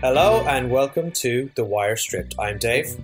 Hello 0.00 0.44
and 0.48 0.68
welcome 0.68 1.12
to 1.12 1.48
The 1.54 1.64
Wire 1.64 1.94
Stripped. 1.94 2.34
I'm 2.40 2.58
Dave. 2.58 2.96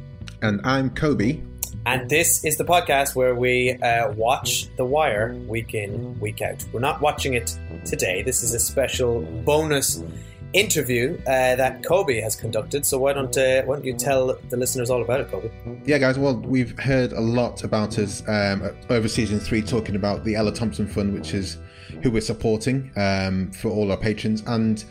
And 0.42 0.60
I'm 0.64 0.90
Kobe. 0.90 1.40
And 1.86 2.10
this 2.10 2.44
is 2.44 2.56
the 2.56 2.64
podcast 2.64 3.14
where 3.14 3.36
we 3.36 3.74
uh, 3.74 4.10
watch 4.14 4.66
The 4.78 4.84
Wire 4.84 5.34
week 5.46 5.72
in, 5.74 6.18
week 6.18 6.42
out. 6.42 6.64
We're 6.72 6.80
not 6.80 7.00
watching 7.00 7.34
it 7.34 7.56
today. 7.84 8.22
This 8.22 8.42
is 8.42 8.52
a 8.52 8.58
special 8.58 9.20
bonus 9.44 10.02
interview 10.52 11.18
uh, 11.26 11.56
that 11.56 11.82
Kobe 11.84 12.20
has 12.20 12.34
conducted. 12.34 12.84
So 12.84 12.98
why 12.98 13.12
don't 13.12 13.36
uh, 13.36 13.62
why 13.62 13.76
don't 13.76 13.84
you 13.84 13.94
tell 13.94 14.38
the 14.48 14.56
listeners 14.56 14.90
all 14.90 15.02
about 15.02 15.20
it, 15.20 15.30
Kobe? 15.30 15.50
Yeah, 15.84 15.98
guys. 15.98 16.18
Well, 16.18 16.36
we've 16.36 16.78
heard 16.78 17.12
a 17.12 17.20
lot 17.20 17.64
about 17.64 17.98
us 17.98 18.26
um, 18.28 18.70
over 18.88 19.08
season 19.08 19.40
three, 19.40 19.62
talking 19.62 19.96
about 19.96 20.24
the 20.24 20.34
Ella 20.34 20.52
Thompson 20.52 20.86
Fund, 20.86 21.14
which 21.14 21.34
is 21.34 21.58
who 22.02 22.10
we're 22.10 22.20
supporting 22.20 22.90
um, 22.96 23.50
for 23.52 23.70
all 23.70 23.90
our 23.90 23.96
patrons, 23.96 24.42
and 24.46 24.84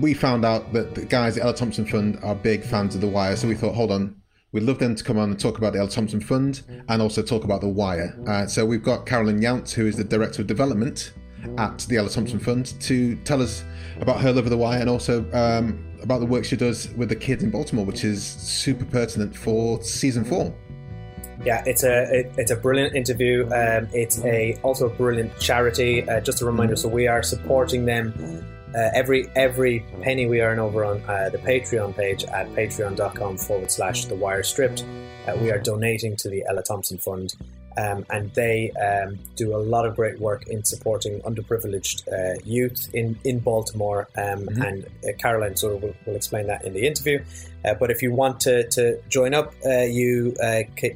we 0.00 0.12
found 0.12 0.44
out 0.44 0.72
that 0.72 0.94
the 0.94 1.04
guys 1.04 1.36
at 1.38 1.44
Ella 1.44 1.54
Thompson 1.54 1.86
Fund 1.86 2.18
are 2.22 2.34
big 2.34 2.62
fans 2.62 2.94
of 2.94 3.00
The 3.00 3.08
Wire. 3.08 3.36
So 3.36 3.48
we 3.48 3.54
thought, 3.54 3.74
hold 3.74 3.90
on, 3.90 4.14
We'd 4.52 4.62
love 4.62 4.78
them 4.78 4.94
to 4.94 5.04
come 5.04 5.18
on 5.18 5.28
and 5.28 5.38
talk 5.38 5.58
about 5.58 5.74
the 5.74 5.80
Ella 5.80 5.90
Thompson 5.90 6.18
Fund 6.18 6.62
and 6.88 7.02
also 7.02 7.20
talk 7.20 7.44
about 7.44 7.60
The 7.60 7.68
Wire. 7.68 8.18
Uh, 8.26 8.46
so 8.46 8.64
we've 8.64 8.82
got 8.82 9.04
Carolyn 9.04 9.42
Younce, 9.42 9.74
who 9.74 9.86
is 9.86 9.96
the 9.96 10.04
Director 10.04 10.40
of 10.40 10.48
Development 10.48 11.12
at 11.58 11.78
the 11.88 11.96
Ella 11.96 12.10
Thompson 12.10 12.38
Fund, 12.38 12.80
to 12.80 13.16
tell 13.24 13.42
us 13.42 13.64
about 14.00 14.20
her 14.20 14.32
love 14.32 14.44
of 14.44 14.50
The 14.50 14.56
Wire 14.56 14.80
and 14.80 14.90
also 14.90 15.20
um, 15.32 15.84
about 16.02 16.20
the 16.20 16.26
work 16.26 16.44
she 16.44 16.56
does 16.56 16.88
with 16.90 17.08
the 17.08 17.16
kids 17.16 17.42
in 17.42 17.50
Baltimore, 17.50 17.84
which 17.84 18.04
is 18.04 18.24
super 18.24 18.84
pertinent 18.84 19.36
for 19.36 19.82
season 19.82 20.24
four. 20.24 20.54
Yeah, 21.44 21.62
it's 21.66 21.84
a 21.84 22.02
it, 22.12 22.32
it's 22.38 22.50
a 22.50 22.56
brilliant 22.56 22.96
interview. 22.96 23.44
Um, 23.46 23.88
it's 23.92 24.24
a 24.24 24.58
also 24.62 24.86
a 24.86 24.94
brilliant 24.94 25.38
charity. 25.38 26.08
Uh, 26.08 26.20
just 26.20 26.40
a 26.40 26.46
reminder, 26.46 26.76
so 26.76 26.88
we 26.88 27.06
are 27.06 27.22
supporting 27.22 27.84
them 27.84 28.46
uh, 28.76 28.90
every 28.94 29.28
every 29.36 29.80
penny 30.02 30.26
we 30.26 30.40
earn 30.40 30.58
over 30.58 30.84
on 30.84 31.02
uh, 31.08 31.30
the 31.30 31.38
Patreon 31.38 31.96
page 31.96 32.24
at 32.24 32.46
patreon.com 32.50 33.38
forward 33.38 33.70
slash 33.70 34.04
the 34.04 34.14
wire 34.14 34.42
stripped, 34.42 34.84
uh, 35.26 35.36
we 35.40 35.50
are 35.50 35.58
donating 35.58 36.16
to 36.16 36.28
the 36.28 36.44
Ella 36.48 36.62
Thompson 36.62 36.98
Fund. 36.98 37.34
Um, 37.76 38.06
and 38.10 38.32
they 38.34 38.70
um, 38.72 39.18
do 39.34 39.54
a 39.54 39.58
lot 39.58 39.86
of 39.86 39.96
great 39.96 40.18
work 40.18 40.46
in 40.48 40.64
supporting 40.64 41.20
underprivileged 41.22 42.08
uh, 42.08 42.40
youth 42.44 42.88
in, 42.94 43.18
in 43.24 43.38
Baltimore. 43.40 44.08
Um, 44.16 44.46
mm-hmm. 44.46 44.62
And 44.62 44.86
uh, 44.86 45.16
Caroline 45.18 45.56
sort 45.56 45.74
of 45.74 45.82
will, 45.82 45.94
will, 46.06 46.16
explain 46.16 46.46
that 46.46 46.64
in 46.64 46.72
the 46.72 46.86
interview. 46.86 47.22
Uh, 47.64 47.74
but 47.74 47.90
if 47.90 48.02
you 48.02 48.12
want 48.12 48.40
to, 48.40 48.66
to 48.70 49.00
join 49.08 49.34
up, 49.34 49.54
you 49.64 50.34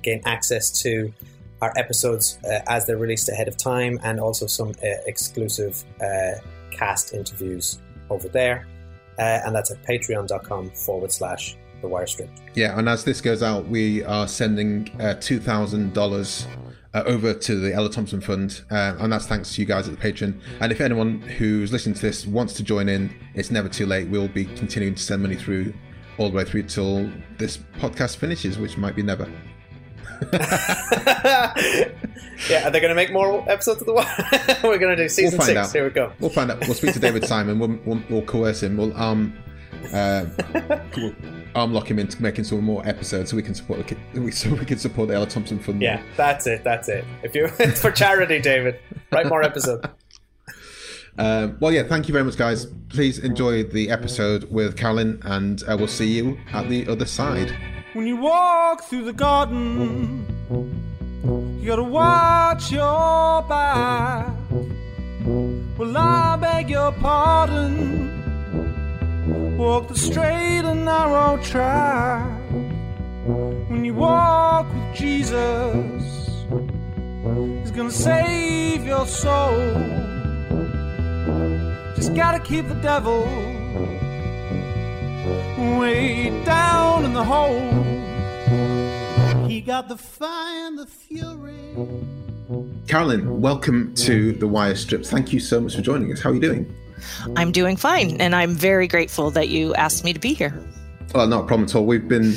gain 0.03 0.23
access 0.25 0.71
to 0.83 1.13
our 1.61 1.73
episodes 1.77 2.39
as 2.67 2.87
they're 2.87 2.97
released 2.97 3.29
ahead 3.29 3.49
of 3.49 3.57
time 3.57 3.99
and 4.03 4.19
also 4.19 4.47
some 4.47 4.73
exclusive 5.07 5.85
cast 6.71 7.13
interviews 7.13 7.79
over 8.09 8.29
there. 8.29 8.67
Uh, 9.19 9.41
and 9.45 9.55
that's 9.55 9.71
at 9.71 9.83
patreon.com 9.83 10.71
forward 10.71 11.13
slash 11.13 11.57
the 11.83 11.89
wire 11.89 12.07
strip. 12.07 12.31
Yeah, 12.55 12.79
and 12.79 12.89
as 12.89 13.05
this 13.05 13.21
goes 13.21 13.43
out, 13.43 13.67
we 13.69 14.03
are 14.05 14.27
sending 14.27 14.89
uh, 14.95 15.15
$2,000 15.15 16.47
uh, 16.93 17.03
over 17.07 17.33
to 17.33 17.55
the 17.57 17.73
Ella 17.73 17.91
Thompson 17.91 18.21
Fund, 18.21 18.63
uh, 18.71 18.97
and 18.99 19.13
that's 19.13 19.27
thanks 19.27 19.55
to 19.55 19.61
you 19.61 19.67
guys 19.67 19.89
at 19.89 19.99
the 19.99 20.13
Patreon. 20.13 20.41
And 20.61 20.73
if 20.73 20.81
anyone 20.81 21.21
who's 21.21 21.73
listening 21.73 21.95
to 21.95 22.03
this 22.03 22.27
wants 22.27 22.55
to 22.55 22.63
join 22.63 22.89
in, 22.89 23.15
it's 23.35 23.51
never 23.51 23.69
too 23.69 23.87
late. 23.87 24.09
We'll 24.09 24.29
be 24.29 24.45
continuing 24.45 24.95
to 24.95 25.03
send 25.03 25.23
money 25.23 25.37
through 25.37 25.73
all 26.19 26.31
the 26.31 26.37
way 26.37 26.45
through 26.45 26.65
till 26.65 27.11
this 27.39 27.59
podcast 27.79 28.17
finishes, 28.17 28.59
which 28.59 28.77
might 28.77 28.97
be 28.97 29.03
never. 29.03 29.31
yeah, 30.33 31.55
are 32.67 32.71
they 32.71 32.81
going 32.81 32.91
to 32.91 32.95
make 32.95 33.11
more 33.11 33.43
episodes 33.49 33.81
of 33.81 33.87
the 33.87 33.95
one? 33.95 34.07
We're 34.63 34.79
going 34.79 34.95
to 34.95 35.03
do 35.03 35.09
season 35.09 35.39
we'll 35.39 35.47
six. 35.47 35.59
Out. 35.59 35.73
Here 35.73 35.85
we 35.85 35.91
go. 35.91 36.13
We'll 36.21 36.29
find 36.29 36.51
out. 36.51 36.61
We'll 36.61 36.75
speak 36.75 36.93
to 36.93 37.01
David 37.01 37.25
Simon. 37.25 37.59
We'll, 37.59 37.79
we'll, 37.87 38.03
we'll 38.11 38.23
coerce 38.23 38.63
him. 38.63 38.77
We'll 38.77 38.95
um, 38.99 39.33
uh, 39.93 40.27
we'll 40.97 41.15
arm 41.55 41.73
lock 41.73 41.91
him 41.91 41.99
into 41.99 42.21
making 42.23 42.45
some 42.45 42.63
more 42.63 42.87
episodes 42.87 43.31
so 43.31 43.37
we 43.37 43.43
can 43.43 43.55
support 43.55 43.87
the 43.87 44.31
so 44.33 44.51
we 44.55 44.65
can 44.65 44.79
support 44.79 45.09
the 45.09 45.15
Ella 45.15 45.27
Thompson 45.27 45.59
Fund. 45.59 45.83
Yeah, 45.83 46.03
that's 46.17 46.47
it. 46.47 46.65
That's 46.65 46.89
it. 46.89 47.05
If 47.23 47.35
you 47.35 47.49
it's 47.59 47.81
for 47.81 47.91
charity, 47.91 48.41
David, 48.41 48.79
write 49.11 49.27
more 49.27 49.43
episodes. 49.43 49.87
Um, 51.19 51.59
well, 51.61 51.71
yeah, 51.71 51.83
thank 51.83 52.09
you 52.09 52.13
very 52.13 52.25
much, 52.25 52.37
guys. 52.39 52.67
Please 52.89 53.19
enjoy 53.19 53.65
the 53.65 53.91
episode 53.91 54.45
with 54.45 54.77
Carolyn, 54.77 55.21
and 55.25 55.63
uh, 55.65 55.77
we'll 55.77 55.89
see 55.89 56.07
you 56.07 56.39
at 56.53 56.71
the 56.71 56.87
other 56.89 57.05
side. 57.05 57.55
When 57.93 58.07
you 58.07 58.17
walk 58.17 58.85
through 58.85 59.05
the 59.05 59.13
garden, 59.13 60.25
you 61.61 61.67
gotta 61.67 61.83
watch 61.83 62.73
your 62.73 63.43
back. 63.43 64.35
Well, 65.77 65.97
I 65.97 66.37
beg 66.41 66.71
your 66.71 66.93
pardon. 66.93 68.20
Walk 69.61 69.89
the 69.89 69.95
straight 69.95 70.65
and 70.65 70.87
narrow 70.87 71.37
track. 71.43 72.51
When 73.69 73.85
you 73.85 73.93
walk 73.93 74.73
with 74.73 74.95
Jesus, 74.95 76.03
He's 77.61 77.71
gonna 77.71 77.91
save 77.91 78.87
your 78.87 79.07
soul. 79.07 79.75
Just 81.95 82.15
gotta 82.15 82.41
keep 82.41 82.69
the 82.69 82.75
devil 82.77 83.25
way 85.79 86.31
down 86.47 87.05
in 87.05 87.13
the 87.13 87.23
hole. 87.23 87.61
He 89.47 89.61
got 89.61 89.91
the 89.91 89.99
fire 89.99 90.69
and 90.69 90.79
the 90.79 90.87
fury. 90.87 91.77
Carolyn, 92.89 93.43
welcome 93.43 93.95
to 93.97 94.33
the 94.33 94.49
Wire 94.49 94.75
Stripped. 94.75 95.09
Thank 95.09 95.35
you 95.35 95.39
so 95.39 95.61
much 95.61 95.77
for 95.77 95.83
joining 95.83 96.11
us. 96.15 96.23
How 96.23 96.31
are 96.31 96.35
you 96.35 96.41
doing? 96.41 96.75
I'm 97.37 97.53
doing 97.53 97.77
fine, 97.77 98.21
and 98.21 98.35
I'm 98.35 98.55
very 98.55 98.89
grateful 98.89 99.31
that 99.33 99.49
you 99.49 99.75
asked 99.75 100.05
me 100.05 100.13
to 100.13 100.19
be 100.19 100.35
here. 100.35 100.55
Well, 101.15 101.27
not 101.27 101.45
a 101.45 101.47
problem 101.47 101.65
at 101.69 101.75
all. 101.75 101.87
We've 101.87 102.07
been 102.07 102.35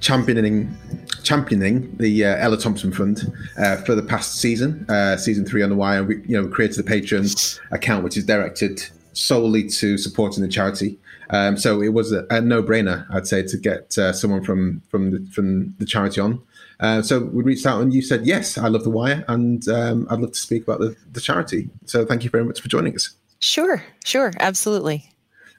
championing 0.00 0.76
championing 1.22 1.96
the 1.96 2.24
uh, 2.24 2.36
Ella 2.36 2.56
Thompson 2.56 2.92
Fund 2.92 3.32
uh, 3.58 3.76
for 3.78 3.94
the 3.94 4.02
past 4.02 4.36
season, 4.36 4.86
uh, 4.88 5.16
season 5.16 5.44
three 5.44 5.62
on 5.62 5.70
the 5.70 5.76
Wire. 5.76 6.04
We, 6.04 6.22
you 6.26 6.40
know, 6.40 6.48
created 6.48 6.84
the 6.84 6.90
Patreon 6.90 7.60
account, 7.72 8.04
which 8.04 8.16
is 8.16 8.24
directed 8.24 8.86
solely 9.12 9.68
to 9.68 9.98
supporting 9.98 10.42
the 10.42 10.48
charity. 10.48 10.98
Um, 11.30 11.56
so 11.56 11.82
it 11.82 11.88
was 11.88 12.12
a, 12.12 12.24
a, 12.30 12.40
no-brainer, 12.40 13.06
I'd 13.10 13.26
say, 13.26 13.42
to 13.42 13.56
get 13.56 13.98
uh, 13.98 14.12
someone 14.12 14.44
from 14.44 14.82
from 14.88 15.10
the, 15.10 15.30
from 15.32 15.74
the 15.78 15.86
charity 15.86 16.20
on. 16.20 16.42
Uh, 16.78 17.02
so 17.02 17.20
we 17.20 17.42
reached 17.42 17.66
out 17.66 17.80
and 17.80 17.92
you 17.92 18.02
said, 18.02 18.26
yes, 18.26 18.58
I 18.58 18.68
love 18.68 18.84
The 18.84 18.90
Wire 18.90 19.24
and 19.28 19.66
um, 19.68 20.06
I'd 20.10 20.20
love 20.20 20.32
to 20.32 20.38
speak 20.38 20.64
about 20.64 20.80
the, 20.80 20.94
the 21.12 21.20
charity. 21.20 21.70
So 21.86 22.04
thank 22.04 22.22
you 22.22 22.30
very 22.30 22.44
much 22.44 22.60
for 22.60 22.68
joining 22.68 22.94
us. 22.94 23.14
Sure, 23.46 23.80
sure, 24.04 24.32
absolutely. 24.40 25.08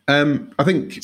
Um, 0.09 0.51
I 0.59 0.65
think 0.65 0.99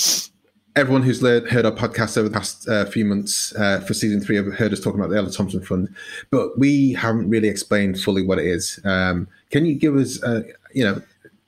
everyone 0.76 1.02
who's 1.02 1.22
heard 1.22 1.66
our 1.66 1.72
podcast 1.72 2.18
over 2.18 2.28
the 2.28 2.34
past 2.34 2.68
uh, 2.68 2.84
few 2.84 3.06
months 3.06 3.56
uh, 3.56 3.80
for 3.88 3.94
season 3.94 4.20
three 4.20 4.36
have 4.36 4.54
heard 4.54 4.74
us 4.74 4.82
talking 4.82 5.00
about 5.00 5.10
the 5.10 5.16
Ella 5.16 5.32
Thompson 5.32 5.62
Fund, 5.62 5.88
but 6.30 6.60
we 6.60 6.92
haven't 6.92 7.30
really 7.30 7.48
explained 7.48 8.02
fully 8.02 8.22
what 8.22 8.38
it 8.38 8.48
is. 8.48 8.82
Um, 8.84 9.30
can 9.50 9.66
you 9.66 9.76
give 9.76 9.96
us, 9.96 10.22
uh, 10.24 10.42
you 10.74 10.84
know, 10.84 11.02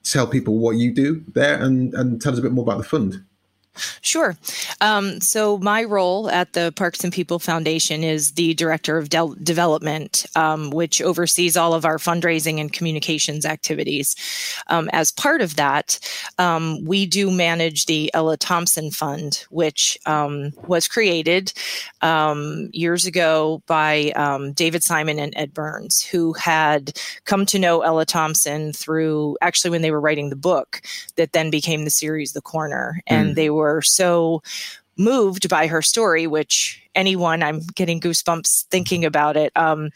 tell 0.05 0.25
people 0.25 0.57
what 0.57 0.77
you 0.77 0.93
do 0.93 1.21
there 1.33 1.61
and, 1.61 1.93
and 1.95 2.21
tell 2.21 2.31
us 2.31 2.39
a 2.39 2.41
bit 2.41 2.53
more 2.53 2.63
about 2.63 2.77
the 2.77 2.85
fund? 2.85 3.21
Sure. 4.01 4.37
Um, 4.81 5.19
so, 5.21 5.57
my 5.57 5.83
role 5.83 6.29
at 6.29 6.53
the 6.53 6.73
Parks 6.75 7.03
and 7.03 7.11
People 7.11 7.39
Foundation 7.39 8.03
is 8.03 8.33
the 8.33 8.53
Director 8.53 8.97
of 8.97 9.09
De- 9.09 9.35
Development, 9.43 10.25
um, 10.35 10.69
which 10.69 11.01
oversees 11.01 11.57
all 11.57 11.73
of 11.73 11.85
our 11.85 11.97
fundraising 11.97 12.59
and 12.59 12.71
communications 12.71 13.45
activities. 13.45 14.15
Um, 14.67 14.89
as 14.93 15.11
part 15.11 15.41
of 15.41 15.55
that, 15.55 15.99
um, 16.37 16.83
we 16.85 17.05
do 17.05 17.31
manage 17.31 17.85
the 17.85 18.11
Ella 18.13 18.37
Thompson 18.37 18.91
Fund, 18.91 19.45
which 19.49 19.97
um, 20.05 20.51
was 20.67 20.87
created 20.87 21.53
um, 22.01 22.69
years 22.73 23.05
ago 23.05 23.61
by 23.67 24.13
David 24.55 24.83
Simon 24.83 25.19
and 25.19 25.33
Ed 25.35 25.53
Burns, 25.53 26.03
who 26.03 26.33
had 26.33 26.97
come 27.25 27.45
to 27.47 27.59
know 27.59 27.81
Ella 27.81 28.05
Thompson 28.05 28.73
through 28.73 29.37
actually 29.41 29.71
when 29.71 29.81
they 29.81 29.91
were 29.91 30.01
writing 30.01 30.29
the 30.29 30.35
book 30.35 30.81
that 31.15 31.33
then 31.33 31.49
became 31.49 31.83
the 31.83 31.89
series 31.89 32.33
The 32.33 32.41
Corner. 32.41 33.01
And 33.07 33.31
mm. 33.31 33.35
they 33.35 33.49
were 33.49 33.64
were 33.65 33.81
so 33.81 34.43
moved 34.97 35.49
by 35.49 35.67
her 35.67 35.81
story, 35.81 36.27
which 36.27 36.81
anyone, 36.95 37.43
I'm 37.43 37.59
getting 37.75 37.99
goosebumps 37.99 38.65
thinking 38.67 39.03
about 39.03 39.35
it, 39.35 39.51
um, 39.55 39.89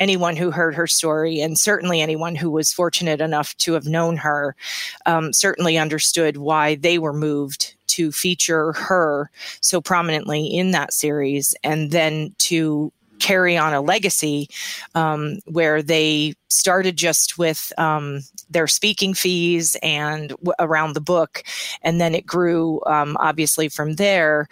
anyone 0.00 0.36
who 0.36 0.50
heard 0.50 0.74
her 0.74 0.86
story, 0.86 1.40
and 1.40 1.56
certainly 1.56 2.00
anyone 2.00 2.34
who 2.34 2.50
was 2.50 2.72
fortunate 2.72 3.20
enough 3.20 3.56
to 3.58 3.74
have 3.74 3.86
known 3.86 4.16
her, 4.16 4.56
um, 5.06 5.32
certainly 5.32 5.78
understood 5.78 6.36
why 6.38 6.74
they 6.74 6.98
were 6.98 7.12
moved 7.12 7.76
to 7.88 8.10
feature 8.10 8.72
her 8.72 9.30
so 9.60 9.80
prominently 9.80 10.46
in 10.46 10.70
that 10.70 10.92
series 10.92 11.54
and 11.62 11.90
then 11.90 12.34
to 12.38 12.92
carry 13.20 13.56
on 13.56 13.72
a 13.72 13.80
legacy 13.80 14.48
um, 14.94 15.38
where 15.46 15.82
they 15.82 16.34
started 16.48 16.96
just 16.96 17.38
with 17.38 17.72
um, 17.78 18.20
their 18.48 18.66
speaking 18.66 19.14
fees 19.14 19.76
and 19.82 20.30
w- 20.30 20.52
around 20.58 20.94
the 20.94 21.00
book, 21.00 21.42
and 21.82 22.00
then 22.00 22.14
it 22.14 22.26
grew 22.26 22.80
um, 22.86 23.16
obviously 23.20 23.68
from 23.68 23.94
there. 23.94 24.48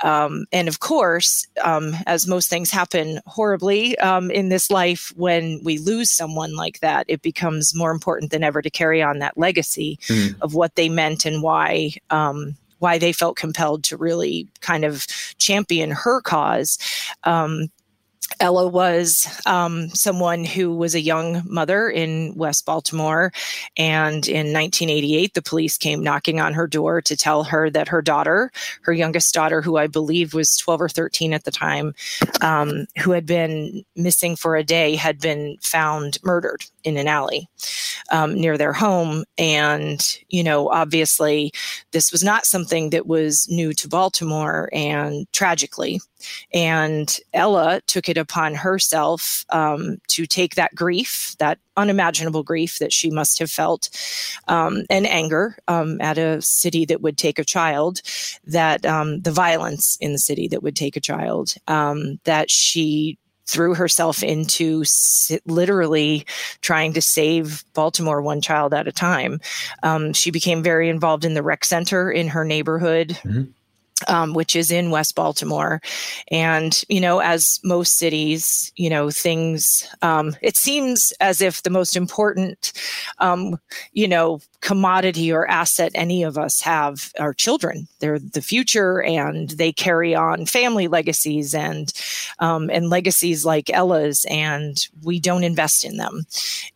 Um, 0.00 0.46
and 0.52 0.68
of 0.68 0.78
course, 0.78 1.46
um, 1.64 1.96
as 2.06 2.28
most 2.28 2.48
things 2.48 2.70
happen 2.70 3.20
horribly 3.26 3.98
um, 3.98 4.30
in 4.30 4.48
this 4.48 4.70
life, 4.70 5.12
when 5.16 5.60
we 5.64 5.78
lose 5.78 6.10
someone 6.10 6.54
like 6.54 6.80
that, 6.80 7.06
it 7.08 7.22
becomes 7.22 7.74
more 7.74 7.90
important 7.90 8.30
than 8.30 8.44
ever 8.44 8.62
to 8.62 8.70
carry 8.70 9.02
on 9.02 9.18
that 9.18 9.36
legacy 9.36 9.98
mm. 10.02 10.40
of 10.40 10.54
what 10.54 10.76
they 10.76 10.88
meant 10.88 11.26
and 11.26 11.42
why 11.42 11.90
um, 12.10 12.56
why 12.78 12.96
they 12.96 13.12
felt 13.12 13.36
compelled 13.36 13.82
to 13.84 13.96
really 13.96 14.46
kind 14.60 14.84
of 14.84 15.06
champion 15.38 15.90
her 15.90 16.20
cause. 16.20 16.78
Um, 17.24 17.68
Ella 18.40 18.68
was 18.68 19.26
um, 19.46 19.88
someone 19.90 20.44
who 20.44 20.74
was 20.74 20.94
a 20.94 21.00
young 21.00 21.42
mother 21.46 21.88
in 21.88 22.34
West 22.36 22.64
Baltimore. 22.66 23.32
And 23.76 24.26
in 24.28 24.52
1988, 24.52 25.34
the 25.34 25.42
police 25.42 25.76
came 25.76 26.02
knocking 26.02 26.40
on 26.40 26.54
her 26.54 26.66
door 26.66 27.00
to 27.02 27.16
tell 27.16 27.44
her 27.44 27.68
that 27.70 27.88
her 27.88 28.00
daughter, 28.00 28.52
her 28.82 28.92
youngest 28.92 29.34
daughter, 29.34 29.60
who 29.60 29.76
I 29.76 29.86
believe 29.86 30.34
was 30.34 30.56
12 30.56 30.82
or 30.82 30.88
13 30.88 31.32
at 31.32 31.44
the 31.44 31.50
time, 31.50 31.94
um, 32.40 32.86
who 33.02 33.10
had 33.10 33.26
been 33.26 33.84
missing 33.96 34.36
for 34.36 34.56
a 34.56 34.64
day, 34.64 34.94
had 34.94 35.18
been 35.18 35.56
found 35.60 36.18
murdered 36.22 36.64
in 36.84 36.96
an 36.96 37.08
alley 37.08 37.48
um, 38.10 38.34
near 38.34 38.56
their 38.56 38.72
home. 38.72 39.24
And, 39.36 40.00
you 40.28 40.44
know, 40.44 40.68
obviously, 40.68 41.52
this 41.92 42.12
was 42.12 42.22
not 42.22 42.46
something 42.46 42.90
that 42.90 43.06
was 43.06 43.48
new 43.48 43.72
to 43.74 43.88
Baltimore. 43.88 44.68
And 44.72 45.26
tragically, 45.32 46.00
and 46.52 47.18
Ella 47.32 47.80
took 47.86 48.08
it 48.08 48.16
upon 48.16 48.54
herself 48.54 49.44
um, 49.50 49.98
to 50.08 50.26
take 50.26 50.54
that 50.54 50.74
grief, 50.74 51.34
that 51.38 51.58
unimaginable 51.76 52.42
grief 52.42 52.78
that 52.78 52.92
she 52.92 53.10
must 53.10 53.38
have 53.38 53.50
felt, 53.50 53.90
um, 54.48 54.84
and 54.90 55.06
anger 55.06 55.56
um, 55.68 56.00
at 56.00 56.18
a 56.18 56.42
city 56.42 56.84
that 56.84 57.00
would 57.00 57.16
take 57.16 57.38
a 57.38 57.44
child, 57.44 58.00
that 58.44 58.84
um, 58.84 59.20
the 59.20 59.32
violence 59.32 59.96
in 60.00 60.12
the 60.12 60.18
city 60.18 60.48
that 60.48 60.62
would 60.62 60.76
take 60.76 60.96
a 60.96 61.00
child, 61.00 61.54
um, 61.68 62.18
that 62.24 62.50
she 62.50 63.18
threw 63.46 63.74
herself 63.74 64.22
into 64.22 64.84
literally 65.46 66.26
trying 66.60 66.92
to 66.92 67.00
save 67.00 67.64
Baltimore 67.72 68.20
one 68.20 68.42
child 68.42 68.74
at 68.74 68.86
a 68.86 68.92
time. 68.92 69.40
Um, 69.82 70.12
she 70.12 70.30
became 70.30 70.62
very 70.62 70.90
involved 70.90 71.24
in 71.24 71.32
the 71.32 71.42
rec 71.42 71.64
center 71.64 72.10
in 72.10 72.28
her 72.28 72.44
neighborhood. 72.44 73.08
Mm-hmm 73.24 73.52
um, 74.06 74.32
which 74.32 74.54
is 74.54 74.70
in 74.70 74.90
West 74.90 75.14
Baltimore. 75.14 75.80
And, 76.30 76.82
you 76.88 77.00
know, 77.00 77.18
as 77.18 77.58
most 77.64 77.98
cities, 77.98 78.72
you 78.76 78.88
know, 78.88 79.10
things, 79.10 79.88
um, 80.02 80.36
it 80.40 80.56
seems 80.56 81.12
as 81.20 81.40
if 81.40 81.62
the 81.62 81.70
most 81.70 81.96
important, 81.96 82.72
um, 83.18 83.58
you 83.92 84.06
know, 84.06 84.40
commodity 84.60 85.32
or 85.32 85.48
asset 85.48 85.92
any 85.94 86.24
of 86.24 86.36
us 86.36 86.60
have 86.60 87.12
are 87.20 87.32
children. 87.32 87.86
They're 88.00 88.18
the 88.18 88.42
future 88.42 89.00
and 89.02 89.50
they 89.50 89.72
carry 89.72 90.14
on 90.14 90.46
family 90.46 90.88
legacies 90.88 91.54
and, 91.54 91.92
um, 92.40 92.68
and 92.70 92.90
legacies 92.90 93.44
like 93.44 93.70
Ella's, 93.70 94.26
and 94.28 94.76
we 95.04 95.20
don't 95.20 95.44
invest 95.44 95.84
in 95.84 95.96
them. 95.96 96.26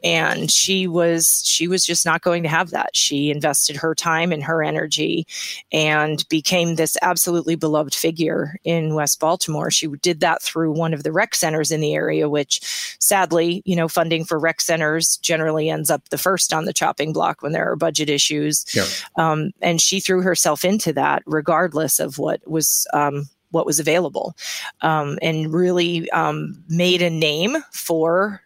And 0.04 0.50
she 0.50 0.86
was, 0.86 1.42
she 1.44 1.66
was 1.66 1.84
just 1.84 2.06
not 2.06 2.22
going 2.22 2.44
to 2.44 2.48
have 2.48 2.70
that. 2.70 2.94
She 2.94 3.30
invested 3.30 3.76
her 3.76 3.94
time 3.94 4.32
and 4.32 4.44
her 4.44 4.62
energy 4.62 5.26
and 5.72 6.24
became 6.28 6.76
this 6.76 6.96
absolutely 7.12 7.56
beloved 7.56 7.94
figure 7.94 8.56
in 8.64 8.94
West 8.94 9.20
Baltimore. 9.20 9.70
She 9.70 9.86
did 9.86 10.20
that 10.20 10.40
through 10.40 10.72
one 10.72 10.94
of 10.94 11.02
the 11.02 11.12
rec 11.12 11.34
centers 11.34 11.70
in 11.70 11.82
the 11.82 11.94
area, 11.94 12.26
which 12.26 12.96
sadly, 12.98 13.60
you 13.66 13.76
know, 13.76 13.86
funding 13.86 14.24
for 14.24 14.38
rec 14.38 14.62
centers 14.62 15.18
generally 15.18 15.68
ends 15.68 15.90
up 15.90 16.08
the 16.08 16.16
first 16.16 16.54
on 16.54 16.64
the 16.64 16.72
chopping 16.72 17.12
block 17.12 17.42
when 17.42 17.52
there 17.52 17.70
are 17.70 17.76
budget 17.76 18.08
issues. 18.08 18.64
Yeah. 18.74 18.86
Um, 19.16 19.50
and 19.60 19.78
she 19.78 20.00
threw 20.00 20.22
herself 20.22 20.64
into 20.64 20.94
that 20.94 21.22
regardless 21.26 22.00
of 22.00 22.16
what 22.16 22.40
was 22.48 22.86
um, 22.94 23.28
what 23.50 23.66
was 23.66 23.78
available, 23.78 24.34
um, 24.80 25.18
and 25.20 25.52
really 25.52 26.10
um, 26.12 26.64
made 26.70 27.02
a 27.02 27.10
name 27.10 27.58
for 27.72 28.40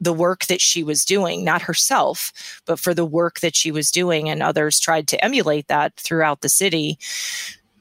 the 0.00 0.12
work 0.12 0.46
that 0.46 0.60
she 0.60 0.82
was 0.82 1.04
doing, 1.04 1.44
not 1.44 1.62
herself, 1.62 2.60
but 2.66 2.78
for 2.78 2.94
the 2.94 3.04
work 3.04 3.40
that 3.40 3.56
she 3.56 3.70
was 3.70 3.90
doing. 3.90 4.28
And 4.28 4.42
others 4.42 4.80
tried 4.80 5.08
to 5.08 5.24
emulate 5.24 5.68
that 5.68 5.96
throughout 5.96 6.40
the 6.40 6.48
city 6.48 6.98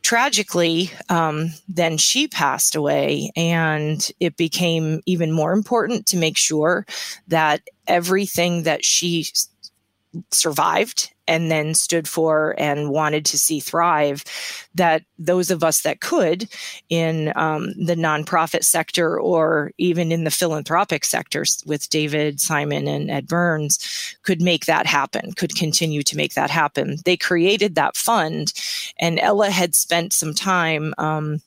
tragically, 0.08 0.90
um, 1.10 1.50
then 1.68 1.98
she 1.98 2.30
passed 2.30 2.78
away, 2.78 3.30
and 3.36 4.10
it 4.22 4.38
became 4.38 5.02
even 5.06 5.34
more 5.34 5.52
important 5.52 6.06
to 6.06 6.16
make 6.16 6.38
sure 6.38 6.86
that 7.28 7.62
everything 7.88 8.64
that 8.64 8.86
she 8.86 9.26
survived 10.32 11.12
and 11.30 11.52
then 11.52 11.74
stood 11.74 12.08
for 12.08 12.56
and 12.58 12.90
wanted 12.90 13.26
to 13.26 13.38
see 13.38 13.60
thrive 13.60 14.24
that 14.76 15.04
those 15.20 15.52
of 15.52 15.64
us 15.64 15.82
that 15.82 16.00
could 16.00 16.48
in 16.90 17.34
um, 17.36 17.74
the 17.74 17.96
nonprofit 17.96 18.64
sector 18.64 19.20
or 19.20 19.72
even 19.78 20.12
in 20.12 20.24
the 20.24 20.32
philanthropic 20.32 21.04
sectors 21.04 21.64
with 21.66 21.90
david 21.90 22.40
simon 22.40 22.88
and 22.88 23.12
ed 23.12 23.28
burns 23.28 24.16
could 24.24 24.42
make 24.42 24.66
that 24.66 24.86
happen 24.86 25.34
could 25.34 25.56
continue 25.56 26.04
to 26.04 26.18
make 26.18 26.34
that 26.34 26.50
happen. 26.50 26.98
They 27.06 27.16
created 27.16 27.76
that 27.76 27.96
fund 27.96 28.54
and 29.00 29.20
ella 29.20 29.50
had 29.50 29.76
spent 29.76 30.14
some 30.14 30.34
time 30.34 30.94
um, 30.98 31.42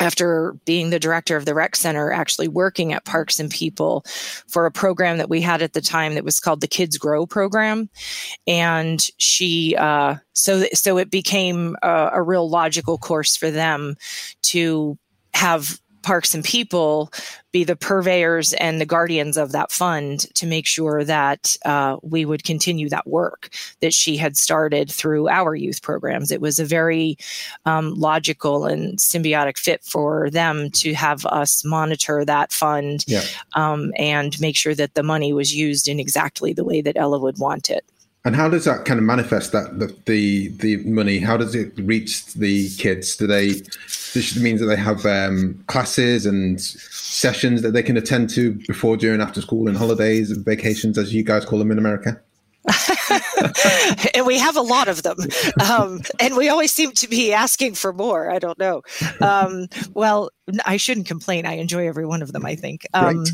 after 0.00 0.54
being 0.64 0.90
the 0.90 0.98
director 0.98 1.36
of 1.36 1.44
the 1.44 1.54
rec 1.54 1.76
center 1.76 2.12
actually 2.12 2.48
working 2.48 2.92
at 2.92 3.04
parks 3.04 3.40
and 3.40 3.50
people 3.50 4.04
for 4.46 4.66
a 4.66 4.70
program 4.70 5.18
that 5.18 5.28
we 5.28 5.40
had 5.40 5.62
at 5.62 5.72
the 5.72 5.80
time 5.80 6.14
that 6.14 6.24
was 6.24 6.40
called 6.40 6.60
the 6.60 6.68
kids 6.68 6.98
grow 6.98 7.26
program. 7.26 7.88
And 8.46 9.04
she 9.18 9.74
uh, 9.76 10.16
so 10.32 10.64
so 10.72 10.98
it 10.98 11.10
became 11.10 11.76
a, 11.82 12.10
a 12.14 12.22
real 12.22 12.48
logical 12.48 12.98
course 12.98 13.36
for 13.36 13.50
them 13.50 13.96
to 14.42 14.98
have 15.34 15.80
parks 16.02 16.34
and 16.34 16.44
people 16.44 17.12
be 17.52 17.64
the 17.64 17.76
purveyors 17.76 18.52
and 18.54 18.80
the 18.80 18.86
guardians 18.86 19.36
of 19.36 19.52
that 19.52 19.72
fund 19.72 20.32
to 20.34 20.46
make 20.46 20.66
sure 20.66 21.02
that 21.04 21.56
uh, 21.64 21.96
we 22.02 22.24
would 22.24 22.44
continue 22.44 22.88
that 22.88 23.06
work 23.06 23.48
that 23.80 23.94
she 23.94 24.16
had 24.16 24.36
started 24.36 24.90
through 24.90 25.28
our 25.28 25.54
youth 25.54 25.82
programs. 25.82 26.30
It 26.30 26.40
was 26.40 26.58
a 26.58 26.64
very 26.64 27.16
um, 27.64 27.94
logical 27.94 28.66
and 28.66 28.98
symbiotic 28.98 29.58
fit 29.58 29.82
for 29.82 30.30
them 30.30 30.70
to 30.72 30.92
have 30.94 31.24
us 31.26 31.64
monitor 31.64 32.24
that 32.24 32.52
fund 32.52 33.04
yeah. 33.06 33.24
um, 33.54 33.92
and 33.96 34.38
make 34.40 34.56
sure 34.56 34.74
that 34.74 34.94
the 34.94 35.02
money 35.02 35.32
was 35.32 35.54
used 35.54 35.88
in 35.88 35.98
exactly 35.98 36.52
the 36.52 36.64
way 36.64 36.82
that 36.82 36.96
Ella 36.96 37.18
would 37.18 37.38
want 37.38 37.70
it. 37.70 37.84
And 38.28 38.36
how 38.36 38.50
does 38.50 38.66
that 38.66 38.84
kind 38.84 38.98
of 38.98 39.04
manifest 39.04 39.52
that 39.52 39.78
the 39.78 39.86
the, 40.04 40.48
the 40.48 40.76
money? 40.84 41.18
How 41.18 41.38
does 41.38 41.54
it 41.54 41.72
reach 41.78 42.34
the 42.34 42.68
kids? 42.76 43.16
Do 43.16 43.26
they? 43.26 43.52
This 44.12 44.36
means 44.36 44.60
that 44.60 44.66
they 44.66 44.76
have 44.76 45.06
um, 45.06 45.64
classes 45.66 46.26
and 46.26 46.60
sessions 46.60 47.62
that 47.62 47.70
they 47.70 47.82
can 47.82 47.96
attend 47.96 48.28
to 48.34 48.52
before, 48.66 48.98
during, 48.98 49.22
after 49.22 49.40
school, 49.40 49.66
and 49.66 49.78
holidays, 49.78 50.30
and 50.30 50.44
vacations, 50.44 50.98
as 50.98 51.14
you 51.14 51.22
guys 51.22 51.46
call 51.46 51.58
them 51.58 51.70
in 51.70 51.78
America. 51.78 52.20
and 54.14 54.26
we 54.26 54.38
have 54.38 54.56
a 54.56 54.62
lot 54.62 54.88
of 54.88 55.02
them. 55.02 55.16
Um, 55.68 56.02
and 56.20 56.36
we 56.36 56.48
always 56.48 56.72
seem 56.72 56.92
to 56.92 57.08
be 57.08 57.32
asking 57.32 57.74
for 57.74 57.92
more. 57.92 58.30
I 58.30 58.38
don't 58.38 58.58
know. 58.58 58.82
Um, 59.20 59.68
well, 59.94 60.30
I 60.64 60.76
shouldn't 60.76 61.06
complain. 61.06 61.46
I 61.46 61.54
enjoy 61.54 61.86
every 61.86 62.06
one 62.06 62.22
of 62.22 62.32
them, 62.32 62.44
I 62.46 62.54
think, 62.54 62.86
um, 62.94 63.18
right. 63.18 63.28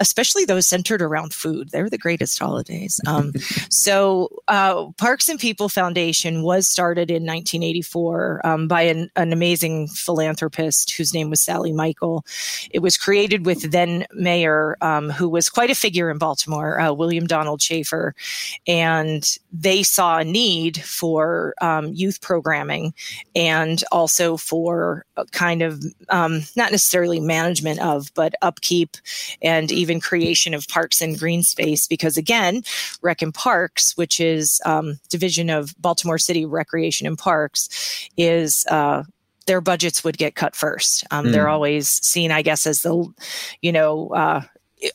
especially 0.00 0.44
those 0.44 0.66
centered 0.66 1.00
around 1.00 1.32
food. 1.32 1.70
They're 1.70 1.88
the 1.88 1.98
greatest 1.98 2.38
holidays. 2.38 3.00
Um, 3.06 3.32
so, 3.70 4.28
uh, 4.48 4.90
Parks 4.98 5.28
and 5.28 5.40
People 5.40 5.68
Foundation 5.68 6.42
was 6.42 6.68
started 6.68 7.10
in 7.10 7.24
1984 7.24 8.46
um, 8.46 8.68
by 8.68 8.82
an, 8.82 9.10
an, 9.16 9.32
amazing 9.32 9.88
philanthropist 9.88 10.92
whose 10.92 11.14
name 11.14 11.30
was 11.30 11.42
Sally 11.42 11.72
Michel. 11.72 12.24
It 12.70 12.80
was 12.80 12.96
created 12.96 13.46
with 13.46 13.70
then 13.70 14.06
Mayor, 14.12 14.76
um, 14.80 15.10
who 15.10 15.28
was 15.28 15.48
quite 15.48 15.70
a 15.70 15.74
figure 15.74 16.10
in 16.10 16.18
Baltimore, 16.18 16.80
uh, 16.80 16.92
William 16.92 17.26
Donald 17.26 17.62
Schaefer. 17.62 18.14
And 18.66 19.17
they 19.52 19.82
saw 19.82 20.18
a 20.18 20.24
need 20.24 20.78
for 20.82 21.54
um, 21.60 21.88
youth 21.92 22.20
programming 22.20 22.94
and 23.34 23.82
also 23.90 24.36
for 24.36 25.04
kind 25.32 25.62
of 25.62 25.82
um, 26.08 26.42
not 26.56 26.70
necessarily 26.70 27.20
management 27.20 27.80
of, 27.80 28.12
but 28.14 28.34
upkeep 28.42 28.96
and 29.42 29.70
even 29.72 30.00
creation 30.00 30.54
of 30.54 30.68
parks 30.68 31.00
and 31.00 31.18
green 31.18 31.42
space. 31.42 31.86
Because 31.86 32.16
again, 32.16 32.62
Rec 33.02 33.22
and 33.22 33.34
Parks, 33.34 33.96
which 33.96 34.20
is 34.20 34.60
um, 34.64 34.98
division 35.08 35.50
of 35.50 35.74
Baltimore 35.80 36.18
City 36.18 36.44
Recreation 36.44 37.06
and 37.06 37.18
Parks, 37.18 38.08
is 38.16 38.64
uh, 38.70 39.04
their 39.46 39.60
budgets 39.60 40.04
would 40.04 40.18
get 40.18 40.34
cut 40.34 40.54
first. 40.54 41.04
Um, 41.10 41.26
mm. 41.26 41.32
They're 41.32 41.46
hmm. 41.46 41.52
always 41.52 41.88
seen, 42.06 42.30
I 42.30 42.42
guess, 42.42 42.66
as 42.66 42.82
the, 42.82 43.12
you 43.62 43.72
know, 43.72 44.08
uh, 44.10 44.42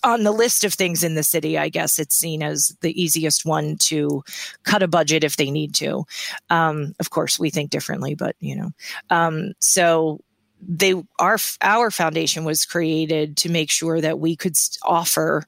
on 0.04 0.24
the 0.24 0.32
list 0.32 0.63
of 0.63 0.74
things 0.74 1.04
in 1.04 1.16
the 1.16 1.24
city, 1.24 1.58
I 1.58 1.70
guess 1.70 2.00
it's 2.00 2.16
seen 2.16 2.44
as 2.44 2.75
the 2.82 3.00
easiest 3.02 3.46
one 3.46 3.78
to 3.78 4.24
cut 4.63 4.84
a 4.84 4.88
budget 4.88 5.24
if 5.24 5.38
they 5.38 5.52
need 5.52 5.74
to. 5.75 6.06
Um, 6.50 6.96
of 7.00 7.10
course, 7.10 7.40
we 7.40 7.50
think 7.50 7.70
differently, 7.70 8.16
but 8.16 8.36
you 8.40 8.56
know, 8.56 8.72
um, 9.10 9.54
so 9.60 10.20
they 10.68 10.94
our 11.20 11.38
our 11.62 11.92
foundation 11.92 12.46
was 12.46 12.66
created 12.66 13.38
to 13.38 13.50
make 13.50 13.70
sure 13.70 14.00
that 14.02 14.20
we 14.20 14.36
could 14.36 14.56
offer 14.84 15.44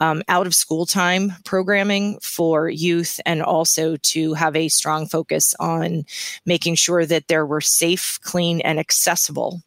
um, 0.00 0.22
out 0.28 0.46
of 0.46 0.54
school 0.54 0.86
time 0.86 1.32
programming 1.44 2.18
for 2.20 2.68
youth 2.68 3.20
and 3.26 3.42
also 3.42 3.96
to 3.96 4.34
have 4.34 4.54
a 4.56 4.68
strong 4.68 5.06
focus 5.06 5.54
on 5.58 6.04
making 6.46 6.74
sure 6.74 7.04
that 7.04 7.28
there 7.28 7.46
were 7.46 7.60
safe 7.60 8.18
clean 8.22 8.60
and 8.60 8.78
accessible 8.78 9.62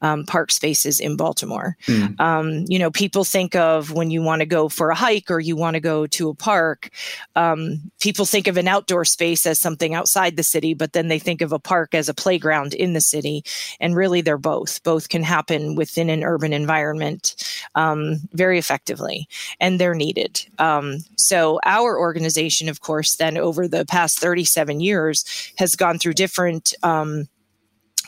um, 0.00 0.24
park 0.24 0.50
spaces 0.50 1.00
in 1.00 1.16
Baltimore. 1.16 1.76
Mm. 1.86 2.18
Um, 2.20 2.64
you 2.68 2.78
know, 2.78 2.90
people 2.90 3.24
think 3.24 3.54
of 3.54 3.92
when 3.92 4.10
you 4.10 4.22
want 4.22 4.40
to 4.40 4.46
go 4.46 4.68
for 4.68 4.90
a 4.90 4.94
hike 4.94 5.30
or 5.30 5.40
you 5.40 5.56
want 5.56 5.74
to 5.74 5.80
go 5.80 6.06
to 6.06 6.28
a 6.28 6.34
park, 6.34 6.90
um, 7.34 7.90
people 8.00 8.26
think 8.26 8.46
of 8.46 8.56
an 8.56 8.68
outdoor 8.68 9.04
space 9.04 9.46
as 9.46 9.58
something 9.58 9.94
outside 9.94 10.36
the 10.36 10.42
city, 10.42 10.74
but 10.74 10.92
then 10.92 11.08
they 11.08 11.18
think 11.18 11.40
of 11.40 11.52
a 11.52 11.58
park 11.58 11.94
as 11.94 12.08
a 12.08 12.14
playground 12.14 12.74
in 12.74 12.92
the 12.92 13.00
city. 13.00 13.44
And 13.80 13.96
really, 13.96 14.20
they're 14.20 14.38
both. 14.38 14.82
Both 14.82 15.08
can 15.08 15.22
happen 15.22 15.74
within 15.74 16.10
an 16.10 16.22
urban 16.22 16.52
environment 16.52 17.34
um, 17.74 18.20
very 18.32 18.58
effectively, 18.58 19.28
and 19.60 19.80
they're 19.80 19.94
needed. 19.94 20.44
Um, 20.58 20.98
so, 21.16 21.60
our 21.64 21.98
organization, 21.98 22.68
of 22.68 22.80
course, 22.80 23.16
then 23.16 23.36
over 23.36 23.68
the 23.68 23.84
past 23.84 24.18
37 24.18 24.80
years, 24.80 25.24
has 25.58 25.76
gone 25.76 25.98
through 25.98 26.14
different 26.14 26.74
um, 26.82 27.28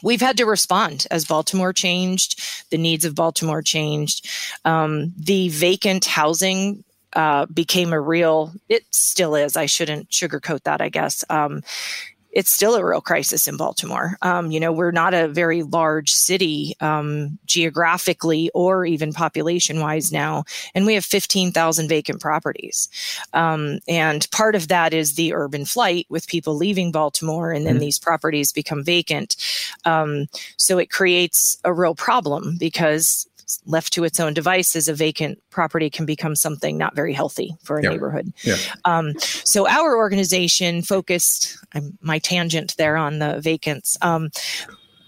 we've 0.02 0.21
had 0.21 0.37
to 0.38 0.45
respond 0.45 1.07
as 1.11 1.25
Baltimore 1.25 1.73
changed, 1.73 2.40
the 2.71 2.78
needs 2.78 3.05
of 3.05 3.14
Baltimore 3.14 3.62
changed. 3.62 4.28
Um, 4.64 5.12
the 5.17 5.49
vacant 5.49 6.05
housing 6.05 6.85
uh, 7.14 7.47
became 7.47 7.93
a 7.93 8.00
real, 8.00 8.52
it 8.69 8.85
still 8.90 9.35
is. 9.35 9.57
I 9.57 9.67
shouldn't 9.67 10.11
sugarcoat 10.11 10.64
that, 10.64 10.81
I 10.81 10.88
guess. 10.88 11.25
Um, 11.31 11.62
it's 12.32 12.50
still 12.50 12.75
a 12.75 12.85
real 12.85 13.00
crisis 13.00 13.49
in 13.49 13.56
Baltimore. 13.56 14.16
Um, 14.23 14.50
you 14.50 14.61
know, 14.61 14.73
we're 14.73 14.90
not 14.90 15.14
a 15.14 15.28
very 15.28 15.62
large 15.62 16.12
city 16.12 16.75
um, 16.80 17.38
geographically 17.47 18.50
or 18.54 18.85
even 18.85 19.12
population 19.12 19.80
wise 19.80 20.12
now, 20.12 20.44
and 20.75 20.87
we 20.87 20.94
have 20.94 21.04
15,000 21.04 21.88
vacant 21.88 22.20
properties. 22.20 22.88
Um, 23.32 23.80
and 23.88 24.30
part 24.30 24.54
of 24.54 24.68
that 24.68 24.92
is 24.92 25.14
the 25.14 25.32
urban 25.35 25.64
flight 25.64 26.06
with 26.08 26.28
people 26.28 26.54
leaving 26.54 26.92
Baltimore, 26.92 27.50
and 27.50 27.66
then 27.66 27.75
mm-hmm. 27.75 27.80
these 27.80 27.99
properties 27.99 28.52
become 28.52 28.85
vacant. 28.85 29.37
Um, 29.85 30.26
so 30.56 30.78
it 30.78 30.90
creates 30.90 31.58
a 31.64 31.73
real 31.73 31.94
problem 31.94 32.56
because 32.58 33.28
left 33.67 33.93
to 33.95 34.05
its 34.05 34.21
own 34.21 34.35
devices, 34.35 34.88
a 34.88 34.95
vacant 34.95 35.38
property 35.50 35.90
can 35.90 36.07
become 36.07 36.35
something 36.35 36.76
not 36.76 36.95
very 36.95 37.12
healthy 37.12 37.57
for 37.62 37.78
a 37.78 37.83
yeah. 37.83 37.90
neighborhood. 37.90 38.33
Yeah. 38.43 38.57
Um, 38.85 39.19
so 39.19 39.69
our 39.69 39.97
organization 39.97 40.83
focused, 40.83 41.57
my 42.00 42.19
tangent 42.19 42.76
there 42.76 42.97
on 42.97 43.19
the 43.19 43.40
vacants. 43.40 43.97
Um, 44.02 44.31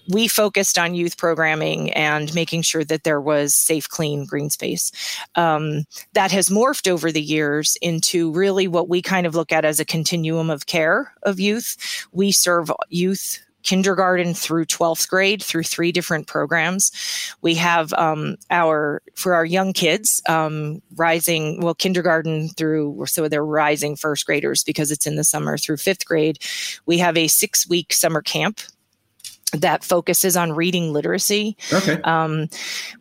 we 0.09 0.29
focused 0.29 0.79
on 0.79 0.95
youth 0.95 1.17
programming 1.17 1.93
and 1.93 2.35
making 2.35 2.63
sure 2.63 2.85
that 2.85 3.05
there 3.05 3.21
was 3.21 3.55
safe, 3.55 3.89
clean 3.89 4.27
green 4.27 4.51
space. 4.51 4.91
Um, 5.37 5.85
that 6.15 6.33
has 6.33 6.49
morphed 6.49 6.89
over 6.89 7.13
the 7.13 7.23
years 7.23 7.77
into 7.81 8.33
really 8.33 8.67
what 8.67 8.89
we 8.89 9.03
kind 9.03 9.27
of 9.27 9.35
look 9.35 9.53
at 9.53 9.65
as 9.65 9.79
a 9.79 9.85
continuum 9.85 10.51
of 10.51 10.67
care 10.67 11.15
of 11.23 11.39
youth. 11.39 12.07
We 12.13 12.33
serve 12.33 12.73
youth 12.89 13.41
kindergarten 13.63 14.35
through 14.35 14.67
12th 14.67 15.09
grade 15.09 15.43
through 15.43 15.63
three 15.63 15.93
different 15.93 16.27
programs. 16.27 16.91
We 17.43 17.55
have 17.57 17.93
um, 17.95 18.37
our, 18.51 19.03
for 19.15 19.35
our 19.35 19.45
young 19.45 19.73
kids, 19.73 20.23
um, 20.29 20.83
rising, 20.97 21.61
well, 21.61 21.75
kindergarten 21.75 22.49
through, 22.51 23.05
so 23.07 23.29
they're 23.29 23.45
rising 23.45 23.97
first 23.97 24.27
graders 24.27 24.65
because 24.65 24.91
it's 24.91 25.07
in 25.07 25.17
the 25.17 25.25
summer 25.25 25.57
through 25.57 25.79
fifth 25.79 26.07
grade. 26.07 26.39
We 26.87 26.99
have 26.99 27.17
a 27.17 27.29
six 27.29 27.69
week 27.69 27.93
summer 27.93 28.23
camp 28.23 28.61
that 29.53 29.85
focuses 29.85 30.37
on 30.37 30.53
reading 30.53 30.93
literacy. 30.93 31.57
Okay. 31.73 32.01
Um, 32.03 32.49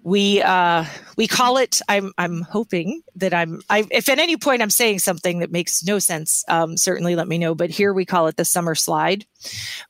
we 0.03 0.41
uh, 0.41 0.86
we 1.18 1.27
call 1.27 1.58
it. 1.58 1.82
I'm 1.88 2.13
I'm 2.18 2.41
hoping 2.41 3.01
that 3.15 3.34
I'm. 3.34 3.62
I, 3.70 3.86
if 3.91 4.10
at 4.10 4.20
any 4.20 4.38
point 4.38 4.62
I'm 4.62 4.70
saying 4.70 5.00
something 5.00 5.39
that 5.39 5.51
makes 5.51 5.84
no 5.84 6.00
sense, 6.00 6.44
um, 6.48 6.77
certainly 6.77 7.15
let 7.15 7.27
me 7.27 7.38
know. 7.38 7.53
But 7.53 7.70
here 7.70 7.94
we 7.94 8.06
call 8.06 8.27
it 8.27 8.38
the 8.38 8.46
summer 8.46 8.75
slide, 8.75 9.25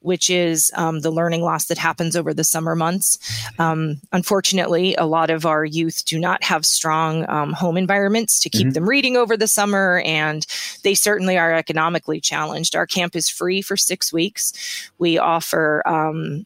which 0.02 0.30
is 0.30 0.72
um, 0.76 1.02
the 1.02 1.12
learning 1.12 1.42
loss 1.42 1.66
that 1.66 1.78
happens 1.78 2.16
over 2.16 2.34
the 2.34 2.44
summer 2.44 2.76
months. 2.76 3.18
Um, 3.60 4.02
unfortunately, 4.12 4.96
a 4.96 5.06
lot 5.06 5.30
of 5.30 5.46
our 5.46 5.66
youth 5.66 6.04
do 6.06 6.20
not 6.20 6.44
have 6.44 6.66
strong 6.66 7.30
um, 7.30 7.54
home 7.54 7.78
environments 7.78 8.40
to 8.42 8.50
keep 8.50 8.68
mm-hmm. 8.68 8.74
them 8.74 8.90
reading 8.90 9.16
over 9.18 9.38
the 9.38 9.48
summer, 9.48 10.02
and 10.06 10.46
they 10.84 10.94
certainly 10.94 11.38
are 11.38 11.54
economically 11.54 12.20
challenged. 12.20 12.76
Our 12.76 12.88
camp 12.88 13.16
is 13.16 13.30
free 13.30 13.62
for 13.62 13.78
six 13.78 14.12
weeks. 14.12 14.92
We 14.98 15.18
offer 15.18 15.88
um, 15.88 16.46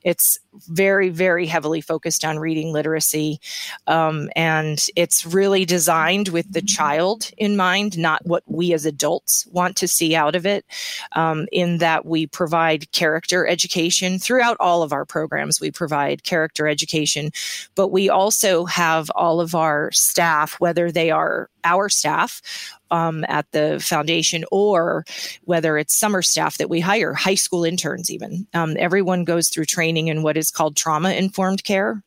it's 0.03 0.39
very, 0.67 1.09
very 1.09 1.45
heavily 1.45 1.81
focused 1.81 2.25
on 2.25 2.39
reading 2.39 2.73
literacy. 2.73 3.39
Um, 3.87 4.29
and 4.35 4.85
it's 4.95 5.25
really 5.25 5.65
designed 5.65 6.29
with 6.29 6.51
the 6.51 6.61
child 6.61 7.31
in 7.37 7.55
mind, 7.55 7.97
not 7.97 8.25
what 8.25 8.43
we 8.47 8.73
as 8.73 8.85
adults 8.85 9.47
want 9.47 9.75
to 9.77 9.87
see 9.87 10.15
out 10.15 10.35
of 10.35 10.45
it, 10.45 10.65
um, 11.13 11.47
in 11.51 11.77
that 11.77 12.05
we 12.05 12.27
provide 12.27 12.91
character 12.91 13.47
education 13.47 14.19
throughout 14.19 14.57
all 14.59 14.83
of 14.83 14.93
our 14.93 15.05
programs. 15.05 15.61
We 15.61 15.71
provide 15.71 16.23
character 16.23 16.67
education, 16.67 17.31
but 17.75 17.89
we 17.89 18.09
also 18.09 18.65
have 18.65 19.09
all 19.15 19.39
of 19.39 19.55
our 19.55 19.91
staff, 19.91 20.59
whether 20.59 20.91
they 20.91 21.11
are 21.11 21.49
our 21.63 21.89
staff 21.89 22.41
um, 22.89 23.23
at 23.27 23.49
the 23.51 23.79
foundation 23.79 24.43
or 24.51 25.05
whether 25.43 25.77
it's 25.77 25.95
summer 25.95 26.21
staff 26.21 26.57
that 26.57 26.69
we 26.69 26.79
hire, 26.79 27.13
high 27.13 27.35
school 27.35 27.63
interns, 27.63 28.09
even. 28.09 28.47
Um, 28.53 28.75
everyone 28.77 29.23
goes 29.23 29.47
through 29.49 29.65
training 29.65 29.90
in 29.97 30.23
what 30.23 30.37
is 30.37 30.51
called 30.51 30.75
trauma 30.75 31.11
informed 31.11 31.63
care, 31.63 32.03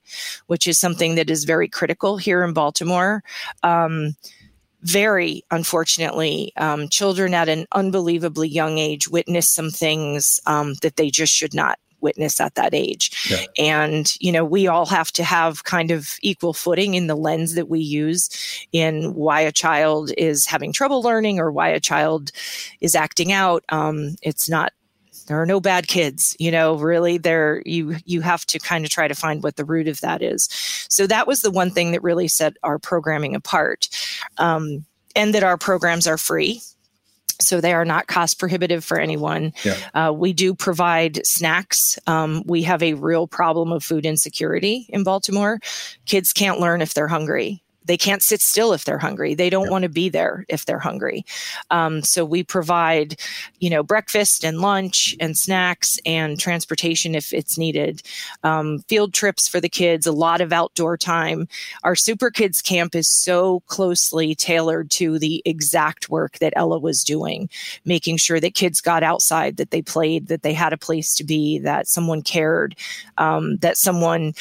which 0.47 0.67
is 0.67 0.79
something 0.79 1.15
that 1.15 1.31
is 1.31 1.45
very 1.45 1.69
critical 1.69 2.17
here 2.17 2.43
in 2.45 2.53
Baltimore. 2.53 3.23
Um, 3.63 4.17
very 4.83 5.43
unfortunately, 5.51 6.53
um, 6.59 6.89
children 6.89 7.33
at 7.33 7.49
an 7.49 7.67
unbelievably 7.73 8.49
young 8.49 8.79
age 8.79 9.09
witness 9.09 9.49
some 9.49 9.71
things 9.71 10.41
um, 10.47 10.75
that 10.83 10.97
they 10.97 11.11
just 11.11 11.33
should 11.33 11.55
not 11.55 11.79
witness 12.05 12.39
at 12.39 12.55
that 12.55 12.75
age. 12.75 13.11
Yeah. 13.31 13.47
And, 13.59 14.15
you 14.21 14.31
know, 14.31 14.45
we 14.45 14.69
all 14.69 14.85
have 14.87 15.11
to 15.13 15.25
have 15.25 15.65
kind 15.65 15.91
of 15.91 16.17
equal 16.21 16.53
footing 16.53 16.95
in 16.95 17.07
the 17.07 17.17
lens 17.17 17.55
that 17.55 17.71
we 17.71 17.81
use 17.81 18.29
in 18.73 19.15
why 19.15 19.41
a 19.41 19.51
child 19.51 20.13
is 20.19 20.45
having 20.45 20.73
trouble 20.73 21.03
learning 21.03 21.41
or 21.41 21.51
why 21.51 21.71
a 21.71 21.81
child 21.81 22.31
is 22.83 22.95
acting 22.95 23.33
out. 23.33 23.65
Um, 23.71 24.17
it's 24.23 24.49
not 24.49 24.75
there 25.27 25.41
are 25.41 25.47
no 25.47 25.61
bad 25.61 25.87
kids 25.87 26.37
you 26.39 26.51
know 26.51 26.75
really 26.75 27.19
there 27.19 27.63
you 27.65 27.97
you 28.05 28.21
have 28.21 28.45
to 28.47 28.59
kind 28.59 28.85
of 28.85 28.91
try 28.91 29.09
to 29.09 29.15
find 29.15 29.43
what 29.43 29.57
the 29.57 29.65
root 29.65 29.89
of 29.89 30.01
that 30.01 30.23
is 30.23 30.49
so 30.89 31.07
that 31.07 31.27
was 31.27 31.41
the 31.41 31.51
one 31.51 31.71
thing 31.71 31.93
that 31.93 32.03
really 32.03 32.29
set 32.29 32.57
our 32.63 32.79
programming 32.79 33.35
apart 33.35 33.89
um, 34.39 34.85
and 35.17 35.35
that 35.35 35.45
our 35.45 35.57
programs 35.59 36.07
are 36.07 36.19
free 36.19 36.61
so 37.41 37.61
they 37.61 37.73
are 37.73 37.85
not 37.85 38.07
cost 38.07 38.39
prohibitive 38.39 38.85
for 38.85 38.99
anyone. 38.99 39.53
Yeah. 39.65 39.77
Uh, 39.93 40.13
we 40.13 40.33
do 40.33 40.55
provide 40.55 41.27
snacks. 41.27 41.99
Um, 42.07 42.45
we 42.47 42.63
have 42.63 42.81
a 42.81 42.95
real 42.95 43.27
problem 43.27 43.73
of 43.73 43.83
food 43.83 44.07
insecurity 44.07 44.87
in 44.89 45.03
Baltimore. 45.03 45.59
Kids 46.07 46.33
can't 46.33 46.61
learn 46.61 46.81
if 46.81 46.95
they're 46.95 47.09
hungry 47.09 47.64
they 47.85 47.97
can't 47.97 48.23
sit 48.23 48.41
still 48.41 48.73
if 48.73 48.85
they're 48.85 48.99
hungry. 48.99 49.35
They 49.35 49.51
don't 49.51 49.67
yeah. 49.67 49.71
want 49.71 49.83
to 49.83 49.89
be 49.89 50.09
there 50.09 50.45
if 50.49 50.65
they're 50.65 50.79
hungry. 50.79 51.25
Um, 51.71 52.03
so 52.03 52.25
we 52.25 52.43
provide, 52.43 53.17
you 53.61 53.71
know, 53.71 53.83
breakfast 53.83 54.45
and 54.45 54.61
lunch 54.61 55.17
and 55.21 55.37
snacks 55.37 55.99
and 56.07 56.39
transportation 56.39 57.15
if 57.15 57.33
it's 57.33 57.59
needed. 57.59 58.03
Um, 58.43 58.81
field 58.89 59.13
trips 59.13 59.49
for 59.49 59.61
the 59.61 59.69
kids, 59.69 60.07
a 60.07 60.13
lot 60.13 60.41
of 60.41 60.53
outdoor 60.53 60.97
time. 60.97 61.49
Our 61.83 61.95
Super 61.95 62.31
Kids 62.31 62.63
camp 62.63 62.95
is 62.95 63.09
so 63.09 63.61
closely 63.67 64.35
tailored 64.35 64.91
to 64.93 65.19
the 65.19 65.43
exact 65.45 66.09
work 66.09 66.39
that 66.39 66.53
Ella 66.57 66.79
was 66.79 67.05
doing, 67.05 67.49
making 67.85 68.17
sure 68.17 68.41
that 68.41 68.55
kids 68.55 68.81
got 68.81 69.03
outside, 69.03 69.57
that 69.59 69.71
they 69.71 69.83
played, 69.83 70.29
that 70.29 70.43
they 70.43 70.55
had 70.55 70.73
a 70.73 70.79
place 70.79 71.15
to 71.17 71.25
be, 71.25 71.59
that 71.59 71.87
someone 71.87 72.23
cared, 72.23 72.77
um, 73.19 73.57
that 73.59 73.77
someone, 73.77 74.33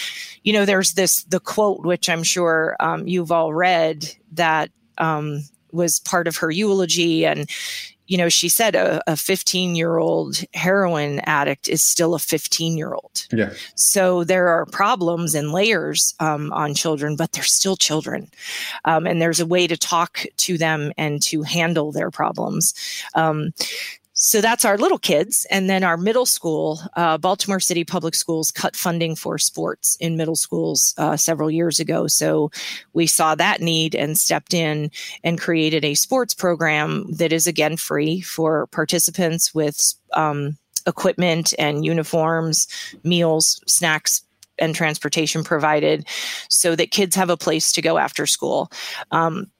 you 0.43 0.53
know, 0.53 0.65
there's 0.65 0.93
this 0.93 1.23
the 1.25 1.39
quote 1.39 1.85
which 1.85 2.09
I'm 2.09 2.23
sure 2.23 2.75
um, 2.79 3.07
you've 3.07 3.31
all 3.33 3.53
read 3.53 4.09
that 4.33 4.69
um, 4.97 5.43
was 5.71 5.99
part 5.99 6.27
of 6.27 6.37
her 6.37 6.51
eulogy. 6.51 7.25
And, 7.25 7.49
you 8.07 8.17
know, 8.17 8.29
she 8.29 8.47
said 8.47 8.75
a 8.75 9.15
15 9.17 9.75
year 9.75 9.97
old 9.97 10.43
heroin 10.53 11.19
addict 11.21 11.67
is 11.67 11.83
still 11.83 12.13
a 12.13 12.19
15 12.19 12.77
year 12.77 12.93
old. 12.93 13.27
Yeah. 13.31 13.51
So 13.75 14.23
there 14.23 14.49
are 14.49 14.65
problems 14.65 15.35
and 15.35 15.51
layers 15.51 16.13
um, 16.19 16.53
on 16.53 16.75
children, 16.75 17.15
but 17.15 17.31
they're 17.31 17.43
still 17.43 17.75
children. 17.75 18.29
Um, 18.85 19.07
and 19.07 19.21
there's 19.21 19.39
a 19.39 19.45
way 19.45 19.67
to 19.67 19.77
talk 19.77 20.25
to 20.37 20.57
them 20.57 20.91
and 20.97 21.21
to 21.23 21.41
handle 21.41 21.91
their 21.91 22.11
problems. 22.11 22.73
Um, 23.15 23.51
so 24.25 24.39
that's 24.39 24.63
our 24.63 24.77
little 24.77 24.97
kids. 24.97 25.45
And 25.49 25.69
then 25.69 25.83
our 25.83 25.97
middle 25.97 26.25
school, 26.25 26.79
uh, 26.95 27.17
Baltimore 27.17 27.59
City 27.59 27.83
Public 27.83 28.15
Schools 28.15 28.51
cut 28.51 28.73
funding 28.73 29.17
for 29.17 29.37
sports 29.37 29.97
in 29.99 30.15
middle 30.15 30.37
schools 30.37 30.93
uh, 30.97 31.17
several 31.17 31.51
years 31.51 31.77
ago. 31.77 32.07
So 32.07 32.49
we 32.93 33.05
saw 33.05 33.35
that 33.35 33.59
need 33.59 33.95
and 33.95 34.17
stepped 34.17 34.53
in 34.53 34.91
and 35.25 35.41
created 35.41 35.83
a 35.83 35.93
sports 35.95 36.33
program 36.33 37.11
that 37.11 37.33
is 37.33 37.47
again 37.47 37.75
free 37.75 38.21
for 38.21 38.67
participants 38.67 39.53
with 39.53 39.93
um, 40.13 40.57
equipment 40.87 41.53
and 41.59 41.83
uniforms, 41.83 42.69
meals, 43.03 43.59
snacks, 43.67 44.23
and 44.57 44.73
transportation 44.73 45.43
provided 45.43 46.07
so 46.47 46.77
that 46.77 46.91
kids 46.91 47.17
have 47.17 47.29
a 47.29 47.35
place 47.35 47.73
to 47.73 47.81
go 47.81 47.97
after 47.97 48.25
school. 48.25 48.71
Um, 49.11 49.51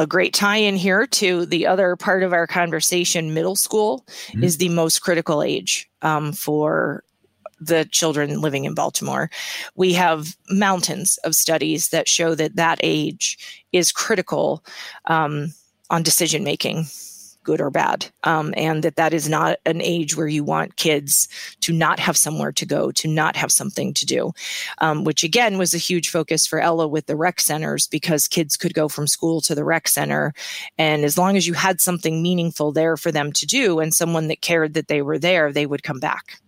a 0.00 0.06
great 0.06 0.32
tie 0.32 0.56
in 0.56 0.76
here 0.76 1.06
to 1.06 1.44
the 1.44 1.66
other 1.66 1.94
part 1.94 2.22
of 2.22 2.32
our 2.32 2.46
conversation 2.46 3.34
middle 3.34 3.54
school 3.54 4.06
mm-hmm. 4.28 4.42
is 4.42 4.56
the 4.56 4.70
most 4.70 5.00
critical 5.00 5.42
age 5.42 5.90
um, 6.00 6.32
for 6.32 7.04
the 7.60 7.84
children 7.90 8.40
living 8.40 8.64
in 8.64 8.72
Baltimore. 8.72 9.30
We 9.74 9.92
have 9.92 10.34
mountains 10.48 11.18
of 11.18 11.34
studies 11.34 11.90
that 11.90 12.08
show 12.08 12.34
that 12.34 12.56
that 12.56 12.80
age 12.82 13.66
is 13.72 13.92
critical 13.92 14.64
um, 15.04 15.52
on 15.90 16.02
decision 16.02 16.44
making 16.44 16.86
good 17.44 17.60
or 17.60 17.70
bad 17.70 18.06
um, 18.24 18.52
and 18.56 18.82
that 18.82 18.96
that 18.96 19.14
is 19.14 19.28
not 19.28 19.58
an 19.66 19.80
age 19.80 20.16
where 20.16 20.28
you 20.28 20.44
want 20.44 20.76
kids 20.76 21.28
to 21.60 21.72
not 21.72 21.98
have 21.98 22.16
somewhere 22.16 22.52
to 22.52 22.66
go 22.66 22.90
to 22.90 23.08
not 23.08 23.36
have 23.36 23.52
something 23.52 23.92
to 23.94 24.06
do 24.06 24.32
um, 24.78 25.04
which 25.04 25.24
again 25.24 25.58
was 25.58 25.74
a 25.74 25.78
huge 25.78 26.08
focus 26.08 26.46
for 26.46 26.60
ella 26.60 26.86
with 26.86 27.06
the 27.06 27.16
rec 27.16 27.40
centers 27.40 27.86
because 27.86 28.28
kids 28.28 28.56
could 28.56 28.74
go 28.74 28.88
from 28.88 29.06
school 29.06 29.40
to 29.40 29.54
the 29.54 29.64
rec 29.64 29.88
center 29.88 30.32
and 30.78 31.04
as 31.04 31.16
long 31.16 31.36
as 31.36 31.46
you 31.46 31.54
had 31.54 31.80
something 31.80 32.22
meaningful 32.22 32.72
there 32.72 32.96
for 32.96 33.12
them 33.12 33.32
to 33.32 33.46
do 33.46 33.80
and 33.80 33.94
someone 33.94 34.28
that 34.28 34.40
cared 34.40 34.74
that 34.74 34.88
they 34.88 35.02
were 35.02 35.18
there 35.18 35.52
they 35.52 35.66
would 35.66 35.82
come 35.82 36.00
back. 36.00 36.40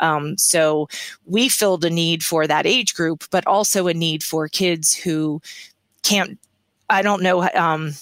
Um, 0.00 0.36
so 0.36 0.88
we 1.24 1.48
filled 1.48 1.84
a 1.84 1.90
need 1.90 2.22
for 2.22 2.46
that 2.46 2.66
age 2.66 2.94
group 2.94 3.24
but 3.30 3.46
also 3.46 3.86
a 3.86 3.94
need 3.94 4.22
for 4.22 4.48
kids 4.48 4.94
who 4.94 5.40
can't 6.02 6.38
i 6.90 7.02
don't 7.02 7.22
know 7.22 7.48
um, 7.54 7.92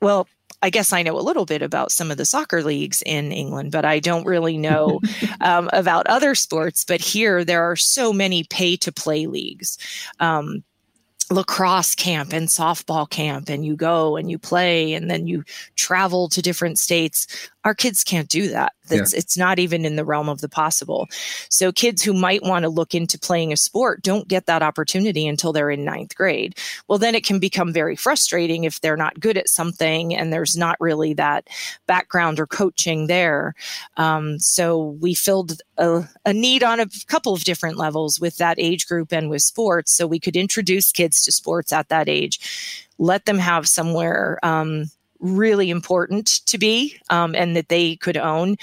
well 0.00 0.26
I 0.62 0.70
guess 0.70 0.92
I 0.92 1.02
know 1.02 1.18
a 1.18 1.22
little 1.22 1.44
bit 1.44 1.62
about 1.62 1.92
some 1.92 2.10
of 2.10 2.16
the 2.16 2.24
soccer 2.24 2.62
leagues 2.62 3.02
in 3.06 3.30
England, 3.32 3.70
but 3.70 3.84
I 3.84 4.00
don't 4.00 4.26
really 4.26 4.56
know 4.56 5.00
um, 5.40 5.70
about 5.72 6.06
other 6.06 6.34
sports. 6.34 6.84
But 6.84 7.00
here, 7.00 7.44
there 7.44 7.62
are 7.62 7.76
so 7.76 8.12
many 8.12 8.44
pay 8.44 8.76
to 8.78 8.92
play 8.92 9.26
leagues. 9.26 9.78
Um, 10.20 10.64
lacrosse 11.30 11.94
camp 11.94 12.32
and 12.32 12.48
softball 12.48 13.08
camp 13.08 13.50
and 13.50 13.64
you 13.64 13.76
go 13.76 14.16
and 14.16 14.30
you 14.30 14.38
play 14.38 14.94
and 14.94 15.10
then 15.10 15.26
you 15.26 15.44
travel 15.76 16.28
to 16.28 16.40
different 16.40 16.78
states 16.78 17.50
our 17.68 17.74
kids 17.74 18.02
can't 18.02 18.30
do 18.30 18.48
that. 18.48 18.72
That's, 18.88 19.12
yeah. 19.12 19.18
It's 19.18 19.36
not 19.36 19.58
even 19.58 19.84
in 19.84 19.96
the 19.96 20.04
realm 20.06 20.30
of 20.30 20.40
the 20.40 20.48
possible. 20.48 21.06
So 21.50 21.70
kids 21.70 22.02
who 22.02 22.14
might 22.14 22.42
want 22.42 22.62
to 22.62 22.70
look 22.70 22.94
into 22.94 23.18
playing 23.18 23.52
a 23.52 23.58
sport 23.58 24.00
don't 24.00 24.26
get 24.26 24.46
that 24.46 24.62
opportunity 24.62 25.28
until 25.28 25.52
they're 25.52 25.68
in 25.68 25.84
ninth 25.84 26.14
grade. 26.14 26.56
Well, 26.88 26.96
then 26.96 27.14
it 27.14 27.26
can 27.26 27.38
become 27.38 27.74
very 27.74 27.94
frustrating 27.94 28.64
if 28.64 28.80
they're 28.80 28.96
not 28.96 29.20
good 29.20 29.36
at 29.36 29.50
something 29.50 30.16
and 30.16 30.32
there's 30.32 30.56
not 30.56 30.80
really 30.80 31.12
that 31.12 31.48
background 31.86 32.40
or 32.40 32.46
coaching 32.46 33.06
there. 33.06 33.54
Um, 33.98 34.38
so 34.38 34.96
we 34.98 35.12
filled 35.12 35.60
a, 35.76 36.04
a 36.24 36.32
need 36.32 36.62
on 36.62 36.80
a 36.80 36.86
couple 37.06 37.34
of 37.34 37.44
different 37.44 37.76
levels 37.76 38.18
with 38.18 38.38
that 38.38 38.58
age 38.58 38.88
group 38.88 39.12
and 39.12 39.28
with 39.28 39.42
sports. 39.42 39.92
So 39.92 40.06
we 40.06 40.18
could 40.18 40.36
introduce 40.36 40.90
kids 40.90 41.22
to 41.24 41.32
sports 41.32 41.70
at 41.70 41.90
that 41.90 42.08
age 42.08 42.40
let 43.00 43.26
them 43.26 43.38
have 43.38 43.68
somewhere 43.68 44.40
um, 44.42 44.90
really 45.20 45.70
important 45.70 46.26
to 46.46 46.58
be 46.58 46.96
um, 47.10 47.34
and 47.34 47.56
that 47.56 47.68
they 47.68 47.96
could 47.96 48.16
own. 48.16 48.56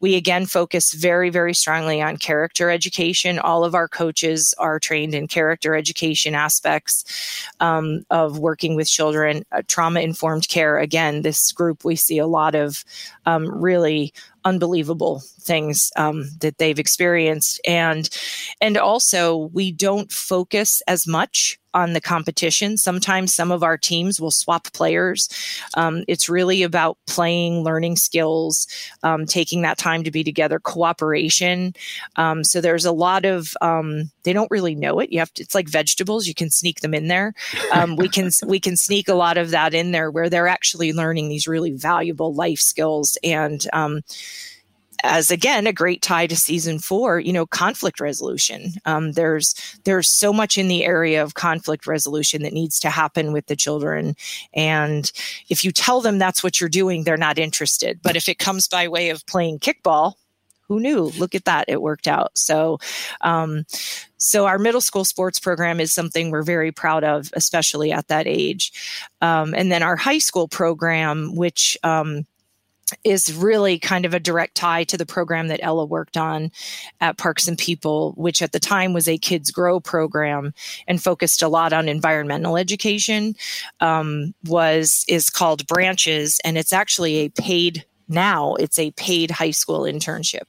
We 0.00 0.14
again 0.14 0.46
focus 0.46 0.92
very, 0.92 1.30
very 1.30 1.54
strongly 1.54 2.02
on 2.02 2.16
character 2.16 2.70
education. 2.70 3.38
All 3.38 3.64
of 3.64 3.74
our 3.74 3.88
coaches 3.88 4.54
are 4.58 4.78
trained 4.78 5.14
in 5.14 5.28
character 5.28 5.74
education 5.74 6.34
aspects 6.34 7.04
um, 7.60 8.04
of 8.10 8.38
working 8.38 8.76
with 8.76 8.88
children. 8.88 9.44
Uh, 9.52 9.62
trauma 9.66 10.00
informed 10.00 10.48
care, 10.48 10.78
again, 10.78 11.22
this 11.22 11.52
group 11.52 11.84
we 11.84 11.96
see 11.96 12.18
a 12.18 12.26
lot 12.26 12.54
of 12.54 12.84
um, 13.26 13.48
really 13.48 14.12
unbelievable 14.44 15.22
things 15.40 15.92
um, 15.96 16.28
that 16.40 16.58
they've 16.58 16.78
experienced 16.78 17.60
and 17.66 18.08
and 18.60 18.76
also 18.76 19.50
we 19.52 19.70
don't 19.70 20.10
focus 20.10 20.82
as 20.88 21.06
much 21.06 21.58
on 21.74 21.92
the 21.92 22.00
competition. 22.00 22.76
Sometimes 22.76 23.34
some 23.34 23.50
of 23.50 23.62
our 23.62 23.76
teams 23.78 24.20
will 24.20 24.30
swap 24.30 24.72
players. 24.72 25.28
Um, 25.74 26.04
it's 26.08 26.28
really 26.28 26.62
about 26.62 26.98
playing, 27.06 27.62
learning 27.62 27.96
skills, 27.96 28.66
um, 29.02 29.26
taking 29.26 29.62
that 29.62 29.78
time 29.78 30.04
to 30.04 30.10
be 30.10 30.24
together, 30.24 30.58
cooperation. 30.58 31.74
Um, 32.16 32.44
so 32.44 32.60
there's 32.60 32.84
a 32.84 32.92
lot 32.92 33.24
of 33.24 33.54
um, 33.60 34.10
they 34.24 34.32
don't 34.32 34.50
really 34.50 34.74
know 34.74 35.00
it. 35.00 35.12
You 35.12 35.18
have 35.18 35.32
to. 35.34 35.42
It's 35.42 35.54
like 35.54 35.68
vegetables. 35.68 36.26
You 36.26 36.34
can 36.34 36.50
sneak 36.50 36.80
them 36.80 36.94
in 36.94 37.08
there. 37.08 37.34
Um, 37.72 37.96
we 37.96 38.08
can 38.08 38.30
we 38.46 38.60
can 38.60 38.76
sneak 38.76 39.08
a 39.08 39.14
lot 39.14 39.38
of 39.38 39.50
that 39.50 39.74
in 39.74 39.92
there 39.92 40.10
where 40.10 40.28
they're 40.28 40.48
actually 40.48 40.92
learning 40.92 41.28
these 41.28 41.48
really 41.48 41.72
valuable 41.72 42.34
life 42.34 42.60
skills 42.60 43.18
and 43.24 43.66
um, 43.72 44.02
as 45.02 45.30
again 45.30 45.66
a 45.66 45.72
great 45.72 46.02
tie 46.02 46.26
to 46.26 46.36
season 46.36 46.78
four 46.78 47.20
you 47.20 47.32
know 47.32 47.46
conflict 47.46 48.00
resolution. 48.00 48.72
Um, 48.84 49.12
there's 49.12 49.54
there's 49.84 50.08
so 50.08 50.32
much 50.32 50.58
in 50.58 50.68
the 50.68 50.84
area 50.84 51.22
of 51.22 51.34
conflict 51.34 51.86
resolution 51.86 52.42
that 52.42 52.52
needs 52.52 52.78
to 52.80 52.90
happen 52.90 53.32
with 53.32 53.46
the 53.46 53.56
children. 53.56 54.14
And 54.54 55.10
if 55.48 55.64
you 55.64 55.72
tell 55.72 56.00
them 56.00 56.18
that's 56.18 56.42
what 56.42 56.60
you're 56.60 56.68
doing 56.68 57.04
they're 57.04 57.16
not 57.16 57.38
interested. 57.38 58.00
But 58.02 58.16
if 58.16 58.28
it 58.28 58.38
comes 58.38 58.68
by 58.68 58.88
way 58.88 59.10
of 59.10 59.26
playing 59.26 59.58
kickball 59.58 60.14
who 60.68 60.80
knew? 60.80 61.12
Look 61.18 61.34
at 61.34 61.44
that. 61.44 61.66
It 61.68 61.82
worked 61.82 62.08
out. 62.08 62.30
So 62.34 62.78
um, 63.20 63.66
so 64.16 64.46
our 64.46 64.58
middle 64.58 64.80
school 64.80 65.04
sports 65.04 65.38
program 65.38 65.80
is 65.80 65.92
something 65.92 66.30
we're 66.30 66.42
very 66.42 66.72
proud 66.72 67.04
of 67.04 67.30
especially 67.34 67.92
at 67.92 68.08
that 68.08 68.26
age. 68.26 68.72
Um, 69.20 69.54
and 69.54 69.70
then 69.70 69.82
our 69.82 69.96
high 69.96 70.18
school 70.18 70.48
program 70.48 71.36
which 71.36 71.76
um, 71.82 72.26
is 73.04 73.34
really 73.34 73.78
kind 73.78 74.04
of 74.04 74.14
a 74.14 74.20
direct 74.20 74.54
tie 74.54 74.84
to 74.84 74.96
the 74.96 75.06
program 75.06 75.48
that 75.48 75.60
Ella 75.62 75.84
worked 75.84 76.16
on 76.16 76.50
at 77.00 77.18
Parks 77.18 77.48
and 77.48 77.58
People, 77.58 78.12
which 78.16 78.42
at 78.42 78.52
the 78.52 78.60
time 78.60 78.92
was 78.92 79.08
a 79.08 79.18
Kids 79.18 79.50
Grow 79.50 79.80
program 79.80 80.52
and 80.86 81.02
focused 81.02 81.42
a 81.42 81.48
lot 81.48 81.72
on 81.72 81.88
environmental 81.88 82.56
education. 82.56 83.34
Um, 83.80 84.34
was 84.44 85.04
is 85.08 85.30
called 85.30 85.66
Branches, 85.66 86.40
and 86.44 86.58
it's 86.58 86.72
actually 86.72 87.16
a 87.16 87.28
paid 87.30 87.84
now 88.08 88.54
it's 88.54 88.78
a 88.78 88.90
paid 88.92 89.30
high 89.30 89.50
school 89.50 89.80
internship. 89.80 90.42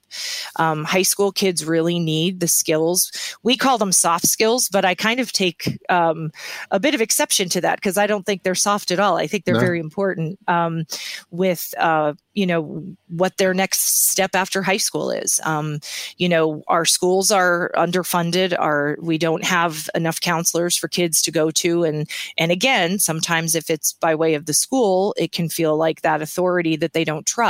Um, 0.58 0.84
high 0.84 1.04
school 1.04 1.32
kids 1.32 1.66
really 1.66 2.00
need 2.00 2.40
the 2.40 2.48
skills. 2.48 3.12
We 3.44 3.58
call 3.58 3.78
them 3.78 3.92
soft 3.92 4.28
skills, 4.28 4.70
but 4.70 4.86
I 4.86 4.96
kind 4.96 5.20
of 5.20 5.32
take 5.32 5.80
um, 5.90 6.32
a 6.72 6.80
bit 6.80 6.96
of 6.96 7.02
exception 7.02 7.50
to 7.50 7.62
that 7.62 7.78
because 7.78 7.98
I 7.98 8.08
don't 8.08 8.26
think 8.26 8.44
they're 8.44 8.56
soft 8.56 8.92
at 8.92 9.00
all. 9.00 9.18
I 9.18 9.28
think 9.28 9.46
they're 9.46 9.56
no. 9.56 9.60
very 9.60 9.80
important 9.80 10.40
um, 10.48 10.86
with 11.32 11.74
uh, 11.78 12.14
you 12.34 12.46
know 12.46 12.84
what 13.08 13.38
their 13.38 13.54
next 13.54 14.10
step 14.10 14.32
after 14.34 14.62
high 14.62 14.78
school 14.78 15.12
is 15.12 15.40
um, 15.44 15.80
you 16.18 16.28
know 16.28 16.64
our 16.68 16.86
schools 16.86 17.32
are 17.32 17.72
underfunded 17.76 18.56
our 18.60 18.98
we 19.02 19.18
don't 19.18 19.44
have 19.44 19.90
enough 19.96 20.20
counselors 20.20 20.76
for 20.76 20.88
kids 20.88 21.22
to 21.22 21.32
go 21.32 21.52
to 21.52 21.84
and 21.84 22.10
and 22.38 22.52
again 22.52 23.00
sometimes 23.00 23.56
if 23.56 23.70
it's 23.70 23.94
by 23.94 24.16
way 24.16 24.34
of 24.34 24.46
the 24.46 24.54
school 24.54 25.14
it 25.18 25.32
can 25.32 25.48
feel 25.48 25.78
like 25.78 26.02
that 26.02 26.22
authority 26.22 26.76
that 26.76 26.94
they 26.94 27.04
don't 27.04 27.26
trust 27.26 27.43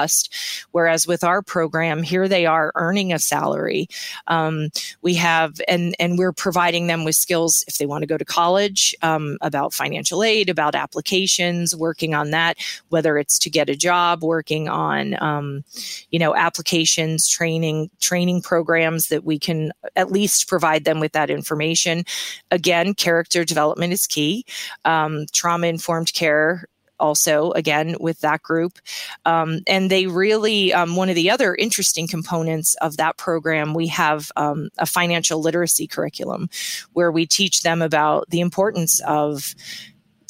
whereas 0.71 1.07
with 1.07 1.23
our 1.23 1.41
program 1.41 2.03
here 2.03 2.27
they 2.27 2.45
are 2.45 2.71
earning 2.75 3.13
a 3.13 3.19
salary. 3.19 3.87
Um, 4.27 4.69
we 5.01 5.13
have 5.15 5.61
and 5.67 5.95
and 5.99 6.17
we're 6.17 6.33
providing 6.33 6.87
them 6.87 7.03
with 7.03 7.15
skills 7.15 7.63
if 7.67 7.77
they 7.77 7.85
want 7.85 8.01
to 8.01 8.07
go 8.07 8.17
to 8.17 8.25
college 8.25 8.95
um, 9.01 9.37
about 9.41 9.73
financial 9.73 10.23
aid 10.23 10.49
about 10.49 10.75
applications 10.75 11.75
working 11.75 12.13
on 12.13 12.31
that 12.31 12.57
whether 12.89 13.17
it's 13.17 13.37
to 13.39 13.49
get 13.49 13.69
a 13.69 13.75
job 13.75 14.23
working 14.23 14.67
on 14.69 15.21
um, 15.21 15.63
you 16.11 16.19
know 16.19 16.35
applications 16.35 17.27
training 17.27 17.89
training 17.99 18.41
programs 18.41 19.07
that 19.07 19.23
we 19.23 19.37
can 19.39 19.71
at 19.95 20.11
least 20.11 20.47
provide 20.47 20.85
them 20.85 20.99
with 20.99 21.11
that 21.13 21.29
information. 21.29 22.03
Again 22.51 22.93
character 22.93 23.43
development 23.43 23.93
is 23.93 24.07
key. 24.07 24.45
Um, 24.85 25.25
trauma 25.33 25.67
informed 25.67 26.13
care 26.13 26.65
also 26.99 27.51
again 27.51 27.95
with 27.99 28.19
that 28.21 28.41
group 28.41 28.79
um, 29.25 29.59
and 29.67 29.89
they 29.89 30.07
really 30.07 30.73
um, 30.73 30.95
one 30.95 31.09
of 31.09 31.15
the 31.15 31.29
other 31.29 31.55
interesting 31.55 32.07
components 32.07 32.75
of 32.75 32.97
that 32.97 33.17
program 33.17 33.73
we 33.73 33.87
have 33.87 34.31
um, 34.35 34.69
a 34.77 34.85
financial 34.85 35.39
literacy 35.39 35.87
curriculum 35.87 36.49
where 36.93 37.11
we 37.11 37.25
teach 37.25 37.61
them 37.63 37.81
about 37.81 38.29
the 38.29 38.39
importance 38.39 39.01
of 39.01 39.55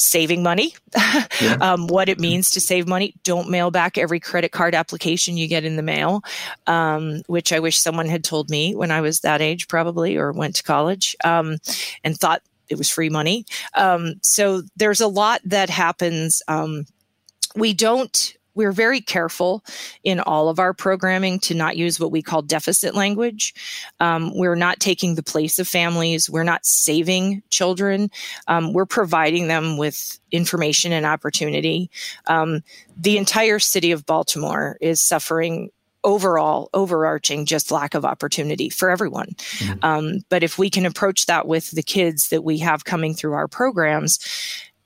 saving 0.03 0.43
money, 0.43 0.75
yeah. 1.41 1.57
um, 1.61 1.87
what 1.87 2.09
it 2.09 2.19
means 2.19 2.51
to 2.51 2.61
save 2.61 2.87
money. 2.87 3.13
Don't 3.23 3.49
mail 3.49 3.71
back 3.71 3.97
every 3.97 4.19
credit 4.19 4.51
card 4.51 4.75
application 4.75 5.37
you 5.37 5.47
get 5.47 5.63
in 5.63 5.75
the 5.75 5.83
mail, 5.83 6.21
um, 6.67 7.21
which 7.27 7.53
I 7.53 7.59
wish 7.59 7.79
someone 7.79 8.07
had 8.07 8.23
told 8.23 8.49
me 8.49 8.75
when 8.75 8.91
I 8.91 9.01
was 9.01 9.21
that 9.21 9.41
age, 9.41 9.67
probably, 9.67 10.17
or 10.17 10.31
went 10.31 10.55
to 10.57 10.63
college 10.63 11.15
um, 11.23 11.57
and 12.03 12.17
thought 12.17 12.41
it 12.73 12.77
was 12.77 12.89
free 12.89 13.09
money. 13.09 13.45
Um, 13.75 14.15
so 14.21 14.63
there's 14.75 15.01
a 15.01 15.07
lot 15.07 15.39
that 15.45 15.69
happens. 15.69 16.41
Um, 16.49 16.85
we 17.55 17.73
don't 17.73 18.35
we're 18.55 18.71
very 18.71 19.01
careful 19.01 19.63
in 20.03 20.19
all 20.19 20.49
of 20.49 20.59
our 20.59 20.73
programming 20.73 21.39
to 21.39 21.53
not 21.53 21.77
use 21.77 21.99
what 21.99 22.11
we 22.11 22.21
call 22.21 22.41
deficit 22.41 22.95
language. 22.95 23.53
Um, 23.99 24.35
we're 24.35 24.55
not 24.55 24.79
taking 24.79 25.15
the 25.15 25.23
place 25.23 25.59
of 25.59 25.67
families. 25.67 26.29
We're 26.29 26.43
not 26.43 26.65
saving 26.65 27.41
children. 27.49 28.11
Um, 28.47 28.73
we're 28.73 28.85
providing 28.85 29.47
them 29.47 29.77
with 29.77 30.19
information 30.31 30.91
and 30.91 31.05
opportunity. 31.05 31.89
Um, 32.27 32.61
the 32.95 33.17
entire 33.17 33.59
city 33.59 33.91
of 33.91 34.05
Baltimore 34.05 34.77
is 34.81 35.01
suffering 35.01 35.71
overall 36.03 36.69
overarching 36.73 37.45
just 37.45 37.71
lack 37.71 37.93
of 37.93 38.05
opportunity 38.05 38.69
for 38.69 38.89
everyone 38.89 39.27
mm-hmm. 39.27 39.83
um, 39.83 40.19
but 40.29 40.43
if 40.43 40.57
we 40.57 40.69
can 40.69 40.85
approach 40.85 41.25
that 41.25 41.47
with 41.47 41.71
the 41.71 41.83
kids 41.83 42.29
that 42.29 42.43
we 42.43 42.57
have 42.57 42.85
coming 42.85 43.13
through 43.13 43.33
our 43.33 43.47
programs 43.47 44.19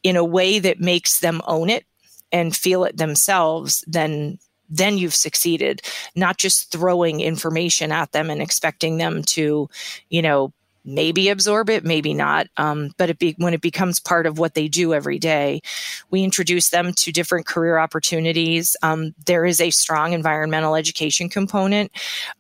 in 0.04 0.16
a 0.16 0.24
way 0.24 0.60
that 0.60 0.80
makes 0.80 1.20
them 1.20 1.42
own 1.48 1.70
it 1.70 1.86
and 2.32 2.56
feel 2.56 2.84
it 2.84 2.98
themselves 2.98 3.84
then 3.88 4.38
then 4.70 4.98
you've 4.98 5.16
succeeded 5.16 5.82
not 6.16 6.38
just 6.38 6.72
throwing 6.72 7.22
information 7.22 7.92
at 7.92 8.12
them 8.12 8.30
and 8.30 8.42
expecting 8.42 8.98
them 8.98 9.24
to 9.24 9.70
you 10.10 10.22
know 10.22 10.54
maybe 10.88 11.30
absorb 11.30 11.70
it, 11.70 11.84
maybe 11.84 12.14
not. 12.14 12.48
Um, 12.58 12.92
but 12.98 13.10
it 13.10 13.20
be, 13.20 13.36
when 13.38 13.54
it 13.54 13.62
becomes 13.62 14.00
part 14.00 14.26
of 14.26 14.40
what 14.40 14.54
they 14.54 14.68
do 14.68 14.94
every 14.94 15.20
day, 15.20 15.62
we 16.10 16.24
introduce 16.24 16.70
them 16.70 16.94
to 16.94 17.12
different 17.12 17.46
career 17.46 17.78
opportunities. 17.78 18.76
Um, 18.82 19.14
there 19.26 19.46
is 19.46 19.62
a 19.62 19.70
strong 19.70 20.14
environmental 20.14 20.76
education 20.76 21.30
component. 21.30 21.92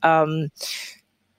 Um, 0.01 0.49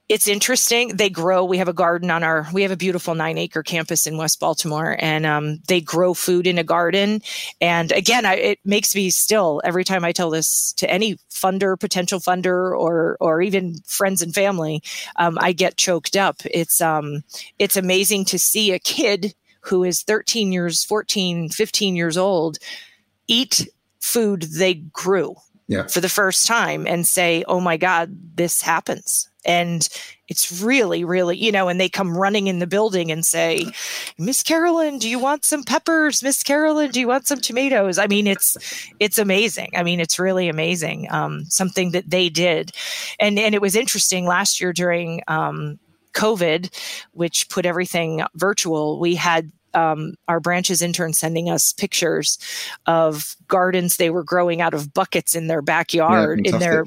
it's 0.08 0.26
interesting. 0.26 0.96
They 0.96 1.10
grow. 1.10 1.44
We 1.44 1.58
have 1.58 1.68
a 1.68 1.74
garden 1.74 2.10
on 2.10 2.22
our. 2.22 2.46
We 2.52 2.62
have 2.62 2.70
a 2.70 2.76
beautiful 2.76 3.14
nine 3.14 3.36
acre 3.36 3.62
campus 3.62 4.06
in 4.06 4.16
West 4.16 4.40
Baltimore, 4.40 4.96
and 4.98 5.26
um, 5.26 5.60
they 5.68 5.80
grow 5.80 6.14
food 6.14 6.46
in 6.46 6.58
a 6.58 6.64
garden. 6.64 7.20
And 7.60 7.92
again, 7.92 8.24
I, 8.24 8.34
it 8.36 8.58
makes 8.64 8.94
me 8.94 9.10
still 9.10 9.60
every 9.64 9.84
time 9.84 10.04
I 10.04 10.12
tell 10.12 10.30
this 10.30 10.72
to 10.78 10.90
any 10.90 11.18
funder, 11.30 11.78
potential 11.78 12.20
funder, 12.20 12.78
or 12.78 13.18
or 13.20 13.42
even 13.42 13.74
friends 13.86 14.22
and 14.22 14.34
family, 14.34 14.82
um, 15.16 15.36
I 15.40 15.52
get 15.52 15.76
choked 15.76 16.16
up. 16.16 16.36
It's 16.46 16.80
um, 16.80 17.22
it's 17.58 17.76
amazing 17.76 18.24
to 18.26 18.38
see 18.38 18.72
a 18.72 18.78
kid 18.78 19.34
who 19.62 19.84
is 19.84 20.02
13 20.02 20.52
years, 20.52 20.84
14, 20.84 21.50
15 21.50 21.96
years 21.96 22.16
old 22.16 22.58
eat 23.26 23.68
food 24.00 24.42
they 24.42 24.74
grew 24.74 25.36
yeah. 25.68 25.86
for 25.86 26.00
the 26.00 26.08
first 26.08 26.46
time 26.46 26.86
and 26.86 27.06
say, 27.06 27.44
"Oh 27.46 27.60
my 27.60 27.76
God, 27.76 28.16
this 28.34 28.60
happens." 28.60 29.28
and 29.44 29.88
it's 30.28 30.60
really 30.62 31.04
really 31.04 31.36
you 31.36 31.50
know 31.50 31.68
and 31.68 31.80
they 31.80 31.88
come 31.88 32.16
running 32.16 32.46
in 32.46 32.58
the 32.58 32.66
building 32.66 33.10
and 33.10 33.24
say 33.24 33.66
miss 34.18 34.42
carolyn 34.42 34.98
do 34.98 35.08
you 35.08 35.18
want 35.18 35.44
some 35.44 35.64
peppers 35.64 36.22
miss 36.22 36.42
carolyn 36.42 36.90
do 36.90 37.00
you 37.00 37.08
want 37.08 37.26
some 37.26 37.40
tomatoes 37.40 37.98
i 37.98 38.06
mean 38.06 38.26
it's 38.26 38.56
it's 39.00 39.18
amazing 39.18 39.70
i 39.74 39.82
mean 39.82 40.00
it's 40.00 40.18
really 40.18 40.48
amazing 40.48 41.10
um, 41.10 41.44
something 41.46 41.92
that 41.92 42.10
they 42.10 42.28
did 42.28 42.72
and 43.18 43.38
and 43.38 43.54
it 43.54 43.62
was 43.62 43.74
interesting 43.74 44.26
last 44.26 44.60
year 44.60 44.72
during 44.72 45.22
um, 45.28 45.78
covid 46.12 46.70
which 47.12 47.48
put 47.48 47.64
everything 47.64 48.22
virtual 48.34 49.00
we 49.00 49.14
had 49.14 49.50
um, 49.78 50.14
our 50.26 50.40
branches 50.40 50.82
intern 50.82 51.12
sending 51.12 51.48
us 51.48 51.72
pictures 51.72 52.38
of 52.86 53.36
gardens 53.46 53.96
they 53.96 54.10
were 54.10 54.24
growing 54.24 54.60
out 54.60 54.74
of 54.74 54.92
buckets 54.92 55.34
in 55.34 55.46
their 55.46 55.62
backyard 55.62 56.40
yeah, 56.44 56.52
in 56.52 56.58
their 56.58 56.84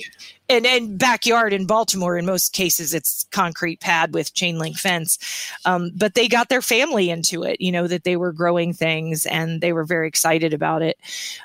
and, 0.50 0.66
and 0.66 0.98
backyard 0.98 1.54
in 1.54 1.66
baltimore. 1.66 2.18
In 2.18 2.26
most 2.26 2.52
cases 2.52 2.94
it's 2.94 3.26
concrete 3.32 3.80
pad 3.80 4.14
with 4.14 4.34
chain 4.34 4.60
link 4.60 4.78
fence. 4.78 5.18
Um, 5.66 5.92
but 5.96 6.16
they 6.16 6.28
got 6.28 6.50
their 6.50 6.62
family 6.62 7.10
into 7.10 7.44
it 7.44 7.62
you 7.62 7.72
know 7.72 7.88
that 7.88 8.04
they 8.04 8.18
were 8.18 8.34
growing 8.34 8.74
things 8.74 9.26
and 9.26 9.62
they 9.62 9.72
were 9.72 9.86
very 9.86 10.08
excited 10.08 10.54
about 10.54 10.82
it. 10.82 10.98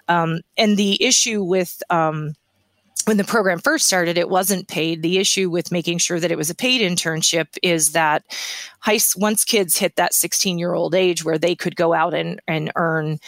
Um, 0.08 0.40
and 0.56 0.76
the 0.76 1.02
issue 1.02 1.42
with 1.42 1.82
um, 1.90 2.34
when 3.06 3.18
the 3.18 3.24
program 3.24 3.60
first 3.60 3.86
started, 3.86 4.18
it 4.18 4.28
wasn't 4.28 4.66
paid. 4.66 5.00
The 5.00 5.18
issue 5.18 5.48
with 5.48 5.70
making 5.70 5.98
sure 5.98 6.18
that 6.18 6.32
it 6.32 6.36
was 6.36 6.50
a 6.50 6.56
paid 6.56 6.80
internship 6.80 7.46
is 7.62 7.92
that 7.92 8.24
high, 8.80 8.98
once 9.14 9.44
kids 9.44 9.76
hit 9.76 9.94
that 9.94 10.12
16 10.12 10.58
year 10.58 10.74
old 10.74 10.92
age 10.92 11.24
where 11.24 11.38
they 11.38 11.54
could 11.54 11.76
go 11.76 11.94
out 11.94 12.14
and, 12.14 12.42
and 12.48 12.72
earn, 12.74 13.18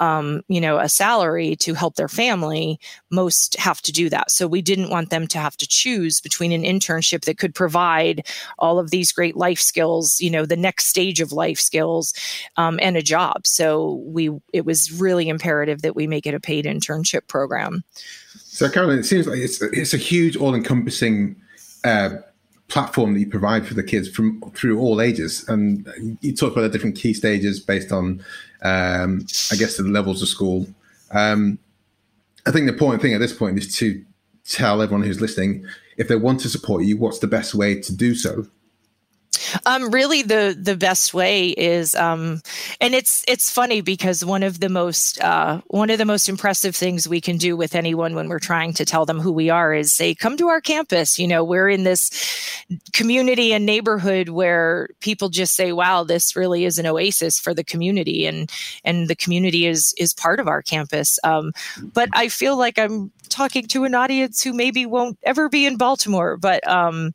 um, 0.00 0.42
you 0.48 0.60
know, 0.60 0.78
a 0.78 0.88
salary 0.88 1.54
to 1.56 1.74
help 1.74 1.94
their 1.94 2.08
family, 2.08 2.80
most 3.10 3.56
have 3.58 3.80
to 3.82 3.92
do 3.92 4.08
that. 4.08 4.32
So 4.32 4.48
we 4.48 4.60
didn't 4.60 4.90
want 4.90 5.10
them 5.10 5.28
to 5.28 5.38
have 5.38 5.56
to 5.58 5.68
choose 5.68 6.20
between 6.20 6.50
an 6.50 6.64
internship 6.64 7.24
that 7.26 7.38
could 7.38 7.54
provide 7.54 8.26
all 8.58 8.80
of 8.80 8.90
these 8.90 9.12
great 9.12 9.36
life 9.36 9.60
skills, 9.60 10.20
you 10.20 10.30
know, 10.30 10.44
the 10.44 10.56
next 10.56 10.86
stage 10.86 11.20
of 11.20 11.30
life 11.30 11.60
skills, 11.60 12.12
um, 12.56 12.80
and 12.82 12.96
a 12.96 13.02
job. 13.02 13.46
So 13.46 14.02
we, 14.04 14.30
it 14.52 14.64
was 14.64 14.90
really 14.90 15.28
imperative 15.28 15.82
that 15.82 15.94
we 15.94 16.08
make 16.08 16.26
it 16.26 16.34
a 16.34 16.40
paid 16.40 16.64
internship 16.64 17.28
program. 17.28 17.84
So, 18.54 18.68
Carolyn, 18.68 18.98
it 18.98 19.04
seems 19.04 19.26
like 19.26 19.38
it's 19.38 19.62
it's 19.62 19.94
a 19.94 19.96
huge, 19.96 20.36
all-encompassing 20.36 21.36
uh, 21.84 22.16
platform 22.68 23.14
that 23.14 23.20
you 23.20 23.26
provide 23.26 23.66
for 23.66 23.72
the 23.72 23.82
kids 23.82 24.10
from 24.10 24.42
through 24.54 24.78
all 24.78 25.00
ages, 25.00 25.48
and 25.48 26.18
you 26.20 26.36
talk 26.36 26.52
about 26.52 26.60
the 26.60 26.68
different 26.68 26.94
key 26.94 27.14
stages 27.14 27.58
based 27.60 27.92
on, 27.92 28.22
um, 28.60 29.26
I 29.50 29.56
guess, 29.56 29.78
the 29.78 29.84
levels 29.84 30.20
of 30.20 30.28
school. 30.28 30.66
Um, 31.12 31.58
I 32.44 32.50
think 32.50 32.66
the 32.66 32.74
important 32.74 33.00
thing 33.00 33.14
at 33.14 33.20
this 33.20 33.32
point 33.32 33.56
is 33.56 33.74
to 33.78 34.04
tell 34.46 34.82
everyone 34.82 35.06
who's 35.06 35.22
listening 35.22 35.64
if 35.96 36.08
they 36.08 36.16
want 36.16 36.40
to 36.40 36.50
support 36.50 36.84
you, 36.84 36.98
what's 36.98 37.20
the 37.20 37.26
best 37.26 37.54
way 37.54 37.80
to 37.80 37.96
do 37.96 38.14
so. 38.14 38.46
Um, 39.66 39.90
really, 39.90 40.22
the 40.22 40.56
the 40.58 40.76
best 40.76 41.14
way 41.14 41.50
is, 41.50 41.94
um, 41.94 42.42
and 42.80 42.94
it's 42.94 43.24
it's 43.26 43.50
funny 43.50 43.80
because 43.80 44.24
one 44.24 44.42
of 44.42 44.60
the 44.60 44.68
most 44.68 45.20
uh, 45.22 45.60
one 45.68 45.90
of 45.90 45.98
the 45.98 46.04
most 46.04 46.28
impressive 46.28 46.74
things 46.76 47.08
we 47.08 47.20
can 47.20 47.36
do 47.36 47.56
with 47.56 47.74
anyone 47.74 48.14
when 48.14 48.28
we're 48.28 48.38
trying 48.38 48.72
to 48.74 48.84
tell 48.84 49.04
them 49.06 49.20
who 49.20 49.32
we 49.32 49.50
are 49.50 49.74
is 49.74 49.92
say, 49.92 50.14
"Come 50.14 50.36
to 50.36 50.48
our 50.48 50.60
campus." 50.60 51.18
You 51.18 51.28
know, 51.28 51.44
we're 51.44 51.68
in 51.68 51.84
this 51.84 52.10
community 52.92 53.52
and 53.52 53.66
neighborhood 53.66 54.28
where 54.30 54.88
people 55.00 55.28
just 55.28 55.54
say, 55.54 55.72
"Wow, 55.72 56.04
this 56.04 56.36
really 56.36 56.64
is 56.64 56.78
an 56.78 56.86
oasis 56.86 57.38
for 57.38 57.54
the 57.54 57.64
community," 57.64 58.26
and 58.26 58.50
and 58.84 59.08
the 59.08 59.16
community 59.16 59.66
is 59.66 59.94
is 59.98 60.14
part 60.14 60.40
of 60.40 60.48
our 60.48 60.62
campus. 60.62 61.18
Um, 61.24 61.52
but 61.92 62.08
I 62.12 62.28
feel 62.28 62.56
like 62.56 62.78
I'm 62.78 63.10
talking 63.28 63.66
to 63.68 63.84
an 63.84 63.94
audience 63.94 64.42
who 64.42 64.52
maybe 64.52 64.86
won't 64.86 65.18
ever 65.22 65.48
be 65.48 65.66
in 65.66 65.76
Baltimore, 65.76 66.36
but 66.36 66.66
um, 66.68 67.12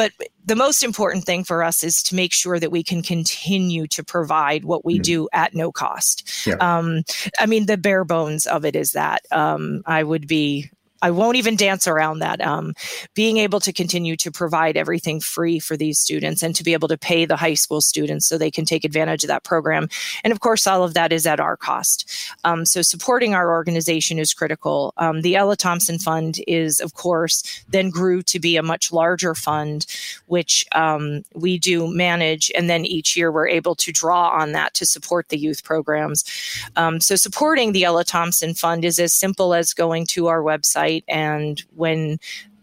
but 0.00 0.12
the 0.46 0.56
most 0.56 0.82
important 0.82 1.26
thing 1.26 1.44
for 1.44 1.62
us 1.62 1.84
is 1.84 2.02
to 2.04 2.14
make 2.14 2.32
sure 2.32 2.58
that 2.58 2.70
we 2.70 2.82
can 2.82 3.02
continue 3.02 3.86
to 3.88 4.02
provide 4.02 4.64
what 4.64 4.82
we 4.82 4.94
mm-hmm. 4.94 5.02
do 5.02 5.28
at 5.34 5.54
no 5.54 5.70
cost. 5.70 6.46
Yeah. 6.46 6.54
Um, 6.54 7.02
I 7.38 7.44
mean, 7.44 7.66
the 7.66 7.76
bare 7.76 8.06
bones 8.06 8.46
of 8.46 8.64
it 8.64 8.74
is 8.74 8.92
that 8.92 9.26
um, 9.30 9.82
I 9.84 10.02
would 10.02 10.26
be 10.26 10.70
I 11.02 11.10
won't 11.10 11.36
even 11.36 11.56
dance 11.56 11.88
around 11.88 12.18
that. 12.18 12.40
Um, 12.40 12.74
being 13.14 13.38
able 13.38 13.60
to 13.60 13.72
continue 13.72 14.16
to 14.16 14.30
provide 14.30 14.76
everything 14.76 15.20
free 15.20 15.58
for 15.58 15.76
these 15.76 15.98
students 15.98 16.42
and 16.42 16.54
to 16.54 16.64
be 16.64 16.72
able 16.72 16.88
to 16.88 16.98
pay 16.98 17.24
the 17.24 17.36
high 17.36 17.54
school 17.54 17.80
students 17.80 18.26
so 18.26 18.36
they 18.36 18.50
can 18.50 18.64
take 18.64 18.84
advantage 18.84 19.24
of 19.24 19.28
that 19.28 19.44
program. 19.44 19.88
And 20.24 20.32
of 20.32 20.40
course, 20.40 20.66
all 20.66 20.84
of 20.84 20.94
that 20.94 21.12
is 21.12 21.26
at 21.26 21.40
our 21.40 21.56
cost. 21.56 22.10
Um, 22.44 22.66
so 22.66 22.82
supporting 22.82 23.34
our 23.34 23.50
organization 23.50 24.18
is 24.18 24.34
critical. 24.34 24.92
Um, 24.98 25.22
the 25.22 25.36
Ella 25.36 25.56
Thompson 25.56 25.98
Fund 25.98 26.40
is, 26.46 26.80
of 26.80 26.94
course, 26.94 27.64
then 27.68 27.90
grew 27.90 28.22
to 28.22 28.38
be 28.38 28.56
a 28.56 28.62
much 28.62 28.92
larger 28.92 29.34
fund, 29.34 29.86
which 30.26 30.66
um, 30.72 31.22
we 31.34 31.58
do 31.58 31.92
manage. 31.92 32.50
And 32.54 32.68
then 32.68 32.84
each 32.84 33.16
year 33.16 33.32
we're 33.32 33.48
able 33.48 33.74
to 33.76 33.92
draw 33.92 34.28
on 34.30 34.52
that 34.52 34.74
to 34.74 34.86
support 34.86 35.28
the 35.28 35.38
youth 35.38 35.64
programs. 35.64 36.24
Um, 36.76 37.00
so 37.00 37.16
supporting 37.16 37.72
the 37.72 37.84
Ella 37.84 38.04
Thompson 38.04 38.54
Fund 38.54 38.84
is 38.84 38.98
as 38.98 39.14
simple 39.14 39.54
as 39.54 39.72
going 39.72 40.06
to 40.06 40.26
our 40.26 40.42
website 40.42 40.89
website. 40.90 41.04
And 41.08 41.62
when 41.74 42.18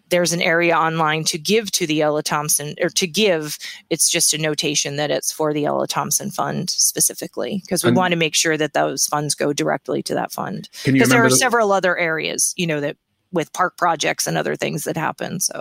there's 0.10 0.32
an 0.32 0.42
area 0.42 0.74
online 0.76 1.26
to 1.26 1.38
give 1.38 1.70
to 1.72 1.86
the 1.86 2.02
Ella 2.02 2.24
Thompson 2.24 2.76
or 2.82 2.90
to 2.90 3.06
give, 3.06 3.58
it's 3.90 4.10
just 4.10 4.34
a 4.34 4.38
notation 4.38 4.96
that 4.96 5.12
it's 5.12 5.34
for 5.34 5.54
the 5.54 5.66
Ella 5.66 5.86
Thompson 5.88 6.32
Fund 6.32 6.70
specifically 6.70 7.62
because 7.66 7.84
we 7.84 7.90
and 7.90 7.98
want 7.98 8.14
to 8.14 8.18
make 8.18 8.34
sure 8.36 8.56
that 8.58 8.72
those 8.74 9.06
funds 9.08 9.36
go 9.36 9.52
directly 9.52 10.02
to 10.04 10.14
that 10.14 10.32
fund. 10.32 10.70
Because 10.86 11.10
there 11.10 11.26
are 11.26 11.30
the, 11.30 11.36
several 11.36 11.74
other 11.74 11.98
areas, 11.98 12.54
you 12.56 12.66
know, 12.66 12.80
that 12.80 12.96
with 13.34 13.52
park 13.52 13.76
projects 13.78 14.26
and 14.26 14.38
other 14.38 14.56
things 14.56 14.86
that 14.86 14.96
happen. 14.96 15.42
So, 15.42 15.60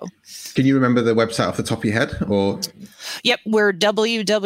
can 0.54 0.64
you 0.64 0.76
remember 0.76 1.02
the 1.02 1.16
website 1.16 1.48
off 1.48 1.56
the 1.56 1.64
top 1.64 1.78
of 1.78 1.84
your 1.84 1.94
head? 1.94 2.16
Or 2.28 2.60
yep, 3.24 3.40
we're 3.44 3.72
www.parks 3.72 4.36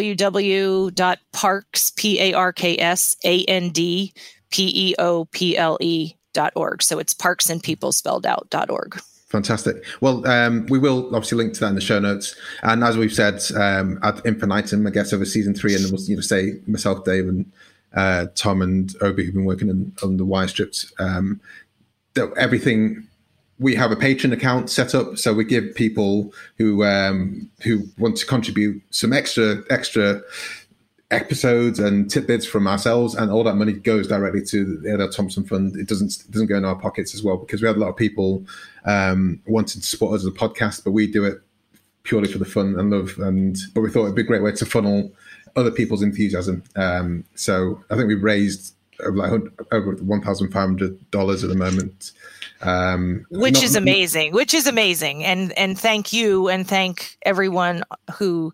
p 1.97 2.19
a 2.19 2.33
r 2.33 2.55
k 2.55 2.79
s 2.79 3.19
a 3.23 3.45
n 3.45 3.69
d 3.69 4.15
p 4.51 4.73
e 4.75 4.95
o 4.99 5.27
p 5.27 5.59
l 5.59 5.77
e 5.83 6.15
org. 6.55 6.83
So 6.83 6.99
it's 6.99 7.15
parks 7.15 7.51
and 7.51 7.63
people 7.63 7.93
spelled 7.93 8.27
out 8.27 8.49
dot 8.51 8.71
org. 8.71 9.01
Fantastic. 9.29 9.85
Well, 10.01 10.27
um, 10.27 10.67
we 10.67 10.79
will 10.79 11.07
obviously 11.15 11.39
link 11.39 11.55
to 11.55 11.61
that 11.61 11.69
in 11.69 11.75
the 11.77 11.81
show 11.81 12.01
notes. 12.01 12.35
And 12.65 12.83
as 12.83 12.97
we've 12.97 13.13
said, 13.13 13.41
um, 13.55 14.01
ad 14.03 14.21
infinitum, 14.25 14.87
I 14.87 14.91
guess, 14.91 15.13
over 15.13 15.25
season 15.25 15.55
three, 15.55 15.75
and 15.77 15.85
we'll 15.91 16.03
you 16.03 16.17
know, 16.17 16.23
say 16.23 16.55
myself, 16.67 17.05
Dave, 17.05 17.29
and 17.29 17.53
uh, 17.95 18.27
Tom 18.35 18.61
and 18.61 18.93
Obi, 19.01 19.25
who've 19.25 19.35
been 19.35 19.45
working 19.45 19.71
on, 19.71 19.93
on 20.03 20.17
the 20.17 20.25
Wire 20.25 20.49
Stripped, 20.49 20.87
um, 20.99 21.41
that 22.15 22.33
everything 22.37 23.07
we 23.61 23.77
have 23.77 23.93
a 23.93 23.97
Patreon 23.97 24.33
account 24.33 24.71
set 24.71 24.95
up, 24.95 25.19
so 25.19 25.35
we 25.35 25.45
give 25.45 25.75
people 25.75 26.33
who 26.57 26.83
um, 26.83 27.49
who 27.63 27.85
want 27.99 28.17
to 28.17 28.27
contribute 28.27 28.83
some 28.91 29.13
extra 29.13 29.63
extra 29.71 30.23
episodes 31.11 31.79
and 31.79 32.11
tidbits 32.11 32.47
from 32.47 32.67
ourselves, 32.67 33.15
and 33.15 33.31
all 33.31 33.45
that 33.45 33.57
money 33.57 33.73
goes 33.73 34.07
directly 34.07 34.45
to 34.45 34.65
the 34.65 34.91
Ella 34.91 35.11
Thompson 35.11 35.45
Fund. 35.45 35.77
It 35.77 35.89
doesn't 35.89 36.21
it 36.21 36.31
doesn't 36.31 36.47
go 36.47 36.57
in 36.57 36.65
our 36.65 36.77
pockets 36.77 37.15
as 37.15 37.23
well 37.23 37.37
because 37.37 37.61
we 37.61 37.69
had 37.69 37.77
a 37.77 37.81
lot 37.81 37.89
of 37.89 37.97
people 37.97 38.45
um, 38.85 39.41
wanting 39.47 39.81
to 39.81 39.87
support 39.87 40.15
us 40.15 40.23
as 40.23 40.27
a 40.27 40.31
podcast, 40.31 40.85
but 40.85 40.93
we 40.93 41.07
do 41.07 41.25
it 41.25 41.41
purely 42.03 42.31
for 42.31 42.39
the 42.39 42.45
fun 42.45 42.79
and 42.79 42.91
love. 42.91 43.19
And 43.19 43.59
but 43.75 43.81
we 43.81 43.91
thought 43.91 44.05
it'd 44.05 44.15
be 44.15 44.23
a 44.23 44.25
great 44.25 44.43
way 44.43 44.53
to 44.53 44.67
funnel 44.67 45.13
other 45.57 45.71
people's 45.71 46.03
enthusiasm. 46.03 46.63
Um, 46.77 47.25
so 47.35 47.83
I 47.91 47.97
think 47.97 48.09
we've 48.09 48.23
raised 48.23 48.75
of 49.01 49.15
like 49.15 49.33
over 49.73 49.93
one 49.97 50.21
thousand 50.23 50.51
five 50.51 50.69
hundred 50.69 51.11
dollars 51.11 51.43
at 51.43 51.51
the 51.51 51.57
moment. 51.57 52.13
Um, 52.63 53.27
which 53.31 53.55
not, 53.55 53.63
is 53.63 53.77
amazing. 53.77 54.33
Which 54.33 54.55
is 54.55 54.67
amazing, 54.67 55.25
and 55.25 55.57
and 55.59 55.79
thank 55.79 56.13
you, 56.13 56.49
and 56.49 56.69
thank 56.69 57.17
everyone 57.23 57.83
who 58.13 58.53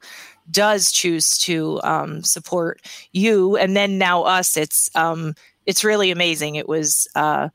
does 0.51 0.93
choose 0.93 1.39
to 1.39 1.81
um, 1.83 2.23
support 2.23 2.81
you, 3.13 3.57
and 3.57 3.77
then 3.77 3.99
now 3.99 4.23
us. 4.23 4.57
It's 4.57 4.91
um, 4.95 5.35
it's 5.67 5.85
really 5.85 6.11
amazing. 6.11 6.55
It 6.55 6.69
was 6.69 7.09
uh, 7.15 7.49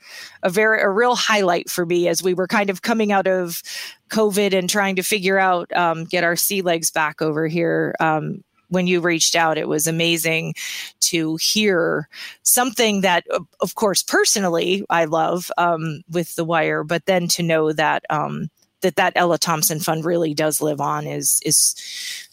a 0.43 0.49
very 0.49 0.82
a 0.82 0.89
real 0.89 1.15
highlight 1.15 1.69
for 1.69 1.86
me 1.86 2.08
as 2.08 2.21
we 2.21 2.34
were 2.34 2.47
kind 2.47 2.69
of 2.69 2.82
coming 2.82 3.12
out 3.12 3.27
of 3.27 3.62
COVID 4.10 4.54
and 4.54 4.69
trying 4.69 4.95
to 4.97 5.04
figure 5.04 5.39
out 5.39 5.71
um, 5.75 6.06
get 6.06 6.23
our 6.23 6.36
sea 6.36 6.62
legs 6.62 6.91
back 6.91 7.21
over 7.21 7.47
here. 7.47 7.95
Um, 7.99 8.43
when 8.71 8.88
you 8.88 9.01
reached 9.01 9.36
out, 9.36 9.58
it 9.58 9.67
was 9.67 9.86
amazing 9.86 10.54
to 11.01 11.36
hear 11.36 12.08
something 12.43 13.01
that, 13.01 13.25
of 13.60 13.75
course, 13.75 14.01
personally 14.01 14.86
I 14.89 15.06
love 15.06 15.51
um, 15.58 16.04
with 16.10 16.36
The 16.36 16.45
Wire, 16.45 16.86
but 16.86 17.06
then 17.06 17.27
to 17.30 17.43
know 17.43 17.73
that 17.73 18.06
um, 18.10 18.49
that 18.82 18.96
that 18.96 19.13
Ella 19.15 19.38
Thompson 19.38 19.80
Fund 19.80 20.06
really 20.06 20.34
does 20.34 20.62
live 20.62 20.82
on 20.82 21.08
is 21.08 21.39
is 21.46 21.76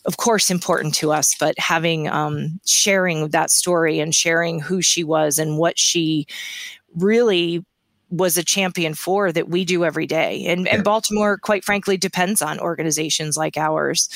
of 0.04 0.16
course 0.16 0.50
important 0.50 0.94
to 0.96 1.12
us. 1.12 1.34
But 1.38 1.58
having 1.58 2.08
um, 2.08 2.60
sharing 2.66 3.28
that 3.28 3.50
story 3.50 4.00
and 4.00 4.14
sharing 4.14 4.60
who 4.60 4.82
she 4.82 5.04
was 5.04 5.38
and 5.38 5.58
what 5.58 5.78
she 5.78 6.26
really 6.94 7.64
was 8.10 8.38
a 8.38 8.44
champion 8.44 8.94
for 8.94 9.32
that 9.32 9.48
we 9.48 9.64
do 9.64 9.84
every 9.84 10.06
day. 10.06 10.44
And, 10.46 10.66
and 10.68 10.82
Baltimore, 10.82 11.36
quite 11.36 11.64
frankly, 11.64 11.96
depends 11.96 12.40
on 12.40 12.58
organizations 12.58 13.36
like 13.36 13.56
ours. 13.56 14.08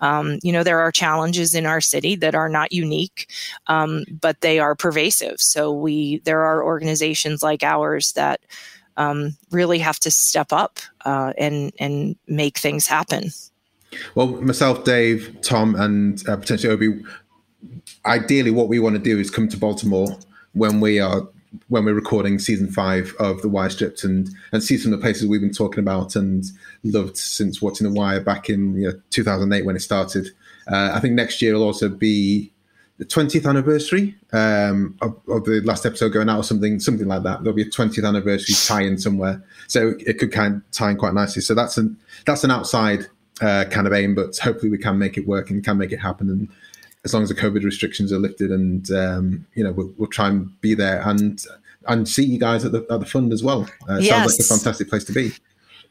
Um, 0.00 0.38
you 0.42 0.52
know, 0.52 0.62
there 0.62 0.80
are 0.80 0.92
challenges 0.92 1.54
in 1.54 1.64
our 1.64 1.80
city 1.80 2.14
that 2.16 2.34
are 2.34 2.48
not 2.48 2.72
unique, 2.72 3.30
um, 3.66 4.04
but 4.20 4.40
they 4.42 4.58
are 4.58 4.74
pervasive. 4.74 5.40
So 5.40 5.72
we 5.72 6.18
there 6.20 6.42
are 6.42 6.62
organizations 6.62 7.42
like 7.42 7.62
ours 7.62 8.12
that 8.12 8.40
um, 8.98 9.36
really 9.50 9.78
have 9.78 9.98
to 10.00 10.10
step 10.10 10.52
up 10.52 10.78
uh, 11.06 11.32
and 11.38 11.72
and 11.80 12.16
make 12.26 12.58
things 12.58 12.86
happen. 12.86 13.30
Well, 14.14 14.26
myself, 14.26 14.84
Dave, 14.84 15.34
Tom, 15.40 15.74
and 15.74 16.22
uh, 16.28 16.36
potentially 16.36 16.72
Obi. 16.72 17.02
Ideally, 18.04 18.50
what 18.50 18.68
we 18.68 18.78
want 18.78 18.96
to 18.96 19.02
do 19.02 19.18
is 19.18 19.30
come 19.30 19.48
to 19.48 19.56
Baltimore 19.56 20.18
when 20.52 20.80
we 20.80 21.00
are 21.00 21.26
when 21.68 21.84
we're 21.84 21.94
recording 21.94 22.38
season 22.38 22.70
five 22.70 23.14
of 23.18 23.40
The 23.40 23.48
Wire 23.48 23.70
Stripped 23.70 24.04
and 24.04 24.28
and 24.52 24.62
see 24.62 24.76
some 24.76 24.92
of 24.92 24.98
the 24.98 25.02
places 25.02 25.26
we've 25.26 25.40
been 25.40 25.52
talking 25.52 25.80
about 25.80 26.14
and 26.16 26.44
loved 26.84 27.16
since 27.16 27.62
watching 27.62 27.86
The 27.86 27.98
Wire 27.98 28.20
back 28.20 28.50
in 28.50 28.74
you 28.74 28.88
know, 28.88 29.00
2008 29.10 29.64
when 29.64 29.76
it 29.76 29.80
started. 29.80 30.28
Uh, 30.70 30.90
I 30.92 31.00
think 31.00 31.14
next 31.14 31.40
year 31.40 31.54
will 31.54 31.62
also 31.62 31.88
be 31.88 32.52
the 32.98 33.04
20th 33.04 33.48
anniversary 33.48 34.16
um, 34.32 34.96
of, 35.00 35.16
of, 35.28 35.44
the 35.44 35.60
last 35.64 35.86
episode 35.86 36.12
going 36.12 36.28
out 36.28 36.38
or 36.38 36.42
something, 36.42 36.80
something 36.80 37.06
like 37.06 37.22
that. 37.22 37.42
There'll 37.42 37.56
be 37.56 37.62
a 37.62 37.70
20th 37.70 38.06
anniversary 38.06 38.54
tie-in 38.54 38.98
somewhere, 38.98 39.42
so 39.68 39.94
it 40.00 40.18
could 40.18 40.32
kind 40.32 40.56
of 40.56 40.70
tie 40.72 40.90
in 40.90 40.96
quite 40.96 41.14
nicely. 41.14 41.40
So 41.40 41.54
that's 41.54 41.78
an 41.78 41.96
that's 42.26 42.42
an 42.42 42.50
outside 42.50 43.06
uh, 43.40 43.66
kind 43.70 43.86
of 43.86 43.92
aim, 43.92 44.16
but 44.16 44.36
hopefully 44.38 44.70
we 44.70 44.78
can 44.78 44.98
make 44.98 45.16
it 45.16 45.28
work 45.28 45.50
and 45.50 45.62
can 45.64 45.78
make 45.78 45.92
it 45.92 45.98
happen. 45.98 46.28
And 46.28 46.48
as 47.04 47.14
long 47.14 47.22
as 47.22 47.28
the 47.28 47.36
COVID 47.36 47.62
restrictions 47.62 48.12
are 48.12 48.18
lifted, 48.18 48.50
and 48.50 48.90
um, 48.90 49.46
you 49.54 49.62
know, 49.62 49.70
we'll, 49.70 49.92
we'll, 49.96 50.08
try 50.08 50.28
and 50.28 50.60
be 50.60 50.74
there 50.74 51.00
and 51.08 51.40
and 51.86 52.08
see 52.08 52.24
you 52.24 52.38
guys 52.38 52.64
at 52.64 52.72
the 52.72 52.84
at 52.90 52.98
the 52.98 53.06
fund 53.06 53.32
as 53.32 53.44
well. 53.44 53.68
Uh, 53.88 53.98
yes. 53.98 54.08
Sounds 54.08 54.32
like 54.32 54.40
a 54.40 54.48
fantastic 54.58 54.88
place 54.88 55.04
to 55.04 55.12
be 55.12 55.32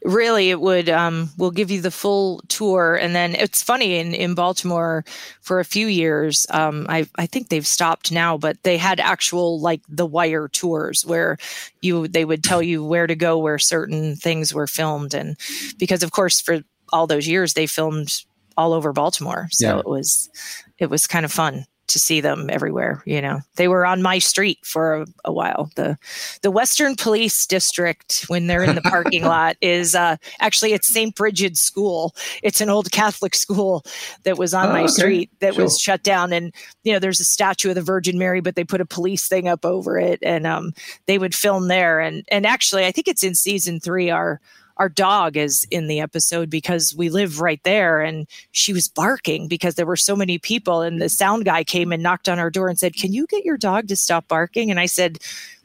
really 0.04 0.50
it 0.50 0.60
would 0.60 0.88
um, 0.88 1.30
will 1.36 1.50
give 1.50 1.70
you 1.70 1.80
the 1.80 1.90
full 1.90 2.40
tour. 2.48 2.96
And 2.96 3.14
then 3.14 3.34
it's 3.34 3.62
funny 3.62 3.96
in, 3.96 4.14
in 4.14 4.34
baltimore 4.34 5.04
for 5.40 5.60
a 5.60 5.64
few 5.64 5.86
years 5.86 6.46
um, 6.50 6.86
I, 6.88 7.06
I 7.16 7.26
think 7.26 7.48
they've 7.48 7.66
stopped 7.66 8.12
now 8.12 8.36
but 8.36 8.62
they 8.62 8.76
had 8.76 9.00
actual 9.00 9.60
like 9.60 9.82
the 9.88 10.06
wire 10.06 10.48
tours 10.48 11.04
where 11.04 11.38
you 11.80 12.08
they 12.08 12.24
would 12.24 12.44
tell 12.44 12.62
you 12.62 12.84
where 12.84 13.06
to 13.06 13.16
go 13.16 13.38
where 13.38 13.58
certain 13.58 14.16
things 14.16 14.54
were 14.54 14.66
filmed. 14.66 15.14
And 15.14 15.36
because 15.78 16.02
of 16.02 16.12
course 16.12 16.40
for 16.40 16.60
all 16.92 17.06
those 17.06 17.28
years 17.28 17.54
they 17.54 17.66
filmed 17.66 18.24
all 18.56 18.72
over 18.72 18.92
baltimore. 18.92 19.48
So 19.50 19.66
yeah. 19.66 19.78
it 19.78 19.86
was 19.86 20.30
it 20.78 20.90
was 20.90 21.06
kind 21.06 21.24
of 21.24 21.32
fun 21.32 21.66
to 21.88 21.98
see 21.98 22.20
them 22.20 22.48
everywhere. 22.50 23.02
You 23.06 23.20
know, 23.20 23.40
they 23.56 23.68
were 23.68 23.84
on 23.84 24.02
my 24.02 24.18
street 24.18 24.58
for 24.64 25.02
a, 25.02 25.06
a 25.26 25.32
while. 25.32 25.70
The 25.74 25.98
the 26.42 26.50
Western 26.50 26.94
Police 26.94 27.46
District, 27.46 28.24
when 28.28 28.46
they're 28.46 28.62
in 28.62 28.74
the 28.74 28.82
parking 28.82 29.24
lot, 29.24 29.56
is 29.60 29.94
uh, 29.94 30.16
actually 30.40 30.72
it's 30.72 30.86
St. 30.86 31.14
Bridget 31.14 31.56
School. 31.56 32.14
It's 32.42 32.60
an 32.60 32.70
old 32.70 32.90
Catholic 32.92 33.34
school 33.34 33.84
that 34.24 34.38
was 34.38 34.54
on 34.54 34.68
oh, 34.68 34.72
my 34.72 34.82
okay. 34.82 34.88
street 34.88 35.30
that 35.40 35.54
sure. 35.54 35.64
was 35.64 35.78
shut 35.78 36.02
down. 36.02 36.32
And 36.32 36.54
you 36.84 36.92
know, 36.92 36.98
there's 36.98 37.20
a 37.20 37.24
statue 37.24 37.70
of 37.70 37.74
the 37.74 37.82
Virgin 37.82 38.18
Mary, 38.18 38.40
but 38.40 38.54
they 38.54 38.64
put 38.64 38.80
a 38.80 38.86
police 38.86 39.26
thing 39.26 39.48
up 39.48 39.64
over 39.64 39.98
it, 39.98 40.20
and 40.22 40.46
um, 40.46 40.72
they 41.06 41.18
would 41.18 41.34
film 41.34 41.68
there. 41.68 42.00
And 42.00 42.24
and 42.30 42.46
actually, 42.46 42.86
I 42.86 42.92
think 42.92 43.08
it's 43.08 43.24
in 43.24 43.34
season 43.34 43.80
three. 43.80 44.10
Our 44.10 44.40
our 44.78 44.88
dog 44.88 45.36
is 45.36 45.66
in 45.70 45.86
the 45.86 46.00
episode 46.00 46.48
because 46.48 46.94
we 46.96 47.08
live 47.08 47.40
right 47.40 47.60
there 47.64 48.00
and 48.00 48.26
she 48.52 48.72
was 48.72 48.88
barking 48.88 49.48
because 49.48 49.74
there 49.74 49.86
were 49.86 49.96
so 49.96 50.14
many 50.14 50.38
people 50.38 50.82
and 50.82 51.02
the 51.02 51.08
sound 51.08 51.44
guy 51.44 51.64
came 51.64 51.92
and 51.92 52.02
knocked 52.02 52.28
on 52.28 52.38
our 52.38 52.50
door 52.50 52.68
and 52.68 52.78
said 52.78 52.94
can 52.94 53.12
you 53.12 53.26
get 53.26 53.44
your 53.44 53.56
dog 53.56 53.88
to 53.88 53.96
stop 53.96 54.28
barking? 54.28 54.70
And 54.70 54.80
i 54.80 54.86
said 54.86 55.18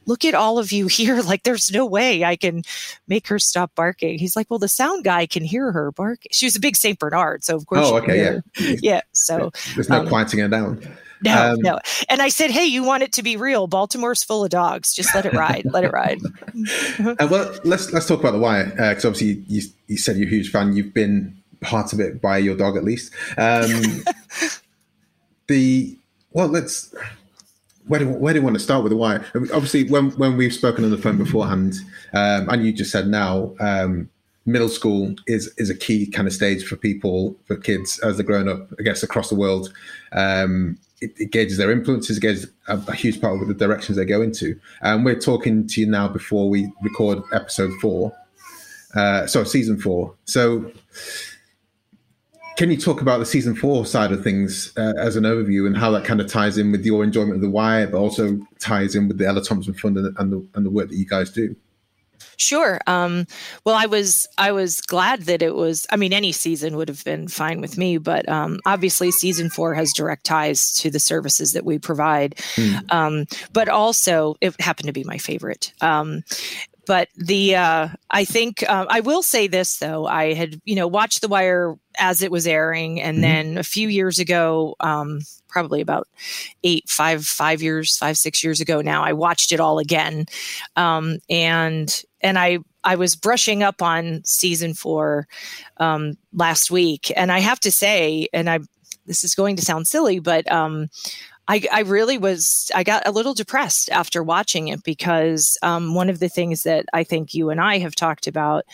look 0.06 0.24
at 0.24 0.34
all 0.34 0.58
of 0.58 0.70
you 0.70 0.86
here. 0.98 1.22
Like 1.22 1.44
there's 1.44 1.70
no 1.70 1.86
way 1.86 2.24
i 2.24 2.36
can 2.36 2.62
make 3.08 3.28
her 3.28 3.38
stop 3.38 3.74
barking. 3.74 4.18
He's 4.18 4.36
like 4.36 4.48
well 4.50 4.58
the 4.58 4.68
sound 4.68 5.04
guy 5.04 5.26
can 5.26 5.44
hear 5.44 5.72
her 5.72 5.92
bark. 5.92 6.20
She 6.32 6.46
was 6.46 6.56
a 6.56 6.60
big 6.60 6.76
saint 6.76 6.98
bernard 6.98 7.44
so 7.44 7.56
of 7.56 7.66
course 7.66 7.80
oh 7.84 7.96
okay 7.98 8.40
yeah. 8.58 8.76
yeah 8.80 9.00
so 9.12 9.50
there's 9.74 9.88
no 9.88 10.00
um, 10.00 10.08
quieting 10.08 10.40
her 10.40 10.48
down 10.48 10.80
no, 11.22 11.52
um, 11.52 11.58
no. 11.60 11.78
And 12.08 12.22
I 12.22 12.28
said, 12.28 12.50
hey, 12.50 12.64
you 12.64 12.82
want 12.82 13.02
it 13.02 13.12
to 13.12 13.22
be 13.22 13.36
real? 13.36 13.66
Baltimore's 13.66 14.22
full 14.22 14.44
of 14.44 14.50
dogs. 14.50 14.92
Just 14.92 15.14
let 15.14 15.26
it 15.26 15.32
ride. 15.34 15.64
let 15.66 15.84
it 15.84 15.92
ride. 15.92 16.20
uh, 16.98 17.28
well, 17.30 17.58
let's 17.64 17.92
let's 17.92 18.06
talk 18.06 18.20
about 18.20 18.32
the 18.32 18.38
wire 18.38 18.66
because 18.66 19.04
uh, 19.04 19.08
obviously 19.08 19.44
you, 19.48 19.62
you 19.86 19.96
said 19.96 20.16
you're 20.16 20.26
a 20.26 20.30
huge 20.30 20.50
fan. 20.50 20.74
You've 20.74 20.94
been 20.94 21.36
part 21.60 21.92
of 21.92 22.00
it 22.00 22.20
by 22.20 22.38
your 22.38 22.56
dog 22.56 22.76
at 22.76 22.84
least. 22.84 23.12
Um, 23.36 24.04
the 25.48 25.98
well, 26.32 26.48
let's. 26.48 26.94
Where 27.86 28.00
do, 28.00 28.08
where 28.08 28.32
do 28.32 28.38
you 28.38 28.44
want 28.44 28.54
to 28.54 28.60
start 28.60 28.82
with 28.82 28.90
the 28.90 28.96
wire? 28.96 29.26
Obviously, 29.34 29.84
when 29.84 30.10
when 30.12 30.38
we've 30.38 30.54
spoken 30.54 30.84
on 30.84 30.90
the 30.90 30.96
phone 30.96 31.18
beforehand, 31.18 31.74
um, 32.14 32.48
and 32.48 32.64
you 32.64 32.72
just 32.72 32.90
said 32.90 33.08
now, 33.08 33.54
um, 33.60 34.08
middle 34.46 34.68
school 34.68 35.14
is 35.26 35.52
is 35.56 35.70
a 35.70 35.74
key 35.74 36.06
kind 36.06 36.28
of 36.28 36.34
stage 36.34 36.64
for 36.64 36.76
people 36.76 37.36
for 37.46 37.56
kids 37.56 37.98
as 38.00 38.16
they're 38.16 38.26
growing 38.26 38.48
up 38.48 38.68
i 38.78 38.82
guess 38.82 39.02
across 39.02 39.28
the 39.28 39.34
world 39.34 39.72
um, 40.12 40.78
it, 41.04 41.12
it, 41.20 41.30
gauges 41.30 41.58
their 41.58 41.70
influences, 41.70 42.18
gauges 42.18 42.46
a, 42.68 42.80
a, 42.88 42.94
huge 42.94 43.20
part 43.20 43.40
of 43.40 43.46
the 43.46 43.54
directions 43.54 43.96
they 43.96 44.04
go 44.04 44.22
into. 44.22 44.58
And 44.80 45.04
we're 45.04 45.18
talking 45.18 45.66
to 45.68 45.80
you 45.80 45.86
now 45.86 46.08
before 46.08 46.48
we 46.48 46.72
record 46.82 47.22
episode 47.32 47.72
four, 47.80 48.12
uh, 48.94 49.26
so 49.26 49.44
season 49.44 49.78
four. 49.78 50.14
So, 50.24 50.72
can 52.56 52.70
you 52.70 52.76
talk 52.76 53.00
about 53.00 53.18
the 53.18 53.26
season 53.26 53.56
four 53.56 53.84
side 53.84 54.12
of 54.12 54.22
things 54.22 54.72
uh, 54.76 54.92
as 54.96 55.16
an 55.16 55.24
overview 55.24 55.66
and 55.66 55.76
how 55.76 55.90
that 55.90 56.04
kind 56.04 56.20
of 56.20 56.28
ties 56.28 56.56
in 56.56 56.70
with 56.70 56.86
your 56.86 57.02
enjoyment 57.02 57.34
of 57.34 57.40
the 57.40 57.50
wire, 57.50 57.88
but 57.88 57.98
also 57.98 58.40
ties 58.60 58.94
in 58.94 59.08
with 59.08 59.18
the 59.18 59.26
Ella 59.26 59.42
Thompson 59.42 59.74
Fund 59.74 59.96
and, 59.96 60.16
and 60.18 60.32
the, 60.32 60.46
and 60.54 60.64
the 60.64 60.70
work 60.70 60.88
that 60.88 60.96
you 60.96 61.06
guys 61.06 61.30
do? 61.30 61.56
Sure. 62.36 62.80
Um, 62.86 63.26
well, 63.64 63.74
I 63.74 63.86
was 63.86 64.28
I 64.38 64.52
was 64.52 64.80
glad 64.80 65.22
that 65.22 65.42
it 65.42 65.54
was. 65.54 65.86
I 65.90 65.96
mean, 65.96 66.12
any 66.12 66.32
season 66.32 66.76
would 66.76 66.88
have 66.88 67.04
been 67.04 67.28
fine 67.28 67.60
with 67.60 67.78
me, 67.78 67.98
but 67.98 68.28
um, 68.28 68.60
obviously, 68.66 69.10
season 69.10 69.50
four 69.50 69.74
has 69.74 69.92
direct 69.92 70.24
ties 70.24 70.72
to 70.74 70.90
the 70.90 71.00
services 71.00 71.52
that 71.52 71.64
we 71.64 71.78
provide. 71.78 72.36
Mm. 72.56 72.92
Um, 72.92 73.26
but 73.52 73.68
also, 73.68 74.36
it 74.40 74.60
happened 74.60 74.86
to 74.86 74.92
be 74.92 75.04
my 75.04 75.18
favorite. 75.18 75.72
Um, 75.80 76.22
but 76.86 77.08
the 77.16 77.56
uh, 77.56 77.88
I 78.10 78.24
think 78.24 78.64
uh, 78.68 78.86
I 78.88 79.00
will 79.00 79.22
say 79.22 79.46
this 79.46 79.78
though 79.78 80.06
I 80.06 80.34
had 80.34 80.60
you 80.64 80.76
know 80.76 80.86
watched 80.86 81.20
The 81.20 81.28
Wire 81.28 81.76
as 81.98 82.22
it 82.22 82.30
was 82.30 82.46
airing, 82.46 83.00
and 83.00 83.16
mm-hmm. 83.16 83.22
then 83.22 83.58
a 83.58 83.62
few 83.62 83.88
years 83.88 84.18
ago, 84.18 84.74
um, 84.80 85.20
probably 85.48 85.80
about 85.80 86.08
eight, 86.64 86.88
five, 86.88 87.24
five 87.24 87.62
years, 87.62 87.96
five, 87.96 88.16
six 88.16 88.42
years 88.42 88.60
ago 88.60 88.80
now, 88.80 89.04
I 89.04 89.12
watched 89.12 89.52
it 89.52 89.60
all 89.60 89.78
again, 89.78 90.26
um, 90.76 91.18
and 91.30 92.02
and 92.24 92.38
I 92.38 92.58
I 92.82 92.96
was 92.96 93.14
brushing 93.14 93.62
up 93.62 93.80
on 93.80 94.22
season 94.24 94.74
four 94.74 95.28
um, 95.76 96.16
last 96.32 96.70
week, 96.70 97.12
and 97.16 97.30
I 97.30 97.38
have 97.38 97.60
to 97.60 97.70
say, 97.70 98.26
and 98.32 98.50
I 98.50 98.58
this 99.06 99.22
is 99.22 99.34
going 99.34 99.56
to 99.56 99.64
sound 99.64 99.86
silly, 99.86 100.18
but 100.18 100.50
um, 100.50 100.88
I, 101.46 101.62
I, 101.72 101.80
really 101.80 102.16
was, 102.16 102.70
I 102.74 102.84
got 102.84 103.06
a 103.06 103.10
little 103.10 103.34
depressed 103.34 103.90
after 103.90 104.22
watching 104.22 104.68
it 104.68 104.82
because 104.82 105.58
um, 105.62 105.94
one 105.94 106.08
of 106.08 106.18
the 106.18 106.30
things 106.30 106.62
that 106.62 106.86
I 106.94 107.04
think 107.04 107.34
you 107.34 107.50
and 107.50 107.60
I 107.60 107.78
have 107.78 107.94
talked 107.94 108.26
about 108.26 108.64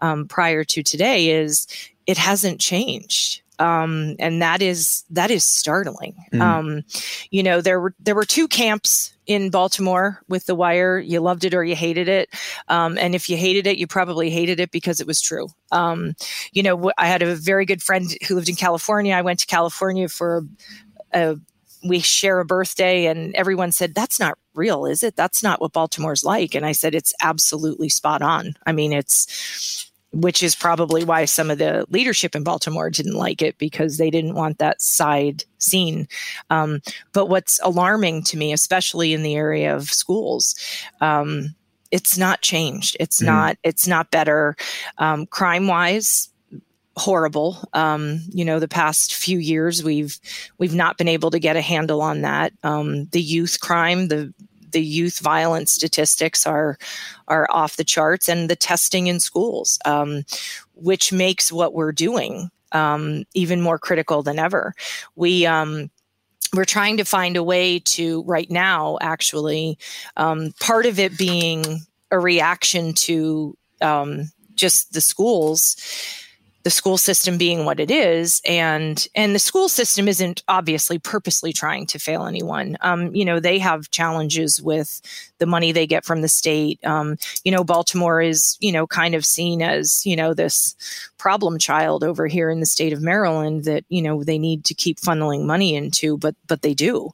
um, 0.00 0.26
prior 0.26 0.64
to 0.64 0.82
today 0.82 1.30
is 1.30 1.68
it 2.06 2.18
hasn't 2.18 2.60
changed. 2.60 3.42
Um, 3.58 4.16
and 4.18 4.42
that 4.42 4.62
is 4.62 5.04
that 5.10 5.30
is 5.30 5.44
startling. 5.44 6.14
Mm. 6.32 6.84
you 7.30 7.42
know, 7.42 7.60
there 7.60 7.80
were 7.80 7.94
there 8.00 8.14
were 8.14 8.24
two 8.24 8.48
camps 8.48 9.14
in 9.26 9.50
Baltimore 9.50 10.22
with 10.28 10.46
The 10.46 10.54
Wire. 10.54 10.98
You 10.98 11.20
loved 11.20 11.44
it 11.44 11.54
or 11.54 11.64
you 11.64 11.74
hated 11.74 12.08
it. 12.08 12.28
Um, 12.68 12.96
and 12.98 13.14
if 13.14 13.28
you 13.28 13.36
hated 13.36 13.66
it, 13.66 13.78
you 13.78 13.86
probably 13.86 14.30
hated 14.30 14.60
it 14.60 14.70
because 14.70 15.00
it 15.00 15.06
was 15.06 15.20
true. 15.20 15.48
Um, 15.72 16.14
you 16.52 16.62
know, 16.62 16.90
I 16.98 17.06
had 17.06 17.22
a 17.22 17.34
very 17.34 17.64
good 17.64 17.82
friend 17.82 18.06
who 18.26 18.34
lived 18.34 18.48
in 18.48 18.56
California. 18.56 19.14
I 19.14 19.22
went 19.22 19.40
to 19.40 19.46
California 19.46 20.08
for 20.08 20.44
a, 21.12 21.32
a 21.32 21.36
we 21.84 22.00
share 22.00 22.40
a 22.40 22.44
birthday 22.44 23.06
and 23.06 23.34
everyone 23.34 23.70
said 23.70 23.94
that's 23.94 24.18
not 24.18 24.38
real 24.54 24.86
is 24.86 25.02
it 25.02 25.14
that's 25.14 25.42
not 25.42 25.60
what 25.60 25.72
baltimore's 25.72 26.24
like 26.24 26.54
and 26.54 26.64
i 26.64 26.72
said 26.72 26.94
it's 26.94 27.12
absolutely 27.20 27.88
spot 27.88 28.22
on 28.22 28.56
i 28.66 28.72
mean 28.72 28.92
it's 28.92 29.90
which 30.12 30.42
is 30.42 30.54
probably 30.54 31.04
why 31.04 31.24
some 31.24 31.50
of 31.50 31.58
the 31.58 31.84
leadership 31.90 32.34
in 32.34 32.42
baltimore 32.42 32.90
didn't 32.90 33.14
like 33.14 33.42
it 33.42 33.58
because 33.58 33.98
they 33.98 34.10
didn't 34.10 34.34
want 34.34 34.58
that 34.58 34.80
side 34.80 35.44
seen 35.58 36.08
um, 36.50 36.80
but 37.12 37.26
what's 37.26 37.60
alarming 37.62 38.22
to 38.22 38.36
me 38.36 38.52
especially 38.52 39.12
in 39.12 39.22
the 39.22 39.34
area 39.34 39.74
of 39.74 39.90
schools 39.90 40.54
um, 41.00 41.54
it's 41.90 42.16
not 42.16 42.40
changed 42.40 42.96
it's 43.00 43.22
mm. 43.22 43.26
not 43.26 43.56
it's 43.62 43.86
not 43.86 44.10
better 44.10 44.56
um, 44.98 45.26
crime 45.26 45.66
wise 45.66 46.30
horrible. 46.96 47.58
Um, 47.72 48.20
you 48.30 48.44
know, 48.44 48.58
the 48.58 48.68
past 48.68 49.14
few 49.14 49.38
years 49.38 49.84
we've 49.84 50.18
we've 50.58 50.74
not 50.74 50.98
been 50.98 51.08
able 51.08 51.30
to 51.30 51.38
get 51.38 51.56
a 51.56 51.60
handle 51.60 52.00
on 52.00 52.22
that. 52.22 52.52
Um, 52.62 53.06
the 53.06 53.20
youth 53.20 53.60
crime, 53.60 54.08
the 54.08 54.32
the 54.76 54.82
youth 54.82 55.20
violence 55.20 55.72
statistics 55.72 56.46
are 56.46 56.76
are 57.28 57.46
off 57.50 57.76
the 57.76 57.84
charts, 57.84 58.28
and 58.28 58.50
the 58.50 58.54
testing 58.54 59.06
in 59.06 59.20
schools, 59.20 59.78
um, 59.86 60.22
which 60.74 61.14
makes 61.14 61.50
what 61.50 61.72
we're 61.72 61.92
doing 61.92 62.50
um, 62.72 63.24
even 63.32 63.62
more 63.62 63.78
critical 63.78 64.22
than 64.22 64.38
ever. 64.38 64.74
We 65.14 65.46
um, 65.46 65.90
we're 66.52 66.66
trying 66.66 66.98
to 66.98 67.06
find 67.06 67.38
a 67.38 67.42
way 67.42 67.78
to 67.78 68.22
right 68.24 68.50
now 68.50 68.98
actually 69.00 69.78
um, 70.18 70.52
part 70.60 70.84
of 70.84 70.98
it 70.98 71.16
being 71.16 71.80
a 72.10 72.18
reaction 72.18 72.92
to 72.92 73.56
um, 73.80 74.30
just 74.56 74.92
the 74.92 75.00
schools 75.00 75.76
the 76.66 76.70
school 76.70 76.98
system 76.98 77.38
being 77.38 77.64
what 77.64 77.78
it 77.78 77.92
is. 77.92 78.42
And 78.44 79.06
and 79.14 79.36
the 79.36 79.38
school 79.38 79.68
system 79.68 80.08
isn't 80.08 80.42
obviously 80.48 80.98
purposely 80.98 81.52
trying 81.52 81.86
to 81.86 82.00
fail 82.00 82.26
anyone. 82.26 82.76
Um, 82.80 83.14
you 83.14 83.24
know 83.24 83.38
they 83.38 83.60
have 83.60 83.92
challenges 83.92 84.60
with 84.60 85.00
the 85.38 85.46
money 85.46 85.70
they 85.70 85.86
get 85.86 86.04
from 86.04 86.22
the 86.22 86.28
state. 86.28 86.84
Um, 86.84 87.18
you 87.44 87.52
know 87.52 87.62
baltimore 87.62 88.20
is 88.20 88.56
you 88.58 88.72
know 88.72 88.84
kind 88.84 89.14
of 89.14 89.24
seen 89.24 89.62
as 89.62 90.04
you 90.04 90.16
know 90.16 90.34
this 90.34 90.74
problem 91.18 91.56
child 91.56 92.02
over 92.02 92.26
here 92.26 92.50
in 92.50 92.58
the 92.58 92.66
state 92.66 92.92
of 92.92 93.00
maryland 93.00 93.62
that 93.64 93.84
you 93.88 94.02
know 94.02 94.24
they 94.24 94.38
need 94.38 94.64
to 94.64 94.74
keep 94.74 94.98
funneling 94.98 95.44
money 95.44 95.76
into 95.76 96.18
but 96.18 96.34
but 96.48 96.62
they 96.62 96.74
do. 96.74 97.10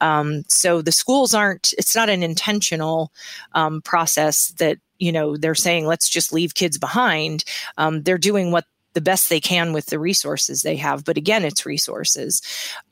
Um, 0.00 0.42
so 0.48 0.82
the 0.82 0.90
schools 0.90 1.32
aren't 1.32 1.74
it's 1.78 1.94
not 1.94 2.08
an 2.08 2.24
intentional 2.24 3.12
um, 3.52 3.82
process 3.82 4.48
that 4.58 4.78
you 4.98 5.12
know 5.12 5.36
they're 5.36 5.54
saying 5.54 5.86
let's 5.86 6.08
just 6.08 6.32
leave 6.32 6.54
kids 6.54 6.76
behind. 6.76 7.44
Um, 7.78 8.02
they're 8.02 8.18
doing 8.18 8.50
what 8.50 8.64
the 8.96 9.02
best 9.02 9.28
they 9.28 9.40
can 9.40 9.74
with 9.74 9.86
the 9.86 9.98
resources 9.98 10.62
they 10.62 10.76
have. 10.76 11.04
But 11.04 11.18
again, 11.18 11.44
it's 11.44 11.66
resources. 11.66 12.40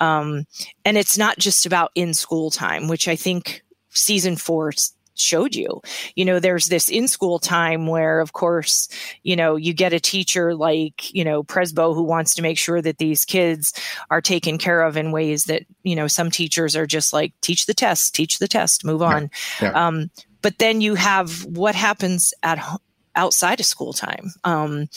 Um, 0.01 0.45
and 0.85 0.99
it's 0.99 1.17
not 1.17 1.39
just 1.39 1.65
about 1.65 1.93
in 1.95 2.13
school 2.13 2.51
time, 2.51 2.89
which 2.89 3.09
I 3.09 3.17
think 3.17 3.65
season 3.89 4.37
four 4.37 4.73
showed 5.15 5.55
you. 5.55 5.81
You 6.15 6.27
know, 6.27 6.41
there's 6.41 6.67
this 6.67 6.91
in 6.91 7.09
school 7.09 7.39
time 7.39 7.87
where, 7.87 8.21
of 8.21 8.35
course, 8.35 8.91
you 9.23 9.35
know, 9.35 9.57
you 9.57 9.73
get 9.73 9.95
a 9.95 9.99
teacher 9.99 10.55
like, 10.55 11.15
you 11.15 11.25
know, 11.25 11.43
Prezbo 11.43 11.95
who 11.95 12.03
wants 12.03 12.35
to 12.35 12.43
make 12.43 12.59
sure 12.59 12.83
that 12.83 12.99
these 12.99 13.25
kids 13.25 13.73
are 14.11 14.21
taken 14.21 14.59
care 14.59 14.83
of 14.83 14.99
in 14.99 15.11
ways 15.11 15.45
that, 15.45 15.63
you 15.85 15.97
know, 15.97 16.07
some 16.07 16.31
teachers 16.31 16.77
are 16.77 16.87
just 16.87 17.15
like, 17.15 17.33
teach 17.41 17.65
the 17.65 17.73
test, 17.73 18.15
teach 18.15 18.41
the 18.41 18.49
test, 18.49 18.85
move 18.85 19.01
on. 19.01 19.31
Yeah, 19.63 19.71
yeah. 19.71 19.87
Um, 19.87 20.11
but 20.43 20.59
then 20.59 20.83
you 20.83 20.97
have 20.97 21.47
what 21.47 21.75
happens 21.75 22.35
at 22.43 22.59
home 22.59 22.79
outside 23.17 23.61
of 23.61 23.67
school 23.67 23.93
time. 23.93 24.33
Um, 24.45 24.89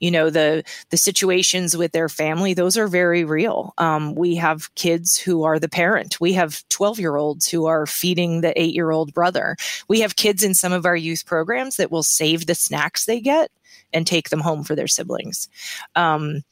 you 0.00 0.10
know, 0.10 0.30
the 0.30 0.64
the 0.90 0.96
situations 0.96 1.76
with 1.76 1.92
their 1.92 2.08
family; 2.08 2.54
those 2.54 2.76
are 2.76 2.88
very 2.88 3.24
real. 3.24 3.74
Um, 3.78 4.14
we 4.14 4.36
have 4.36 4.74
kids 4.74 5.16
who 5.16 5.44
are 5.44 5.58
the 5.58 5.68
parent. 5.68 6.20
We 6.20 6.32
have 6.34 6.66
twelve 6.68 6.98
year 6.98 7.16
olds 7.16 7.48
who 7.48 7.66
are 7.66 7.86
feeding 7.86 8.40
the 8.40 8.58
eight 8.60 8.74
year 8.74 8.90
old 8.90 9.14
brother. 9.14 9.56
We 9.88 10.00
have 10.00 10.16
kids 10.16 10.42
in 10.42 10.54
some 10.54 10.72
of 10.72 10.86
our 10.86 10.96
youth 10.96 11.26
programs 11.26 11.76
that 11.76 11.90
will 11.90 12.02
save 12.02 12.46
the 12.46 12.54
snacks 12.54 13.04
they 13.04 13.20
get 13.20 13.50
and 13.92 14.06
take 14.06 14.30
them 14.30 14.40
home 14.40 14.64
for 14.64 14.74
their 14.74 14.88
siblings. 14.88 15.48
Um, 15.94 16.42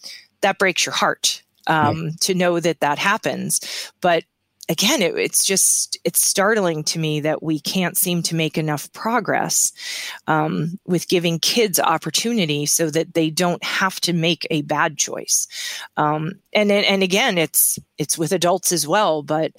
that 0.41 0.59
breaks 0.59 0.85
your 0.85 0.95
heart 0.95 1.43
um, 1.67 2.13
to 2.21 2.35
know 2.35 2.61
that 2.61 2.81
that 2.81 2.99
happens. 2.99 3.93
But 4.01 4.25
again, 4.69 5.03
it, 5.03 5.17
it's 5.17 5.45
just 5.45 5.99
it's 6.05 6.25
startling 6.25 6.85
to 6.85 6.99
me 6.99 7.21
that 7.21 7.43
we 7.43 7.61
can't 7.61 7.97
seem 7.97 8.23
to 8.23 8.35
make 8.35 8.57
enough 8.57 8.93
progress 8.93 9.73
um, 10.27 10.79
with 10.87 11.09
giving 11.09 11.39
kids 11.39 11.79
opportunity 11.79 12.67
so 12.67 12.91
that 12.91 13.15
they 13.15 13.31
don't 13.31 13.63
have 13.63 14.01
to 14.03 14.13
make 14.13 14.47
a 14.51 14.63
bad 14.63 14.97
choice. 14.97 15.47
Um, 15.97 16.33
and 16.53 16.71
and 16.71 17.03
again, 17.03 17.39
it's 17.39 17.79
it's 17.99 18.19
with 18.19 18.33
adults 18.33 18.73
as 18.73 18.87
well, 18.87 19.23
but 19.23 19.53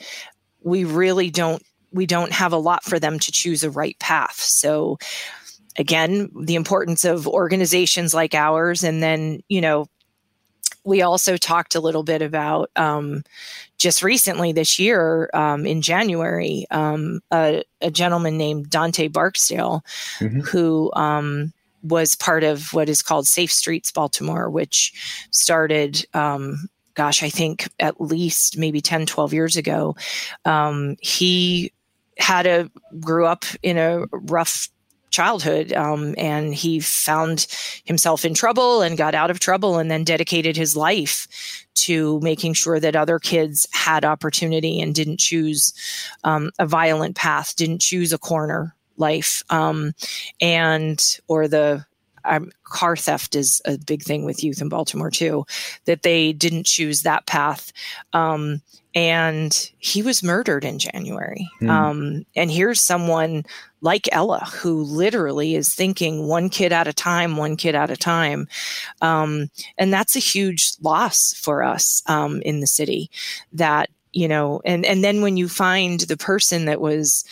we 0.62 0.84
really 0.84 1.30
don't 1.30 1.64
we 1.92 2.06
don't 2.06 2.34
have 2.34 2.52
a 2.52 2.58
lot 2.58 2.84
for 2.84 3.00
them 3.00 3.20
to 3.20 3.32
choose 3.32 3.64
a 3.64 3.72
right 3.72 3.98
path. 4.00 4.40
So 4.40 4.98
again, 5.78 6.30
the 6.42 6.56
importance 6.56 7.06
of 7.06 7.28
organizations 7.28 8.14
like 8.14 8.34
ours, 8.34 8.84
and 8.84 9.04
then 9.04 9.42
you 9.50 9.62
know 9.62 9.86
we 10.86 11.02
also 11.02 11.36
talked 11.36 11.76
a 11.76 11.80
little 11.80 12.04
bit 12.04 12.22
about 12.22 12.70
um, 12.76 13.24
just 13.78 14.04
recently 14.04 14.54
this 14.54 14.80
year 14.80 15.30
um, 15.34 15.66
in 15.66 15.82
January, 15.82 16.66
um, 16.72 17.20
a, 17.32 17.64
a, 17.82 17.90
gentleman 17.90 18.38
named 18.38 18.70
Dante 18.70 19.08
Barksdale, 19.08 19.84
mm-hmm. 20.20 20.42
who 20.42 20.92
um, 20.94 21.52
was 21.82 22.16
part 22.16 22.44
of 22.44 22.72
what 22.72 22.88
is 22.88 23.02
called 23.02 23.28
Safe 23.28 23.52
Streets 23.52 23.92
Baltimore, 23.92 24.50
which 24.50 25.28
started. 25.32 26.06
Um, 26.14 26.70
gosh, 26.94 27.24
I 27.24 27.30
think 27.30 27.68
at 27.80 28.00
least 28.00 28.58
maybe 28.58 28.80
10, 28.80 29.06
12 29.06 29.34
years 29.34 29.58
ago. 29.58 29.98
Um, 30.46 30.96
he 31.02 31.74
had 32.18 32.48
a 32.48 32.72
grew 33.02 33.26
up 33.26 33.44
in 33.62 33.78
a 33.78 34.06
rough 34.12 34.70
childhood. 35.16 35.72
Um, 35.74 36.14
and 36.18 36.54
he 36.54 36.80
found 36.82 37.48
himself 37.86 38.26
in 38.26 38.34
trouble 38.34 38.82
and 38.82 38.98
got 38.98 39.16
out 39.16 39.32
of 39.32 39.40
trouble 39.40 39.78
and 39.78 39.90
then 39.90 40.04
dedicated 40.04 40.58
his 40.58 40.76
life 40.76 41.66
to 41.76 42.20
making 42.22 42.54
sure 42.54 42.80
that 42.80 42.96
other 42.96 43.18
kids 43.20 43.68
had 43.72 44.04
opportunity 44.04 44.82
and 44.82 44.94
didn't 44.94 45.20
choose 45.20 45.74
um, 46.24 46.52
a 46.60 46.66
violent 46.66 47.16
path, 47.16 47.56
didn't 47.56 47.82
choose 47.82 48.12
a 48.12 48.18
corner 48.18 48.76
life, 48.98 49.42
um, 49.50 49.94
and 50.42 51.20
or 51.28 51.48
the 51.48 51.86
um, 52.26 52.52
car 52.64 52.96
theft 52.96 53.36
is 53.36 53.62
a 53.66 53.78
big 53.78 54.04
thing 54.04 54.26
with 54.26 54.44
youth 54.44 54.62
in 54.62 54.70
Baltimore 54.70 55.12
too, 55.12 55.46
that 55.86 56.02
they 56.02 56.34
didn't 56.34 56.66
choose 56.66 57.04
that 57.04 57.26
path. 57.26 57.72
Um, 58.14 58.62
and 58.96 59.72
he 59.78 60.02
was 60.02 60.24
murdered 60.24 60.64
in 60.64 60.80
January. 60.80 61.50
Mm. 61.62 61.70
Um, 61.70 62.26
and 62.34 62.50
here's 62.50 62.80
someone 62.80 63.44
like 63.82 64.08
Ella 64.14 64.48
who 64.54 64.84
literally 64.84 65.54
is 65.54 65.76
thinking 65.76 66.28
one 66.28 66.50
kid 66.50 66.72
at 66.72 66.88
a 66.88 66.94
time, 66.94 67.36
one 67.36 67.58
kid 67.58 67.76
at 67.76 67.92
a 67.92 67.98
time. 67.98 68.48
Um, 69.02 69.50
and 69.78 69.92
that's 69.92 70.16
a 70.16 70.20
huge 70.20 70.72
loss 70.82 71.34
for 71.34 71.62
us 71.62 72.02
um, 72.08 72.42
in 72.44 72.62
the 72.62 72.68
city 72.68 73.12
that, 73.52 73.90
you 74.14 74.30
know, 74.30 74.62
and, 74.64 74.86
and 74.86 75.04
then 75.04 75.22
when 75.22 75.36
you 75.36 75.50
find 75.50 76.00
the 76.00 76.18
person 76.18 76.66
that 76.66 76.80
was 76.80 77.26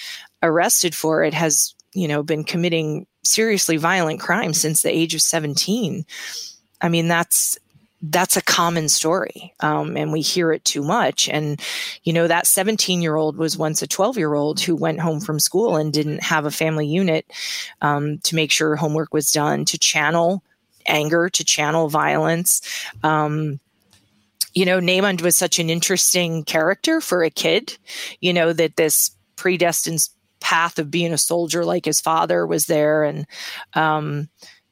arrested 0.43 0.93
for 0.93 1.23
it 1.23 1.33
has, 1.33 1.73
you 1.93 2.09
know, 2.09 2.21
been 2.21 2.43
committing 2.43 3.07
seriously 3.23 3.77
violent 3.77 4.19
crimes 4.19 4.59
since 4.59 4.81
the 4.81 4.91
age 4.91 5.15
of 5.15 5.21
17. 5.21 6.05
I 6.81 6.89
mean, 6.89 7.07
that's 7.07 7.57
that's 8.03 8.35
a 8.35 8.41
common 8.41 8.89
story 8.89 9.53
um, 9.61 9.95
and 9.95 10.11
we 10.11 10.21
hear 10.21 10.51
it 10.51 10.65
too 10.65 10.83
much. 10.83 11.29
And 11.29 11.61
you 12.03 12.13
know 12.13 12.27
that 12.27 12.47
17 12.47 13.01
year 13.01 13.15
old 13.15 13.37
was 13.37 13.57
once 13.57 13.81
a 13.81 13.87
12 13.87 14.17
year 14.17 14.33
old 14.33 14.59
who 14.59 14.75
went 14.75 14.99
home 14.99 15.19
from 15.19 15.39
school 15.39 15.77
and 15.77 15.93
didn't 15.93 16.21
have 16.23 16.45
a 16.45 16.51
family 16.51 16.85
unit 16.85 17.25
um, 17.81 18.19
to 18.19 18.35
make 18.35 18.51
sure 18.51 18.75
homework 18.75 19.13
was 19.13 19.31
done 19.31 19.65
to 19.65 19.77
channel 19.77 20.43
anger 20.85 21.29
to 21.29 21.45
channel 21.45 21.87
violence. 21.87 22.61
Um, 23.03 23.59
you 24.53 24.65
know 24.65 24.79
Namond 24.79 25.21
was 25.21 25.35
such 25.35 25.57
an 25.57 25.69
interesting 25.69 26.43
character 26.43 27.01
for 27.01 27.23
a 27.23 27.29
kid 27.31 27.77
you 28.19 28.33
know 28.33 28.53
that 28.53 28.75
this 28.75 29.11
predestined 29.35 30.09
path 30.43 30.77
of 30.77 30.91
being 30.91 31.13
a 31.13 31.17
soldier 31.17 31.63
like 31.63 31.85
his 31.85 32.01
father 32.01 32.45
was 32.45 32.65
there. 32.65 33.03
And 33.03 33.25
um, 33.73 34.29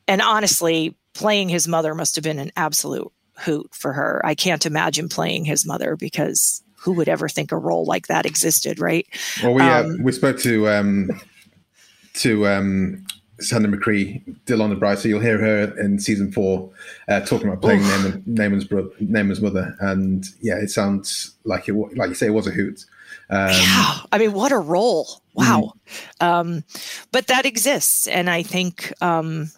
and 0.07 0.21
honestly 0.21 0.95
playing 1.13 1.49
his 1.49 1.67
mother 1.67 1.95
must 1.95 2.15
have 2.15 2.23
been 2.23 2.39
an 2.39 2.51
absolute 2.55 3.11
hoot 3.41 3.73
for 3.73 3.93
her. 3.93 4.21
I 4.23 4.35
can't 4.35 4.65
imagine 4.65 5.09
playing 5.09 5.45
his 5.45 5.65
mother 5.65 5.95
because 5.95 6.63
who 6.75 6.93
would 6.93 7.09
ever 7.09 7.29
think 7.29 7.51
a 7.51 7.57
role 7.57 7.85
like 7.85 8.07
that 8.07 8.25
existed, 8.25 8.79
right? 8.79 9.07
Well, 9.43 9.53
we 9.53 9.61
uh, 9.61 9.83
um, 9.83 9.91
uh, 9.91 10.03
we 10.03 10.11
spoke 10.11 10.39
to 10.39 10.67
um, 10.67 11.09
to 12.15 12.47
um, 12.47 13.05
Sandra 13.39 13.71
McCree, 13.71 14.23
De'Londa 14.45 14.79
Brice, 14.79 15.03
so 15.03 15.09
you'll 15.09 15.19
hear 15.19 15.37
her 15.37 15.79
in 15.79 15.99
season 15.99 16.31
four 16.31 16.71
uh, 17.07 17.19
talking 17.21 17.47
about 17.47 17.61
playing 17.61 17.81
Namond, 17.81 18.23
Namond's 18.25 18.65
bro- 18.65 18.91
Namond's 19.01 19.41
mother, 19.41 19.75
and 19.79 20.25
yeah, 20.41 20.55
it 20.55 20.69
sounds 20.69 21.35
like 21.43 21.69
it 21.69 21.75
like 21.95 22.09
you 22.09 22.15
say 22.15 22.27
it 22.27 22.31
was 22.31 22.47
a 22.47 22.51
hoot. 22.51 22.85
Um, 23.29 23.49
yeah, 23.49 23.99
I 24.11 24.17
mean, 24.17 24.33
what 24.33 24.51
a 24.51 24.57
role! 24.57 25.21
Wow, 25.33 25.73
mm-hmm. 25.87 26.25
um, 26.25 26.63
but 27.11 27.27
that 27.27 27.45
exists, 27.45 28.07
and 28.07 28.29
I 28.29 28.43
think 28.43 28.91
um, 29.01 29.51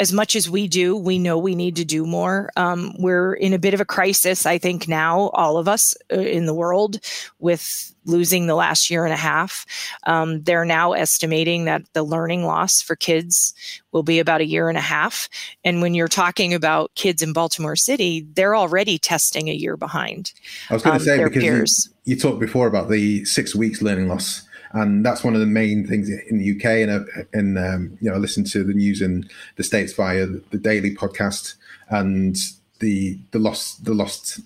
as 0.00 0.14
much 0.14 0.34
as 0.34 0.48
we 0.48 0.66
do, 0.66 0.96
we 0.96 1.18
know 1.18 1.36
we 1.36 1.54
need 1.54 1.76
to 1.76 1.84
do 1.84 2.06
more. 2.06 2.50
Um, 2.56 2.94
we're 2.98 3.34
in 3.34 3.52
a 3.52 3.58
bit 3.58 3.74
of 3.74 3.82
a 3.82 3.84
crisis, 3.84 4.46
I 4.46 4.56
think, 4.56 4.88
now, 4.88 5.28
all 5.34 5.58
of 5.58 5.68
us 5.68 5.94
uh, 6.10 6.16
in 6.16 6.46
the 6.46 6.54
world, 6.54 6.98
with 7.38 7.94
losing 8.06 8.46
the 8.46 8.54
last 8.54 8.88
year 8.88 9.04
and 9.04 9.12
a 9.12 9.16
half. 9.16 9.66
Um, 10.06 10.42
they're 10.42 10.64
now 10.64 10.94
estimating 10.94 11.66
that 11.66 11.82
the 11.92 12.02
learning 12.02 12.46
loss 12.46 12.80
for 12.80 12.96
kids 12.96 13.52
will 13.92 14.02
be 14.02 14.18
about 14.18 14.40
a 14.40 14.46
year 14.46 14.70
and 14.70 14.78
a 14.78 14.80
half. 14.80 15.28
And 15.64 15.82
when 15.82 15.92
you're 15.92 16.08
talking 16.08 16.54
about 16.54 16.94
kids 16.94 17.20
in 17.20 17.34
Baltimore 17.34 17.76
City, 17.76 18.26
they're 18.32 18.56
already 18.56 18.98
testing 18.98 19.48
a 19.48 19.54
year 19.54 19.76
behind. 19.76 20.32
I 20.70 20.74
was 20.74 20.82
going 20.82 20.98
to 20.98 21.12
um, 21.12 21.18
say, 21.18 21.22
because 21.28 21.90
you, 22.04 22.14
you 22.14 22.20
talked 22.20 22.40
before 22.40 22.66
about 22.66 22.88
the 22.88 23.22
six 23.26 23.54
weeks 23.54 23.82
learning 23.82 24.08
loss 24.08 24.46
and 24.72 25.04
that's 25.04 25.24
one 25.24 25.34
of 25.34 25.40
the 25.40 25.46
main 25.46 25.86
things 25.86 26.08
in 26.08 26.38
the 26.38 26.56
UK. 26.56 26.64
And 26.88 27.28
and 27.32 27.58
um, 27.58 27.98
you 28.00 28.08
know, 28.10 28.16
I 28.16 28.18
listen 28.18 28.44
to 28.44 28.64
the 28.64 28.74
news 28.74 29.02
in 29.02 29.28
the 29.56 29.64
states 29.64 29.92
via 29.92 30.26
the 30.26 30.58
Daily 30.58 30.94
podcast 30.94 31.54
and 31.88 32.36
the 32.78 33.18
the 33.32 33.38
lost 33.38 33.84
the 33.84 33.94
lost 33.94 34.40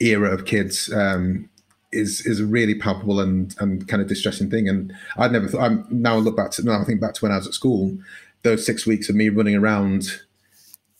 era 0.00 0.30
of 0.30 0.44
kids 0.44 0.92
um, 0.92 1.48
is 1.92 2.26
is 2.26 2.40
a 2.40 2.46
really 2.46 2.74
palpable 2.74 3.20
and 3.20 3.54
and 3.60 3.86
kind 3.86 4.02
of 4.02 4.08
distressing 4.08 4.50
thing. 4.50 4.68
And 4.68 4.92
I'd 5.16 5.32
never 5.32 5.46
thought. 5.46 5.62
I'm 5.62 5.86
now 5.90 6.14
I 6.14 6.18
look 6.18 6.36
back 6.36 6.50
to 6.52 6.64
now 6.64 6.80
I 6.80 6.84
think 6.84 7.00
back 7.00 7.14
to 7.14 7.24
when 7.24 7.32
I 7.32 7.36
was 7.36 7.46
at 7.46 7.54
school. 7.54 7.96
Those 8.42 8.64
six 8.64 8.86
weeks 8.86 9.08
of 9.10 9.14
me 9.14 9.28
running 9.28 9.54
around 9.54 10.20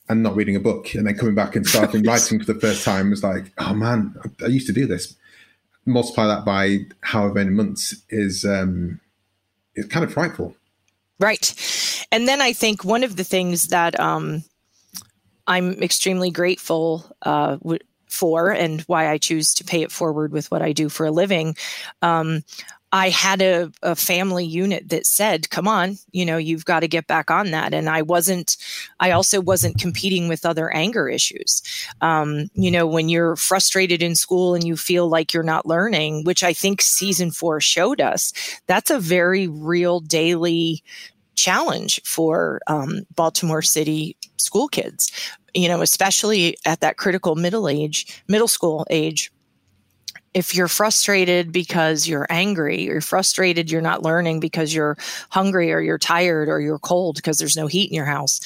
and 0.09 0.23
not 0.23 0.37
reading 0.37 0.57
a 0.57 0.61
book, 0.61 0.95
and 0.95 1.07
then 1.07 1.17
coming 1.17 1.35
back 1.35 1.57
and 1.57 1.67
starting 1.67 2.03
writing 2.07 2.39
for 2.39 2.53
the 2.53 2.61
first 2.61 2.85
time 2.85 3.11
was 3.11 3.25
like, 3.25 3.51
oh 3.59 3.75
man, 3.75 4.15
I, 4.23 4.45
I 4.45 4.49
used 4.49 4.67
to 4.67 4.73
do 4.73 4.87
this 4.87 5.17
multiply 5.87 6.27
that 6.27 6.45
by 6.45 6.87
however 7.01 7.35
many 7.35 7.51
months 7.51 7.97
is 8.09 8.45
um, 8.45 9.01
it's 9.75 9.89
kind 9.89 10.05
of 10.05 10.13
frightful. 10.13 10.55
Right, 11.19 12.07
and 12.11 12.27
then 12.27 12.41
I 12.41 12.53
think 12.53 12.85
one 12.85 13.05
of 13.05 13.17
the 13.17 13.25
things 13.25 13.69
that 13.69 13.99
um, 14.01 14.43
I'm 15.47 15.83
extremely 15.83 16.31
grateful 16.31 17.05
uh, 17.23 17.59
for, 18.09 18.51
and 18.51 18.81
why 18.83 19.11
I 19.11 19.19
choose 19.19 19.55
to 19.55 19.65
pay 19.65 19.83
it 19.83 19.93
forward 19.93 20.33
with 20.33 20.51
what 20.51 20.63
I 20.63 20.73
do 20.73 20.89
for 20.89 21.07
a 21.07 21.11
living, 21.11 21.57
um, 22.03 22.43
I 22.93 23.09
had 23.09 23.41
a, 23.41 23.71
a 23.83 23.95
family 23.95 24.45
unit 24.45 24.89
that 24.89 25.07
said, 25.07 25.49
come 25.51 25.69
on, 25.69 25.99
you 26.11 26.25
know, 26.25 26.37
you've 26.37 26.65
got 26.65 26.81
to 26.81 26.89
get 26.89 27.07
back 27.07 27.31
on 27.31 27.53
that. 27.53 27.73
And 27.73 27.89
I 27.89 28.03
wasn't, 28.03 28.57
I 28.99 29.13
also 29.13 29.41
wasn't 29.41 29.79
competing 29.79 30.29
with 30.29 30.45
other 30.45 30.75
anger 30.75 31.09
issues. 31.09 31.63
Um, 32.01 32.49
you 32.55 32.71
know, 32.71 32.87
when 32.87 33.09
you're 33.09 33.37
frustrated 33.37 34.03
in 34.03 34.17
school 34.17 34.55
and 34.55 34.65
you 34.65 34.77
feel 34.77 35.09
like 35.09 35.33
you're 35.33 35.43
not 35.45 35.67
learning, 35.67 36.25
which 36.25 36.43
I 36.43 36.53
think 36.53 36.83
season 36.83 37.31
four 37.31 37.61
showed 37.61 38.01
us, 38.01 38.33
that's 38.67 38.91
a 38.91 38.99
very 38.99 39.47
real 39.47 40.01
daily 40.01 40.83
challenge 41.37 42.01
for 42.05 42.61
um, 42.67 43.07
Baltimore 43.15 43.63
City 43.63 44.17
school 44.37 44.67
kids, 44.69 45.13
you 45.55 45.69
know, 45.69 45.81
especially 45.81 46.57
at 46.65 46.81
that 46.81 46.97
critical 46.97 47.37
middle 47.37 47.69
age, 47.69 48.23
middle 48.27 48.49
school 48.49 48.85
age 48.91 49.31
if 50.33 50.55
you're 50.55 50.69
frustrated 50.69 51.51
because 51.53 52.07
you're 52.07 52.27
angry, 52.31 52.83
you're 52.83 53.01
frustrated 53.01 53.71
you're 53.71 53.81
not 53.81 54.03
learning 54.03 54.41
because 54.41 54.73
you're 54.73 54.97
hungry 55.31 55.73
or 55.73 55.81
you're 55.81 55.99
tired 55.99 56.49
or 56.49 56.61
you're 56.61 56.79
cold 56.79 57.17
because 57.17 57.39
there's 57.39 57.57
no 57.57 57.67
heat 57.67 57.91
in 57.91 57.97
your 57.97 58.05
house, 58.05 58.41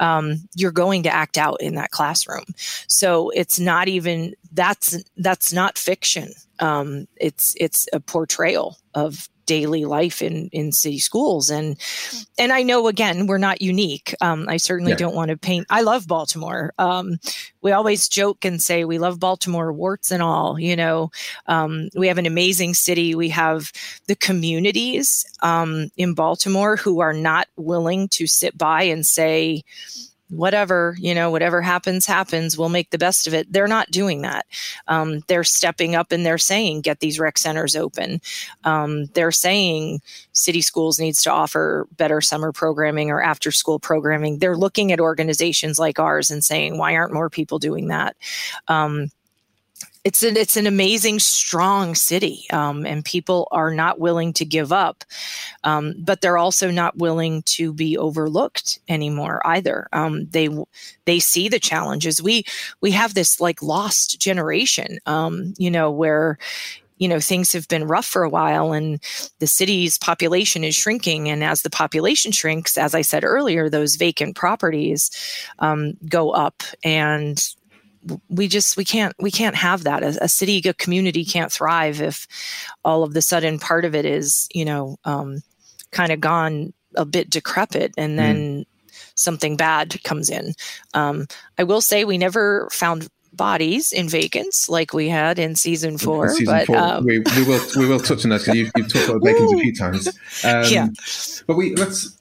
um, 0.00 0.36
you're 0.54 0.70
going 0.70 1.02
to 1.02 1.14
act 1.14 1.38
out 1.38 1.60
in 1.60 1.74
that 1.76 1.90
classroom. 1.90 2.44
So 2.86 3.30
it's 3.30 3.58
not 3.58 3.88
even 3.88 4.34
that's 4.52 5.02
that's 5.16 5.52
not 5.52 5.78
fiction. 5.78 6.32
Um, 6.58 7.06
it's 7.16 7.54
it's 7.58 7.88
a 7.92 8.00
portrayal 8.00 8.76
of 8.94 9.28
daily 9.50 9.84
life 9.84 10.22
in 10.22 10.48
in 10.52 10.70
city 10.70 11.00
schools. 11.00 11.50
And 11.50 11.76
and 12.38 12.52
i 12.52 12.62
know 12.62 12.86
again 12.86 13.26
we're 13.26 13.46
not 13.48 13.60
unique. 13.60 14.14
Um, 14.20 14.46
i 14.48 14.56
certainly 14.58 14.92
yeah. 14.92 15.02
don't 15.02 15.16
want 15.16 15.30
to 15.30 15.36
paint 15.36 15.66
i 15.70 15.80
love 15.82 16.06
baltimore. 16.06 16.72
Um, 16.78 17.18
we 17.62 17.72
always 17.72 18.08
joke 18.08 18.44
and 18.44 18.62
say 18.62 18.84
we 18.84 18.98
love 18.98 19.18
baltimore 19.18 19.72
warts 19.72 20.12
and 20.12 20.22
all 20.22 20.58
you 20.58 20.76
know? 20.76 21.10
Um, 21.46 21.88
we 21.96 22.06
have 22.08 22.18
an 22.18 22.26
amazing 22.26 22.74
city. 22.74 23.14
We 23.14 23.30
have 23.30 23.72
the 24.06 24.16
communities 24.16 25.24
um, 25.42 25.90
in 25.96 26.14
baltimore 26.14 26.76
who 26.76 27.00
are 27.00 27.12
not 27.12 27.48
willing 27.56 28.08
to 28.08 28.26
sit 28.26 28.56
by 28.56 28.84
and 28.84 29.04
say 29.04 29.62
whatever 30.30 30.96
you 30.98 31.14
know 31.14 31.30
whatever 31.30 31.60
happens 31.60 32.06
happens. 32.06 32.56
We'll 32.56 32.68
make 32.68 32.90
the 32.90 32.98
best 32.98 33.26
of 33.26 33.34
it. 33.34 33.52
They're 33.52 33.68
not 33.68 33.90
doing 33.90 34.22
that. 34.22 34.46
Um, 34.88 35.20
they're 35.26 35.44
stepping 35.44 35.94
up 35.94 36.12
and 36.12 36.24
they're 36.24 36.38
saying 36.38 36.82
get 36.82 37.00
these 37.00 37.20
rec 37.20 37.38
centers 37.38 37.76
open. 37.76 38.20
Um, 38.64 39.06
they're 39.14 39.32
saying 39.32 40.00
city 40.32 40.60
schools 40.60 40.98
needs 40.98 41.22
to 41.22 41.30
offer 41.30 41.86
better 41.96 42.20
summer 42.20 42.52
programming 42.52 43.10
or 43.10 43.22
after 43.22 43.50
school 43.50 43.78
programming. 43.78 44.38
They're 44.38 44.56
looking 44.56 44.92
at 44.92 45.00
organizations 45.00 45.78
like 45.78 45.98
ours 45.98 46.30
and 46.30 46.44
saying 46.44 46.78
why 46.78 46.94
aren't 46.94 47.12
more 47.12 47.30
people 47.30 47.58
doing 47.58 47.88
that? 47.88 48.16
Um, 48.68 49.10
it's 50.04 50.22
an 50.22 50.36
it's 50.36 50.56
an 50.56 50.66
amazing 50.66 51.18
strong 51.18 51.94
city 51.94 52.46
um, 52.52 52.86
and 52.86 53.04
people 53.04 53.46
are 53.50 53.70
not 53.70 53.98
willing 53.98 54.32
to 54.32 54.44
give 54.44 54.72
up 54.72 55.04
um, 55.64 55.94
but 55.98 56.20
they're 56.20 56.38
also 56.38 56.70
not 56.70 56.96
willing 56.96 57.42
to 57.42 57.72
be 57.72 57.98
overlooked 57.98 58.78
anymore 58.88 59.42
either. 59.46 59.88
Um, 59.92 60.26
they 60.30 60.48
they 61.04 61.18
see 61.18 61.48
the 61.48 61.58
challenges. 61.58 62.22
We 62.22 62.44
we 62.80 62.90
have 62.92 63.14
this 63.14 63.40
like 63.40 63.62
lost 63.62 64.20
generation 64.20 64.98
um, 65.06 65.54
you 65.58 65.70
know 65.70 65.90
where 65.90 66.38
you 66.96 67.08
know 67.08 67.20
things 67.20 67.52
have 67.52 67.68
been 67.68 67.86
rough 67.86 68.06
for 68.06 68.22
a 68.22 68.30
while 68.30 68.72
and 68.72 69.02
the 69.38 69.46
city's 69.46 69.98
population 69.98 70.64
is 70.64 70.76
shrinking. 70.76 71.28
And 71.28 71.44
as 71.44 71.62
the 71.62 71.70
population 71.70 72.32
shrinks 72.32 72.78
as 72.78 72.94
i 72.94 73.02
said 73.02 73.24
earlier 73.24 73.68
those 73.68 73.96
vacant 73.96 74.36
properties 74.36 75.10
um, 75.58 75.94
go 76.08 76.30
up 76.30 76.62
and 76.84 77.54
we 78.28 78.48
just 78.48 78.76
we 78.76 78.84
can't 78.84 79.14
we 79.18 79.30
can't 79.30 79.56
have 79.56 79.84
that. 79.84 80.02
A, 80.02 80.24
a, 80.24 80.28
city 80.28 80.62
a 80.68 80.74
community 80.74 81.24
can't 81.24 81.52
thrive 81.52 82.00
if 82.00 82.26
all 82.84 83.02
of 83.02 83.14
the 83.14 83.22
sudden 83.22 83.58
part 83.58 83.84
of 83.84 83.94
it 83.94 84.04
is 84.04 84.48
you 84.54 84.64
know 84.64 84.96
um, 85.04 85.42
kind 85.90 86.12
of 86.12 86.20
gone 86.20 86.72
a 86.96 87.04
bit 87.04 87.30
decrepit 87.30 87.92
and 87.96 88.18
then 88.18 88.60
mm. 88.60 88.66
something 89.14 89.56
bad 89.56 90.02
comes 90.02 90.30
in. 90.30 90.54
Um, 90.94 91.26
i 91.58 91.64
will 91.64 91.80
say 91.80 92.04
we 92.04 92.18
never 92.18 92.68
found 92.72 93.08
bodies 93.32 93.92
in 93.92 94.08
vacants 94.08 94.68
like 94.68 94.92
we 94.92 95.08
had 95.08 95.38
in 95.38 95.54
season 95.54 95.96
four 95.98 96.26
in 96.26 96.34
season 96.34 96.54
but 96.54 96.66
four, 96.66 96.76
um, 96.76 97.04
we, 97.04 97.20
we, 97.20 97.44
will 97.44 97.60
we 97.76 97.86
will 97.86 98.00
touch 98.00 98.24
on 98.24 98.30
that 98.30 98.40
because 98.40 98.56
you've, 98.56 98.70
you've, 98.76 98.92
talked 98.92 99.08
about 99.08 99.22
vacants 99.24 99.52
a 99.52 99.58
few 99.58 99.74
times. 99.74 100.08
Um, 100.44 100.64
yeah 100.68 100.88
but 101.46 101.56
we 101.56 101.74
let's 101.76 102.19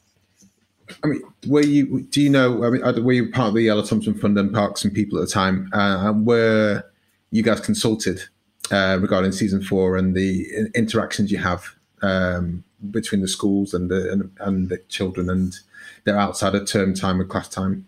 I 1.04 1.08
mean, 1.08 1.22
were 1.47 1.64
you? 1.64 2.02
Do 2.04 2.22
you 2.22 2.30
know? 2.30 2.64
I 2.64 2.70
mean, 2.70 3.04
were 3.04 3.14
you 3.14 3.32
part 3.32 3.50
of 3.50 3.56
the 3.56 3.70
Ella 3.70 3.86
Thompson 3.86 4.14
Fund 4.14 4.38
and 4.38 4.54
Parks 4.54 4.84
and 4.84 4.93
People 4.93 5.18
at 5.20 5.28
the 5.28 5.32
time? 5.32 5.70
Uh, 5.74 6.10
and 6.10 6.26
were 6.26 6.84
you 7.32 7.43
guys 7.43 7.60
consulted 7.62 8.22
uh, 8.72 8.97
regarding 9.02 9.32
season 9.32 9.62
four 9.62 9.95
and 9.95 10.16
the 10.16 10.70
interactions 10.76 11.32
you 11.32 11.38
have 11.38 11.64
um, 12.02 12.64
between 12.91 13.22
the 13.22 13.28
schools 13.28 13.74
and 13.74 13.89
the 13.89 14.12
and, 14.12 14.32
and, 14.39 14.70
the 14.70 14.78
children 14.89 15.30
and 15.30 15.60
their 16.04 16.18
outside 16.18 16.56
of 16.56 16.68
term 16.68 16.93
time 16.93 17.20
and 17.20 17.30
class 17.30 17.47
time? 17.47 17.86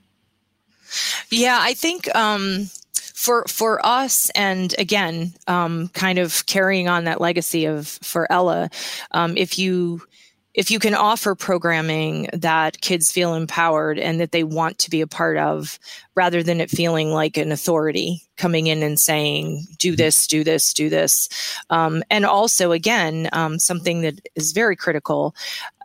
Yeah, 1.30 1.60
I 1.62 1.74
think. 1.74 2.14
Um, 2.16 2.70
for 2.94 3.46
for 3.48 3.86
us 3.86 4.32
and 4.32 4.74
again 4.80 5.32
um, 5.46 5.90
kind 5.90 6.18
of 6.18 6.44
carrying 6.48 6.88
on 6.88 7.04
that 7.04 7.22
legacy 7.22 7.66
of 7.66 7.88
for 7.88 8.30
ella 8.32 8.68
um, 9.12 9.38
if 9.38 9.60
you 9.60 10.02
if 10.54 10.70
you 10.70 10.80
can 10.80 10.94
offer 10.94 11.34
programming 11.34 12.28
that 12.34 12.82
kids 12.82 13.12
feel 13.12 13.34
empowered 13.34 13.98
and 13.98 14.20
that 14.20 14.32
they 14.32 14.44
want 14.44 14.78
to 14.80 14.90
be 14.90 15.02
a 15.02 15.08
part 15.08 15.38
of 15.38 15.80
rather 16.16 16.44
than 16.44 16.60
it 16.60 16.70
feeling 16.70 17.12
like 17.12 17.38
an 17.38 17.52
authority 17.52 18.22
coming 18.36 18.68
in 18.68 18.84
and 18.84 19.00
saying 19.00 19.66
do 19.78 19.96
this 19.96 20.28
do 20.28 20.44
this 20.44 20.74
do 20.74 20.90
this. 20.90 21.30
Um, 21.70 22.04
and 22.10 22.26
also 22.26 22.72
again 22.72 23.30
um, 23.32 23.60
something 23.60 24.02
that 24.02 24.20
is 24.36 24.52
very 24.52 24.76
critical 24.76 25.36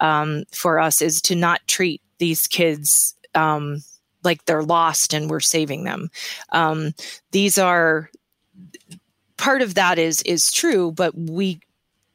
um, 0.00 0.44
for 0.52 0.80
us 0.80 1.00
is 1.00 1.22
to 1.22 1.34
not 1.34 1.66
treat 1.68 2.02
these 2.18 2.46
kids 2.46 3.14
um, 3.34 3.82
like 4.24 4.44
they're 4.46 4.62
lost 4.62 5.12
and 5.14 5.30
we're 5.30 5.40
saving 5.40 5.84
them. 5.84 6.10
Um, 6.50 6.92
these 7.30 7.58
are 7.58 8.10
part 9.36 9.62
of 9.62 9.74
that 9.74 9.98
is 9.98 10.22
is 10.22 10.50
true 10.50 10.90
but 10.90 11.14
we 11.14 11.60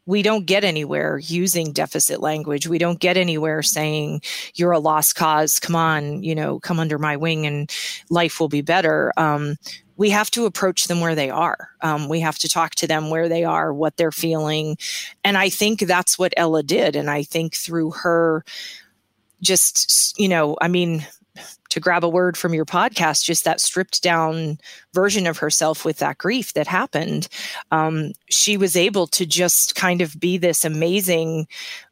we 0.06 0.22
don't 0.22 0.46
get 0.46 0.64
anywhere 0.64 1.20
using 1.20 1.74
deficit 1.74 2.22
language. 2.22 2.68
We 2.68 2.78
don't 2.78 3.00
get 3.00 3.18
anywhere 3.18 3.62
saying 3.62 4.22
you're 4.56 4.72
a 4.72 4.80
lost 4.80 5.16
cause. 5.16 5.60
Come 5.60 5.76
on, 5.76 6.24
you 6.24 6.34
know, 6.36 6.60
come 6.60 6.80
under 6.80 6.98
my 6.98 7.18
wing 7.18 7.46
and 7.46 7.72
life 8.10 8.40
will 8.40 8.50
be 8.50 8.62
better. 8.62 9.14
Um, 9.18 9.58
we 9.98 10.10
have 10.10 10.32
to 10.32 10.46
approach 10.46 10.88
them 10.88 11.00
where 11.00 11.14
they 11.14 11.30
are. 11.30 11.70
Um, 11.82 12.10
we 12.10 12.22
have 12.22 12.40
to 12.40 12.50
talk 12.50 12.74
to 12.76 12.88
them 12.88 13.12
where 13.12 13.30
they 13.30 13.44
are, 13.44 13.72
what 13.72 13.98
they're 13.98 14.12
feeling. 14.12 14.78
And 15.24 15.38
I 15.38 15.50
think 15.50 15.82
that's 15.82 16.18
what 16.18 16.34
Ella 16.36 16.64
did. 16.64 16.96
And 16.96 17.10
I 17.10 17.22
think 17.22 17.56
through 17.56 17.92
her, 17.92 18.44
just, 19.42 20.18
you 20.20 20.28
know, 20.28 20.58
I 20.60 20.68
mean, 20.68 21.06
to 21.72 21.80
grab 21.80 22.04
a 22.04 22.10
word 22.10 22.38
from 22.38 22.54
your 22.54 22.66
podcast, 22.66 23.24
just 23.24 23.46
that 23.46 23.62
stripped 23.62 24.04
down 24.04 24.60
version 24.94 25.26
of 25.26 25.38
herself 25.38 25.84
with 25.84 25.98
that 25.98 26.18
grief 26.18 26.54
that 26.54 26.68
happened, 26.68 27.28
um, 27.72 28.12
she 28.30 28.58
was 28.58 28.76
able 28.76 29.08
to 29.08 29.26
just 29.26 29.74
kind 29.76 30.02
of 30.02 30.20
be 30.20 30.38
this 30.38 30.64
amazing 30.64 31.48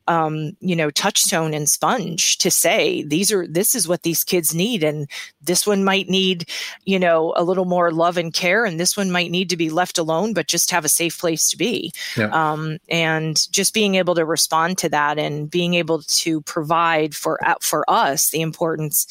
um, 0.10 0.57
you 0.60 0.76
know, 0.76 0.89
touchstone 0.89 1.53
and 1.53 1.70
sponge 1.70 2.38
to 2.39 2.49
say 2.49 3.03
these 3.03 3.32
are 3.32 3.47
this 3.47 3.76
is 3.76 3.88
what 3.88 4.01
these 4.01 4.24
kids 4.24 4.53
need, 4.55 4.84
and 4.84 5.07
this 5.41 5.66
one 5.68 5.84
might 5.84 6.10
need, 6.10 6.49
you 6.86 6.99
know, 6.99 7.34
a 7.38 7.43
little 7.43 7.66
more 7.66 7.91
love 7.91 8.18
and 8.18 8.34
care, 8.34 8.66
and 8.66 8.80
this 8.80 8.97
one 8.97 9.12
might 9.12 9.30
need 9.30 9.49
to 9.51 9.57
be 9.57 9.70
left 9.70 9.97
alone, 9.97 10.34
but 10.34 10.47
just 10.47 10.72
have 10.72 10.84
a 10.84 10.89
safe 10.89 11.20
place 11.20 11.47
to 11.49 11.57
be. 11.57 11.93
Yeah. 12.18 12.30
Um, 12.32 12.80
and 12.89 13.51
just 13.51 13.74
being 13.74 13.95
able 13.95 14.16
to 14.16 14.26
respond 14.26 14.80
to 14.80 14.89
that 14.89 15.20
and 15.20 15.49
being 15.49 15.76
able 15.76 16.01
to 16.01 16.41
provide 16.41 17.16
for 17.16 17.39
for 17.62 17.89
us, 17.89 18.32
the 18.32 18.41
importance 18.41 19.05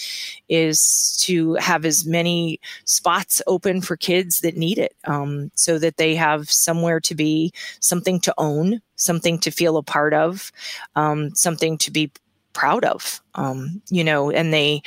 is 0.49 1.17
to 1.21 1.55
have 1.55 1.85
as 1.85 2.05
many 2.05 2.61
spots 2.85 3.41
open 3.47 3.81
for 3.81 3.97
kids 3.97 4.41
that 4.41 4.57
need 4.57 4.79
it, 4.79 4.97
um, 5.05 5.53
so 5.55 5.79
that 5.79 5.97
they 5.97 6.17
have 6.17 6.51
somewhere 6.51 7.01
to 7.01 7.15
be, 7.15 7.53
something 7.81 8.19
to 8.21 8.35
own, 8.37 8.83
something 8.99 9.39
to 9.39 9.51
feel 9.51 9.77
a 9.77 9.83
part 9.83 10.13
of, 10.13 10.53
um, 10.95 11.35
something 11.35 11.79
to 11.79 11.91
be 11.91 12.13
proud 12.59 12.85
of 12.85 13.23
um, 13.37 13.81
you 13.89 14.03
know 14.03 14.33
and 14.33 14.53
they 14.53 14.83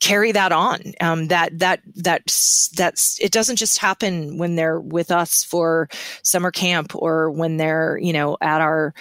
carry 0.00 0.30
that 0.30 0.52
on. 0.52 0.92
Um, 1.00 1.28
that 1.28 1.58
that 1.58 1.80
that's 1.94 2.68
that's 2.76 3.18
it 3.18 3.32
doesn't 3.32 3.56
just 3.56 3.78
happen 3.78 4.36
when 4.36 4.56
they're 4.56 4.78
with 4.78 5.10
us 5.10 5.42
for 5.42 5.88
summer 6.22 6.50
camp 6.50 6.94
or 6.94 7.30
when 7.30 7.56
they're 7.56 7.98
you 7.98 8.12
know 8.12 8.36
at 8.42 8.60
our 8.60 8.92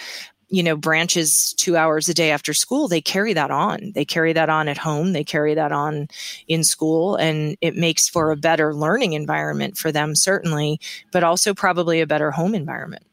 you 0.48 0.64
know 0.64 0.78
branches 0.78 1.54
two 1.58 1.76
hours 1.76 2.08
a 2.08 2.14
day 2.14 2.32
after 2.32 2.54
school. 2.54 2.88
They 2.88 3.02
carry 3.02 3.34
that 3.34 3.52
on. 3.52 3.92
They 3.94 4.06
carry 4.06 4.32
that 4.32 4.50
on 4.50 4.70
at 4.70 4.78
home. 4.78 5.12
They 5.12 5.26
carry 5.26 5.54
that 5.56 5.74
on 5.74 6.08
in 6.48 6.64
school 6.64 7.18
and 7.18 7.58
it 7.60 7.76
makes 7.76 8.08
for 8.08 8.32
a 8.32 8.38
better 8.38 8.74
learning 8.74 9.14
environment 9.14 9.78
for 9.78 9.92
them 9.92 10.16
certainly 10.16 10.80
but 11.12 11.24
also 11.24 11.54
probably 11.54 12.00
a 12.00 12.08
better 12.08 12.32
home 12.32 12.56
environment 12.56 13.04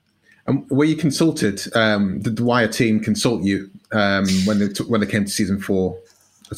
and 0.51 0.69
were 0.69 0.85
you 0.85 0.97
consulted? 0.97 1.63
Um, 1.77 2.21
did 2.21 2.37
the 2.37 2.45
Wire 2.45 2.69
team 2.69 2.99
consult 2.99 3.45
you 3.45 3.71
um, 3.93 4.27
when 4.45 4.59
they 4.59 4.69
t- 4.69 4.85
when 4.85 5.01
they 5.01 5.07
came 5.07 5.25
to 5.25 5.31
season 5.31 5.61
four? 5.61 5.97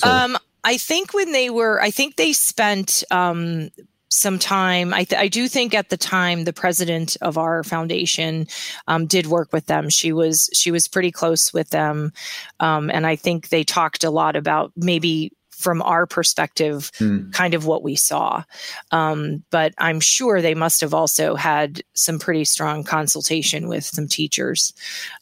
Um, 0.02 0.38
I 0.64 0.78
think 0.78 1.12
when 1.12 1.32
they 1.32 1.50
were, 1.50 1.80
I 1.82 1.90
think 1.90 2.16
they 2.16 2.32
spent 2.32 3.04
um, 3.10 3.68
some 4.08 4.38
time. 4.38 4.94
I, 4.94 5.04
th- 5.04 5.20
I, 5.20 5.28
do 5.28 5.46
think 5.46 5.74
at 5.74 5.90
the 5.90 5.98
time 5.98 6.44
the 6.44 6.52
president 6.52 7.18
of 7.20 7.36
our 7.36 7.62
foundation 7.62 8.46
um, 8.86 9.06
did 9.06 9.26
work 9.26 9.52
with 9.52 9.66
them. 9.66 9.90
She 9.90 10.12
was 10.12 10.48
she 10.54 10.70
was 10.70 10.88
pretty 10.88 11.10
close 11.10 11.52
with 11.52 11.68
them, 11.68 12.12
um, 12.60 12.90
and 12.90 13.06
I 13.06 13.16
think 13.16 13.50
they 13.50 13.64
talked 13.64 14.04
a 14.04 14.10
lot 14.10 14.36
about 14.36 14.72
maybe 14.74 15.32
from 15.62 15.82
our 15.82 16.06
perspective, 16.06 16.90
mm. 16.98 17.32
kind 17.32 17.54
of 17.54 17.66
what 17.66 17.82
we 17.82 17.94
saw. 17.94 18.42
Um, 18.90 19.42
but 19.50 19.74
I'm 19.78 20.00
sure 20.00 20.40
they 20.40 20.54
must 20.54 20.80
have 20.80 20.94
also 20.94 21.34
had 21.34 21.82
some 21.94 22.18
pretty 22.18 22.44
strong 22.44 22.84
consultation 22.84 23.68
with 23.68 23.84
some 23.84 24.08
teachers 24.08 24.72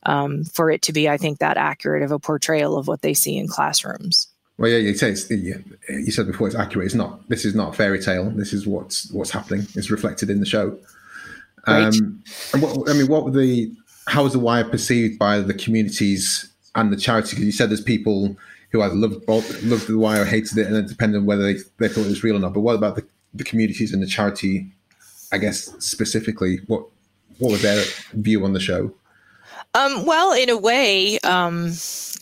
um, 0.05 0.45
for 0.45 0.71
it 0.71 0.83
to 0.83 0.93
be, 0.93 1.09
I 1.09 1.17
think, 1.17 1.39
that 1.39 1.57
accurate 1.57 2.03
of 2.03 2.13
a 2.13 2.19
portrayal 2.19 2.77
of 2.77 2.89
what 2.89 3.03
they 3.03 3.15
see 3.15 3.37
in 3.37 3.49
classrooms. 3.49 4.29
Well, 4.59 4.71
yeah, 4.71 4.77
you 4.77 4.95
say 4.95 5.13
it's, 5.13 5.31
you 5.31 6.11
said 6.11 6.27
before 6.27 6.47
it's 6.47 6.57
accurate. 6.57 6.85
It's 6.85 6.95
not. 6.95 7.27
This 7.31 7.47
is 7.47 7.55
not 7.55 7.73
a 7.73 7.77
fairy 7.77 7.99
tale. 7.99 8.31
This 8.31 8.53
is 8.53 8.67
what's 8.67 9.11
what's 9.11 9.31
happening. 9.31 9.67
It's 9.75 9.91
reflected 9.91 10.29
in 10.29 10.41
the 10.41 10.47
show. 10.47 10.79
Right. 11.67 11.85
Um, 11.85 12.23
and 12.53 12.63
what 12.63 12.91
I 12.91 12.93
mean, 12.93 13.09
what 13.09 13.25
were 13.25 13.31
the 13.31 13.73
how 14.07 14.25
was 14.25 14.35
the 14.35 14.39
wire 14.39 14.65
perceived 14.65 15.19
by 15.19 15.41
the 15.41 15.55
communities 15.55 16.53
and 16.75 16.93
the 16.93 16.97
charity? 16.97 17.31
Because 17.31 17.45
you 17.45 17.53
said 17.53 17.71
there's 17.71 17.81
people 17.81 18.37
who 18.71 18.83
either 18.83 18.95
loved 18.95 19.29
loved 19.29 19.87
the 19.89 19.99
wire 19.99 20.23
or 20.23 20.25
hated 20.25 20.59
it, 20.59 20.67
and 20.67 20.77
then 20.77 20.87
depending 20.87 21.21
on 21.21 21.27
whether 21.27 21.43
they, 21.43 21.61
they 21.79 21.89
thought 21.89 22.07
it 22.07 22.09
was 22.09 22.23
real 22.23 22.37
or 22.37 22.41
not. 22.41 22.55
But 22.55 22.61
what 22.61 22.77
about 22.77 22.97
the, 22.97 23.07
the 23.35 23.45
communities 23.45 23.93
and 23.93 24.03
the 24.03 24.07
charity? 24.07 24.71
I 25.33 25.39
guess 25.39 25.73
specifically, 25.79 26.61
what 26.67 26.85
what 27.39 27.53
was 27.53 27.63
their 27.63 27.85
view 28.15 28.45
on 28.45 28.53
the 28.53 28.61
show? 28.61 28.93
Um, 29.75 30.05
well, 30.05 30.33
in 30.33 30.51
a 30.51 30.57
way, 30.57 31.19
um, 31.21 31.73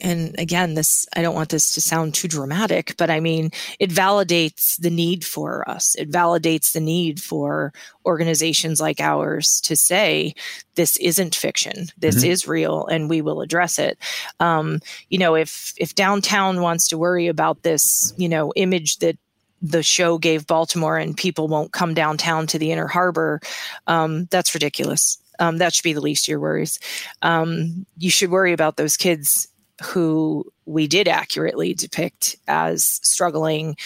and 0.01 0.39
again, 0.39 0.75
this 0.75 1.07
I 1.17 1.23
don't 1.23 1.35
want 1.35 1.49
this 1.49 1.75
to 1.75 1.81
sound 1.81 2.15
too 2.15 2.29
dramatic, 2.29 2.95
but 2.99 3.11
I 3.11 3.21
mean, 3.21 3.51
it 3.79 3.91
validates 3.91 4.79
the 4.79 4.91
need 4.91 5.25
for 5.25 5.69
us. 5.69 5.95
It 5.97 6.11
validates 6.11 6.73
the 6.73 6.81
need 6.81 7.21
for 7.21 7.73
organizations 8.05 8.81
like 8.81 9.01
ours 9.01 9.61
to 9.63 9.77
say 9.77 10.35
this 10.75 10.99
isn't 10.99 11.35
fiction. 11.35 11.87
This 11.97 12.17
mm-hmm. 12.17 12.31
is 12.31 12.47
real, 12.47 12.87
and 12.87 13.09
we 13.09 13.23
will 13.23 13.41
address 13.41 13.79
it. 13.79 13.99
Um, 14.41 14.81
you 15.09 15.19
know, 15.19 15.35
if 15.35 15.73
if 15.79 15.95
downtown 15.95 16.61
wants 16.61 16.89
to 16.89 16.99
worry 16.99 17.29
about 17.29 17.63
this, 17.63 18.13
you 18.19 18.29
know, 18.29 18.53
image 18.57 18.99
that 18.99 19.17
the 19.63 19.83
show 19.83 20.19
gave 20.19 20.47
Baltimore 20.47 20.97
and 20.97 21.17
people 21.17 21.49
won't 21.49 21.73
come 21.73 21.95
downtown 21.95 22.47
to 22.49 22.59
the 22.59 22.71
inner 22.71 22.87
harbor, 22.87 23.41
um, 23.87 24.27
that's 24.31 24.55
ridiculous. 24.55 25.19
Um, 25.39 25.59
that 25.59 25.75
should 25.75 25.85
be 25.85 25.93
the 25.93 26.01
least 26.01 26.25
of 26.25 26.33
your 26.33 26.41
worries. 26.41 26.79
Um, 27.23 27.87
you 27.97 28.11
should 28.11 28.31
worry 28.31 28.53
about 28.53 28.77
those 28.77 28.97
kids 28.97 29.49
who 29.83 30.45
we 30.67 30.87
did 30.87 31.09
accurately 31.09 31.73
depict 31.73 32.37
as 32.49 33.01
struggling 33.03 33.77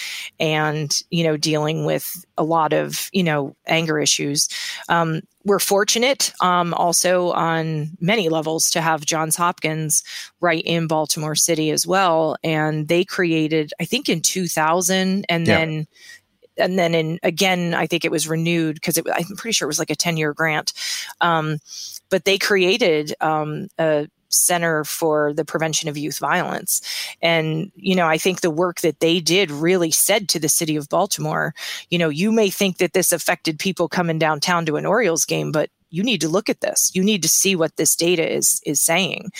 and 0.40 1.02
you 1.10 1.22
know 1.22 1.36
dealing 1.36 1.84
with 1.84 2.24
a 2.38 2.42
lot 2.42 2.72
of 2.72 3.10
you 3.12 3.22
know 3.22 3.54
anger 3.66 3.98
issues 3.98 4.48
um, 4.88 5.20
we're 5.44 5.58
fortunate 5.58 6.32
um, 6.40 6.72
also 6.74 7.30
on 7.32 7.90
many 8.00 8.28
levels 8.28 8.70
to 8.70 8.80
have 8.80 9.04
johns 9.04 9.36
hopkins 9.36 10.02
right 10.40 10.64
in 10.64 10.86
baltimore 10.86 11.34
city 11.34 11.70
as 11.70 11.86
well 11.86 12.36
and 12.42 12.88
they 12.88 13.04
created 13.04 13.72
i 13.78 13.84
think 13.84 14.08
in 14.08 14.20
2000 14.22 15.26
and 15.28 15.46
yeah. 15.46 15.58
then 15.58 15.86
and 16.62 16.78
then 16.78 16.94
in 16.94 17.18
again, 17.22 17.74
I 17.74 17.86
think 17.86 18.04
it 18.04 18.10
was 18.10 18.28
renewed 18.28 18.76
because 18.76 18.98
I'm 18.98 19.36
pretty 19.36 19.52
sure 19.52 19.66
it 19.66 19.68
was 19.68 19.78
like 19.78 19.90
a 19.90 19.96
10 19.96 20.16
year 20.16 20.32
grant. 20.32 20.72
Um, 21.20 21.58
but 22.10 22.24
they 22.24 22.38
created 22.38 23.14
um, 23.20 23.68
a 23.78 24.08
center 24.28 24.82
for 24.84 25.34
the 25.34 25.44
prevention 25.44 25.88
of 25.88 25.98
youth 25.98 26.18
violence. 26.18 26.80
And 27.20 27.70
you 27.76 27.94
know 27.94 28.06
i 28.06 28.16
think 28.18 28.40
the 28.40 28.50
work 28.50 28.80
that 28.80 29.00
they 29.00 29.20
did 29.20 29.50
really 29.50 29.90
said 29.90 30.28
to 30.28 30.38
the 30.38 30.48
city 30.48 30.76
of 30.76 30.88
baltimore 30.88 31.54
you 31.90 31.98
know 31.98 32.08
you 32.08 32.32
may 32.32 32.50
think 32.50 32.78
that 32.78 32.92
this 32.92 33.12
affected 33.12 33.58
people 33.58 33.88
coming 33.88 34.18
downtown 34.18 34.64
to 34.66 34.76
an 34.76 34.86
orioles 34.86 35.24
game 35.24 35.52
but 35.52 35.70
you 35.92 36.02
need 36.02 36.22
to 36.22 36.28
look 36.28 36.48
at 36.48 36.60
this. 36.60 36.90
You 36.94 37.04
need 37.04 37.22
to 37.22 37.28
see 37.28 37.54
what 37.54 37.76
this 37.76 37.94
data 37.94 38.28
is 38.28 38.60
is 38.66 38.80
saying. 38.80 39.30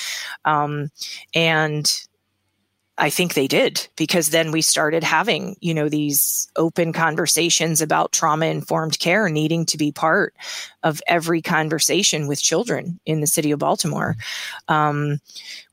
Um, 0.45 0.91
and 1.35 1.91
I 2.99 3.09
think 3.09 3.35
they 3.35 3.47
did 3.47 3.89
because 3.97 4.31
then 4.31 4.53
we 4.53 4.61
started 4.61 5.03
having, 5.03 5.57
you 5.61 5.73
know, 5.73 5.89
these 5.89 6.49
open 6.57 6.93
conversations 6.93 7.81
about 7.81 8.13
trauma 8.13 8.47
informed 8.47 8.99
care 8.99 9.29
needing 9.29 9.65
to 9.67 9.79
be 9.79 9.91
part 9.91 10.35
of 10.83 11.01
every 11.07 11.41
conversation 11.41 12.27
with 12.27 12.43
children 12.43 13.01
in 13.07 13.21
the 13.21 13.27
city 13.27 13.51
of 13.51 13.61
Baltimore. 13.61 14.17
Um, 14.69 15.21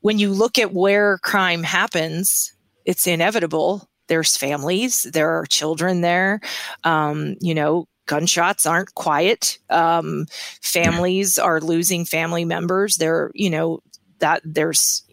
when 0.00 0.18
you 0.18 0.30
look 0.30 0.58
at 0.58 0.72
where 0.72 1.18
crime 1.18 1.62
happens, 1.62 2.54
it's 2.86 3.06
inevitable. 3.06 3.88
There's 4.06 4.36
families, 4.36 5.02
there 5.02 5.30
are 5.30 5.46
children 5.46 6.00
there. 6.00 6.40
Um, 6.84 7.36
you 7.40 7.54
know, 7.54 7.86
gunshots 8.06 8.66
aren't 8.66 8.94
quiet. 8.94 9.58
Um, 9.68 10.26
families 10.62 11.38
are 11.38 11.60
losing 11.60 12.04
family 12.04 12.44
members. 12.44 12.96
There, 12.96 13.30
you 13.34 13.50
know, 13.50 13.80
that 14.18 14.40
there's 14.44 15.04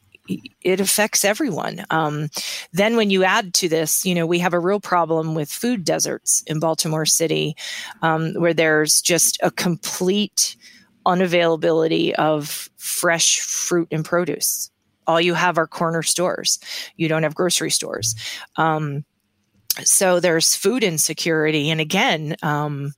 it 0.62 0.80
affects 0.80 1.26
everyone. 1.26 1.86
Um, 1.90 2.30
then, 2.74 2.96
when 2.96 3.10
you 3.10 3.24
add 3.24 3.54
to 3.56 3.70
this, 3.70 4.06
you 4.06 4.16
know, 4.16 4.26
we 4.26 4.40
have 4.40 4.54
a 4.54 4.60
real 4.60 4.80
problem 4.80 5.36
with 5.36 5.50
food 5.50 5.84
deserts 5.84 6.44
in 6.48 6.60
Baltimore 6.60 7.06
City, 7.06 7.56
um, 8.02 8.34
where 8.34 8.54
there's 8.54 9.02
just 9.02 9.38
a 9.42 9.52
complete 9.52 10.56
unavailability 11.06 12.12
of 12.14 12.70
fresh 12.78 13.40
fruit 13.40 13.88
and 13.92 14.04
produce. 14.04 14.70
All 15.08 15.22
you 15.22 15.34
have 15.34 15.58
are 15.58 15.68
corner 15.68 16.04
stores. 16.04 16.60
You 16.98 17.08
don't 17.08 17.24
have 17.24 17.34
grocery 17.34 17.72
stores. 17.72 18.14
Um, 18.58 19.06
so 19.84 20.20
there's 20.20 20.56
food 20.56 20.84
insecurity. 20.84 21.70
And 21.70 21.80
again, 21.80 22.36
um, 22.44 22.94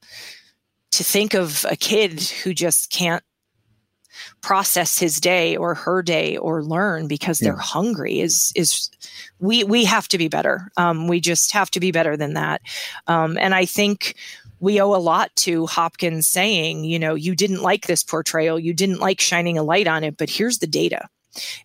to 0.91 1.03
think 1.03 1.34
of 1.36 1.65
a 1.69 1.75
kid 1.75 2.19
who 2.21 2.53
just 2.53 2.91
can't 2.91 3.23
process 4.41 4.97
his 4.97 5.20
day 5.20 5.55
or 5.55 5.76
her 5.76 6.01
day 6.01 6.38
or 6.38 6.63
learn 6.63 7.07
because 7.07 7.39
they're 7.39 7.53
yeah. 7.53 7.61
hungry 7.61 8.20
is 8.20 8.51
is 8.55 8.89
we 9.39 9.63
we 9.63 9.86
have 9.86 10.07
to 10.09 10.17
be 10.17 10.28
better. 10.28 10.72
Um, 10.78 11.07
we 11.07 11.20
just 11.20 11.51
have 11.51 11.72
to 11.72 11.80
be 11.80 11.91
better 11.91 12.15
than 12.17 12.34
that. 12.34 12.61
Um, 13.07 13.38
and 13.38 13.53
i 13.55 13.65
think 13.65 14.15
we 14.61 14.82
owe 14.82 14.93
a 14.93 14.97
lot 14.97 15.34
to 15.38 15.65
hopkins 15.67 16.28
saying 16.28 16.84
you 16.84 16.99
know 16.99 17.15
you 17.15 17.36
didn't 17.36 17.61
like 17.61 17.88
this 17.88 18.03
portrayal. 18.03 18.59
You 18.59 18.74
didn't 18.74 18.99
like 18.99 19.22
shining 19.22 19.57
a 19.57 19.63
light 19.63 19.88
on 19.88 20.03
it 20.03 20.17
but 20.17 20.30
here's 20.30 20.59
the 20.59 20.67
data 20.67 21.07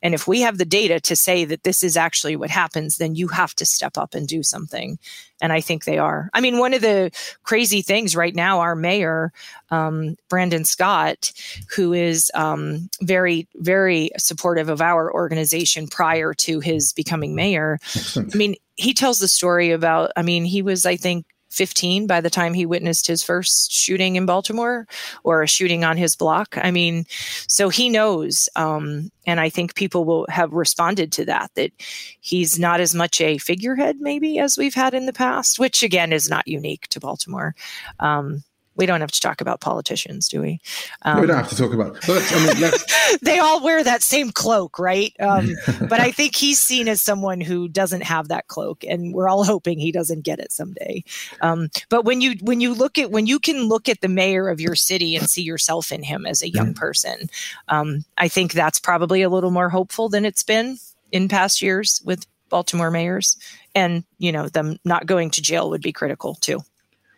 and 0.02 0.14
if 0.14 0.26
we 0.26 0.40
have 0.40 0.58
the 0.58 0.64
data 0.64 1.00
to 1.00 1.16
say 1.16 1.44
that 1.44 1.62
this 1.62 1.82
is 1.82 1.96
actually 1.96 2.36
what 2.36 2.50
happens, 2.50 2.96
then 2.96 3.14
you 3.14 3.28
have 3.28 3.54
to 3.54 3.66
step 3.66 3.96
up 3.96 4.14
and 4.14 4.28
do 4.28 4.42
something. 4.42 4.98
And 5.40 5.52
I 5.52 5.60
think 5.60 5.84
they 5.84 5.98
are. 5.98 6.30
I 6.32 6.40
mean, 6.40 6.58
one 6.58 6.74
of 6.74 6.80
the 6.80 7.10
crazy 7.42 7.82
things 7.82 8.14
right 8.14 8.34
now, 8.34 8.60
our 8.60 8.76
mayor, 8.76 9.32
um, 9.70 10.16
Brandon 10.28 10.64
Scott, 10.64 11.32
who 11.74 11.92
is 11.92 12.30
um, 12.34 12.88
very, 13.02 13.48
very 13.56 14.10
supportive 14.16 14.68
of 14.68 14.80
our 14.80 15.12
organization 15.12 15.88
prior 15.88 16.34
to 16.34 16.60
his 16.60 16.92
becoming 16.92 17.34
mayor. 17.34 17.78
I 18.16 18.36
mean, 18.36 18.54
he 18.76 18.94
tells 18.94 19.18
the 19.18 19.28
story 19.28 19.70
about, 19.70 20.12
I 20.16 20.22
mean, 20.22 20.44
he 20.44 20.62
was, 20.62 20.86
I 20.86 20.96
think, 20.96 21.26
15 21.54 22.06
by 22.06 22.20
the 22.20 22.30
time 22.30 22.54
he 22.54 22.66
witnessed 22.66 23.06
his 23.06 23.22
first 23.22 23.72
shooting 23.72 24.16
in 24.16 24.26
Baltimore 24.26 24.86
or 25.22 25.42
a 25.42 25.48
shooting 25.48 25.84
on 25.84 25.96
his 25.96 26.16
block. 26.16 26.58
I 26.60 26.70
mean, 26.70 27.06
so 27.48 27.68
he 27.68 27.88
knows. 27.88 28.48
Um, 28.56 29.10
and 29.26 29.40
I 29.40 29.48
think 29.48 29.74
people 29.74 30.04
will 30.04 30.26
have 30.28 30.52
responded 30.52 31.12
to 31.12 31.24
that, 31.26 31.50
that 31.54 31.72
he's 32.20 32.58
not 32.58 32.80
as 32.80 32.94
much 32.94 33.20
a 33.20 33.38
figurehead, 33.38 33.96
maybe, 34.00 34.38
as 34.38 34.58
we've 34.58 34.74
had 34.74 34.94
in 34.94 35.06
the 35.06 35.12
past, 35.12 35.58
which 35.58 35.82
again 35.82 36.12
is 36.12 36.28
not 36.28 36.46
unique 36.46 36.88
to 36.88 37.00
Baltimore. 37.00 37.54
Um, 38.00 38.44
we 38.76 38.86
don't 38.86 39.00
have 39.00 39.12
to 39.12 39.20
talk 39.20 39.40
about 39.40 39.60
politicians, 39.60 40.28
do 40.28 40.40
we? 40.40 40.60
Um, 41.02 41.20
we 41.20 41.26
don't 41.26 41.36
have 41.36 41.48
to 41.48 41.56
talk 41.56 41.72
about. 41.72 41.94
But 42.06 42.22
I 42.32 42.60
mean, 42.60 42.72
they 43.22 43.38
all 43.38 43.62
wear 43.62 43.84
that 43.84 44.02
same 44.02 44.30
cloak, 44.30 44.78
right? 44.78 45.14
Um, 45.20 45.54
but 45.88 46.00
I 46.00 46.10
think 46.10 46.34
he's 46.34 46.58
seen 46.58 46.88
as 46.88 47.00
someone 47.00 47.40
who 47.40 47.68
doesn't 47.68 48.02
have 48.02 48.28
that 48.28 48.48
cloak, 48.48 48.84
and 48.84 49.14
we're 49.14 49.28
all 49.28 49.44
hoping 49.44 49.78
he 49.78 49.92
doesn't 49.92 50.22
get 50.22 50.40
it 50.40 50.52
someday. 50.52 51.04
Um, 51.40 51.68
but 51.88 52.04
when 52.04 52.20
you 52.20 52.34
when 52.42 52.60
you 52.60 52.74
look 52.74 52.98
at 52.98 53.10
when 53.10 53.26
you 53.26 53.38
can 53.38 53.64
look 53.64 53.88
at 53.88 54.00
the 54.00 54.08
mayor 54.08 54.48
of 54.48 54.60
your 54.60 54.74
city 54.74 55.14
and 55.16 55.28
see 55.28 55.42
yourself 55.42 55.92
in 55.92 56.02
him 56.02 56.26
as 56.26 56.42
a 56.42 56.50
young 56.50 56.74
person, 56.74 57.28
um, 57.68 58.04
I 58.18 58.28
think 58.28 58.52
that's 58.52 58.80
probably 58.80 59.22
a 59.22 59.30
little 59.30 59.50
more 59.50 59.68
hopeful 59.68 60.08
than 60.08 60.24
it's 60.24 60.42
been 60.42 60.78
in 61.12 61.28
past 61.28 61.62
years 61.62 62.02
with 62.04 62.26
Baltimore 62.48 62.90
mayors. 62.90 63.36
And 63.74 64.04
you 64.18 64.32
know, 64.32 64.48
them 64.48 64.78
not 64.84 65.06
going 65.06 65.30
to 65.30 65.42
jail 65.42 65.70
would 65.70 65.82
be 65.82 65.92
critical 65.92 66.34
too. 66.34 66.60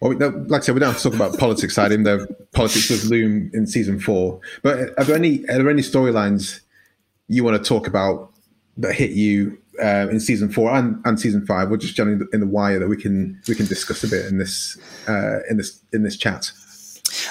Well, 0.01 0.13
like 0.13 0.63
I 0.63 0.65
said, 0.65 0.75
we 0.75 0.81
don't 0.81 0.93
have 0.93 1.01
to 1.01 1.11
talk 1.11 1.15
about 1.15 1.39
politics 1.39 1.75
side, 1.75 1.93
even 1.93 2.05
though 2.05 2.27
politics 2.53 2.89
does 2.89 3.09
loom 3.09 3.51
in 3.55 3.67
season 3.67 3.99
four. 3.99 4.41
But 4.63 4.91
are 4.99 5.05
there 5.05 5.17
any 5.17 5.49
are 5.49 5.57
there 5.57 5.71
any 5.71 5.83
storylines 5.83 6.61
you 7.29 7.45
want 7.45 7.63
to 7.63 7.67
talk 7.67 7.87
about 7.87 8.31
that 8.77 8.95
hit 8.95 9.13
you 9.13 9.59
uh, 9.83 10.09
in 10.11 10.21
season 10.21 10.51
four 10.51 10.71
and, 10.73 11.01
and 11.07 11.19
season 11.19 11.47
five, 11.47 11.71
or 11.71 11.77
just 11.77 11.97
generally 11.97 12.27
in 12.33 12.41
the 12.41 12.47
wire 12.47 12.79
that 12.79 12.89
we 12.89 12.97
can 12.97 13.41
we 13.49 13.55
can 13.55 13.67
discuss 13.67 14.05
a 14.05 14.09
bit 14.09 14.27
in 14.27 14.39
this 14.39 14.77
uh, 15.09 15.39
in 15.49 15.57
this 15.57 15.81
in 15.93 16.03
this 16.03 16.17
chat? 16.17 16.53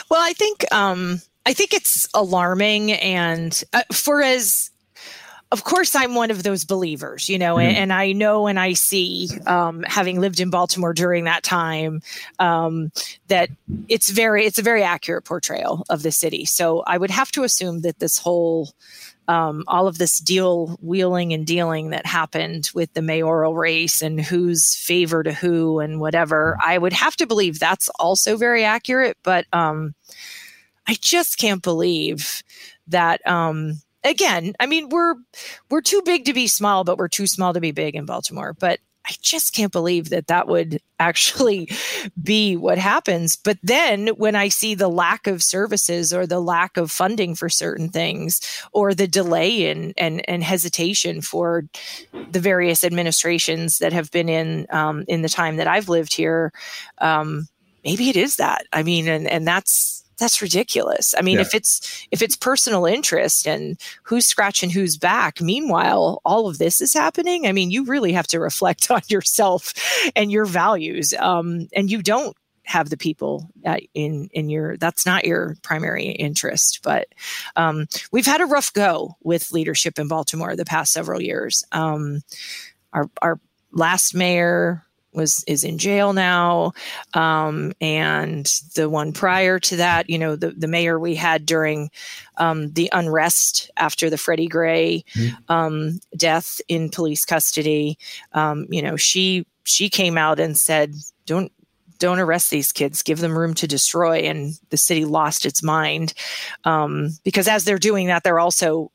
Well, 0.09 0.21
I 0.21 0.33
think 0.33 0.65
um, 0.73 1.21
I 1.45 1.53
think 1.53 1.73
it's 1.73 2.07
alarming, 2.15 2.93
and 2.93 3.63
uh, 3.73 3.83
for 3.91 4.23
as 4.23 4.71
of 5.51 5.63
course 5.63 5.95
i'm 5.95 6.15
one 6.15 6.31
of 6.31 6.43
those 6.43 6.63
believers 6.63 7.29
you 7.29 7.37
know 7.37 7.55
mm-hmm. 7.55 7.67
and, 7.67 7.77
and, 7.77 7.93
i 7.93 8.11
know 8.11 8.47
and 8.47 8.59
i 8.59 8.73
see 8.73 9.29
um, 9.45 9.83
having 9.83 10.19
lived 10.19 10.39
in 10.39 10.49
baltimore 10.49 10.93
during 10.93 11.25
that 11.25 11.43
time 11.43 12.01
um, 12.39 12.91
that 13.27 13.49
it's 13.87 14.09
very 14.09 14.45
it's 14.45 14.59
a 14.59 14.63
very 14.63 14.83
accurate 14.83 15.23
portrayal 15.23 15.83
of 15.89 16.03
the 16.03 16.11
city 16.11 16.45
so 16.45 16.81
i 16.87 16.97
would 16.97 17.11
have 17.11 17.31
to 17.31 17.43
assume 17.43 17.81
that 17.81 17.99
this 17.99 18.17
whole 18.17 18.69
um, 19.27 19.63
all 19.67 19.87
of 19.87 19.97
this 19.97 20.19
deal 20.19 20.77
wheeling 20.81 21.33
and 21.33 21.47
dealing 21.47 21.89
that 21.89 22.05
happened 22.05 22.69
with 22.75 22.93
the 22.93 23.01
mayoral 23.01 23.55
race 23.55 24.03
and 24.03 24.21
who's 24.21 24.75
favor 24.75 25.23
to 25.23 25.33
who 25.33 25.79
and 25.79 25.99
whatever 25.99 26.57
i 26.63 26.77
would 26.77 26.93
have 26.93 27.15
to 27.15 27.27
believe 27.27 27.59
that's 27.59 27.89
also 27.99 28.37
very 28.37 28.63
accurate 28.63 29.17
but 29.23 29.45
um, 29.53 29.93
i 30.87 30.95
just 30.99 31.37
can't 31.37 31.63
believe 31.63 32.43
that 32.87 33.25
um, 33.27 33.81
again, 34.05 34.53
I 34.59 34.65
mean, 34.67 34.89
we're 34.89 35.15
we're 35.69 35.81
too 35.81 36.01
big 36.05 36.25
to 36.25 36.33
be 36.33 36.47
small, 36.47 36.83
but 36.83 36.97
we're 36.97 37.07
too 37.07 37.27
small 37.27 37.53
to 37.53 37.59
be 37.59 37.71
big 37.71 37.95
in 37.95 38.05
Baltimore. 38.05 38.53
But 38.53 38.79
I 39.07 39.13
just 39.21 39.53
can't 39.53 39.71
believe 39.71 40.09
that 40.09 40.27
that 40.27 40.47
would 40.47 40.79
actually 40.99 41.69
be 42.21 42.55
what 42.55 42.77
happens. 42.77 43.35
But 43.35 43.57
then 43.61 44.07
when 44.09 44.35
I 44.35 44.47
see 44.47 44.75
the 44.75 44.87
lack 44.87 45.27
of 45.27 45.43
services 45.43 46.13
or 46.13 46.25
the 46.25 46.39
lack 46.39 46.77
of 46.77 46.89
funding 46.89 47.35
for 47.35 47.49
certain 47.49 47.89
things 47.89 48.39
or 48.71 48.93
the 48.93 49.07
delay 49.07 49.69
and 49.69 49.93
and, 49.97 50.27
and 50.29 50.43
hesitation 50.43 51.21
for 51.21 51.65
the 52.31 52.39
various 52.39 52.83
administrations 52.83 53.79
that 53.79 53.91
have 53.91 54.09
been 54.11 54.29
in 54.29 54.67
um, 54.69 55.03
in 55.07 55.21
the 55.21 55.29
time 55.29 55.57
that 55.57 55.67
I've 55.67 55.89
lived 55.89 56.15
here, 56.15 56.53
um, 56.99 57.47
maybe 57.83 58.09
it 58.09 58.15
is 58.15 58.37
that. 58.37 58.65
I 58.71 58.83
mean, 58.83 59.07
and 59.07 59.27
and 59.27 59.45
that's 59.47 60.04
that's 60.17 60.41
ridiculous. 60.41 61.13
I 61.17 61.21
mean, 61.21 61.35
yeah. 61.35 61.41
if 61.41 61.53
it's 61.53 62.07
if 62.11 62.21
it's 62.21 62.35
personal 62.35 62.85
interest 62.85 63.47
and 63.47 63.79
who's 64.03 64.25
scratching 64.25 64.69
who's 64.69 64.97
back, 64.97 65.41
meanwhile, 65.41 66.21
all 66.25 66.47
of 66.47 66.57
this 66.57 66.81
is 66.81 66.93
happening. 66.93 67.47
I 67.47 67.51
mean, 67.51 67.71
you 67.71 67.85
really 67.85 68.13
have 68.13 68.27
to 68.27 68.39
reflect 68.39 68.89
on 68.91 69.01
yourself 69.07 69.73
and 70.15 70.31
your 70.31 70.45
values. 70.45 71.13
Um, 71.19 71.67
and 71.75 71.89
you 71.89 72.01
don't 72.01 72.35
have 72.65 72.89
the 72.89 72.97
people 72.97 73.49
in 73.93 74.27
in 74.33 74.49
your 74.49 74.75
that's 74.77 75.05
not 75.05 75.23
your 75.25 75.55
primary 75.61 76.05
interest 76.05 76.79
but 76.83 77.07
um, 77.55 77.85
we've 78.11 78.25
had 78.25 78.41
a 78.41 78.45
rough 78.45 78.73
go 78.73 79.15
with 79.23 79.51
leadership 79.51 79.99
in 79.99 80.07
baltimore 80.07 80.55
the 80.55 80.65
past 80.65 80.91
several 80.91 81.21
years 81.21 81.63
um, 81.73 82.21
our 82.91 83.07
our 83.21 83.39
last 83.71 84.15
mayor 84.15 84.84
was 85.15 85.43
is 85.47 85.63
in 85.63 85.77
jail 85.77 86.13
now, 86.13 86.73
um, 87.13 87.73
and 87.81 88.45
the 88.75 88.89
one 88.89 89.13
prior 89.13 89.59
to 89.59 89.75
that, 89.77 90.09
you 90.09 90.17
know, 90.17 90.35
the 90.35 90.51
the 90.51 90.67
mayor 90.67 90.99
we 90.99 91.15
had 91.15 91.45
during 91.45 91.89
um, 92.37 92.71
the 92.73 92.89
unrest 92.91 93.71
after 93.77 94.09
the 94.09 94.17
Freddie 94.17 94.47
Gray 94.47 95.03
mm-hmm. 95.13 95.51
um, 95.51 95.99
death 96.15 96.59
in 96.67 96.89
police 96.89 97.25
custody, 97.25 97.97
um, 98.33 98.67
you 98.69 98.81
know, 98.81 98.95
she 98.95 99.45
she 99.63 99.89
came 99.89 100.17
out 100.17 100.39
and 100.39 100.57
said, 100.57 100.93
"Don't." 101.25 101.51
Don't 101.97 102.19
arrest 102.19 102.51
these 102.51 102.73
kids. 102.73 103.01
Give 103.01 103.19
them 103.19 103.37
room 103.37 103.53
to 103.53 103.67
destroy. 103.67 104.17
And 104.17 104.59
the 104.69 104.75
city 104.75 105.05
lost 105.05 105.45
its 105.45 105.63
mind 105.63 106.13
um, 106.65 107.11
because 107.23 107.47
as 107.47 107.63
they're 107.63 107.77
doing 107.77 108.07
that, 108.07 108.21
they're 108.21 108.37
also 108.37 108.91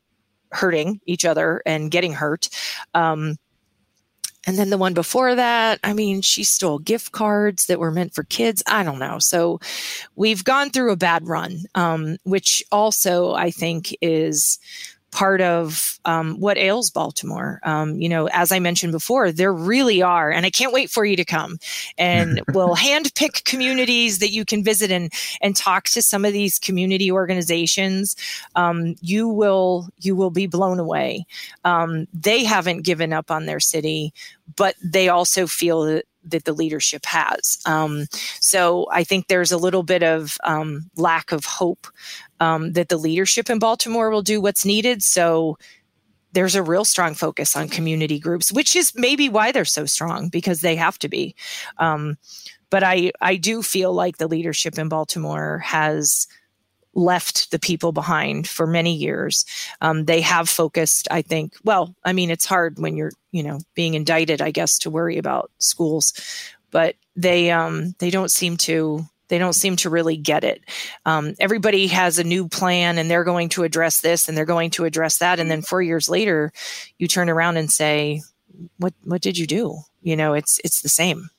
hurting 0.53 1.01
each 1.07 1.25
other 1.25 1.63
and 1.65 1.91
getting 1.91 2.13
hurt. 2.13 2.51
Um, 2.93 3.39
and 4.47 4.57
then 4.57 4.71
the 4.71 4.79
one 4.79 4.95
before 4.95 5.35
that, 5.35 5.79
I 5.85 5.93
mean, 5.93 6.23
she 6.23 6.45
stole 6.45 6.79
gift 6.79 7.13
cards 7.13 7.67
that 7.67 7.79
were 7.79 7.91
meant 7.91 8.15
for 8.15 8.25
kids. 8.25 8.63
I 8.67 8.83
don't 8.83 8.99
know. 8.99 9.19
So 9.19 9.61
we've 10.17 10.45
gone 10.45 10.71
through 10.71 10.93
a 10.93 10.97
bad 10.97 11.27
run, 11.27 11.65
um, 11.75 12.17
which 12.23 12.63
also 12.73 13.35
I 13.35 13.51
think 13.51 13.95
is 14.01 14.59
part 15.11 15.41
of 15.41 15.99
um, 16.05 16.39
what 16.39 16.57
ails 16.57 16.91
Baltimore. 16.91 17.61
Um, 17.63 18.01
you 18.01 18.09
know, 18.09 18.29
as 18.33 18.53
I 18.53 18.59
mentioned 18.59 18.93
before, 18.93 19.33
there 19.33 19.53
really 19.53 20.03
are, 20.03 20.31
and 20.31 20.47
I 20.47 20.51
can't 20.51 20.73
wait 20.73 20.91
for 20.91 21.05
you 21.05 21.17
to 21.17 21.25
come. 21.25 21.59
And 21.99 22.41
we'll 22.55 22.77
handpick 22.77 23.45
communities 23.45 24.19
that 24.19 24.31
you 24.31 24.45
can 24.45 24.63
visit 24.63 24.91
and 24.91 25.13
and 25.41 25.57
talk 25.57 25.85
to 25.91 26.03
some 26.03 26.25
of 26.25 26.33
these 26.33 26.59
community 26.59 27.11
organizations. 27.11 28.17
Um, 28.55 28.97
you 29.01 29.29
will 29.29 29.89
you 29.99 30.15
will 30.17 30.31
be 30.31 30.47
blown 30.47 30.79
away. 30.79 31.27
Um, 31.65 32.07
they 32.13 32.45
haven't 32.45 32.83
given 32.83 33.13
up 33.13 33.31
on 33.31 33.47
their 33.47 33.61
city, 33.61 34.13
but 34.57 34.75
they 34.83 35.09
also 35.09 35.47
feel 35.47 35.83
that 35.83 36.05
that 36.25 36.45
the 36.45 36.53
leadership 36.53 37.05
has. 37.07 37.59
Um, 37.67 38.07
so 38.41 38.87
I 38.91 39.05
think 39.05 39.27
there's 39.27 39.53
a 39.53 39.59
little 39.59 39.83
bit 39.83 40.03
of 40.03 40.37
um, 40.45 40.91
lack 40.97 41.33
of 41.33 41.45
hope 41.45 41.87
um, 42.41 42.73
that 42.73 42.89
the 42.89 42.97
leadership 42.97 43.51
in 43.51 43.59
Baltimore 43.59 44.11
will 44.11 44.23
do 44.23 44.41
what's 44.41 44.65
needed. 44.65 45.03
So 45.03 45.59
there's 46.33 46.55
a 46.55 46.63
real 46.63 46.85
strong 46.85 47.15
focus 47.15 47.57
on 47.57 47.69
community 47.69 48.19
groups, 48.19 48.53
which 48.53 48.77
is 48.77 48.93
maybe 48.95 49.29
why 49.29 49.53
they're 49.53 49.65
so 49.65 49.85
strong 49.87 50.29
because 50.29 50.61
they 50.61 50.77
have 50.77 50.99
to 51.01 51.09
be. 51.09 51.35
Um, 51.79 52.17
but 52.71 52.85
I 52.85 53.13
I 53.21 53.37
do 53.37 53.63
feel 53.63 53.93
like 53.93 54.19
the 54.19 54.29
leadership 54.29 54.79
in 54.79 54.89
Baltimore 54.89 55.59
has 55.59 56.29
left 56.95 57.51
the 57.51 57.59
people 57.59 57.93
behind 57.93 58.49
for 58.49 58.67
many 58.67 58.95
years. 58.95 59.45
Um, 59.81 60.05
they 60.05 60.21
have 60.21 60.49
focused, 60.49 61.09
I 61.11 61.23
think. 61.23 61.55
Well, 61.65 61.95
I 62.05 62.13
mean, 62.13 62.31
it's 62.31 62.47
hard 62.47 62.79
when 62.79 62.97
you're, 62.97 63.13
you 63.31 63.43
know, 63.43 63.61
being 63.75 63.95
indicted, 63.95 64.43
I 64.43 64.51
guess, 64.51 64.79
to 64.81 64.91
worry 64.91 65.19
about 65.19 65.51
schools, 65.59 66.13
but 66.71 66.97
they 67.17 67.51
um, 67.51 67.95
they 67.99 68.11
don't 68.11 68.31
seem 68.31 68.57
to 68.59 69.05
they 69.29 69.39
don't 69.39 69.55
seem 69.55 69.77
to 69.77 69.91
really 69.91 70.17
get 70.17 70.43
it. 70.43 70.63
Um, 71.07 71.35
everybody 71.39 71.87
has 71.87 72.19
a 72.19 72.25
new 72.25 72.49
plan 72.49 72.99
and 72.99 73.09
they're 73.09 73.25
going 73.25 73.49
to 73.51 73.63
address 73.63 74.01
this 74.01 74.29
and 74.29 74.37
they're 74.37 74.45
going 74.45 74.71
to 74.71 74.85
address 74.85 75.19
that, 75.19 75.39
and 75.39 75.51
then 75.51 75.63
four 75.63 75.83
years 75.83 76.09
later, 76.09 76.53
you 76.99 77.07
turn 77.07 77.31
around 77.31 77.57
and 77.57 77.71
say, 77.71 78.23
"What 78.79 78.95
what 79.05 79.23
did 79.23 79.39
you 79.39 79.47
do?" 79.47 79.79
You 80.03 80.17
know, 80.17 80.35
it's 80.35 80.61
it's 80.65 80.83
the 80.83 80.89
same. 80.89 81.31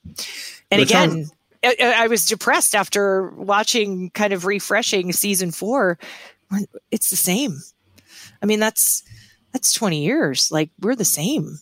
And 0.70 0.82
again. 0.82 1.28
I, 1.64 1.76
I 1.80 2.08
was 2.08 2.26
depressed 2.26 2.76
after 2.76 3.30
watching 3.32 4.10
kind 4.12 4.34
of 4.34 4.46
refreshing 4.46 5.12
season 5.14 5.52
four. 5.52 6.00
It's 6.90 7.10
the 7.10 7.16
same. 7.16 7.60
I 8.42 8.46
mean, 8.46 8.60
that's 8.60 9.04
that's 9.52 9.74
20 9.74 10.04
years. 10.04 10.52
Like 10.52 10.70
we're 10.80 10.96
the 10.96 11.06
same. 11.06 11.60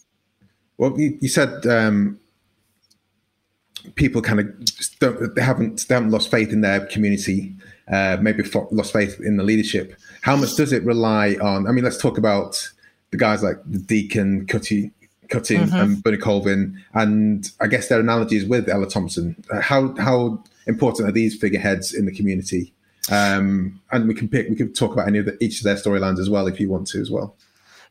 Well, 0.78 0.98
you, 0.98 1.18
you 1.22 1.28
said 1.28 1.66
um, 1.68 2.20
people 3.96 4.22
kind 4.22 4.40
of 4.40 5.00
don't, 5.00 5.36
they 5.36 5.42
haven't 5.42 5.88
they 5.88 5.94
haven't 5.94 6.12
lost 6.12 6.32
faith 6.32 6.52
in 6.54 6.62
their 6.62 6.86
community, 6.86 7.54
uh, 7.92 8.18
maybe 8.22 8.44
lost 8.72 8.94
faith 8.94 9.20
in 9.20 9.38
the 9.38 9.44
leadership. 9.44 9.96
How 10.22 10.36
much 10.36 10.56
does 10.56 10.72
it 10.72 10.84
rely 10.84 11.36
on? 11.42 11.68
I 11.68 11.72
mean, 11.72 11.84
let's 11.84 11.98
talk 11.98 12.18
about 12.18 12.72
the 13.12 13.18
guys 13.18 13.44
like 13.44 13.58
the 13.66 13.80
Deacon, 13.80 14.46
Cutty, 14.46 14.92
Cutting 15.30 15.62
mm-hmm. 15.62 15.76
and 15.76 16.04
Bunny 16.04 16.18
Colvin, 16.18 16.84
and 16.94 17.52
I 17.62 17.68
guess 17.68 17.88
their 17.88 18.00
analogies 18.00 18.46
with 18.46 18.68
Ella 18.68 18.88
Thompson. 18.88 19.36
Uh, 19.52 19.62
how 19.62 19.96
how 19.98 20.44
important 20.68 21.08
are 21.08 21.12
these 21.12 21.38
figureheads 21.38 21.94
in 21.94 22.06
the 22.06 22.12
community? 22.12 22.74
Um, 23.12 23.82
and 23.92 24.08
we 24.08 24.14
can 24.14 24.28
pick, 24.28 24.50
we 24.50 24.56
can 24.56 24.74
talk 24.74 24.94
about 24.94 25.08
any 25.08 25.20
of 25.20 25.26
the, 25.26 25.44
each 25.44 25.60
of 25.60 25.64
their 25.64 25.76
storylines 25.76 26.20
as 26.20 26.30
well 26.30 26.48
if 26.48 26.60
you 26.60 26.70
want 26.70 26.88
to 26.88 27.02
as 27.02 27.10
well. 27.10 27.36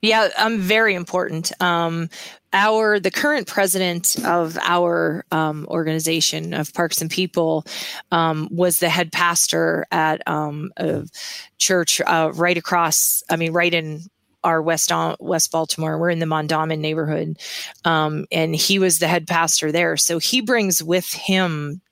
Yeah, 0.01 0.29
um, 0.39 0.59
very 0.59 0.95
important. 0.95 1.51
Um, 1.61 2.09
our 2.53 3.01
the 3.01 3.11
current 3.11 3.49
president 3.49 4.17
of 4.25 4.57
our 4.63 5.25
um, 5.33 5.67
organization 5.69 6.55
of 6.55 6.73
Parks 6.73 7.01
and 7.03 7.11
People 7.11 7.65
um, 8.13 8.49
was 8.51 8.79
the 8.79 8.89
head 8.89 9.11
pastor 9.11 9.87
at 9.91 10.27
um, 10.29 10.71
a 10.77 11.05
church 11.59 12.01
uh, 12.01 12.31
right 12.35 12.57
across. 12.57 13.25
I 13.29 13.37
mean, 13.37 13.53
right 13.53 13.75
in 13.75 14.03
our 14.49 14.63
West 14.63 14.91
West 15.21 15.53
Baltimore. 15.53 15.99
We're 15.99 16.09
in 16.09 16.21
the 16.21 16.27
Mondawmin 16.27 16.79
neighborhood, 16.79 17.39
um, 17.85 18.25
and 18.33 18.57
he 18.57 18.79
was 18.79 18.99
the 18.99 19.07
head 19.07 19.27
pastor 19.27 19.71
there. 19.71 19.97
So 19.99 20.19
he 20.19 20.41
brings 20.41 20.83
with 20.83 21.13
him 21.13 21.83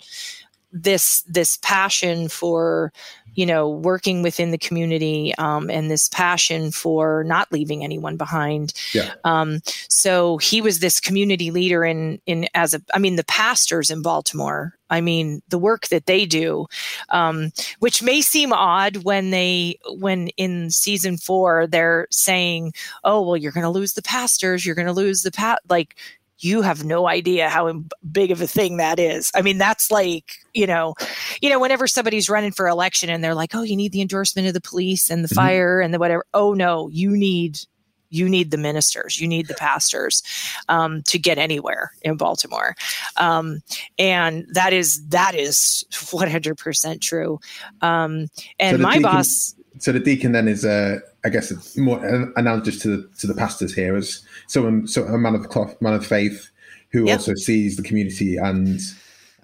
this 0.73 1.23
this 1.23 1.59
passion 1.59 2.29
for 2.29 2.93
you 3.37 3.47
know, 3.47 3.69
working 3.69 4.23
within 4.23 4.51
the 4.51 4.59
community 4.59 5.35
um, 5.37 5.71
and 5.71 5.91
this 5.91 6.09
passion 6.09 6.73
for 6.73 7.23
not 7.25 7.53
leaving 7.53 7.85
anyone 7.85 8.17
behind. 8.17 8.73
Yeah. 8.93 9.15
Um, 9.25 9.61
so 9.89 10.39
he 10.39 10.61
was 10.61 10.81
this 10.81 10.99
community 10.99 11.51
leader 11.51 11.85
in 11.85 12.21
in 12.27 12.49
as 12.55 12.75
a, 12.75 12.83
I 12.95 12.99
mean, 12.99 13.17
the 13.17 13.25
pastors 13.25 13.91
in 13.91 14.03
Baltimore. 14.03 14.73
I 14.89 15.01
mean, 15.01 15.43
the 15.49 15.59
work 15.59 15.89
that 15.89 16.07
they 16.07 16.27
do, 16.27 16.67
um, 17.11 17.53
which 17.81 18.03
may 18.03 18.21
seem 18.21 18.53
odd 18.53 18.99
when 18.99 19.31
they 19.31 19.79
when 19.99 20.29
in 20.37 20.71
season 20.71 21.19
four 21.19 21.67
they're 21.67 22.07
saying, 22.11 22.73
"Oh, 23.05 23.21
well, 23.21 23.37
you're 23.37 23.53
going 23.53 23.65
to 23.65 23.71
lose 23.71 23.95
the 23.95 24.03
pastors, 24.03 24.65
you're 24.65 24.77
going 24.77 24.87
to 24.87 24.93
lose 24.93 25.23
the 25.23 25.33
pat," 25.33 25.61
like 25.69 25.97
you 26.39 26.63
have 26.63 26.85
no 26.85 27.09
idea 27.09 27.49
how 27.49 27.67
big 28.17 28.31
of 28.31 28.41
a 28.41 28.47
thing 28.47 28.79
that 28.79 28.99
is. 28.99 29.31
I 29.35 29.43
mean, 29.43 29.59
that's 29.59 29.91
like, 29.91 30.39
you 30.55 30.67
know, 30.67 30.95
you 31.43 31.51
know, 31.51 31.61
whenever 31.61 31.87
somebody's 31.87 32.31
running 32.31 32.51
for 32.51 32.67
election 32.67 33.11
and 33.11 33.23
they're 33.23 33.35
like, 33.35 33.55
"Oh, 33.55 33.61
you 33.61 33.77
need 33.77 33.93
the 33.93 34.01
endorsement 34.01 34.49
of 34.49 34.55
the 34.55 34.61
police 34.61 35.11
and 35.11 35.23
the 35.23 35.29
mm-hmm. 35.29 35.35
fire 35.35 35.81
and 35.83 35.93
the 35.93 35.99
whatever." 35.99 36.25
Oh 36.33 36.55
no, 36.55 36.89
you 36.89 37.15
need 37.15 37.61
you 38.09 38.27
need 38.27 38.53
the 38.53 38.57
ministers, 38.57 39.21
you 39.21 39.29
need 39.29 39.49
the 39.49 39.55
pastors 39.55 40.23
um, 40.71 41.03
to 41.03 41.19
get 41.19 41.37
anywhere 41.37 41.93
in 42.01 42.17
Baltimore, 42.17 42.75
um, 43.19 43.61
and 43.99 44.47
that 44.53 44.73
is 44.73 45.07
that 45.09 45.35
is 45.35 45.85
one 46.11 46.31
hundred 46.31 46.57
percent 46.57 47.03
true. 47.03 47.39
Um, 47.83 48.29
and 48.59 48.79
so 48.79 48.83
my 48.83 48.95
deacon, 48.95 49.03
boss. 49.03 49.55
So 49.79 49.93
the 49.93 50.01
deacon 50.01 50.33
then 50.33 50.49
is, 50.49 50.65
uh, 50.65 51.01
I 51.23 51.29
guess, 51.29 51.51
it's 51.51 51.77
more 51.77 52.03
analogous 52.37 52.79
to 52.81 52.97
the 52.97 53.09
to 53.19 53.27
the 53.27 53.35
pastors 53.35 53.75
here 53.75 53.95
as 53.95 54.25
someone, 54.47 54.89
so 54.89 55.05
a 55.05 55.19
man 55.19 55.35
of 55.35 55.51
cloth, 55.51 55.77
man 55.83 55.93
of 55.93 56.07
faith, 56.07 56.51
who 56.93 57.07
yep. 57.07 57.19
also 57.19 57.35
sees 57.35 57.77
the 57.77 57.83
community 57.83 58.37
and 58.37 58.81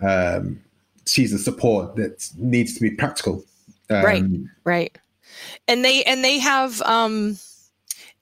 um, 0.01 0.61
sees 1.05 1.33
the 1.33 1.39
support 1.39 1.97
that 1.97 2.29
needs 2.37 2.75
to 2.75 2.81
be 2.81 2.91
practical. 2.91 3.45
Um, 3.91 4.05
right, 4.05 4.25
right, 4.65 4.99
and 5.69 5.85
they 5.85 6.03
and 6.05 6.25
they 6.25 6.39
have. 6.39 6.81
Um, 6.83 7.39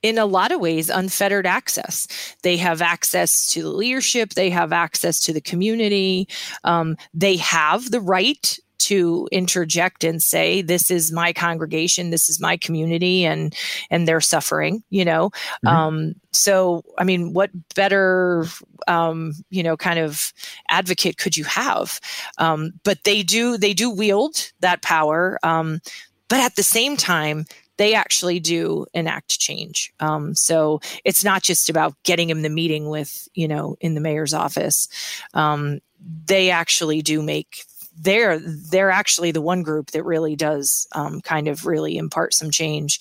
in 0.02 0.16
a 0.16 0.24
lot 0.24 0.50
of 0.50 0.60
ways 0.60 0.88
unfettered 0.88 1.46
access 1.46 2.08
they 2.42 2.56
have 2.56 2.80
access 2.80 3.46
to 3.46 3.62
the 3.62 3.68
leadership 3.68 4.30
they 4.30 4.48
have 4.48 4.72
access 4.72 5.20
to 5.20 5.30
the 5.30 5.42
community 5.42 6.26
um, 6.64 6.96
they 7.12 7.36
have 7.36 7.90
the 7.90 8.00
right 8.00 8.58
to 8.80 9.28
interject 9.30 10.04
and 10.04 10.22
say 10.22 10.62
this 10.62 10.90
is 10.90 11.12
my 11.12 11.32
congregation 11.32 12.10
this 12.10 12.28
is 12.28 12.40
my 12.40 12.56
community 12.56 13.24
and 13.24 13.54
and 13.90 14.06
they're 14.06 14.20
suffering 14.20 14.82
you 14.90 15.04
know 15.04 15.30
mm-hmm. 15.64 15.68
um, 15.68 16.14
so 16.32 16.82
i 16.98 17.04
mean 17.04 17.32
what 17.32 17.50
better 17.74 18.44
um, 18.88 19.32
you 19.50 19.62
know 19.62 19.76
kind 19.76 19.98
of 19.98 20.32
advocate 20.68 21.18
could 21.18 21.36
you 21.36 21.44
have 21.44 22.00
um, 22.38 22.72
but 22.84 23.04
they 23.04 23.22
do 23.22 23.56
they 23.56 23.74
do 23.74 23.90
wield 23.90 24.50
that 24.60 24.82
power 24.82 25.38
um, 25.42 25.80
but 26.28 26.40
at 26.40 26.56
the 26.56 26.62
same 26.62 26.96
time 26.96 27.44
they 27.80 27.94
actually 27.94 28.38
do 28.38 28.84
enact 28.92 29.40
change. 29.40 29.90
Um, 30.00 30.34
so 30.34 30.82
it's 31.02 31.24
not 31.24 31.42
just 31.42 31.70
about 31.70 31.94
getting 32.02 32.28
him 32.28 32.42
the 32.42 32.50
meeting 32.50 32.90
with, 32.90 33.26
you 33.32 33.48
know, 33.48 33.74
in 33.80 33.94
the 33.94 34.02
mayor's 34.02 34.34
office. 34.34 34.86
Um, 35.32 35.80
they 36.26 36.50
actually 36.50 37.00
do 37.00 37.22
make 37.22 37.64
they're 37.98 38.38
they're 38.38 38.90
actually 38.90 39.32
the 39.32 39.40
one 39.40 39.62
group 39.62 39.90
that 39.90 40.04
really 40.04 40.36
does 40.36 40.86
um, 40.94 41.20
kind 41.20 41.48
of 41.48 41.66
really 41.66 41.96
impart 41.96 42.34
some 42.34 42.50
change. 42.50 43.00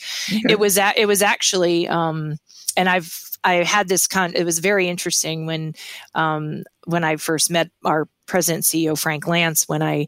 It 0.49 0.59
was 0.59 0.77
at, 0.77 0.97
it 0.97 1.05
was 1.05 1.21
actually, 1.21 1.87
um, 1.87 2.37
and 2.75 2.89
I've 2.89 3.29
I 3.43 3.55
had 3.55 3.87
this 3.87 4.07
con. 4.07 4.33
It 4.35 4.43
was 4.43 4.59
very 4.59 4.87
interesting 4.87 5.45
when 5.45 5.73
um, 6.15 6.63
when 6.85 7.03
I 7.03 7.15
first 7.15 7.49
met 7.49 7.69
our 7.85 8.07
president 8.25 8.63
CEO 8.63 8.99
Frank 8.99 9.27
Lance 9.27 9.67
when 9.67 9.81
I 9.81 10.07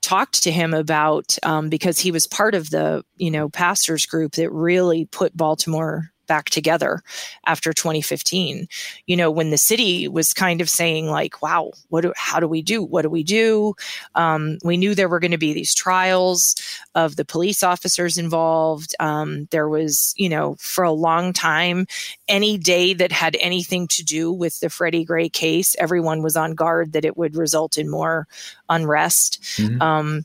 talked 0.00 0.42
to 0.44 0.50
him 0.50 0.72
about 0.72 1.36
um, 1.42 1.68
because 1.68 1.98
he 1.98 2.10
was 2.10 2.26
part 2.26 2.54
of 2.54 2.70
the 2.70 3.04
you 3.16 3.30
know 3.30 3.48
pastors 3.48 4.06
group 4.06 4.32
that 4.32 4.50
really 4.50 5.06
put 5.06 5.36
Baltimore 5.36 6.10
back 6.28 6.50
together 6.50 7.02
after 7.46 7.72
2015 7.72 8.68
you 9.06 9.16
know 9.16 9.30
when 9.30 9.50
the 9.50 9.58
city 9.58 10.06
was 10.06 10.32
kind 10.32 10.60
of 10.60 10.70
saying 10.70 11.06
like 11.06 11.42
wow 11.42 11.72
what 11.88 12.02
do, 12.02 12.12
how 12.16 12.38
do 12.38 12.46
we 12.46 12.62
do 12.62 12.82
what 12.82 13.02
do 13.02 13.10
we 13.10 13.22
do? 13.22 13.74
Um, 14.14 14.58
we 14.64 14.76
knew 14.76 14.94
there 14.94 15.08
were 15.08 15.20
going 15.20 15.32
to 15.32 15.38
be 15.38 15.52
these 15.52 15.74
trials 15.74 16.56
of 16.94 17.16
the 17.16 17.24
police 17.24 17.62
officers 17.62 18.18
involved. 18.18 18.94
Um, 19.00 19.46
there 19.50 19.68
was 19.68 20.14
you 20.16 20.28
know 20.28 20.56
for 20.58 20.84
a 20.84 20.92
long 20.92 21.32
time 21.32 21.86
any 22.26 22.58
day 22.58 22.94
that 22.94 23.12
had 23.12 23.36
anything 23.40 23.86
to 23.88 24.04
do 24.04 24.32
with 24.32 24.60
the 24.60 24.70
freddie 24.70 25.04
gray 25.04 25.28
case 25.28 25.76
everyone 25.78 26.22
was 26.22 26.36
on 26.36 26.54
guard 26.54 26.92
that 26.92 27.04
it 27.04 27.16
would 27.16 27.36
result 27.36 27.78
in 27.78 27.88
more 27.88 28.26
unrest. 28.68 29.40
Mm-hmm. 29.56 29.80
um, 29.82 30.24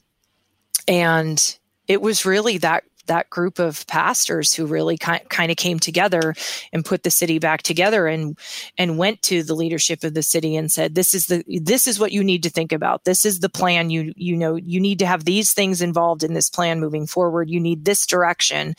and 0.87 1.57
it 1.87 2.01
was 2.01 2.25
really 2.25 2.57
that 2.57 2.83
that 3.07 3.29
group 3.29 3.59
of 3.59 3.85
pastors 3.87 4.53
who 4.53 4.65
really 4.65 4.97
ki- 4.97 5.19
kind 5.29 5.51
of 5.51 5.57
came 5.57 5.79
together 5.79 6.33
and 6.71 6.85
put 6.85 7.03
the 7.03 7.09
city 7.09 7.39
back 7.39 7.63
together 7.63 8.07
and 8.07 8.37
and 8.77 8.97
went 8.97 9.21
to 9.23 9.43
the 9.43 9.55
leadership 9.55 10.03
of 10.03 10.13
the 10.13 10.23
city 10.23 10.55
and 10.55 10.71
said 10.71 10.95
this 10.95 11.13
is 11.13 11.27
the 11.27 11.43
this 11.61 11.87
is 11.87 11.99
what 11.99 12.11
you 12.11 12.23
need 12.23 12.43
to 12.43 12.49
think 12.49 12.71
about. 12.71 13.05
This 13.05 13.25
is 13.25 13.39
the 13.39 13.49
plan. 13.49 13.89
You 13.89 14.13
you 14.15 14.35
know 14.35 14.55
you 14.55 14.79
need 14.79 14.99
to 14.99 15.05
have 15.05 15.25
these 15.25 15.53
things 15.53 15.81
involved 15.81 16.23
in 16.23 16.33
this 16.33 16.49
plan 16.49 16.79
moving 16.79 17.07
forward. 17.07 17.49
You 17.49 17.59
need 17.59 17.85
this 17.85 18.05
direction. 18.05 18.75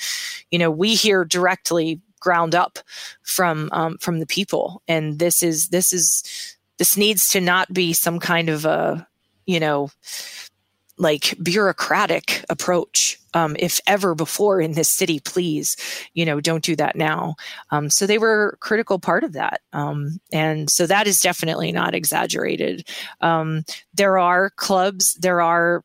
You 0.51 0.59
know 0.59 0.71
we 0.71 0.95
hear 0.95 1.25
directly 1.25 2.01
ground 2.25 2.55
up 2.55 2.79
from 3.23 3.69
um, 3.71 3.99
from 3.99 4.19
the 4.19 4.27
people. 4.27 4.83
And 4.89 5.19
this 5.19 5.43
is 5.43 5.69
this 5.69 5.93
is 5.93 6.25
this 6.79 6.97
needs 6.97 7.29
to 7.29 7.41
not 7.41 7.73
be 7.73 7.93
some 7.93 8.19
kind 8.19 8.49
of 8.49 8.65
a 8.65 9.07
you 9.47 9.61
know 9.61 9.91
like 10.99 11.35
bureaucratic 11.43 12.45
approach 12.49 13.21
um, 13.35 13.57
if 13.59 13.81
ever 13.87 14.15
before 14.15 14.61
in 14.61 14.73
this 14.73 14.89
city 14.89 15.21
please 15.21 15.77
you 16.15 16.25
know 16.25 16.41
don't 16.41 16.65
do 16.65 16.77
that 16.77 16.97
now. 16.97 17.35
Um, 17.71 17.91
so 17.91 18.07
they 18.07 18.19
were 18.19 18.57
critical 18.61 18.99
part 18.99 19.25
of 19.25 19.33
that. 19.33 19.61
Um, 19.73 20.19
and 20.33 20.71
so 20.71 20.87
that 20.87 21.07
is 21.07 21.21
definitely 21.21 21.73
not 21.73 21.95
exaggerated. 21.95 22.89
Um, 23.21 23.65
there 23.93 24.19
are 24.19 24.51
clubs 24.51 25.15
there 25.15 25.41
are 25.41 25.85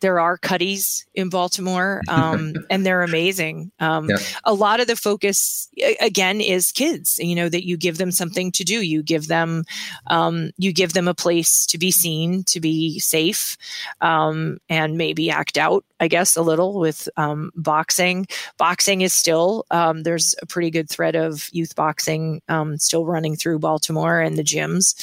there 0.00 0.20
are 0.20 0.36
cuddies 0.36 1.06
in 1.14 1.28
Baltimore, 1.28 2.02
um, 2.08 2.54
and 2.68 2.84
they're 2.84 3.02
amazing. 3.02 3.70
Um, 3.80 4.10
yeah. 4.10 4.16
A 4.44 4.54
lot 4.54 4.80
of 4.80 4.86
the 4.86 4.96
focus, 4.96 5.68
again, 6.00 6.40
is 6.40 6.72
kids. 6.72 7.18
You 7.18 7.34
know 7.34 7.48
that 7.48 7.66
you 7.66 7.76
give 7.76 7.98
them 7.98 8.10
something 8.10 8.52
to 8.52 8.64
do. 8.64 8.82
You 8.82 9.02
give 9.02 9.28
them, 9.28 9.64
um, 10.08 10.50
you 10.56 10.72
give 10.72 10.92
them 10.92 11.08
a 11.08 11.14
place 11.14 11.66
to 11.66 11.78
be 11.78 11.90
seen, 11.90 12.44
to 12.44 12.60
be 12.60 12.98
safe, 12.98 13.56
um, 14.00 14.58
and 14.68 14.98
maybe 14.98 15.30
act 15.30 15.58
out. 15.58 15.84
I 16.00 16.08
guess 16.08 16.34
a 16.36 16.42
little 16.42 16.78
with 16.78 17.08
um, 17.16 17.50
boxing. 17.54 18.26
Boxing 18.56 19.02
is 19.02 19.12
still 19.12 19.66
um, 19.70 20.02
there's 20.02 20.34
a 20.40 20.46
pretty 20.46 20.70
good 20.70 20.88
thread 20.88 21.14
of 21.14 21.48
youth 21.52 21.76
boxing 21.76 22.42
still 22.76 23.04
running 23.04 23.36
through 23.36 23.58
Baltimore 23.58 24.20
and 24.20 24.36
the 24.36 24.42
gyms. 24.42 24.94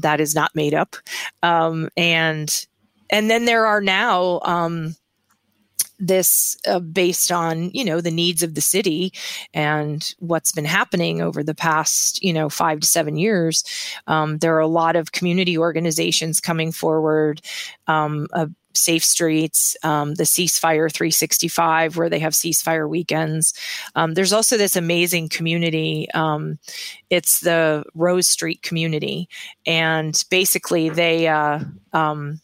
that 0.00 0.20
is 0.20 0.34
not 0.34 0.54
made 0.54 0.74
up, 0.74 0.96
and 1.42 2.66
and 3.10 3.30
then 3.30 3.44
there 3.44 3.66
are 3.66 3.80
now 3.80 4.40
um, 4.44 4.96
this 5.98 6.56
uh, 6.66 6.80
based 6.80 7.30
on 7.30 7.70
you 7.70 7.84
know 7.84 8.00
the 8.00 8.10
needs 8.10 8.42
of 8.42 8.54
the 8.54 8.60
city 8.60 9.12
and 9.52 10.14
what's 10.18 10.52
been 10.52 10.64
happening 10.64 11.20
over 11.20 11.42
the 11.42 11.54
past 11.54 12.22
you 12.22 12.32
know 12.32 12.48
five 12.48 12.80
to 12.80 12.86
seven 12.86 13.16
years 13.16 13.62
um, 14.06 14.38
there 14.38 14.56
are 14.56 14.60
a 14.60 14.66
lot 14.66 14.96
of 14.96 15.12
community 15.12 15.58
organizations 15.58 16.40
coming 16.40 16.72
forward 16.72 17.40
um, 17.86 18.26
uh, 18.32 18.46
safe 18.72 19.04
streets 19.04 19.76
um, 19.82 20.14
the 20.14 20.24
ceasefire 20.24 20.92
365 20.92 21.96
where 21.96 22.08
they 22.08 22.18
have 22.18 22.32
ceasefire 22.32 22.88
weekends. 22.88 23.52
Um, 23.94 24.14
there's 24.14 24.32
also 24.32 24.56
this 24.56 24.76
amazing 24.76 25.28
community 25.28 26.08
um, 26.14 26.58
it's 27.10 27.40
the 27.40 27.84
rose 27.94 28.28
street 28.28 28.62
community. 28.62 29.28
And 29.66 30.22
basically 30.30 30.88
they 30.88 31.26
uh, 31.28 31.60
um, 31.92 32.40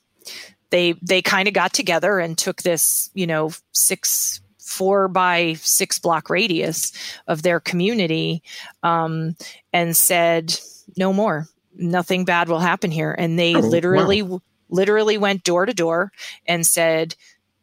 they 0.77 0.93
they 1.01 1.23
kind 1.23 1.49
of 1.49 1.55
got 1.55 1.73
together 1.73 2.19
and 2.19 2.37
took 2.37 2.63
this 2.63 3.09
you 3.15 3.27
know 3.27 3.51
six 3.73 4.43
four 4.61 5.09
by 5.09 5.55
six 5.61 5.99
block 5.99 6.29
radius 6.29 6.93
of 7.29 7.41
their 7.43 7.59
community 7.61 8.43
um, 8.83 9.35
and 9.73 9.97
said 9.97 10.59
no 10.99 11.15
more 11.15 11.49
nothing 11.79 12.27
bad 12.27 12.49
will 12.49 12.59
happen 12.59 12.91
here 12.91 13.15
and 13.19 13.39
they 13.39 13.55
oh, 13.55 13.61
literally 13.61 14.21
wow. 14.21 14.43
literally 14.69 15.17
went 15.17 15.45
door 15.45 15.65
to 15.65 15.73
door 15.73 16.13
and 16.47 16.67
said 16.67 17.15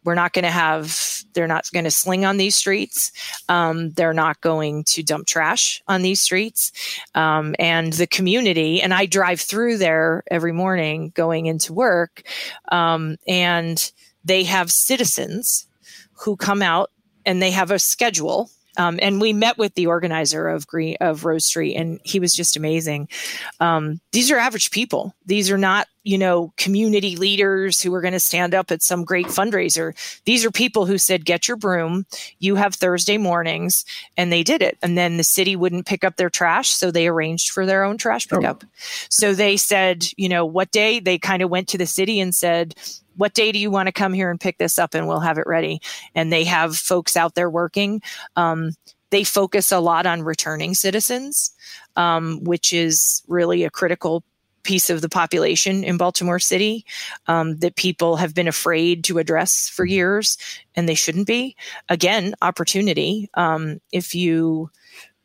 we're 0.03 0.15
not 0.15 0.33
going 0.33 0.43
to 0.43 0.51
have 0.51 1.23
they're 1.33 1.47
not 1.47 1.69
going 1.73 1.85
to 1.85 1.91
sling 1.91 2.25
on 2.25 2.37
these 2.37 2.55
streets. 2.55 3.11
Um, 3.49 3.91
they're 3.91 4.13
not 4.13 4.39
going 4.41 4.83
to 4.85 5.01
dump 5.01 5.25
trash 5.25 5.81
on 5.87 6.03
these 6.03 6.21
streets. 6.21 6.71
Um, 7.15 7.55
and 7.57 7.93
the 7.93 8.07
community 8.07 8.81
and 8.81 8.93
i 8.93 9.05
drive 9.05 9.39
through 9.39 9.77
there 9.77 10.23
every 10.29 10.51
morning 10.51 11.11
going 11.15 11.45
into 11.45 11.73
work 11.73 12.23
um, 12.71 13.17
and 13.27 13.91
they 14.25 14.43
have 14.43 14.71
citizens 14.71 15.67
who 16.13 16.35
come 16.35 16.61
out 16.61 16.91
and 17.25 17.41
they 17.41 17.51
have 17.51 17.71
a 17.71 17.79
schedule 17.79 18.49
um, 18.77 18.99
and 19.01 19.21
we 19.21 19.33
met 19.33 19.57
with 19.57 19.75
the 19.75 19.87
organizer 19.87 20.47
of 20.47 20.67
Green 20.67 20.97
of 20.99 21.25
Rose 21.25 21.45
Street, 21.45 21.75
and 21.75 21.99
he 22.03 22.19
was 22.19 22.33
just 22.33 22.57
amazing. 22.57 23.07
Um, 23.59 23.99
these 24.11 24.31
are 24.31 24.37
average 24.37 24.71
people. 24.71 25.13
These 25.25 25.51
are 25.51 25.57
not, 25.57 25.87
you 26.03 26.17
know, 26.17 26.53
community 26.57 27.15
leaders 27.15 27.81
who 27.81 27.93
are 27.93 28.01
going 28.01 28.13
to 28.13 28.19
stand 28.19 28.53
up 28.53 28.71
at 28.71 28.81
some 28.81 29.03
great 29.03 29.27
fundraiser. 29.27 29.93
These 30.25 30.43
are 30.45 30.51
people 30.51 30.85
who 30.85 30.97
said, 30.97 31.25
"Get 31.25 31.47
your 31.47 31.57
broom. 31.57 32.05
You 32.39 32.55
have 32.55 32.75
Thursday 32.75 33.17
mornings," 33.17 33.85
and 34.17 34.31
they 34.31 34.43
did 34.43 34.61
it. 34.61 34.77
And 34.81 34.97
then 34.97 35.17
the 35.17 35.23
city 35.23 35.55
wouldn't 35.55 35.85
pick 35.85 36.03
up 36.03 36.15
their 36.15 36.29
trash, 36.29 36.69
so 36.69 36.91
they 36.91 37.07
arranged 37.07 37.51
for 37.51 37.65
their 37.65 37.83
own 37.83 37.97
trash 37.97 38.27
pickup. 38.27 38.63
Oh. 38.65 38.69
So 39.09 39.33
they 39.33 39.57
said, 39.57 40.07
you 40.17 40.29
know, 40.29 40.45
what 40.45 40.71
day? 40.71 40.99
They 40.99 41.17
kind 41.17 41.41
of 41.41 41.49
went 41.49 41.67
to 41.69 41.77
the 41.77 41.85
city 41.85 42.19
and 42.19 42.33
said, 42.33 42.75
what 43.15 43.33
day 43.33 43.51
do 43.51 43.59
you 43.59 43.71
want 43.71 43.87
to 43.87 43.93
come 43.93 44.13
here 44.13 44.29
and 44.29 44.39
pick 44.39 44.57
this 44.57 44.79
up 44.79 44.93
and 44.93 45.07
we'll 45.07 45.19
have 45.19 45.37
it 45.37 45.47
ready? 45.47 45.81
And 46.15 46.31
they 46.31 46.43
have 46.43 46.75
folks 46.75 47.15
out 47.15 47.35
there 47.35 47.49
working. 47.49 48.01
Um, 48.35 48.71
they 49.09 49.23
focus 49.23 49.71
a 49.71 49.79
lot 49.79 50.05
on 50.05 50.23
returning 50.23 50.73
citizens 50.73 51.53
um, 51.95 52.43
which 52.43 52.73
is 52.73 53.23
really 53.27 53.63
a 53.63 53.69
critical 53.69 54.23
piece 54.63 54.89
of 54.89 55.01
the 55.01 55.09
population 55.09 55.83
in 55.83 55.97
baltimore 55.97 56.39
city 56.39 56.85
um, 57.27 57.57
that 57.57 57.75
people 57.75 58.15
have 58.15 58.33
been 58.33 58.47
afraid 58.47 59.03
to 59.03 59.17
address 59.17 59.67
for 59.67 59.85
years 59.85 60.37
and 60.75 60.87
they 60.87 60.95
shouldn't 60.95 61.27
be. 61.27 61.55
Again 61.89 62.33
opportunity. 62.41 63.29
Um, 63.33 63.81
if 63.91 64.15
you 64.15 64.69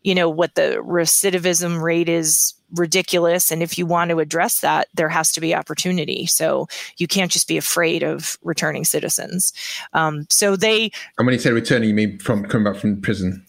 you 0.02 0.14
know 0.14 0.28
what 0.28 0.54
the 0.54 0.82
recidivism 0.84 1.80
rate 1.80 2.08
is 2.08 2.54
ridiculous 2.72 3.50
and 3.50 3.62
if 3.62 3.78
you 3.78 3.86
want 3.86 4.10
to 4.10 4.18
address 4.18 4.60
that 4.60 4.88
there 4.94 5.08
has 5.08 5.32
to 5.32 5.40
be 5.40 5.54
opportunity 5.54 6.26
so 6.26 6.66
you 6.98 7.06
can't 7.06 7.30
just 7.30 7.48
be 7.48 7.56
afraid 7.56 8.02
of 8.02 8.38
returning 8.42 8.84
citizens 8.84 9.52
um, 9.94 10.26
so 10.28 10.56
they 10.56 10.90
and 11.16 11.26
when 11.26 11.32
you 11.32 11.38
say 11.38 11.50
returning 11.50 11.88
you 11.88 11.94
mean 11.94 12.18
from 12.18 12.44
coming 12.44 12.70
back 12.70 12.80
from 12.80 13.00
prison 13.00 13.44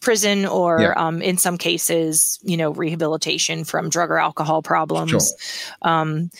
prison 0.00 0.46
or 0.46 0.80
yeah. 0.80 0.92
um, 0.96 1.20
in 1.20 1.36
some 1.36 1.58
cases 1.58 2.38
you 2.42 2.56
know 2.56 2.70
rehabilitation 2.70 3.64
from 3.64 3.88
drug 3.88 4.10
or 4.10 4.18
alcohol 4.18 4.62
problems 4.62 5.10
sure. 5.10 5.90
um, 5.90 6.30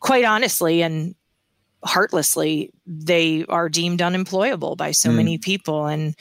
quite 0.00 0.24
honestly 0.24 0.82
and 0.82 1.14
heartlessly 1.84 2.70
they 2.86 3.44
are 3.48 3.68
deemed 3.68 4.02
unemployable 4.02 4.76
by 4.76 4.90
so 4.90 5.10
mm. 5.10 5.16
many 5.16 5.38
people 5.38 5.86
and 5.86 6.14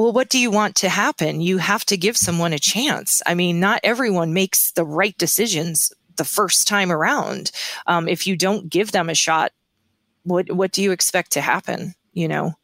well, 0.00 0.12
what 0.12 0.30
do 0.30 0.38
you 0.38 0.50
want 0.50 0.76
to 0.76 0.88
happen? 0.88 1.42
You 1.42 1.58
have 1.58 1.84
to 1.86 1.96
give 1.96 2.16
someone 2.16 2.54
a 2.54 2.58
chance. 2.58 3.20
I 3.26 3.34
mean, 3.34 3.60
not 3.60 3.80
everyone 3.84 4.32
makes 4.32 4.72
the 4.72 4.84
right 4.84 5.16
decisions 5.18 5.92
the 6.16 6.24
first 6.24 6.66
time 6.66 6.90
around. 6.90 7.50
Um, 7.86 8.08
if 8.08 8.26
you 8.26 8.34
don't 8.34 8.70
give 8.70 8.92
them 8.92 9.10
a 9.10 9.14
shot, 9.14 9.52
what 10.22 10.50
what 10.52 10.72
do 10.72 10.82
you 10.82 10.92
expect 10.92 11.32
to 11.32 11.42
happen? 11.42 11.94
You 12.14 12.28
know. 12.28 12.54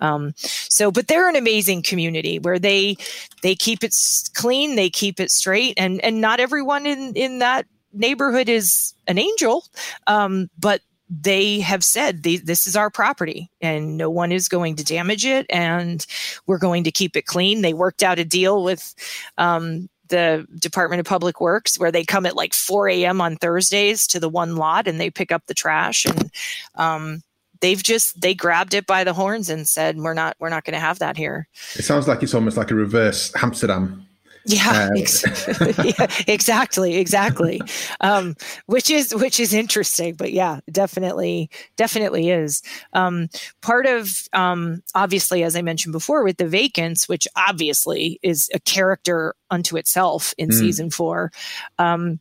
Um, 0.00 0.34
so, 0.36 0.90
but 0.90 1.08
they're 1.08 1.30
an 1.30 1.36
amazing 1.36 1.82
community 1.82 2.38
where 2.38 2.58
they 2.58 2.96
they 3.42 3.54
keep 3.54 3.82
it 3.82 3.96
clean, 4.34 4.76
they 4.76 4.90
keep 4.90 5.18
it 5.18 5.30
straight, 5.30 5.74
and 5.78 5.98
and 6.04 6.20
not 6.20 6.40
everyone 6.40 6.84
in 6.84 7.14
in 7.14 7.38
that 7.38 7.66
neighborhood 7.94 8.50
is 8.50 8.92
an 9.06 9.18
angel, 9.18 9.64
um, 10.08 10.50
but 10.58 10.82
they 11.20 11.60
have 11.60 11.84
said 11.84 12.22
this 12.22 12.66
is 12.66 12.74
our 12.74 12.90
property 12.90 13.50
and 13.60 13.98
no 13.98 14.08
one 14.08 14.32
is 14.32 14.48
going 14.48 14.76
to 14.76 14.84
damage 14.84 15.26
it 15.26 15.44
and 15.50 16.06
we're 16.46 16.58
going 16.58 16.84
to 16.84 16.90
keep 16.90 17.16
it 17.16 17.26
clean. 17.26 17.60
They 17.60 17.74
worked 17.74 18.02
out 18.02 18.18
a 18.18 18.24
deal 18.24 18.64
with 18.64 18.94
um, 19.36 19.90
the 20.08 20.46
Department 20.58 21.00
of 21.00 21.06
Public 21.06 21.40
Works 21.40 21.78
where 21.78 21.92
they 21.92 22.04
come 22.04 22.24
at 22.24 22.36
like 22.36 22.54
4 22.54 22.88
a.m. 22.88 23.20
on 23.20 23.36
Thursdays 23.36 24.06
to 24.08 24.20
the 24.20 24.28
one 24.28 24.56
lot 24.56 24.88
and 24.88 24.98
they 24.98 25.10
pick 25.10 25.30
up 25.30 25.42
the 25.46 25.54
trash 25.54 26.06
and 26.06 26.30
um, 26.76 27.22
they've 27.60 27.82
just 27.82 28.18
they 28.18 28.34
grabbed 28.34 28.72
it 28.72 28.86
by 28.86 29.04
the 29.04 29.12
horns 29.12 29.50
and 29.50 29.68
said 29.68 29.98
we're 29.98 30.14
not 30.14 30.36
we're 30.38 30.48
not 30.48 30.64
going 30.64 30.74
to 30.74 30.80
have 30.80 30.98
that 31.00 31.18
here. 31.18 31.46
It 31.74 31.82
sounds 31.82 32.08
like 32.08 32.22
it's 32.22 32.34
almost 32.34 32.56
like 32.56 32.70
a 32.70 32.74
reverse 32.74 33.32
Hamsterdam 33.32 34.06
yeah, 34.44 34.88
uh, 34.90 34.90
ex- 34.96 35.24
yeah 35.98 36.06
exactly, 36.26 36.96
exactly. 36.96 37.60
Um, 38.00 38.34
which 38.66 38.90
is 38.90 39.14
which 39.14 39.38
is 39.40 39.52
interesting, 39.52 40.14
but 40.14 40.32
yeah, 40.32 40.60
definitely, 40.70 41.50
definitely 41.76 42.30
is. 42.30 42.62
Um, 42.92 43.28
part 43.60 43.86
of 43.86 44.28
um, 44.32 44.82
obviously, 44.94 45.42
as 45.42 45.56
I 45.56 45.62
mentioned 45.62 45.92
before, 45.92 46.24
with 46.24 46.36
the 46.36 46.48
vacants, 46.48 47.08
which 47.08 47.26
obviously 47.36 48.18
is 48.22 48.50
a 48.54 48.60
character 48.60 49.34
unto 49.50 49.76
itself 49.76 50.34
in 50.38 50.48
mm. 50.48 50.54
season 50.54 50.90
four. 50.90 51.32
Um, 51.78 52.20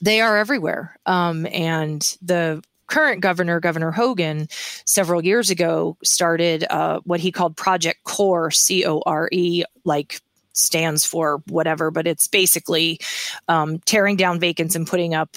they 0.00 0.20
are 0.20 0.36
everywhere, 0.36 0.98
um, 1.06 1.46
and 1.46 2.16
the 2.20 2.62
current 2.86 3.20
governor, 3.20 3.60
Governor 3.60 3.90
Hogan, 3.90 4.48
several 4.84 5.24
years 5.24 5.50
ago 5.50 5.96
started 6.02 6.64
uh, 6.70 7.00
what 7.04 7.20
he 7.20 7.32
called 7.32 7.56
Project 7.56 8.04
Core, 8.04 8.50
C 8.50 8.84
O 8.86 9.02
R 9.06 9.28
E, 9.32 9.64
like 9.84 10.20
stands 10.56 11.04
for 11.04 11.42
whatever, 11.48 11.90
but 11.90 12.06
it's 12.06 12.28
basically 12.28 12.98
um, 13.48 13.78
tearing 13.80 14.16
down 14.16 14.40
vacants 14.40 14.74
and 14.74 14.86
putting 14.86 15.14
up 15.14 15.36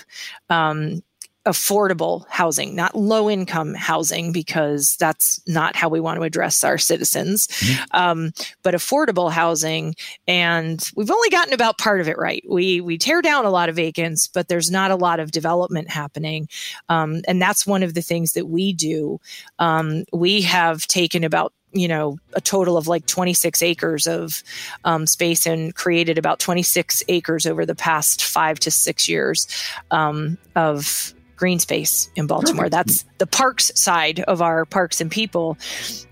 um, 0.49 1.01
affordable 1.45 2.25
housing, 2.29 2.75
not 2.75 2.95
low 2.95 3.29
income 3.29 3.73
housing, 3.73 4.31
because 4.31 4.95
that's 4.97 5.41
not 5.47 5.75
how 5.75 5.89
we 5.89 5.99
want 5.99 6.17
to 6.19 6.23
address 6.23 6.63
our 6.63 6.77
citizens, 6.77 7.47
mm-hmm. 7.47 7.83
um, 7.91 8.31
but 8.61 8.73
affordable 8.73 9.31
housing. 9.31 9.95
And 10.27 10.87
we've 10.95 11.09
only 11.09 11.29
gotten 11.29 11.53
about 11.53 11.77
part 11.77 12.01
of 12.01 12.07
it 12.07 12.17
right. 12.17 12.43
We 12.47 12.81
we 12.81 12.97
tear 12.97 13.21
down 13.21 13.45
a 13.45 13.51
lot 13.51 13.69
of 13.69 13.75
vacants, 13.75 14.27
but 14.27 14.47
there's 14.47 14.69
not 14.69 14.91
a 14.91 14.95
lot 14.95 15.19
of 15.19 15.31
development 15.31 15.89
happening, 15.89 16.49
um, 16.89 17.21
and 17.27 17.41
that's 17.41 17.65
one 17.65 17.83
of 17.83 17.93
the 17.93 18.01
things 18.01 18.33
that 18.33 18.47
we 18.47 18.73
do. 18.73 19.19
Um, 19.59 20.03
we 20.13 20.41
have 20.41 20.87
taken 20.87 21.23
about 21.23 21.53
you 21.71 21.87
know 21.87 22.17
a 22.33 22.41
total 22.41 22.77
of 22.77 22.87
like 22.87 23.05
26 23.05 23.61
acres 23.61 24.07
of 24.07 24.43
um, 24.85 25.05
space 25.05 25.45
and 25.45 25.75
created 25.75 26.17
about 26.17 26.39
26 26.39 27.03
acres 27.07 27.45
over 27.45 27.65
the 27.65 27.75
past 27.75 28.23
five 28.23 28.59
to 28.59 28.71
six 28.71 29.07
years 29.07 29.47
um, 29.91 30.37
of 30.55 31.13
green 31.35 31.59
space 31.59 32.09
in 32.15 32.27
baltimore. 32.27 32.69
That's 32.69 33.05
the 33.17 33.27
parks 33.27 33.71
side 33.75 34.19
of 34.21 34.41
our 34.41 34.65
parks 34.65 34.99
and 34.99 35.09
people. 35.09 35.57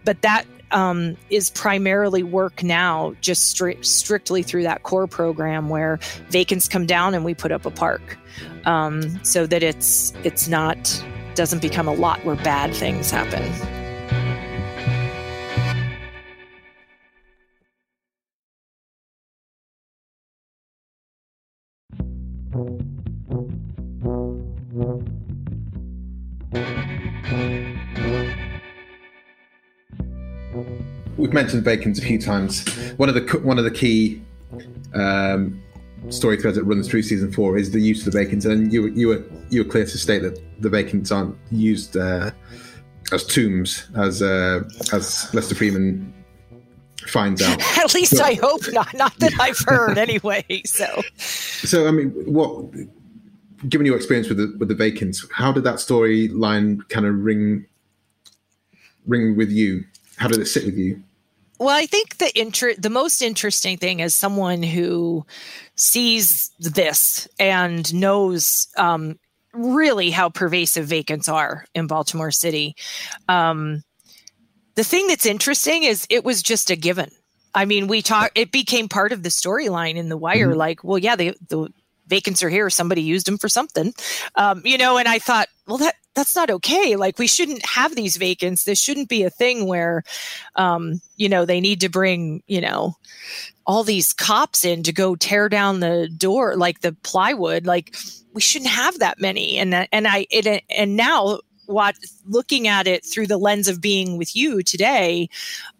But 0.05 0.21
that 0.21 0.45
um, 0.71 1.17
is 1.29 1.49
primarily 1.49 2.23
work 2.23 2.63
now 2.63 3.13
just 3.21 3.55
stri- 3.55 3.83
strictly 3.85 4.41
through 4.41 4.63
that 4.63 4.83
core 4.83 5.07
program 5.07 5.69
where 5.69 5.99
vacants 6.29 6.67
come 6.67 6.85
down 6.85 7.13
and 7.13 7.25
we 7.25 7.33
put 7.33 7.51
up 7.51 7.65
a 7.65 7.71
park. 7.71 8.17
Um, 8.65 9.23
so 9.23 9.47
that 9.47 9.63
it's 9.63 10.13
it's 10.23 10.47
not 10.47 11.03
doesn't 11.35 11.61
become 11.61 11.87
a 11.87 11.93
lot 11.93 12.23
where 12.25 12.35
bad 12.35 12.73
things 12.73 13.11
happen 13.11 13.43
we've 31.17 31.33
mentioned 31.33 31.63
vacants 31.63 31.99
a 31.99 32.01
few 32.01 32.19
times. 32.19 32.65
One 32.97 33.09
of 33.09 33.15
the 33.15 33.39
one 33.39 33.57
of 33.57 33.65
the 33.65 33.71
key 33.71 34.21
um, 34.93 35.61
story 36.09 36.37
threads 36.37 36.57
that 36.57 36.63
runs 36.63 36.87
through 36.87 37.03
season 37.03 37.31
four 37.31 37.57
is 37.57 37.71
the 37.71 37.81
use 37.81 38.05
of 38.05 38.13
the 38.13 38.19
vacants, 38.19 38.45
and 38.45 38.71
you 38.71 38.87
you 38.87 39.07
were 39.09 39.23
you 39.49 39.63
were 39.63 39.69
clear 39.69 39.85
to 39.85 39.97
state 39.97 40.21
that 40.21 40.39
the 40.61 40.69
vacants 40.69 41.11
aren't 41.11 41.35
used 41.51 41.97
uh, 41.97 42.31
as 43.11 43.25
tombs, 43.25 43.87
as 43.95 44.21
uh, 44.21 44.61
as 44.93 45.33
Lester 45.33 45.55
Freamon 45.55 46.13
finds 47.07 47.41
out. 47.41 47.61
At 47.77 47.93
least 47.93 48.19
I 48.19 48.35
hope 48.35 48.61
not. 48.71 48.93
Not 48.93 49.17
that 49.19 49.33
I've 49.39 49.59
heard 49.59 49.97
anyway. 49.97 50.45
So, 50.65 51.01
so 51.17 51.87
I 51.87 51.91
mean, 51.91 52.11
what? 52.25 52.73
Given 53.67 53.85
your 53.87 53.95
experience 53.95 54.29
with 54.29 54.37
the 54.37 54.55
with 54.57 54.67
the 54.67 54.75
vacants, 54.75 55.25
how 55.31 55.51
did 55.51 55.63
that 55.63 55.75
storyline 55.75 56.87
kind 56.89 57.05
of 57.05 57.15
ring 57.23 57.65
ring 59.07 59.35
with 59.35 59.51
you? 59.51 59.83
How 60.17 60.27
did 60.27 60.39
it 60.39 60.45
sit 60.45 60.65
with 60.65 60.77
you? 60.77 61.01
Well, 61.59 61.75
I 61.75 61.87
think 61.87 62.17
the 62.17 62.39
inter- 62.39 62.75
the 62.75 62.89
most 62.89 63.21
interesting 63.21 63.77
thing 63.77 63.99
is 63.99 64.13
someone 64.13 64.61
who 64.61 65.25
sees 65.75 66.51
this 66.59 67.27
and 67.39 67.91
knows 67.93 68.67
um, 68.77 69.17
really 69.53 70.11
how 70.11 70.29
pervasive 70.29 70.85
vacants 70.85 71.27
are 71.27 71.65
in 71.73 71.87
Baltimore 71.87 72.31
City. 72.31 72.75
Um, 73.27 73.83
the 74.75 74.83
thing 74.83 75.07
that's 75.07 75.25
interesting 75.25 75.83
is 75.83 76.05
it 76.09 76.23
was 76.23 76.43
just 76.43 76.69
a 76.69 76.75
given. 76.75 77.09
I 77.55 77.65
mean, 77.65 77.87
we 77.87 78.03
talk. 78.03 78.31
It 78.35 78.51
became 78.51 78.87
part 78.87 79.11
of 79.11 79.23
the 79.23 79.29
storyline 79.29 79.95
in 79.95 80.09
the 80.09 80.17
wire. 80.17 80.49
Mm-hmm. 80.49 80.59
Like, 80.59 80.83
well, 80.83 80.99
yeah, 80.99 81.15
the 81.15 81.35
the 81.49 81.69
vacants 82.07 82.43
are 82.43 82.49
here. 82.49 82.69
Somebody 82.69 83.01
used 83.01 83.27
them 83.27 83.37
for 83.37 83.49
something, 83.49 83.93
um, 84.35 84.61
you 84.65 84.77
know. 84.77 84.97
And 84.97 85.07
I 85.07 85.19
thought, 85.19 85.47
well, 85.67 85.77
that 85.77 85.95
that's 86.15 86.35
not 86.35 86.49
okay. 86.49 86.95
Like 86.95 87.19
we 87.19 87.27
shouldn't 87.27 87.65
have 87.65 87.95
these 87.95 88.17
vacants. 88.17 88.63
This 88.63 88.81
shouldn't 88.81 89.09
be 89.09 89.23
a 89.23 89.29
thing 89.29 89.67
where, 89.67 90.03
um, 90.55 90.99
you 91.15 91.29
know, 91.29 91.45
they 91.45 91.61
need 91.61 91.79
to 91.81 91.89
bring, 91.89 92.41
you 92.47 92.59
know, 92.59 92.95
all 93.65 93.83
these 93.83 94.13
cops 94.13 94.65
in 94.65 94.81
to 94.83 94.93
go 94.93 95.15
tear 95.15 95.47
down 95.47 95.79
the 95.79 96.09
door, 96.17 96.55
like 96.55 96.81
the 96.81 96.93
plywood. 97.03 97.65
Like 97.65 97.95
we 98.33 98.41
shouldn't 98.41 98.71
have 98.71 98.99
that 98.99 99.19
many. 99.19 99.57
And 99.57 99.87
and 99.91 100.07
I 100.07 100.25
it, 100.31 100.63
and 100.69 100.97
now 100.97 101.39
what 101.67 101.95
looking 102.25 102.67
at 102.67 102.87
it 102.87 103.05
through 103.05 103.27
the 103.27 103.37
lens 103.37 103.67
of 103.67 103.81
being 103.81 104.17
with 104.17 104.35
you 104.35 104.63
today 104.63 105.29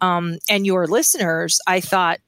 um, 0.00 0.38
and 0.48 0.66
your 0.66 0.86
listeners, 0.86 1.60
I 1.66 1.80
thought 1.80 2.20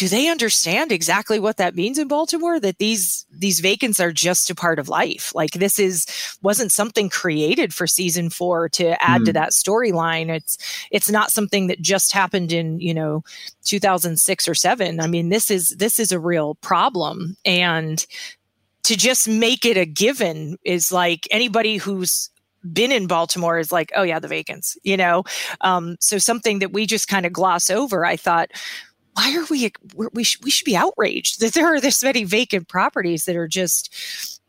do 0.00 0.08
they 0.08 0.28
understand 0.28 0.92
exactly 0.92 1.38
what 1.38 1.58
that 1.58 1.74
means 1.74 1.98
in 1.98 2.08
Baltimore? 2.08 2.58
That 2.58 2.78
these 2.78 3.26
these 3.30 3.60
vacants 3.60 4.00
are 4.00 4.12
just 4.12 4.48
a 4.48 4.54
part 4.54 4.78
of 4.78 4.88
life. 4.88 5.30
Like 5.34 5.50
this 5.50 5.78
is 5.78 6.06
wasn't 6.40 6.72
something 6.72 7.10
created 7.10 7.74
for 7.74 7.86
season 7.86 8.30
four 8.30 8.70
to 8.70 8.92
add 9.04 9.20
mm. 9.20 9.24
to 9.26 9.30
hmm. 9.32 9.34
that 9.34 9.50
storyline. 9.50 10.30
It's 10.30 10.56
it's 10.90 11.10
not 11.10 11.30
something 11.30 11.66
that 11.66 11.82
just 11.82 12.14
happened 12.14 12.50
in 12.50 12.80
you 12.80 12.94
know 12.94 13.22
2006 13.66 14.48
or 14.48 14.54
seven. 14.54 15.00
I 15.00 15.06
mean 15.06 15.28
this 15.28 15.50
is 15.50 15.68
this 15.68 16.00
is 16.00 16.12
a 16.12 16.18
real 16.18 16.54
problem, 16.62 17.36
and 17.44 18.06
to 18.84 18.96
just 18.96 19.28
make 19.28 19.66
it 19.66 19.76
a 19.76 19.84
given 19.84 20.56
is 20.64 20.90
like 20.90 21.28
anybody 21.30 21.76
who's 21.76 22.30
been 22.72 22.92
in 22.92 23.06
Baltimore 23.06 23.58
is 23.58 23.70
like, 23.70 23.92
oh 23.94 24.02
yeah, 24.02 24.18
the 24.18 24.28
vacants, 24.28 24.78
you 24.82 24.96
know. 24.96 25.24
Um, 25.60 25.96
so 26.00 26.16
something 26.16 26.60
that 26.60 26.72
we 26.72 26.86
just 26.86 27.06
kind 27.06 27.26
of 27.26 27.34
gloss 27.34 27.68
over. 27.68 28.06
I 28.06 28.16
thought 28.16 28.50
why 29.14 29.36
are 29.36 29.44
we 29.50 29.72
we 30.12 30.24
should, 30.24 30.44
we 30.44 30.50
should 30.50 30.64
be 30.64 30.76
outraged 30.76 31.40
that 31.40 31.54
there 31.54 31.66
are 31.66 31.80
this 31.80 32.02
many 32.02 32.24
vacant 32.24 32.68
properties 32.68 33.24
that 33.24 33.36
are 33.36 33.48
just 33.48 34.40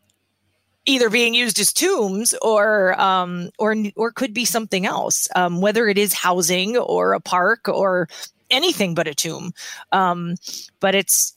either 0.86 1.10
being 1.10 1.34
used 1.34 1.60
as 1.60 1.72
tombs 1.72 2.34
or 2.42 3.00
um, 3.00 3.50
or 3.60 3.76
or 3.96 4.12
could 4.12 4.34
be 4.34 4.46
something 4.46 4.86
else 4.86 5.28
um, 5.36 5.62
whether 5.62 5.88
it 5.88 5.98
is 5.98 6.14
housing 6.14 6.78
or 6.78 7.14
a 7.14 7.20
park 7.20 7.68
or 7.68 8.08
anything 8.52 8.94
but 8.94 9.08
a 9.08 9.16
tomb. 9.16 9.54
Um, 9.92 10.36
but 10.80 10.94
it's 10.94 11.34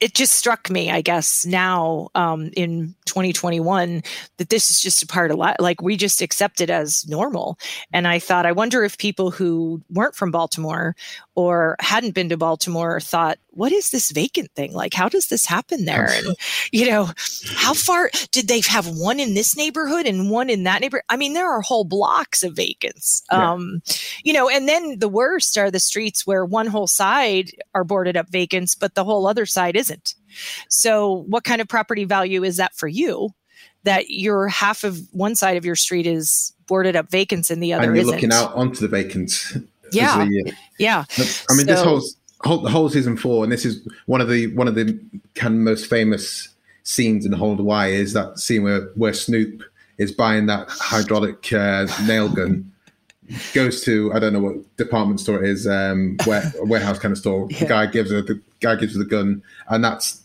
it 0.00 0.14
just 0.14 0.32
struck 0.32 0.70
me, 0.70 0.90
I 0.90 1.02
guess, 1.02 1.44
now 1.44 2.08
um, 2.14 2.50
in 2.56 2.94
2021 3.04 4.02
that 4.38 4.48
this 4.48 4.70
is 4.70 4.80
just 4.80 5.02
a 5.02 5.06
part 5.06 5.30
of 5.30 5.36
life. 5.36 5.56
Like 5.60 5.82
we 5.82 5.96
just 5.96 6.22
accept 6.22 6.62
it 6.62 6.70
as 6.70 7.06
normal. 7.06 7.58
And 7.92 8.08
I 8.08 8.18
thought, 8.18 8.46
I 8.46 8.52
wonder 8.52 8.82
if 8.82 8.96
people 8.96 9.30
who 9.30 9.82
weren't 9.90 10.14
from 10.14 10.30
Baltimore 10.30 10.96
or 11.34 11.76
hadn't 11.80 12.14
been 12.14 12.30
to 12.30 12.38
Baltimore 12.38 12.98
thought, 13.00 13.38
what 13.60 13.72
is 13.72 13.90
this 13.90 14.10
vacant 14.10 14.50
thing? 14.56 14.72
Like, 14.72 14.94
how 14.94 15.10
does 15.10 15.26
this 15.26 15.44
happen 15.44 15.84
there? 15.84 16.08
And, 16.10 16.34
you 16.72 16.88
know, 16.88 17.10
how 17.56 17.74
far 17.74 18.10
did 18.32 18.48
they 18.48 18.62
have 18.66 18.88
one 18.88 19.20
in 19.20 19.34
this 19.34 19.54
neighborhood 19.54 20.06
and 20.06 20.30
one 20.30 20.48
in 20.48 20.62
that 20.62 20.80
neighborhood? 20.80 21.04
I 21.10 21.18
mean, 21.18 21.34
there 21.34 21.52
are 21.52 21.60
whole 21.60 21.84
blocks 21.84 22.42
of 22.42 22.56
vacants. 22.56 23.22
Yeah. 23.30 23.52
Um, 23.52 23.82
you 24.24 24.32
know, 24.32 24.48
and 24.48 24.66
then 24.66 24.98
the 24.98 25.10
worst 25.10 25.58
are 25.58 25.70
the 25.70 25.78
streets 25.78 26.26
where 26.26 26.46
one 26.46 26.68
whole 26.68 26.86
side 26.86 27.50
are 27.74 27.84
boarded 27.84 28.16
up 28.16 28.30
vacants, 28.30 28.74
but 28.74 28.94
the 28.94 29.04
whole 29.04 29.26
other 29.26 29.44
side 29.44 29.76
isn't. 29.76 30.14
So, 30.70 31.26
what 31.28 31.44
kind 31.44 31.60
of 31.60 31.68
property 31.68 32.04
value 32.06 32.42
is 32.42 32.56
that 32.56 32.74
for 32.74 32.88
you? 32.88 33.28
That 33.84 34.08
your 34.08 34.48
half 34.48 34.84
of 34.84 35.00
one 35.12 35.34
side 35.34 35.58
of 35.58 35.66
your 35.66 35.76
street 35.76 36.06
is 36.06 36.54
boarded 36.66 36.96
up 36.96 37.10
vacants 37.10 37.50
and 37.50 37.62
the 37.62 37.74
other 37.74 37.88
and 37.88 37.94
you're 37.94 38.04
isn't. 38.04 38.14
looking 38.14 38.32
out 38.32 38.54
onto 38.54 38.80
the 38.80 38.88
vacants. 38.88 39.54
Yeah, 39.92 40.26
yeah. 40.78 41.04
I 41.18 41.54
mean, 41.54 41.66
so, 41.66 41.72
this 41.74 41.82
whole 41.82 42.02
whole, 42.44 42.58
the 42.58 42.70
whole 42.70 42.88
season 42.88 43.16
four, 43.16 43.44
and 43.44 43.52
this 43.52 43.64
is 43.64 43.86
one 44.06 44.20
of 44.20 44.28
the 44.28 44.54
one 44.54 44.68
of 44.68 44.74
the 44.74 44.98
kind 45.34 45.54
of 45.54 45.60
most 45.60 45.86
famous 45.86 46.48
scenes 46.82 47.24
in 47.24 47.30
the 47.30 47.36
whole 47.36 47.52
of 47.52 47.58
The 47.58 47.64
Wire 47.64 47.92
is 47.92 48.12
that 48.14 48.38
scene 48.38 48.62
where 48.62 48.82
where 48.94 49.12
Snoop 49.12 49.62
is 49.98 50.12
buying 50.12 50.46
that 50.46 50.68
hydraulic 50.68 51.52
uh, 51.52 51.86
nail 52.06 52.28
gun. 52.28 52.72
Goes 53.54 53.84
to 53.84 54.12
I 54.12 54.18
don't 54.18 54.32
know 54.32 54.40
what 54.40 54.76
department 54.76 55.20
store 55.20 55.44
it 55.44 55.48
is, 55.48 55.64
um, 55.64 56.16
where, 56.24 56.52
warehouse 56.62 56.98
kind 56.98 57.12
of 57.12 57.18
store. 57.18 57.46
Yeah. 57.48 57.60
The 57.60 57.66
guy 57.66 57.86
gives 57.86 58.10
her 58.10 58.22
the 58.22 58.40
guy 58.58 58.74
gives 58.74 58.94
her 58.94 58.98
the 58.98 59.04
gun, 59.04 59.42
and 59.68 59.84
that's 59.84 60.20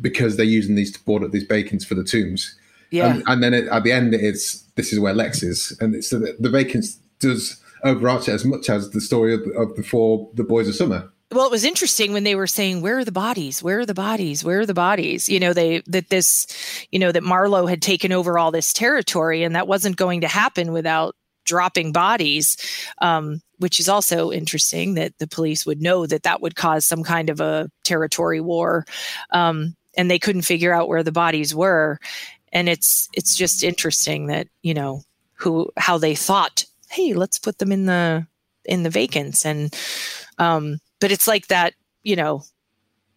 because 0.00 0.36
they're 0.36 0.46
using 0.46 0.74
these 0.74 0.90
to 0.92 1.04
board 1.04 1.22
up 1.22 1.30
these 1.30 1.44
vacants 1.44 1.84
for 1.84 1.94
the 1.94 2.02
tombs. 2.02 2.56
Yeah, 2.90 3.14
and, 3.14 3.22
and 3.26 3.42
then 3.42 3.54
it, 3.54 3.68
at 3.68 3.84
the 3.84 3.92
end, 3.92 4.14
it's 4.14 4.62
this 4.74 4.92
is 4.92 4.98
where 4.98 5.14
Lex 5.14 5.44
is, 5.44 5.76
and 5.80 5.94
it's 5.94 6.10
the, 6.10 6.36
the 6.40 6.50
vacants 6.50 6.98
does 7.20 7.62
overarch 7.84 8.28
it 8.28 8.32
as 8.32 8.44
much 8.44 8.68
as 8.68 8.90
the 8.90 9.00
story 9.00 9.32
of, 9.32 9.42
of 9.56 9.76
the 9.76 9.84
four 9.84 10.28
the 10.34 10.42
boys 10.42 10.66
of 10.66 10.74
summer 10.74 11.08
well 11.32 11.46
it 11.46 11.50
was 11.50 11.64
interesting 11.64 12.12
when 12.12 12.24
they 12.24 12.34
were 12.34 12.46
saying 12.46 12.80
where 12.80 12.98
are 12.98 13.04
the 13.04 13.12
bodies? 13.12 13.62
Where 13.62 13.80
are 13.80 13.86
the 13.86 13.94
bodies? 13.94 14.44
Where 14.44 14.60
are 14.60 14.66
the 14.66 14.74
bodies? 14.74 15.28
You 15.28 15.40
know 15.40 15.52
they 15.52 15.80
that 15.86 16.08
this 16.10 16.46
you 16.90 16.98
know 16.98 17.12
that 17.12 17.22
Marlo 17.22 17.68
had 17.68 17.82
taken 17.82 18.12
over 18.12 18.38
all 18.38 18.50
this 18.50 18.72
territory 18.72 19.42
and 19.42 19.54
that 19.54 19.68
wasn't 19.68 19.96
going 19.96 20.20
to 20.22 20.28
happen 20.28 20.72
without 20.72 21.14
dropping 21.44 21.92
bodies 21.92 22.56
um, 23.00 23.40
which 23.56 23.80
is 23.80 23.88
also 23.88 24.30
interesting 24.30 24.94
that 24.94 25.16
the 25.18 25.26
police 25.26 25.64
would 25.64 25.80
know 25.80 26.06
that 26.06 26.22
that 26.22 26.42
would 26.42 26.56
cause 26.56 26.86
some 26.86 27.02
kind 27.02 27.30
of 27.30 27.40
a 27.40 27.70
territory 27.84 28.40
war 28.40 28.84
um, 29.32 29.74
and 29.98 30.10
they 30.10 30.18
couldn't 30.18 30.42
figure 30.42 30.72
out 30.72 30.88
where 30.88 31.02
the 31.02 31.12
bodies 31.12 31.54
were. 31.54 31.98
And 32.52 32.68
it's 32.68 33.08
it's 33.12 33.36
just 33.36 33.62
interesting 33.62 34.28
that 34.28 34.46
you 34.62 34.72
know 34.72 35.02
who 35.34 35.70
how 35.76 35.98
they 35.98 36.14
thought 36.14 36.64
hey 36.90 37.12
let's 37.12 37.38
put 37.38 37.58
them 37.58 37.72
in 37.72 37.84
the 37.84 38.26
in 38.64 38.84
the 38.84 38.90
vacants. 38.90 39.44
And 39.44 39.74
um 40.38 40.78
but 41.00 41.12
it's 41.12 41.28
like 41.28 41.48
that, 41.48 41.74
you 42.02 42.16
know, 42.16 42.42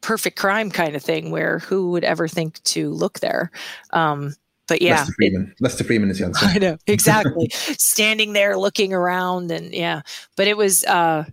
perfect 0.02 0.38
crime 0.38 0.72
kind 0.72 0.96
of 0.96 1.04
thing 1.04 1.32
where 1.32 1.60
who 1.60 1.92
would 1.92 2.04
ever 2.04 2.28
think 2.28 2.62
to 2.64 2.90
look 2.92 3.20
there? 3.20 3.52
Um, 3.92 4.36
but 4.68 4.82
yeah, 4.82 5.00
Lester 5.00 5.14
Freamon. 5.22 5.52
It, 5.52 5.58
Lester 5.60 5.84
Freamon 5.84 6.10
is 6.10 6.20
the 6.20 6.26
answer. 6.26 6.46
I 6.46 6.58
know 6.58 6.78
exactly. 6.88 7.50
Standing 7.54 8.34
there 8.34 8.58
looking 8.58 8.94
around 8.94 9.52
and 9.52 9.74
yeah, 9.74 10.02
but 10.38 10.48
it 10.48 10.56
was, 10.56 10.86
uh, 10.86 11.26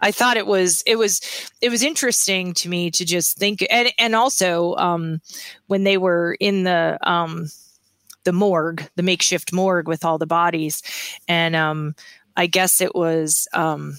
I 0.00 0.12
thought 0.12 0.36
it 0.36 0.46
was 0.46 0.82
it 0.86 0.96
was 0.96 1.20
it 1.60 1.70
was 1.70 1.82
interesting 1.82 2.54
to 2.54 2.68
me 2.68 2.90
to 2.92 3.04
just 3.04 3.38
think 3.38 3.66
and 3.70 3.92
and 3.98 4.14
also 4.14 4.74
um, 4.76 5.20
when 5.66 5.84
they 5.84 5.96
were 5.96 6.36
in 6.38 6.64
the 6.64 6.98
um, 7.02 7.48
the 8.24 8.32
morgue, 8.32 8.88
the 8.96 9.02
makeshift 9.02 9.52
morgue 9.52 9.88
with 9.88 10.04
all 10.04 10.18
the 10.18 10.26
bodies, 10.26 10.82
and 11.28 11.56
um, 11.56 11.94
I 12.36 12.46
guess 12.46 12.80
it 12.80 12.94
was 12.94 13.48
um, 13.54 13.96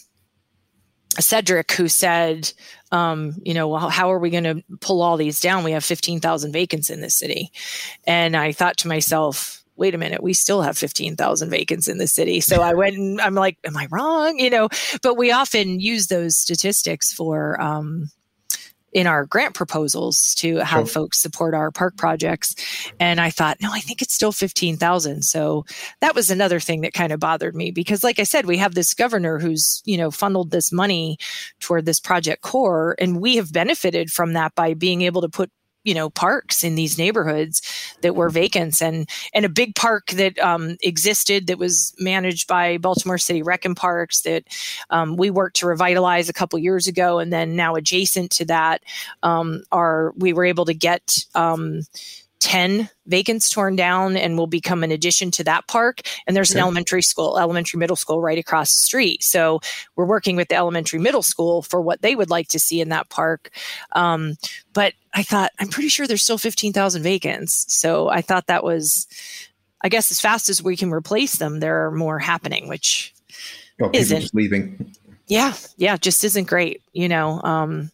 Cedric 1.19 1.71
who 1.71 1.87
said, 1.87 2.51
um, 2.91 3.35
you 3.43 3.53
know, 3.53 3.67
well, 3.67 3.89
how 3.89 4.11
are 4.11 4.19
we 4.19 4.29
going 4.29 4.43
to 4.43 4.63
pull 4.79 5.01
all 5.01 5.17
these 5.17 5.39
down? 5.39 5.63
We 5.63 5.71
have 5.71 5.83
15,000 5.83 6.51
vacants 6.51 6.89
in 6.89 7.01
this 7.01 7.15
city. 7.15 7.51
And 8.05 8.35
I 8.35 8.51
thought 8.51 8.77
to 8.77 8.87
myself, 8.87 9.63
wait 9.75 9.93
a 9.93 9.97
minute, 9.97 10.23
we 10.23 10.33
still 10.33 10.61
have 10.61 10.77
15,000 10.77 11.49
vacants 11.49 11.87
in 11.87 11.97
the 11.97 12.07
city. 12.07 12.41
So 12.41 12.61
I 12.61 12.73
went 12.73 12.95
and 12.95 13.21
I'm 13.21 13.35
like, 13.35 13.57
am 13.63 13.77
I 13.77 13.87
wrong? 13.91 14.39
You 14.39 14.49
know, 14.49 14.69
but 15.03 15.15
we 15.15 15.31
often 15.31 15.79
use 15.79 16.07
those 16.07 16.37
statistics 16.37 17.13
for, 17.13 17.61
um, 17.61 18.09
in 18.93 19.05
our 19.07 19.25
grant 19.25 19.53
proposals 19.53 20.33
to 20.35 20.57
have 20.57 20.87
sure. 20.87 21.03
folks 21.03 21.19
support 21.19 21.53
our 21.53 21.71
park 21.71 21.97
projects. 21.97 22.55
And 22.99 23.19
I 23.19 23.29
thought, 23.29 23.57
no, 23.61 23.69
I 23.71 23.79
think 23.79 24.01
it's 24.01 24.13
still 24.13 24.31
15,000. 24.31 25.23
So 25.23 25.65
that 26.01 26.15
was 26.15 26.31
another 26.31 26.59
thing 26.59 26.81
that 26.81 26.93
kind 26.93 27.11
of 27.11 27.19
bothered 27.19 27.55
me 27.55 27.71
because 27.71 28.03
like 28.03 28.19
I 28.19 28.23
said, 28.23 28.45
we 28.45 28.57
have 28.57 28.75
this 28.75 28.93
governor 28.93 29.39
who's, 29.39 29.81
you 29.85 29.97
know, 29.97 30.09
funneled 30.09 30.51
this 30.51 30.71
money 30.71 31.17
toward 31.59 31.85
this 31.85 31.99
project 31.99 32.41
core 32.41 32.95
and 32.99 33.21
we 33.21 33.35
have 33.35 33.51
benefited 33.51 34.09
from 34.09 34.33
that 34.33 34.55
by 34.55 34.73
being 34.73 35.01
able 35.01 35.21
to 35.21 35.29
put 35.29 35.51
you 35.87 35.93
know 35.93 36.09
parks 36.09 36.63
in 36.65 36.75
these 36.75 36.97
neighborhoods 36.97 37.61
that 38.01 38.15
were 38.15 38.29
vacant 38.29 38.81
and 38.81 39.09
and 39.33 39.45
a 39.45 39.49
big 39.49 39.73
park 39.75 40.07
that 40.07 40.37
um, 40.39 40.75
existed 40.81 41.47
that 41.47 41.57
was 41.57 41.95
managed 41.97 42.47
by 42.47 42.77
Baltimore 42.77 43.17
City 43.17 43.41
Rec 43.41 43.63
and 43.63 43.75
Parks 43.75 44.21
that 44.21 44.43
um, 44.89 45.15
we 45.15 45.29
worked 45.29 45.55
to 45.57 45.67
revitalize 45.67 46.27
a 46.27 46.33
couple 46.33 46.59
years 46.59 46.87
ago. 46.87 47.19
And 47.19 47.31
then 47.31 47.55
now 47.55 47.75
adjacent 47.75 48.31
to 48.31 48.45
that 48.45 48.83
um, 49.23 49.63
are 49.71 50.13
we 50.17 50.33
were 50.33 50.45
able 50.45 50.65
to 50.65 50.73
get 50.73 51.17
um, 51.35 51.81
10 52.39 52.89
vacants 53.07 53.49
torn 53.49 53.75
down 53.75 54.15
and 54.15 54.37
will 54.37 54.47
become 54.47 54.83
an 54.83 54.91
addition 54.91 55.31
to 55.31 55.43
that 55.43 55.67
park. 55.67 56.01
And 56.25 56.35
there's 56.35 56.51
okay. 56.51 56.59
an 56.59 56.63
elementary 56.63 57.01
school, 57.01 57.39
elementary 57.39 57.79
middle 57.79 57.95
school 57.95 58.21
right 58.21 58.37
across 58.37 58.69
the 58.69 58.81
street. 58.81 59.23
So 59.23 59.59
we're 59.95 60.05
working 60.05 60.35
with 60.35 60.49
the 60.49 60.55
elementary 60.55 60.99
middle 60.99 61.23
school 61.23 61.61
for 61.61 61.81
what 61.81 62.01
they 62.01 62.15
would 62.15 62.29
like 62.29 62.47
to 62.49 62.59
see 62.59 62.79
in 62.79 62.89
that 62.89 63.09
park. 63.09 63.49
Um, 63.93 64.35
but 64.73 64.93
I 65.13 65.23
thought, 65.23 65.51
I'm 65.59 65.69
pretty 65.69 65.89
sure 65.89 66.05
there's 66.05 66.23
still 66.23 66.37
15,000 66.37 67.01
vacants. 67.01 67.65
So 67.73 68.09
I 68.09 68.21
thought 68.21 68.47
that 68.47 68.63
was, 68.63 69.07
I 69.81 69.89
guess, 69.89 70.11
as 70.11 70.21
fast 70.21 70.49
as 70.49 70.61
we 70.61 70.77
can 70.77 70.91
replace 70.91 71.37
them, 71.37 71.59
there 71.59 71.85
are 71.85 71.91
more 71.91 72.19
happening, 72.19 72.67
which 72.67 73.13
oh, 73.81 73.89
isn't 73.93 74.33
leaving. 74.33 74.93
Yeah. 75.27 75.53
Yeah. 75.77 75.97
Just 75.97 76.23
isn't 76.23 76.47
great, 76.47 76.81
you 76.93 77.09
know? 77.09 77.41
Um, 77.41 77.91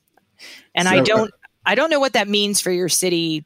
and 0.75 0.87
so, 0.87 0.93
I 0.93 0.99
don't, 1.01 1.29
uh, 1.29 1.37
I 1.65 1.75
don't 1.75 1.89
know 1.89 1.99
what 1.99 2.13
that 2.13 2.27
means 2.27 2.59
for 2.59 2.71
your 2.71 2.89
city 2.89 3.45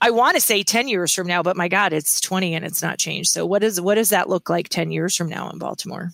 I 0.00 0.10
want 0.10 0.36
to 0.36 0.40
say 0.40 0.62
10 0.62 0.88
years 0.88 1.12
from 1.12 1.26
now, 1.26 1.42
but 1.42 1.56
my 1.56 1.68
God, 1.68 1.92
it's 1.92 2.20
20 2.20 2.54
and 2.54 2.64
it's 2.64 2.82
not 2.82 2.98
changed. 2.98 3.30
So 3.30 3.44
what 3.44 3.62
does 3.62 3.80
what 3.80 3.96
does 3.96 4.10
that 4.10 4.28
look 4.28 4.48
like 4.48 4.68
10 4.68 4.92
years 4.92 5.16
from 5.16 5.28
now 5.28 5.50
in 5.50 5.58
Baltimore? 5.58 6.10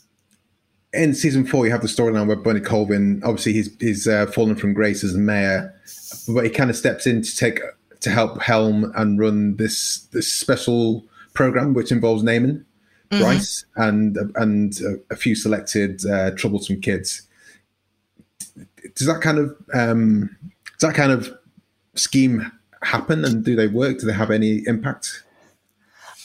In 0.93 1.13
season 1.13 1.45
four, 1.45 1.67
you 1.67 1.73
have 1.73 1.83
the 1.83 1.89
storyline 1.89 2.27
where 2.27 2.37
Bunny 2.37 2.61
Colvin, 2.61 3.21
obviously 3.25 3.53
he's 3.53 3.77
he's 3.81 4.07
uh, 4.07 4.27
fallen 4.27 4.57
from 4.57 4.75
grace 4.75 5.03
as 5.03 5.13
the 5.13 5.19
mayor, 5.19 5.75
but 6.29 6.45
he 6.45 6.51
kind 6.51 6.71
of 6.71 6.77
steps 6.77 7.07
in 7.07 7.21
to 7.23 7.37
take 7.37 7.61
to 8.01 8.11
help 8.11 8.41
helm 8.41 8.93
and 8.95 9.19
run 9.19 9.57
this 9.57 10.07
this 10.13 10.33
special 10.33 11.05
program, 11.35 11.75
which 11.75 11.91
involves 11.91 12.23
Namond, 12.23 12.65
mm-hmm. 13.11 13.19
Brice, 13.19 13.65
and 13.77 14.17
and 14.37 14.79
a, 14.81 15.15
a 15.15 15.17
few 15.17 15.35
selected 15.35 16.07
uh, 16.07 16.31
troublesome 16.33 16.81
kids. 16.81 17.23
Does 18.95 19.09
that 19.09 19.21
kind 19.21 19.39
of 19.39 19.57
um, 19.75 20.37
does 20.79 20.89
that 20.89 20.95
kind 20.95 21.11
of 21.11 21.37
scheme 21.97 22.53
happen, 22.85 23.25
and 23.25 23.45
do 23.45 23.57
they 23.57 23.67
work? 23.67 23.99
Do 23.99 24.07
they 24.07 24.13
have 24.13 24.31
any 24.31 24.67
impact? 24.67 25.23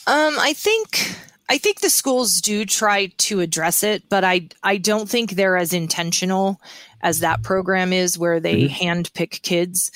Um, 0.06 0.34
I 0.38 0.52
think 0.54 1.16
I 1.48 1.58
think 1.58 1.80
the 1.80 1.90
schools 1.90 2.40
do 2.40 2.64
try 2.64 3.06
to 3.06 3.40
address 3.40 3.82
it, 3.82 4.08
but 4.08 4.24
I 4.24 4.48
I 4.62 4.76
don't 4.76 5.08
think 5.08 5.32
they're 5.32 5.56
as 5.56 5.72
intentional 5.72 6.60
as 7.02 7.20
that 7.20 7.42
program 7.42 7.92
is, 7.92 8.18
where 8.18 8.40
they 8.40 8.64
mm-hmm. 8.64 8.74
handpick 8.74 9.42
kids 9.42 9.90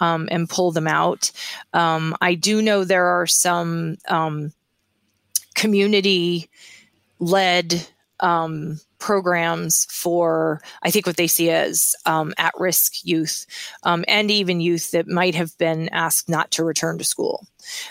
um, 0.00 0.28
and 0.30 0.48
pull 0.48 0.72
them 0.72 0.86
out. 0.86 1.30
Um, 1.72 2.16
I 2.20 2.34
do 2.34 2.62
know 2.62 2.84
there 2.84 3.06
are 3.06 3.26
some 3.26 3.96
um, 4.08 4.52
community 5.54 6.48
led 7.18 7.86
um, 8.20 8.80
programs 8.98 9.86
for, 9.90 10.60
I 10.82 10.90
think, 10.90 11.06
what 11.06 11.16
they 11.16 11.26
see 11.26 11.50
as 11.50 11.94
um, 12.06 12.34
at 12.38 12.52
risk 12.58 13.04
youth 13.04 13.46
um, 13.82 14.04
and 14.08 14.30
even 14.30 14.60
youth 14.60 14.90
that 14.90 15.08
might 15.08 15.34
have 15.34 15.56
been 15.58 15.88
asked 15.90 16.28
not 16.28 16.50
to 16.52 16.64
return 16.64 16.98
to 16.98 17.04
school. 17.04 17.46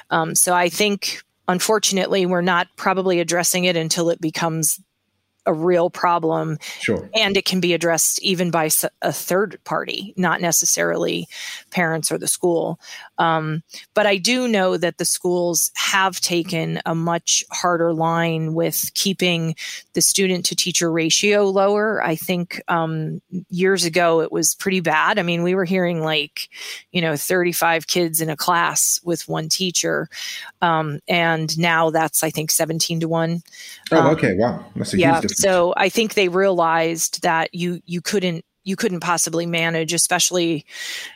Um, 0.09 0.35
so 0.35 0.53
I 0.53 0.69
think, 0.69 1.21
unfortunately, 1.47 2.25
we're 2.25 2.41
not 2.41 2.67
probably 2.75 3.19
addressing 3.19 3.65
it 3.65 3.75
until 3.75 4.09
it 4.09 4.21
becomes 4.21 4.79
a 5.47 5.53
real 5.53 5.89
problem. 5.89 6.59
Sure. 6.79 7.09
And 7.15 7.37
it 7.37 7.45
can 7.45 7.59
be 7.59 7.73
addressed 7.73 8.21
even 8.21 8.51
by 8.51 8.69
a 9.01 9.11
third 9.11 9.59
party, 9.63 10.13
not 10.17 10.41
necessarily 10.41 11.27
parents 11.71 12.11
or 12.11 12.17
the 12.17 12.27
school. 12.27 12.79
Um, 13.17 13.63
but 13.93 14.05
I 14.05 14.17
do 14.17 14.47
know 14.47 14.77
that 14.77 14.97
the 14.97 15.05
schools 15.05 15.71
have 15.75 16.19
taken 16.19 16.81
a 16.85 16.93
much 16.93 17.43
harder 17.51 17.93
line 17.93 18.53
with 18.53 18.91
keeping 18.93 19.55
the 19.93 20.01
student 20.01 20.45
to 20.45 20.55
teacher 20.55 20.91
ratio 20.91 21.45
lower. 21.45 22.03
I 22.03 22.15
think 22.15 22.61
um, 22.67 23.21
years 23.49 23.85
ago 23.85 24.21
it 24.21 24.31
was 24.31 24.53
pretty 24.53 24.81
bad. 24.81 25.17
I 25.17 25.23
mean, 25.23 25.43
we 25.43 25.55
were 25.55 25.65
hearing 25.65 26.01
like, 26.01 26.49
you 26.91 27.01
know, 27.01 27.15
35 27.15 27.87
kids 27.87 28.21
in 28.21 28.29
a 28.29 28.35
class 28.35 28.99
with 29.03 29.27
one 29.27 29.49
teacher. 29.49 30.09
Um, 30.61 30.99
and 31.07 31.57
now 31.57 31.89
that's, 31.89 32.23
I 32.23 32.29
think, 32.29 32.51
17 32.51 32.99
to 32.99 33.07
1. 33.07 33.41
Oh, 33.91 33.97
um, 33.97 34.07
okay. 34.07 34.35
Wow. 34.35 34.65
That's 34.75 34.93
a 34.93 34.97
yeah, 34.97 35.13
huge 35.13 35.21
difference. 35.21 35.36
So 35.37 35.73
I 35.77 35.89
think 35.89 36.13
they 36.13 36.29
realized 36.29 37.21
that 37.21 37.53
you 37.53 37.79
you 37.85 38.01
couldn't 38.01 38.43
you 38.63 38.75
couldn't 38.75 38.99
possibly 38.99 39.45
manage, 39.45 39.93
especially, 39.93 40.65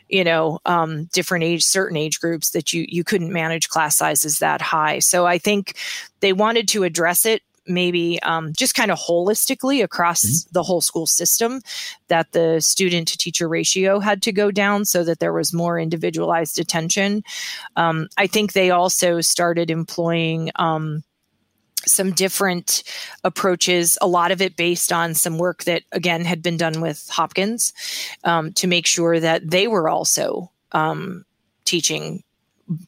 you 0.07 0.24
know, 0.24 0.59
um, 0.65 1.05
different 1.11 1.43
age, 1.43 1.63
certain 1.63 1.97
age 1.97 2.22
groups 2.22 2.51
that 2.51 2.72
you 2.72 2.86
you 2.88 3.03
couldn't 3.03 3.34
manage 3.34 3.69
class 3.69 3.97
sizes 3.97 4.38
that 4.39 4.61
high. 4.61 4.99
So 4.99 5.26
I 5.26 5.39
think 5.39 5.76
they 6.19 6.34
wanted 6.34 6.67
to 6.69 6.84
address 6.84 7.26
it 7.26 7.41
maybe 7.67 8.22
um, 8.24 8.53
just 8.53 8.76
kind 8.76 8.91
of 8.91 8.99
holistically 8.99 9.84
across 9.84 10.24
mm-hmm. 10.24 10.49
the 10.51 10.63
whole 10.63 10.82
school 10.82 11.07
system 11.07 11.61
that 12.07 12.32
the 12.32 12.59
student 12.59 13.07
to 13.07 13.17
teacher 13.17 13.47
ratio 13.47 13.99
had 13.99 14.22
to 14.22 14.32
go 14.32 14.51
down 14.51 14.86
so 14.86 15.03
that 15.03 15.19
there 15.19 15.34
was 15.34 15.53
more 15.53 15.80
individualized 15.80 16.59
attention 16.59 17.24
um, 17.76 18.07
i 18.17 18.26
think 18.26 18.53
they 18.53 18.72
also 18.72 19.22
started 19.22 19.69
employing 19.69 20.49
um, 20.55 21.03
some 21.86 22.11
different 22.11 22.84
approaches, 23.23 23.97
a 24.01 24.07
lot 24.07 24.32
of 24.32 24.41
it 24.41 24.55
based 24.55 24.91
on 24.91 25.13
some 25.13 25.38
work 25.38 25.63
that, 25.65 25.84
again, 25.91 26.25
had 26.25 26.41
been 26.41 26.57
done 26.57 26.82
with 26.82 27.07
Hopkins 27.09 27.73
um, 28.23 28.53
to 28.53 28.67
make 28.67 28.86
sure 28.86 29.19
that 29.19 29.49
they 29.49 29.67
were 29.67 29.89
also 29.89 30.51
um, 30.71 31.25
teaching 31.65 32.23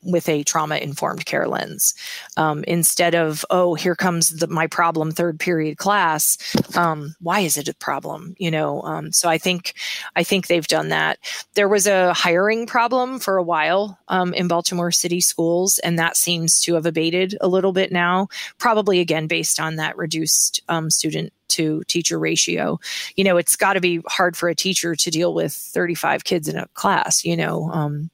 with 0.04 0.30
a 0.30 0.44
trauma 0.44 0.78
informed 0.78 1.26
care 1.26 1.48
lens. 1.48 1.94
Um, 2.38 2.64
instead 2.66 3.16
of 3.16 3.46
oh 3.50 3.74
here 3.74 3.96
comes 3.96 4.30
the, 4.30 4.48
my 4.48 4.68
problem 4.68 5.12
third 5.12 5.40
period 5.40 5.78
class 5.78 6.38
um, 6.76 7.16
why 7.20 7.42
is 7.42 7.58
it 7.58 7.68
a 7.68 7.76
problem? 7.76 8.36
You 8.38 8.52
know 8.52 8.82
um, 8.84 9.12
so 9.12 9.30
i 9.30 9.38
think 9.38 9.74
i 10.16 10.24
think 10.24 10.48
they've 10.48 10.68
done 10.68 10.90
that. 10.90 11.20
There 11.56 11.70
was 11.70 11.88
a 11.88 12.14
hiring 12.14 12.66
problem 12.66 13.20
for 13.20 13.38
a 13.38 13.44
while 13.44 14.00
um, 14.08 14.34
in 14.34 14.48
baltimore 14.48 14.92
city 14.92 15.22
schools 15.22 15.80
and 15.80 16.00
that 16.00 16.18
seems 16.18 16.62
to 16.62 16.76
have 16.76 16.86
abated 16.86 17.36
a 17.42 17.48
little 17.48 17.74
bit 17.74 17.92
now 17.92 18.28
probably 18.58 19.00
again 19.00 19.28
based 19.28 19.60
on 19.60 19.76
that 19.76 19.98
reduced 19.98 20.62
um, 20.70 20.90
student 20.90 21.34
to 21.54 21.84
teacher 21.88 22.20
ratio. 22.20 22.80
You 23.16 23.24
know, 23.24 23.38
it's 23.38 23.56
got 23.56 23.74
to 23.74 23.82
be 23.82 24.02
hard 24.08 24.38
for 24.38 24.50
a 24.50 24.56
teacher 24.56 24.96
to 24.96 25.12
deal 25.12 25.34
with 25.34 25.54
35 25.54 26.24
kids 26.24 26.48
in 26.48 26.58
a 26.58 26.68
class, 26.74 27.24
you 27.24 27.36
know. 27.36 27.70
Um, 27.72 28.10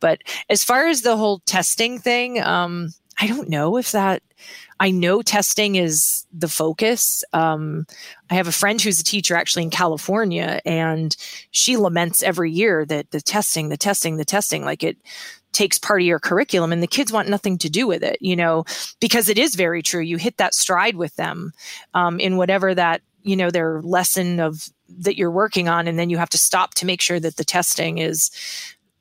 but 0.00 0.22
as 0.48 0.64
far 0.64 0.86
as 0.86 1.02
the 1.02 1.16
whole 1.16 1.40
testing 1.46 1.98
thing, 1.98 2.40
um, 2.42 2.92
I 3.20 3.26
don't 3.26 3.48
know 3.48 3.76
if 3.76 3.92
that. 3.92 4.22
I 4.80 4.90
know 4.90 5.20
testing 5.20 5.76
is 5.76 6.26
the 6.32 6.48
focus. 6.48 7.22
Um, 7.34 7.86
I 8.30 8.34
have 8.34 8.48
a 8.48 8.52
friend 8.52 8.80
who's 8.80 8.98
a 8.98 9.04
teacher 9.04 9.36
actually 9.36 9.64
in 9.64 9.70
California, 9.70 10.60
and 10.64 11.14
she 11.50 11.76
laments 11.76 12.22
every 12.22 12.50
year 12.50 12.86
that 12.86 13.10
the 13.10 13.20
testing, 13.20 13.68
the 13.68 13.76
testing, 13.76 14.16
the 14.16 14.24
testing, 14.24 14.64
like 14.64 14.82
it 14.82 14.96
takes 15.52 15.78
part 15.78 16.00
of 16.00 16.06
your 16.06 16.20
curriculum 16.20 16.72
and 16.72 16.82
the 16.82 16.86
kids 16.86 17.12
want 17.12 17.28
nothing 17.28 17.58
to 17.58 17.68
do 17.68 17.86
with 17.86 18.02
it 18.02 18.16
you 18.20 18.36
know 18.36 18.64
because 19.00 19.28
it 19.28 19.38
is 19.38 19.54
very 19.54 19.82
true. 19.82 20.00
You 20.00 20.16
hit 20.16 20.36
that 20.36 20.54
stride 20.54 20.96
with 20.96 21.16
them 21.16 21.52
um, 21.94 22.20
in 22.20 22.36
whatever 22.36 22.74
that 22.74 23.02
you 23.22 23.36
know 23.36 23.50
their 23.50 23.82
lesson 23.82 24.40
of 24.40 24.68
that 24.88 25.16
you're 25.16 25.30
working 25.30 25.68
on 25.68 25.88
and 25.88 25.98
then 25.98 26.10
you 26.10 26.18
have 26.18 26.30
to 26.30 26.38
stop 26.38 26.74
to 26.74 26.86
make 26.86 27.00
sure 27.00 27.20
that 27.20 27.36
the 27.36 27.44
testing 27.44 27.98
is 27.98 28.30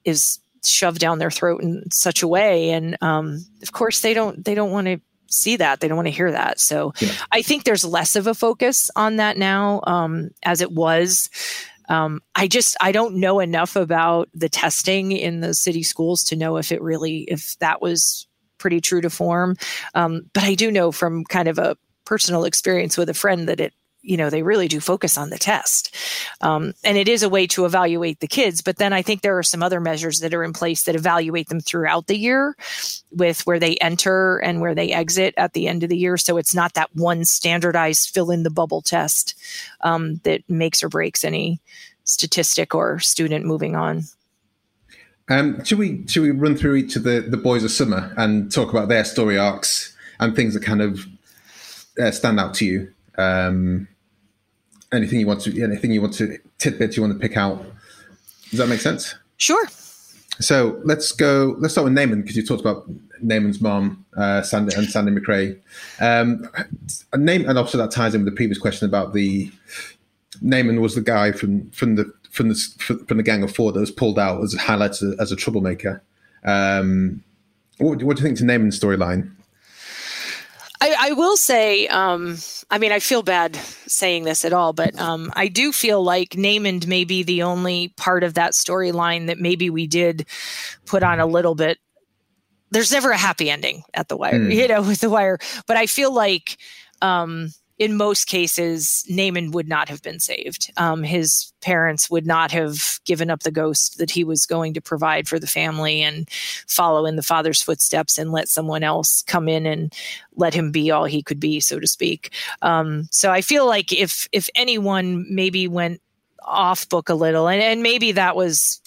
is 0.06 0.40
shoved 0.64 1.00
down 1.00 1.20
their 1.20 1.32
throat 1.32 1.62
in 1.64 1.90
such 1.92 2.22
a 2.22 2.28
way. 2.28 2.72
And 2.72 2.98
um, 3.02 3.46
of 3.62 3.72
course 3.72 4.02
they 4.02 4.14
don't 4.14 4.44
they 4.44 4.56
don't 4.56 4.72
want 4.72 4.88
to 4.88 5.00
see 5.28 5.58
that. 5.58 5.80
They 5.80 5.88
don't 5.88 5.98
want 5.98 6.08
to 6.08 6.14
hear 6.14 6.32
that. 6.32 6.60
So 6.60 6.94
yeah. 7.00 7.12
i 7.32 7.42
think 7.42 7.64
there's 7.64 7.86
less 7.86 8.16
of 8.16 8.28
a 8.28 8.34
focus 8.34 8.90
on 8.96 9.18
that 9.18 9.38
now 9.38 9.82
um, 9.86 10.32
as 10.44 10.62
it 10.62 10.72
was 10.72 11.30
um, 11.90 12.22
I 12.36 12.48
just 12.48 12.78
I 12.80 12.92
don't 12.92 13.16
know 13.16 13.40
enough 13.40 13.76
about 13.76 14.30
the 14.34 14.50
testing 14.50 15.12
in 15.12 15.42
the 15.42 15.54
city 15.54 15.84
schools 15.84 16.24
to 16.26 16.36
know 16.36 16.58
if 16.58 16.72
it 16.72 16.82
really 16.82 17.22
if 17.28 17.58
that 17.60 17.82
was 17.82 18.28
pretty 18.60 18.80
true 18.80 19.02
to 19.02 19.10
form. 19.10 19.56
Um, 19.96 20.30
but 20.34 20.44
I 20.44 20.54
do 20.54 20.72
know 20.72 20.92
from 20.92 21.26
kind 21.26 21.48
of 21.48 21.58
a 21.58 21.76
personal 22.06 22.44
experience 22.44 22.98
with 22.98 23.10
a 23.10 23.14
friend 23.14 23.48
that 23.50 23.60
it 23.60 23.74
you 24.10 24.18
know 24.18 24.30
they 24.30 24.44
really 24.44 24.68
do 24.68 24.80
focus 24.80 25.18
on 25.18 25.30
the 25.30 25.38
test. 25.38 25.96
Um, 26.42 26.74
and 26.84 26.98
it 26.98 27.08
is 27.08 27.24
a 27.24 27.30
way 27.30 27.48
to 27.48 27.66
evaluate 27.66 28.20
the 28.20 28.28
kids 28.28 28.62
but 28.62 28.78
then 28.78 28.94
i 28.94 29.02
think 29.02 29.22
there 29.22 29.38
are 29.38 29.44
some 29.44 29.64
other 29.64 29.80
measures 29.80 30.20
that 30.20 30.34
are 30.34 30.44
in 30.44 30.54
place 30.54 30.84
that 30.84 30.96
evaluate 30.96 31.50
them 31.50 31.60
throughout 31.60 32.08
the 32.08 32.18
year 32.18 32.56
with 33.12 33.46
where 33.46 33.60
they 33.60 33.76
enter 33.78 34.38
and 34.38 34.62
where 34.62 34.76
they 34.76 34.92
exit 34.92 35.34
at 35.38 35.54
the 35.54 35.68
end 35.68 35.84
of 35.84 35.90
the 35.90 35.98
year. 35.98 36.18
So 36.18 36.38
it's 36.38 36.56
not 36.56 36.74
that 36.74 36.90
one 36.96 37.26
standardized 37.26 38.14
fill 38.14 38.32
in 38.32 38.44
the 38.44 38.50
bubble 38.50 38.82
test 38.82 39.36
um, 39.82 40.16
that 40.24 40.48
makes 40.50 40.84
or 40.84 40.90
breaks 40.90 41.24
any 41.24 41.60
statistic 42.04 42.76
or 42.76 43.00
student 43.00 43.46
moving 43.46 43.76
on. 43.76 44.04
Um, 45.30 45.64
should 45.64 45.78
we 45.78 46.08
should 46.08 46.24
we 46.24 46.32
run 46.32 46.56
through 46.56 46.76
each 46.76 46.96
of 46.96 47.04
the, 47.04 47.22
the 47.22 47.38
boys 47.38 47.64
of 47.64 47.70
summer 47.72 48.14
and 48.18 48.52
talk 48.52 48.72
about 48.72 48.90
their 48.90 49.04
story 49.04 49.38
arcs 49.38 49.96
and 50.20 50.36
things 50.36 50.56
that 50.56 50.64
kind 50.64 50.82
of 50.82 51.06
uh, 52.02 52.10
stand 52.12 52.40
out 52.40 52.56
to 52.56 52.66
you? 52.66 52.94
Um, 53.18 53.88
anything 54.92 55.20
you 55.20 55.28
want 55.28 55.42
to, 55.42 55.64
anything 55.64 55.92
you 55.92 56.02
want 56.02 56.14
to 56.16 56.38
tidbits 56.58 56.98
you 56.98 57.04
want 57.04 57.14
to 57.14 57.20
pick 57.20 57.38
out. 57.38 57.64
Does 58.50 58.60
that 58.60 58.68
make 58.68 58.82
sense? 58.82 59.16
Sure. 59.38 59.66
So 60.40 60.80
let's 60.84 61.12
go. 61.12 61.56
Let's 61.60 61.74
start 61.74 61.86
with 61.86 61.94
Namond 61.94 62.22
because 62.22 62.38
you 62.38 62.46
talked 62.46 62.62
about 62.62 62.90
Namond's 63.24 63.62
mom, 63.62 64.06
uh, 64.16 64.42
Sandy 64.42 64.74
and 64.76 64.88
Sandi 64.90 65.12
McCree. 65.12 65.60
Um, 66.00 66.50
name 67.16 67.48
and 67.48 67.58
also 67.58 67.78
that 67.78 67.92
ties 67.92 68.16
in 68.16 68.24
with 68.24 68.34
the 68.34 68.36
previous 68.36 68.58
question 68.58 68.88
about 68.88 69.14
the 69.14 69.52
Namond 70.44 70.80
was 70.80 70.96
the 70.96 71.02
guy 71.02 71.32
from 71.32 71.70
from 71.72 71.96
the 71.96 72.12
from 72.32 72.50
the 72.50 72.56
from 73.08 73.18
the 73.18 73.24
gang 73.24 73.44
of 73.44 73.54
four 73.54 73.72
that 73.72 73.80
was 73.80 73.92
pulled 73.92 74.18
out 74.18 74.42
as 74.42 74.56
highlighted 74.56 75.20
as 75.20 75.32
a 75.32 75.36
troublemaker. 75.36 76.02
Um, 76.46 77.24
what, 77.80 78.02
what 78.04 78.18
do 78.18 78.24
you 78.24 78.28
think 78.28 78.38
to 78.40 78.46
Namond's 78.46 78.80
storyline? 78.80 79.32
I, 80.82 80.96
I 80.98 81.12
will 81.12 81.36
say, 81.36 81.88
um, 81.88 82.38
I 82.70 82.78
mean, 82.78 82.92
I 82.92 83.00
feel 83.00 83.22
bad 83.22 83.56
saying 83.88 84.24
this 84.24 84.46
at 84.46 84.54
all, 84.54 84.72
but 84.72 84.98
um, 84.98 85.32
I 85.36 85.50
do 85.50 85.74
feel 85.74 86.02
like 86.02 86.30
Namond 86.32 86.88
may 86.88 87.04
be 87.04 87.24
the 87.24 87.44
only 87.44 87.90
part 87.98 88.24
of 88.24 88.36
that 88.36 88.54
storyline 88.54 89.28
that 89.28 89.40
maybe 89.40 89.70
we 89.70 89.88
did 89.88 90.26
put 90.86 91.04
on 91.04 91.20
a 91.20 91.26
little 91.26 91.56
bit. 91.56 91.80
There's 92.72 92.92
never 92.92 93.12
a 93.12 93.18
happy 93.18 93.50
ending 93.50 93.84
at 93.94 94.08
the 94.08 94.16
wire, 94.16 94.40
mm. 94.40 94.54
you 94.54 94.68
know, 94.68 94.82
with 94.88 95.02
the 95.02 95.10
wire, 95.10 95.38
but 95.68 95.76
I 95.76 95.86
feel 95.86 96.14
like 96.14 96.58
um, 97.02 97.50
in 97.80 97.96
most 97.96 98.28
cases, 98.28 99.06
Namond 99.10 99.54
would 99.54 99.70
not 99.70 99.88
have 99.88 100.02
been 100.02 100.20
saved. 100.20 100.70
Um, 100.76 101.02
his 101.02 101.54
parents 101.62 102.10
would 102.10 102.28
not 102.28 102.52
have 102.52 103.00
given 103.06 103.30
up 103.30 103.44
the 103.44 103.52
ghost 103.52 103.98
that 103.98 104.12
he 104.12 104.26
was 104.26 104.46
going 104.46 104.74
to 104.74 104.82
provide 104.82 105.30
for 105.30 105.40
the 105.40 105.48
family 105.48 106.02
and 106.02 106.30
follow 106.68 107.06
in 107.06 107.16
the 107.16 107.24
father's 107.24 107.62
footsteps 107.62 108.18
and 108.18 108.34
let 108.34 108.50
someone 108.50 108.84
else 108.84 109.24
come 109.24 109.48
in 109.48 109.66
and 109.66 109.94
let 110.36 110.54
him 110.54 110.72
be 110.72 110.92
all 110.92 111.06
he 111.06 111.24
could 111.24 111.40
be, 111.40 111.62
so 111.62 111.80
to 111.80 111.88
speak. 111.88 112.34
Um, 112.62 113.08
so 113.12 113.32
I 113.32 113.42
feel 113.42 113.66
like 113.66 113.94
if 113.94 114.28
if 114.34 114.50
anyone 114.56 115.26
maybe 115.34 115.70
went 115.70 116.02
off 116.44 116.88
book 116.90 117.08
a 117.08 117.16
little, 117.16 117.48
and, 117.48 117.62
and 117.62 117.82
maybe 117.82 118.12
that 118.12 118.36
was, 118.36 118.82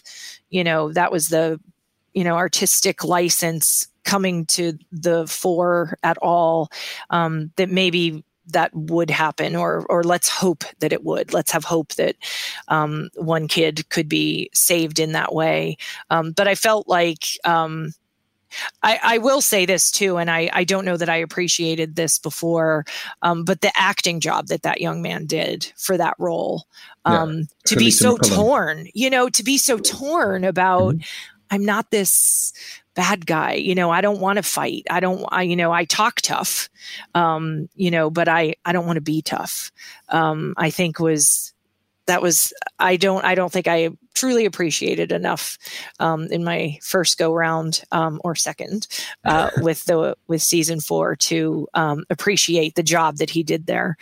you 0.50 0.64
know, 0.64 0.92
that 0.92 1.10
was 1.10 1.28
the 1.28 1.58
you 2.12 2.24
know 2.24 2.36
artistic 2.36 3.04
license 3.04 3.88
coming 4.04 4.44
to 4.44 4.76
the 4.90 5.26
fore 5.26 5.96
at 6.02 6.18
all 6.18 6.68
um, 7.08 7.50
that 7.56 7.70
maybe 7.70 8.22
that 8.52 8.74
would 8.74 9.10
happen 9.10 9.56
or 9.56 9.84
or 9.88 10.02
let's 10.02 10.28
hope 10.28 10.64
that 10.80 10.92
it 10.92 11.04
would. 11.04 11.32
Let's 11.32 11.52
have 11.52 11.64
hope 11.64 11.94
that 11.94 12.16
um, 12.68 13.10
one 13.14 13.48
kid 13.48 13.88
could 13.88 14.08
be 14.08 14.50
saved 14.54 14.98
in 14.98 15.12
that 15.12 15.34
way. 15.34 15.76
Um, 16.10 16.32
but 16.32 16.48
i 16.48 16.54
felt 16.54 16.88
like 16.88 17.24
um, 17.44 17.92
I, 18.82 19.00
I, 19.02 19.18
will 19.18 19.40
say 19.40 19.66
this 19.66 19.90
too, 19.90 20.18
and 20.18 20.30
I, 20.30 20.50
I, 20.52 20.64
don't 20.64 20.84
know 20.84 20.96
that 20.96 21.08
I 21.08 21.16
appreciated 21.16 21.96
this 21.96 22.18
before, 22.18 22.84
um, 23.22 23.44
but 23.44 23.60
the 23.60 23.72
acting 23.76 24.20
job 24.20 24.48
that 24.48 24.62
that 24.62 24.80
young 24.80 25.02
man 25.02 25.26
did 25.26 25.72
for 25.76 25.96
that 25.96 26.14
role, 26.18 26.66
um, 27.04 27.38
yeah, 27.38 27.44
to 27.66 27.76
be 27.76 27.90
so 27.90 28.16
torn, 28.18 28.88
you 28.94 29.10
know, 29.10 29.28
to 29.30 29.42
be 29.42 29.58
so 29.58 29.78
torn 29.78 30.44
about, 30.44 30.94
mm-hmm. 30.94 31.06
I'm 31.50 31.64
not 31.64 31.90
this 31.90 32.52
bad 32.94 33.26
guy, 33.26 33.54
you 33.54 33.74
know, 33.74 33.90
I 33.90 34.00
don't 34.00 34.20
want 34.20 34.36
to 34.36 34.42
fight. 34.42 34.84
I 34.90 35.00
don't, 35.00 35.24
I, 35.28 35.42
you 35.42 35.56
know, 35.56 35.72
I 35.72 35.84
talk 35.84 36.20
tough, 36.20 36.68
um, 37.14 37.68
you 37.74 37.90
know, 37.90 38.10
but 38.10 38.28
I, 38.28 38.54
I 38.64 38.72
don't 38.72 38.86
want 38.86 38.96
to 38.96 39.02
be 39.02 39.22
tough. 39.22 39.72
Um, 40.08 40.54
I 40.56 40.70
think 40.70 40.98
was, 40.98 41.54
that 42.06 42.20
was, 42.20 42.52
I 42.78 42.96
don't, 42.96 43.24
I 43.24 43.34
don't 43.34 43.52
think 43.52 43.68
I 43.68 43.90
truly 44.14 44.44
appreciated 44.44 45.12
enough 45.12 45.58
um, 46.00 46.26
in 46.26 46.44
my 46.44 46.78
first 46.82 47.18
go 47.18 47.32
round 47.32 47.82
um, 47.92 48.20
or 48.24 48.34
second 48.34 48.86
uh, 49.24 49.50
with 49.58 49.84
the 49.86 50.16
with 50.26 50.42
season 50.42 50.80
four 50.80 51.16
to 51.16 51.68
um, 51.74 52.04
appreciate 52.10 52.74
the 52.74 52.82
job 52.82 53.16
that 53.16 53.30
he 53.30 53.42
did 53.42 53.66
there. 53.66 53.96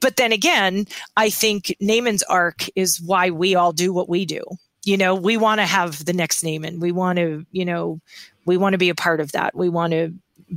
But 0.00 0.16
then 0.16 0.32
again, 0.32 0.86
I 1.16 1.30
think 1.30 1.74
Namond's 1.80 2.22
arc 2.24 2.66
is 2.76 3.00
why 3.00 3.30
we 3.30 3.54
all 3.54 3.72
do 3.72 3.92
what 3.92 4.08
we 4.08 4.26
do. 4.26 4.42
You 4.84 4.96
know, 4.96 5.14
we 5.14 5.36
want 5.36 5.60
to 5.60 5.66
have 5.66 6.04
the 6.04 6.12
next 6.12 6.42
Namond 6.44 6.78
We 6.78 6.92
want 6.92 7.18
to, 7.18 7.46
you 7.52 7.64
know, 7.64 8.00
we 8.44 8.56
want 8.56 8.74
to 8.74 8.78
be 8.78 8.90
a 8.90 8.94
part 8.94 9.20
of 9.20 9.32
that. 9.32 9.54
We 9.54 9.68
want 9.68 9.92
to 9.92 10.12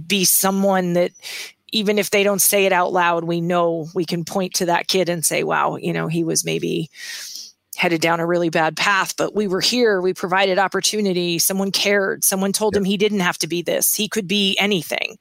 be 0.06 0.26
someone 0.26 0.94
that 0.94 1.12
even 1.72 1.98
if 1.98 2.12
they 2.12 2.24
don't 2.24 2.42
say 2.42 2.66
it 2.66 2.74
out 2.74 2.94
loud, 2.94 3.24
we 3.24 3.42
know 3.42 3.88
we 3.94 4.06
can 4.06 4.24
point 4.24 4.54
to 4.56 4.66
that 4.66 4.88
kid 4.88 5.10
and 5.10 5.26
say, 5.26 5.44
wow, 5.44 5.76
you 5.76 5.94
know, 5.94 6.08
he 6.08 6.24
was 6.24 6.46
maybe 6.46 6.90
headed 7.76 8.02
down 8.02 8.20
a 8.20 8.26
really 8.26 8.50
bad 8.50 8.76
path, 8.76 9.16
but 9.18 9.36
we 9.36 9.48
were 9.48 9.62
here. 9.62 10.02
We 10.02 10.14
provided 10.14 10.58
opportunity. 10.58 11.38
Someone 11.38 11.72
cared. 11.72 12.24
Someone 12.24 12.52
told 12.52 12.76
him 12.76 12.84
he 12.84 12.98
didn't 12.98 13.20
have 13.20 13.38
to 13.40 13.48
be 13.48 13.62
this. 13.62 13.94
He 13.94 14.08
could 14.08 14.28
be 14.28 14.58
anything. 14.58 15.18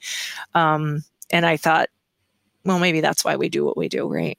Um, 0.54 1.04
and 1.30 1.44
I 1.44 1.58
thought, 1.58 1.90
well, 2.64 2.78
maybe 2.78 3.00
that's 3.00 3.24
why 3.24 3.36
we 3.36 3.48
do 3.48 3.64
what 3.64 3.76
we 3.76 3.88
do, 3.88 4.08
right? 4.08 4.38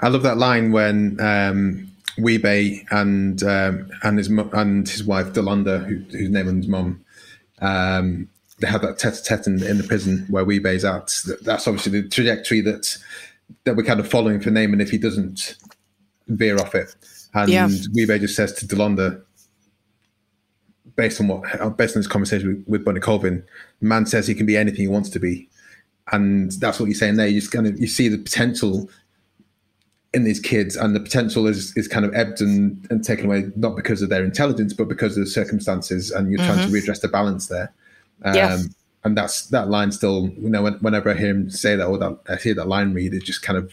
I 0.00 0.08
love 0.08 0.22
that 0.22 0.38
line 0.38 0.72
when 0.72 1.18
um, 1.20 1.90
Wee-Bey 2.18 2.86
and 2.90 3.42
um, 3.42 3.90
and 4.02 4.18
his 4.18 4.28
and 4.28 4.88
his 4.88 5.04
wife 5.04 5.32
De'Londa, 5.32 5.84
who, 5.86 5.96
whose 6.16 6.30
name 6.30 6.60
is 6.60 6.68
mum, 6.68 7.04
um, 7.60 8.28
they 8.58 8.66
have 8.66 8.82
that 8.82 8.98
tete-a-tete 8.98 9.46
in, 9.46 9.62
in 9.62 9.78
the 9.78 9.84
prison 9.84 10.26
where 10.30 10.44
Wee-Bey's 10.44 10.84
at. 10.84 11.12
That's 11.42 11.66
obviously 11.66 12.00
the 12.00 12.08
trajectory 12.08 12.60
that 12.62 12.96
that 13.64 13.76
we're 13.76 13.84
kind 13.84 14.00
of 14.00 14.08
following 14.08 14.40
for 14.40 14.50
Namond 14.50 14.80
if 14.80 14.90
he 14.90 14.98
doesn't 14.98 15.56
veer 16.28 16.58
off 16.58 16.74
it. 16.74 16.94
And 17.34 17.50
yeah. 17.50 17.68
Wee-Bey 17.92 18.18
just 18.18 18.34
says 18.34 18.52
to 18.54 18.66
De'Londa, 18.66 19.22
based 20.96 21.20
on 21.20 21.28
what, 21.28 21.76
based 21.76 21.94
on 21.94 22.00
this 22.00 22.06
conversation 22.06 22.48
with, 22.48 22.66
with 22.66 22.84
Bunny 22.84 23.00
Colvin, 23.00 23.44
the 23.80 23.86
man 23.86 24.06
says 24.06 24.26
he 24.26 24.34
can 24.34 24.46
be 24.46 24.56
anything 24.56 24.80
he 24.80 24.88
wants 24.88 25.10
to 25.10 25.20
be, 25.20 25.48
and 26.12 26.52
that's 26.52 26.80
what 26.80 26.86
you're 26.86 26.94
saying 26.94 27.16
there. 27.16 27.28
You 27.28 27.40
just 27.40 27.52
kind 27.52 27.66
of 27.66 27.78
you 27.78 27.86
see 27.86 28.08
the 28.08 28.16
potential 28.18 28.88
in 30.16 30.24
these 30.24 30.40
kids, 30.40 30.76
and 30.76 30.96
the 30.96 31.00
potential 31.00 31.46
is 31.46 31.76
is 31.76 31.86
kind 31.86 32.06
of 32.06 32.14
ebbed 32.14 32.40
and, 32.40 32.86
and 32.90 33.04
taken 33.04 33.26
away 33.26 33.52
not 33.54 33.76
because 33.76 34.00
of 34.00 34.08
their 34.08 34.24
intelligence, 34.24 34.72
but 34.72 34.88
because 34.88 35.14
of 35.16 35.22
the 35.22 35.30
circumstances, 35.30 36.10
and 36.10 36.30
you're 36.30 36.40
mm-hmm. 36.40 36.48
trying 36.48 36.58
to 36.60 36.74
mm-hmm. 36.74 36.90
readdress 36.90 37.02
the 37.02 37.08
balance 37.08 37.48
there. 37.48 37.70
Um, 38.24 38.34
yeah. 38.34 38.58
And 39.04 39.16
that's 39.16 39.46
that 39.48 39.68
line 39.68 39.92
still, 39.92 40.30
you 40.38 40.48
know, 40.48 40.62
whenever 40.80 41.10
I 41.10 41.14
hear 41.14 41.28
him 41.28 41.50
say 41.50 41.76
that 41.76 41.86
or 41.86 41.98
that 41.98 42.18
I 42.28 42.36
hear 42.36 42.54
that 42.54 42.66
line 42.66 42.92
read, 42.94 43.14
it 43.14 43.22
just 43.22 43.42
kind 43.42 43.56
of 43.56 43.72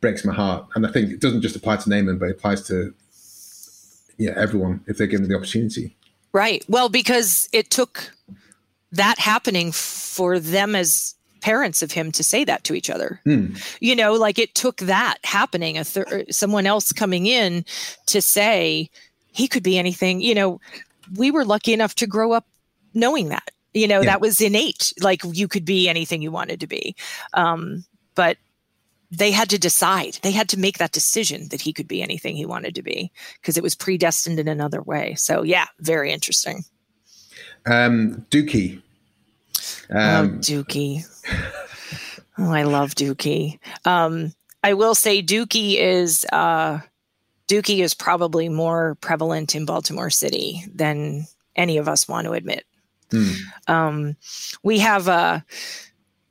breaks 0.00 0.24
my 0.24 0.34
heart. 0.34 0.66
And 0.74 0.86
I 0.86 0.92
think 0.92 1.10
it 1.10 1.20
doesn't 1.20 1.40
just 1.40 1.56
apply 1.56 1.76
to 1.76 1.90
Namond, 1.90 2.20
but 2.20 2.26
it 2.26 2.36
applies 2.36 2.62
to 2.68 2.94
yeah 4.18 4.34
everyone 4.36 4.84
if 4.86 4.98
they're 4.98 5.06
given 5.06 5.28
the 5.28 5.34
opportunity. 5.34 5.96
Right. 6.32 6.62
Well, 6.68 6.88
because 6.88 7.48
it 7.52 7.70
took 7.70 8.12
that 8.92 9.18
happening 9.18 9.72
for 9.72 10.38
them 10.38 10.76
as 10.76 11.14
parents 11.40 11.82
of 11.82 11.92
him 11.92 12.12
to 12.12 12.22
say 12.22 12.44
that 12.44 12.64
to 12.64 12.74
each 12.74 12.90
other. 12.90 13.20
Mm. 13.26 13.60
You 13.80 13.96
know, 13.96 14.14
like 14.14 14.38
it 14.38 14.54
took 14.54 14.78
that 14.78 15.18
happening, 15.24 15.78
a 15.78 15.84
thir- 15.84 16.24
someone 16.30 16.66
else 16.66 16.92
coming 16.92 17.26
in 17.26 17.64
to 18.06 18.22
say 18.22 18.90
he 19.32 19.48
could 19.48 19.62
be 19.62 19.78
anything. 19.78 20.20
You 20.20 20.34
know, 20.34 20.60
we 21.16 21.30
were 21.30 21.44
lucky 21.44 21.72
enough 21.72 21.94
to 21.96 22.06
grow 22.06 22.32
up 22.32 22.46
knowing 22.94 23.28
that. 23.28 23.50
You 23.72 23.86
know, 23.86 24.00
yeah. 24.00 24.06
that 24.06 24.20
was 24.20 24.40
innate. 24.40 24.92
Like 25.00 25.22
you 25.24 25.46
could 25.48 25.64
be 25.64 25.88
anything 25.88 26.22
you 26.22 26.30
wanted 26.30 26.60
to 26.60 26.66
be. 26.66 26.96
Um, 27.34 27.84
but 28.14 28.36
they 29.10 29.30
had 29.30 29.50
to 29.50 29.58
decide. 29.58 30.18
They 30.22 30.30
had 30.30 30.48
to 30.50 30.58
make 30.58 30.78
that 30.78 30.92
decision 30.92 31.48
that 31.48 31.60
he 31.60 31.72
could 31.72 31.88
be 31.88 32.02
anything 32.02 32.36
he 32.36 32.46
wanted 32.46 32.74
to 32.76 32.82
be 32.82 33.10
because 33.40 33.56
it 33.56 33.62
was 33.62 33.74
predestined 33.74 34.38
in 34.38 34.48
another 34.48 34.82
way. 34.82 35.14
So 35.14 35.42
yeah, 35.42 35.66
very 35.80 36.12
interesting. 36.12 36.64
Um, 37.66 38.26
Dukie. 38.30 38.82
Oh, 39.92 39.98
um, 39.98 40.34
oh, 40.34 40.38
Dukie. 40.38 41.04
oh, 42.38 42.50
I 42.50 42.62
love 42.64 42.94
Dukie. 42.94 43.58
Um, 43.84 44.32
I 44.62 44.74
will 44.74 44.94
say 44.94 45.22
Dukie 45.22 45.78
is 45.78 46.26
uh, 46.32 46.80
Dukie 47.48 47.80
is 47.80 47.94
probably 47.94 48.48
more 48.48 48.96
prevalent 49.00 49.54
in 49.54 49.64
Baltimore 49.64 50.10
City 50.10 50.64
than 50.72 51.26
any 51.56 51.78
of 51.78 51.88
us 51.88 52.06
want 52.06 52.26
to 52.26 52.32
admit. 52.32 52.64
Hmm. 53.10 53.32
Um, 53.66 54.16
we 54.62 54.78
have 54.78 55.08
uh, 55.08 55.40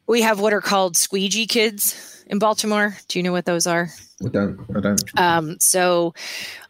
we 0.07 0.21
have 0.21 0.39
what 0.39 0.53
are 0.53 0.61
called 0.61 0.95
squeegee 0.95 1.47
kids 1.47 2.23
in 2.27 2.39
Baltimore. 2.39 2.95
Do 3.07 3.19
you 3.19 3.23
know 3.23 3.31
what 3.31 3.45
those 3.45 3.67
are? 3.67 3.89
I 4.25 4.29
don't. 4.29 4.59
I 4.75 4.79
don't. 4.81 5.19
Um, 5.19 5.59
so, 5.59 6.13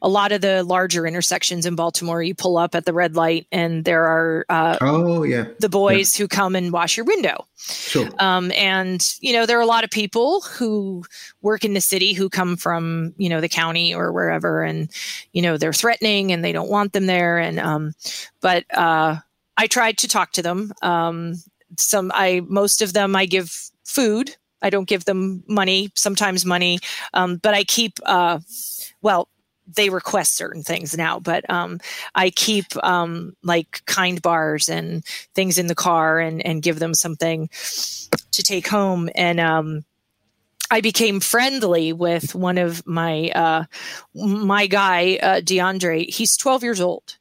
a 0.01 0.09
lot 0.09 0.31
of 0.31 0.41
the 0.41 0.63
larger 0.63 1.07
intersections 1.07 1.65
in 1.65 1.75
Baltimore, 1.75 2.21
you 2.21 2.35
pull 2.35 2.57
up 2.57 2.75
at 2.75 2.85
the 2.85 2.93
red 2.93 3.15
light, 3.15 3.47
and 3.51 3.85
there 3.85 4.05
are 4.05 4.45
uh, 4.49 4.77
oh 4.81 5.23
yeah 5.23 5.45
the 5.59 5.69
boys 5.69 6.17
yeah. 6.17 6.23
who 6.23 6.27
come 6.27 6.55
and 6.55 6.71
wash 6.71 6.95
your 6.95 7.05
window. 7.05 7.47
Sure. 7.57 8.07
Um, 8.19 8.51
and 8.51 9.15
you 9.19 9.33
know 9.33 9.45
there 9.45 9.57
are 9.57 9.63
a 9.63 9.67
lot 9.67 9.83
of 9.83 9.89
people 9.89 10.41
who 10.41 11.03
work 11.41 11.65
in 11.65 11.73
the 11.73 11.81
city 11.81 12.13
who 12.13 12.29
come 12.29 12.55
from 12.55 13.13
you 13.17 13.29
know 13.29 13.41
the 13.41 13.49
county 13.49 13.93
or 13.95 14.11
wherever, 14.11 14.63
and 14.63 14.91
you 15.33 15.41
know 15.41 15.57
they're 15.57 15.73
threatening 15.73 16.31
and 16.31 16.43
they 16.43 16.51
don't 16.51 16.69
want 16.69 16.93
them 16.93 17.07
there. 17.07 17.39
And 17.39 17.59
um, 17.59 17.93
but 18.41 18.65
uh, 18.75 19.17
I 19.57 19.67
tried 19.67 19.97
to 19.99 20.07
talk 20.07 20.33
to 20.33 20.41
them. 20.43 20.71
Um, 20.81 21.35
some 21.77 22.11
I 22.13 22.41
most 22.47 22.81
of 22.81 22.93
them 22.93 23.15
I 23.15 23.25
give 23.25 23.71
food 23.83 24.35
I 24.61 24.69
don't 24.69 24.87
give 24.87 25.05
them 25.05 25.43
money, 25.47 25.91
sometimes 25.95 26.45
money, 26.45 26.79
um, 27.13 27.37
but 27.37 27.53
I 27.53 27.63
keep, 27.63 27.99
uh, 28.05 28.39
well, 29.01 29.29
they 29.75 29.89
request 29.89 30.35
certain 30.35 30.63
things 30.63 30.97
now, 30.97 31.19
but 31.19 31.47
um, 31.49 31.79
I 32.15 32.31
keep 32.31 32.65
um, 32.83 33.35
like 33.43 33.83
kind 33.85 34.21
bars 34.21 34.67
and 34.67 35.05
things 35.35 35.57
in 35.57 35.67
the 35.67 35.75
car 35.75 36.19
and, 36.19 36.43
and 36.45 36.63
give 36.63 36.79
them 36.79 36.93
something 36.93 37.49
to 38.31 38.43
take 38.43 38.67
home. 38.67 39.09
And 39.13 39.39
um, 39.39 39.85
I 40.71 40.81
became 40.81 41.19
friendly 41.19 41.93
with 41.93 42.35
one 42.35 42.57
of 42.57 42.85
my 42.85 43.29
uh, 43.29 43.63
my 44.13 44.67
guy, 44.67 45.19
uh, 45.21 45.41
DeAndre. 45.41 46.09
He's 46.09 46.37
12 46.37 46.63
years 46.63 46.81
old. 46.81 47.18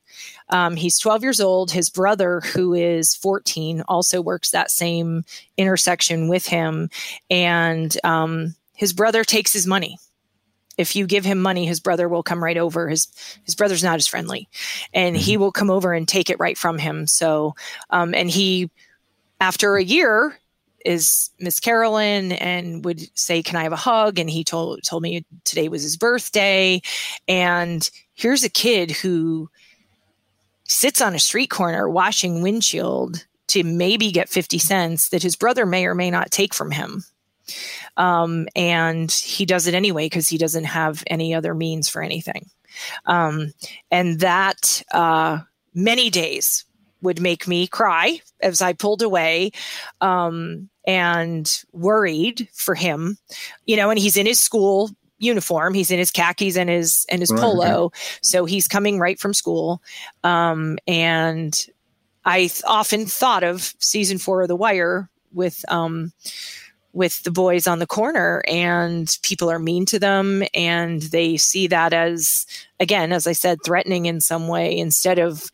Um, 0.51 0.77
he's 0.77 0.99
12 0.99 1.23
years 1.23 1.41
old. 1.41 1.71
His 1.71 1.91
brother, 1.91 2.41
who 2.41 2.75
is 2.75 3.15
14, 3.15 3.83
also 3.89 4.21
works 4.21 4.51
that 4.51 4.71
same 4.71 5.25
intersection 5.57 6.29
with 6.29 6.47
him. 6.47 6.91
And 7.31 7.97
um, 8.05 8.55
his 8.75 8.93
brother 8.93 9.25
takes 9.25 9.53
his 9.53 9.67
money. 9.67 9.99
If 10.77 10.95
you 10.95 11.07
give 11.07 11.25
him 11.25 11.41
money, 11.41 11.67
his 11.67 11.81
brother 11.81 12.09
will 12.09 12.23
come 12.23 12.43
right 12.43 12.57
over. 12.57 12.89
His 12.89 13.09
his 13.45 13.57
brother's 13.57 13.83
not 13.83 13.97
as 13.97 14.07
friendly, 14.07 14.49
and 14.95 15.17
he 15.17 15.33
mm-hmm. 15.33 15.43
will 15.43 15.51
come 15.51 15.71
over 15.71 15.93
and 15.93 16.07
take 16.07 16.31
it 16.31 16.39
right 16.39 16.57
from 16.57 16.79
him. 16.79 17.09
So, 17.09 17.57
um, 17.91 18.15
and 18.15 18.31
he, 18.31 18.71
after 19.41 19.75
a 19.75 19.83
year, 19.83 20.39
is 20.85 21.31
Miss 21.41 21.59
Carolyn 21.59 22.31
and 22.31 22.85
would 22.85 23.01
say, 23.19 23.43
"Can 23.43 23.57
I 23.57 23.65
have 23.65 23.73
a 23.73 23.77
hug?" 23.77 24.21
And 24.21 24.31
he 24.31 24.45
told 24.45 24.85
told 24.85 25.03
me 25.03 25.27
today 25.43 25.69
was 25.69 25.83
his 25.83 25.97
birthday, 25.97 26.81
and 27.27 27.91
here's 28.15 28.45
a 28.45 28.49
kid 28.49 28.93
who 28.93 29.51
sits 30.69 31.01
on 31.01 31.15
a 31.15 31.19
street 31.19 31.49
corner 31.51 31.89
washing 31.89 32.43
windshield 32.43 33.27
to 33.49 33.65
maybe 33.65 34.13
get 34.13 34.29
50 34.29 34.59
cents 34.59 35.09
that 35.09 35.23
his 35.23 35.35
brother 35.35 35.67
may 35.67 35.87
or 35.87 35.95
may 35.95 36.11
not 36.11 36.31
take 36.31 36.55
from 36.55 36.71
him. 36.71 37.03
Um, 37.97 38.47
and 38.55 39.11
he 39.11 39.47
does 39.47 39.67
it 39.67 39.75
anyway 39.75 40.07
because 40.07 40.29
he 40.29 40.39
doesn't 40.39 40.65
have 40.65 41.03
any 41.07 41.35
other 41.35 41.55
means 41.55 41.89
for 41.89 42.03
anything. 42.03 42.51
Um, 43.07 43.53
and 43.91 44.21
that 44.21 44.83
uh, 44.93 45.41
many 45.75 46.11
days 46.11 46.67
would 47.01 47.21
make 47.21 47.49
me 47.49 47.67
cry 47.67 48.21
as 48.41 48.61
I 48.61 48.73
pulled 48.73 49.03
away 49.03 49.53
um, 50.01 50.69
and 50.87 51.65
worried 51.73 52.49
for 52.53 52.75
him. 52.75 53.17
You 53.65 53.77
know, 53.77 53.91
and 53.91 53.99
he's 53.99 54.17
in 54.17 54.27
his 54.27 54.41
school 54.41 54.91
uniform. 55.19 55.75
He's 55.75 55.91
in 55.91 55.99
his 55.99 56.11
khakis 56.11 56.57
and 56.57 56.71
his 56.71 57.07
and 57.11 57.21
his 57.21 57.31
right, 57.31 57.41
polo, 57.41 57.93
so 58.23 58.45
he's 58.45 58.69
coming 58.69 58.99
right 58.99 59.19
from 59.19 59.35
school. 59.35 59.83
Um, 60.25 60.79
and 60.87 61.67
I 62.25 62.39
th- 62.41 62.63
often 62.67 63.07
thought 63.07 63.45
of 63.45 63.75
season 63.79 64.19
four 64.19 64.43
of 64.43 64.49
The 64.49 64.57
Wire 64.57 65.09
with 65.33 65.65
um, 65.69 66.13
with 66.93 67.23
the 67.23 67.31
boys 67.31 67.67
on 67.67 67.79
the 67.79 67.87
corner, 67.87 68.43
and 68.49 69.17
people 69.23 69.51
are 69.51 69.59
mean 69.59 69.87
to 69.87 69.99
them, 69.99 70.43
and 70.55 71.03
they 71.03 71.37
see 71.37 71.67
that 71.69 71.93
as 71.93 72.47
again, 72.81 73.13
as 73.13 73.27
I 73.27 73.33
said, 73.33 73.59
threatening 73.65 74.07
in 74.07 74.21
some 74.21 74.49
way 74.49 74.77
instead 74.77 75.19
of 75.19 75.51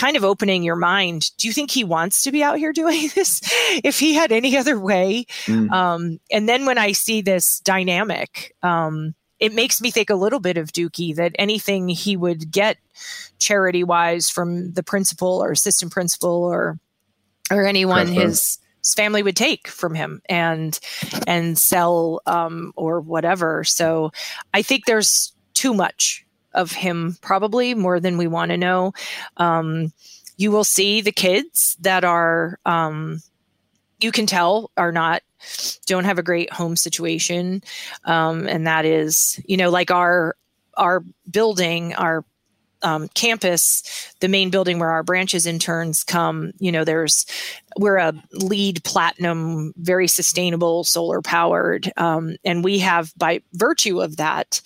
kind 0.00 0.16
of 0.16 0.24
opening 0.24 0.62
your 0.62 0.76
mind. 0.76 1.30
Do 1.36 1.46
you 1.46 1.52
think 1.52 1.70
he 1.70 1.84
wants 1.84 2.22
to 2.22 2.32
be 2.32 2.42
out 2.42 2.56
here 2.56 2.72
doing 2.72 3.10
this? 3.14 3.40
if 3.84 3.98
he 3.98 4.14
had 4.14 4.32
any 4.32 4.56
other 4.56 4.78
way, 4.78 5.26
mm. 5.44 5.70
um, 5.70 6.18
and 6.32 6.48
then 6.48 6.64
when 6.64 6.78
I 6.78 6.92
see 6.92 7.20
this 7.20 7.60
dynamic. 7.60 8.54
Um, 8.62 9.14
it 9.38 9.54
makes 9.54 9.80
me 9.80 9.90
think 9.90 10.10
a 10.10 10.14
little 10.14 10.38
bit 10.38 10.58
of 10.58 10.70
Dukie 10.70 11.16
that 11.16 11.34
anything 11.38 11.88
he 11.88 12.14
would 12.14 12.50
get 12.50 12.76
charity 13.38 13.82
wise 13.82 14.28
from 14.28 14.74
the 14.74 14.82
principal 14.82 15.42
or 15.42 15.50
assistant 15.50 15.92
principal 15.92 16.44
or 16.44 16.78
or 17.50 17.66
anyone 17.66 18.06
his, 18.06 18.58
his 18.84 18.94
family 18.94 19.22
would 19.22 19.36
take 19.36 19.66
from 19.66 19.94
him 19.94 20.20
and 20.28 20.78
and 21.26 21.56
sell 21.56 22.20
um, 22.26 22.72
or 22.76 23.00
whatever. 23.00 23.64
So 23.64 24.12
I 24.52 24.60
think 24.60 24.84
there's 24.84 25.32
too 25.54 25.72
much 25.72 26.26
of 26.52 26.72
him, 26.72 27.16
probably 27.20 27.74
more 27.74 28.00
than 28.00 28.18
we 28.18 28.26
want 28.26 28.50
to 28.50 28.56
know. 28.56 28.92
Um, 29.36 29.92
you 30.36 30.50
will 30.50 30.64
see 30.64 31.00
the 31.00 31.12
kids 31.12 31.76
that 31.80 32.04
are 32.04 32.58
um, 32.64 33.22
you 34.00 34.10
can 34.12 34.26
tell 34.26 34.70
are 34.76 34.92
not 34.92 35.22
don't 35.86 36.04
have 36.04 36.18
a 36.18 36.22
great 36.22 36.52
home 36.52 36.76
situation 36.76 37.62
um, 38.04 38.46
and 38.46 38.66
that 38.66 38.84
is 38.84 39.40
you 39.46 39.56
know 39.56 39.70
like 39.70 39.90
our 39.90 40.36
our 40.76 41.04
building 41.30 41.94
our 41.94 42.24
um, 42.82 43.08
campus, 43.08 44.14
the 44.20 44.28
main 44.28 44.50
building 44.50 44.78
where 44.78 44.90
our 44.90 45.02
branches 45.02 45.46
interns 45.46 46.02
come, 46.04 46.52
you 46.58 46.72
know, 46.72 46.84
there's 46.84 47.26
we're 47.76 47.98
a 47.98 48.14
LEED 48.32 48.82
platinum, 48.84 49.72
very 49.76 50.08
sustainable, 50.08 50.84
solar 50.84 51.20
powered, 51.20 51.92
um, 51.96 52.36
and 52.44 52.64
we 52.64 52.78
have 52.78 53.12
by 53.16 53.42
virtue 53.52 54.00
of 54.00 54.16
that, 54.16 54.60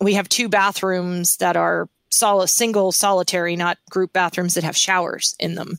we 0.00 0.14
have 0.14 0.28
two 0.28 0.48
bathrooms 0.48 1.36
that 1.38 1.56
are 1.56 1.88
sol- 2.10 2.46
single 2.46 2.92
solitary 2.92 3.56
not 3.56 3.78
group 3.90 4.12
bathrooms 4.12 4.54
that 4.54 4.64
have 4.64 4.76
showers 4.76 5.34
in 5.38 5.54
them. 5.54 5.78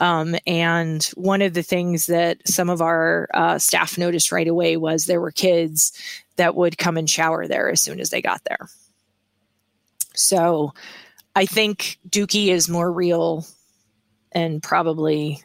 Um, 0.00 0.36
and 0.46 1.04
one 1.14 1.42
of 1.42 1.54
the 1.54 1.62
things 1.62 2.06
that 2.06 2.46
some 2.46 2.70
of 2.70 2.80
our 2.80 3.28
uh, 3.34 3.58
staff 3.58 3.98
noticed 3.98 4.32
right 4.32 4.48
away 4.48 4.76
was 4.76 5.04
there 5.04 5.20
were 5.20 5.32
kids 5.32 5.92
that 6.36 6.54
would 6.54 6.78
come 6.78 6.96
and 6.96 7.08
shower 7.08 7.46
there 7.46 7.70
as 7.70 7.82
soon 7.82 8.00
as 8.00 8.10
they 8.10 8.22
got 8.22 8.42
there. 8.44 8.68
So 10.14 10.72
i 11.36 11.46
think 11.46 11.98
Dukie 12.08 12.48
is 12.48 12.68
more 12.68 12.90
real 12.90 13.46
and 14.32 14.60
probably 14.60 15.40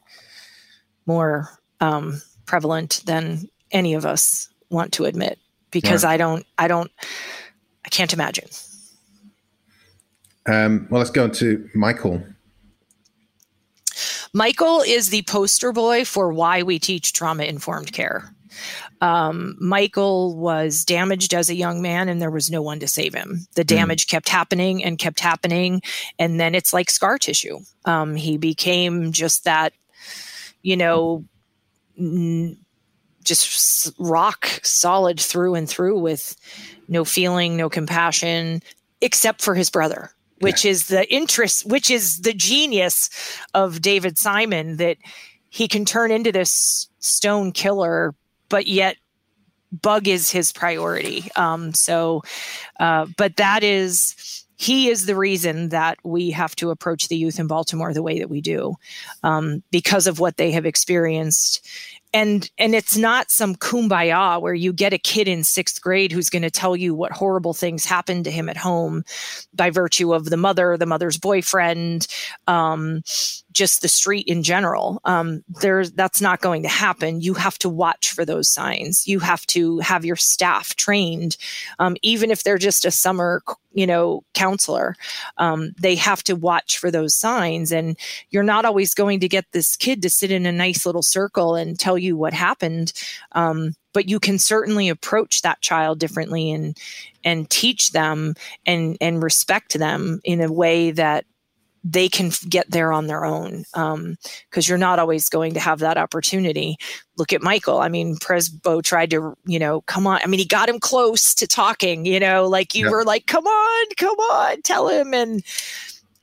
more 1.05 1.49
um, 1.79 2.21
prevalent 2.45 3.03
than 3.05 3.47
any 3.69 3.93
of 3.93 4.05
us 4.05 4.49
want 4.69 4.93
to 4.93 5.05
admit 5.05 5.37
because 5.69 6.03
i 6.03 6.17
don't 6.17 6.45
i 6.57 6.67
don't 6.67 6.91
can't 7.91 8.13
imagine 8.13 8.47
um, 10.47 10.87
well, 10.89 10.99
let's 10.99 11.11
go 11.11 11.25
on 11.25 11.31
to 11.31 11.69
Michael. 11.75 12.23
Michael 14.33 14.81
is 14.81 15.09
the 15.09 15.23
poster 15.23 15.71
boy 15.71 16.05
for 16.05 16.31
why 16.31 16.63
we 16.63 16.79
teach 16.79 17.13
trauma 17.13 17.43
informed 17.43 17.91
care. 17.91 18.33
Um, 19.01 19.55
Michael 19.59 20.35
was 20.35 20.85
damaged 20.85 21.33
as 21.33 21.49
a 21.49 21.55
young 21.55 21.81
man, 21.81 22.07
and 22.07 22.21
there 22.21 22.31
was 22.31 22.51
no 22.51 22.61
one 22.61 22.79
to 22.79 22.87
save 22.87 23.13
him. 23.13 23.47
The 23.55 23.63
hmm. 23.63 23.67
damage 23.67 24.05
mm. 24.05 24.09
kept 24.09 24.29
happening 24.29 24.83
and 24.83 24.97
kept 24.97 25.19
happening, 25.19 25.81
and 26.19 26.39
then 26.39 26.55
it's 26.55 26.73
like 26.73 26.89
scar 26.89 27.17
tissue. 27.17 27.59
Um, 27.85 28.15
he 28.15 28.37
became 28.37 29.11
just 29.11 29.43
that, 29.45 29.73
you 30.61 30.77
know, 30.77 31.25
n- 31.97 32.57
just 33.23 33.93
rock 33.99 34.47
solid 34.63 35.19
through 35.19 35.55
and 35.55 35.69
through 35.69 35.99
with 35.99 36.35
no 36.91 37.03
feeling, 37.03 37.57
no 37.57 37.69
compassion, 37.69 38.61
except 39.01 39.41
for 39.41 39.55
his 39.55 39.71
brother 39.71 40.11
which 40.41 40.65
yeah. 40.65 40.71
is 40.71 40.87
the 40.87 41.11
interest, 41.13 41.65
which 41.67 41.89
is 41.89 42.21
the 42.21 42.33
genius 42.33 43.09
of 43.53 43.81
David 43.81 44.17
Simon 44.17 44.77
that 44.77 44.97
he 45.49 45.67
can 45.67 45.85
turn 45.85 46.11
into 46.11 46.31
this 46.31 46.89
stone 46.99 47.51
killer, 47.51 48.13
but 48.49 48.67
yet 48.67 48.97
bug 49.71 50.07
is 50.07 50.31
his 50.31 50.51
priority. 50.51 51.29
Um, 51.35 51.73
so, 51.73 52.23
uh, 52.79 53.05
but 53.17 53.37
that 53.37 53.63
is 53.63 54.45
he 54.57 54.89
is 54.89 55.05
the 55.05 55.15
reason 55.15 55.69
that 55.69 55.97
we 56.03 56.31
have 56.31 56.55
to 56.57 56.69
approach 56.69 57.07
the 57.07 57.17
youth 57.17 57.39
in 57.39 57.47
Baltimore 57.47 57.93
the 57.93 58.03
way 58.03 58.19
that 58.19 58.29
we 58.29 58.41
do 58.41 58.75
um, 59.23 59.63
because 59.71 60.05
of 60.05 60.19
what 60.19 60.37
they 60.37 60.51
have 60.51 60.65
experienced 60.65 61.67
and 62.13 62.49
and 62.57 62.75
it's 62.75 62.97
not 62.97 63.31
some 63.31 63.55
kumbaya 63.55 64.41
where 64.41 64.53
you 64.53 64.73
get 64.73 64.93
a 64.93 64.97
kid 64.97 65.27
in 65.27 65.43
sixth 65.43 65.81
grade 65.81 66.11
who's 66.11 66.29
going 66.29 66.41
to 66.41 66.51
tell 66.51 66.75
you 66.75 66.93
what 66.93 67.11
horrible 67.11 67.53
things 67.53 67.85
happened 67.85 68.25
to 68.25 68.31
him 68.31 68.49
at 68.49 68.57
home 68.57 69.03
by 69.53 69.69
virtue 69.69 70.13
of 70.13 70.25
the 70.25 70.37
mother 70.37 70.77
the 70.77 70.85
mother's 70.85 71.17
boyfriend 71.17 72.07
um, 72.47 73.01
just 73.51 73.81
the 73.81 73.87
street 73.87 74.27
in 74.27 74.43
general. 74.43 75.01
Um, 75.05 75.43
there's 75.61 75.91
that's 75.91 76.21
not 76.21 76.41
going 76.41 76.63
to 76.63 76.69
happen. 76.69 77.21
You 77.21 77.33
have 77.35 77.57
to 77.59 77.69
watch 77.69 78.11
for 78.11 78.25
those 78.25 78.49
signs. 78.49 79.07
You 79.07 79.19
have 79.19 79.45
to 79.47 79.79
have 79.79 80.05
your 80.05 80.15
staff 80.15 80.75
trained. 80.75 81.37
Um, 81.79 81.97
even 82.01 82.31
if 82.31 82.43
they're 82.43 82.57
just 82.57 82.85
a 82.85 82.91
summer 82.91 83.41
you 83.73 83.87
know 83.87 84.21
counselor 84.33 84.95
um, 85.37 85.71
they 85.79 85.95
have 85.95 86.23
to 86.23 86.35
watch 86.35 86.77
for 86.77 86.91
those 86.91 87.15
signs. 87.15 87.71
And 87.71 87.97
you're 88.29 88.43
not 88.43 88.65
always 88.65 88.93
going 88.93 89.19
to 89.21 89.27
get 89.27 89.45
this 89.51 89.75
kid 89.75 90.01
to 90.01 90.09
sit 90.09 90.31
in 90.31 90.45
a 90.45 90.51
nice 90.51 90.85
little 90.85 91.01
circle 91.01 91.55
and 91.55 91.79
tell 91.79 91.97
you 92.01 92.17
what 92.17 92.33
happened 92.33 92.93
um, 93.33 93.73
but 93.93 94.09
you 94.09 94.19
can 94.19 94.39
certainly 94.39 94.89
approach 94.89 95.41
that 95.41 95.61
child 95.61 95.99
differently 95.99 96.51
and 96.51 96.77
and 97.23 97.49
teach 97.49 97.91
them 97.91 98.35
and 98.65 98.97
and 99.01 99.23
respect 99.23 99.77
them 99.77 100.19
in 100.23 100.41
a 100.41 100.51
way 100.51 100.91
that 100.91 101.25
they 101.83 102.07
can 102.07 102.31
get 102.47 102.69
there 102.69 102.91
on 102.91 103.07
their 103.07 103.25
own 103.25 103.63
because 103.71 103.75
um, 103.75 104.17
you're 104.55 104.77
not 104.77 104.99
always 104.99 105.29
going 105.29 105.53
to 105.55 105.59
have 105.59 105.79
that 105.79 105.97
opportunity. 105.97 106.77
Look 107.17 107.33
at 107.33 107.41
Michael. 107.41 107.79
I 107.79 107.89
mean, 107.89 108.17
Prezbo 108.17 108.83
tried 108.83 109.09
to, 109.11 109.35
you 109.45 109.57
know, 109.57 109.81
come 109.81 110.05
on. 110.05 110.21
I 110.23 110.27
mean, 110.27 110.39
he 110.39 110.45
got 110.45 110.69
him 110.69 110.79
close 110.79 111.33
to 111.35 111.47
talking. 111.47 112.05
You 112.05 112.19
know, 112.19 112.47
like 112.47 112.75
you 112.75 112.89
were 112.89 113.03
like, 113.03 113.25
"Come 113.25 113.47
on, 113.47 113.85
come 113.97 114.17
on, 114.17 114.61
tell 114.61 114.89
him," 114.89 115.13
and 115.13 115.43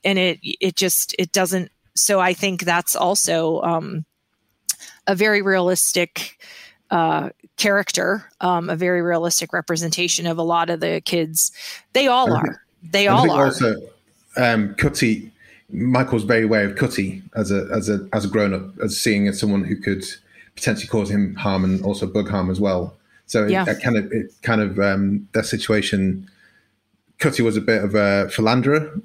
and 0.05 0.19
it 0.19 0.39
it 0.43 0.77
just 0.77 1.15
it 1.19 1.33
doesn't. 1.33 1.71
So 1.97 2.21
I 2.21 2.35
think 2.35 2.63
that's 2.63 2.95
also 2.95 3.61
um, 3.63 4.05
a 5.09 5.15
very 5.15 5.43
realistic 5.43 6.39
uh, 6.91 7.31
character, 7.57 8.25
um, 8.41 8.71
a 8.71 8.77
very 8.77 9.03
realistic 9.03 9.53
representation 9.53 10.27
of 10.27 10.39
a 10.39 10.43
lot 10.43 10.71
of 10.71 10.81
the 10.81 11.03
kids. 11.05 11.51
They 11.95 12.07
all 12.07 12.33
are. 12.33 12.63
They 12.83 13.09
all 13.09 13.31
are. 13.31 13.47
Also, 13.47 13.75
um, 14.37 14.75
Cutty 14.77 15.33
Michael's 15.71 16.25
very 16.25 16.45
aware 16.45 16.65
of 16.69 16.77
Cutty 16.77 17.23
as 17.35 17.51
a 17.51 17.69
as 17.73 17.89
a 17.89 18.07
as 18.13 18.25
a 18.25 18.29
grown 18.29 18.55
up, 18.55 18.79
as 18.81 18.99
seeing 18.99 19.27
as 19.27 19.41
someone 19.41 19.65
who 19.65 19.77
could 19.77 20.05
potentially 20.55 20.89
cause 20.89 21.11
him 21.11 21.35
harm 21.35 21.65
and 21.65 21.83
also 21.85 22.07
bug 22.07 22.29
harm 22.29 22.51
as 22.51 22.61
well. 22.61 22.95
So 23.27 23.47
yeah. 23.47 23.63
it, 23.63 23.69
it 23.69 23.83
kind 23.83 23.97
of 23.97 24.13
it 24.13 24.33
kind 24.43 24.61
of 24.61 24.79
um, 24.79 25.29
that 25.33 25.47
situation. 25.47 26.31
Cutty 27.19 27.43
was 27.43 27.57
a 27.57 27.61
bit 27.61 27.83
of 27.83 27.97
a 27.97 28.29
philanderer 28.31 29.01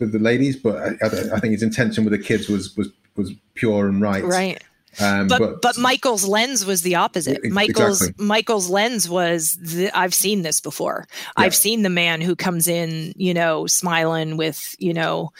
with 0.00 0.10
the 0.10 0.18
ladies, 0.18 0.56
but 0.56 0.76
I, 0.76 1.06
I, 1.06 1.38
think 1.38 1.52
his 1.52 1.62
intention 1.62 2.04
with 2.04 2.10
the 2.10 2.18
kids 2.18 2.48
was 2.48 2.76
was 2.76 2.88
was 3.14 3.32
pure 3.54 3.86
and 3.86 4.02
right. 4.02 4.24
Right. 4.24 4.62
Um, 5.00 5.28
but, 5.28 5.38
but, 5.38 5.62
but 5.62 5.78
Michael's 5.78 6.26
lens 6.26 6.64
was 6.64 6.82
the 6.82 6.94
opposite. 6.94 7.44
Michael's 7.44 8.00
exactly. 8.00 8.24
Michael's 8.24 8.70
lens 8.70 9.08
was 9.08 9.54
the, 9.60 9.90
I've 9.96 10.14
seen 10.14 10.42
this 10.42 10.60
before. 10.60 11.06
Yeah. 11.08 11.44
I've 11.44 11.54
seen 11.54 11.82
the 11.82 11.90
man 11.90 12.20
who 12.20 12.34
comes 12.34 12.66
in, 12.66 13.12
you 13.16 13.34
know, 13.34 13.66
smiling 13.66 14.36
with, 14.36 14.74
you 14.78 14.94
know, 14.94 15.32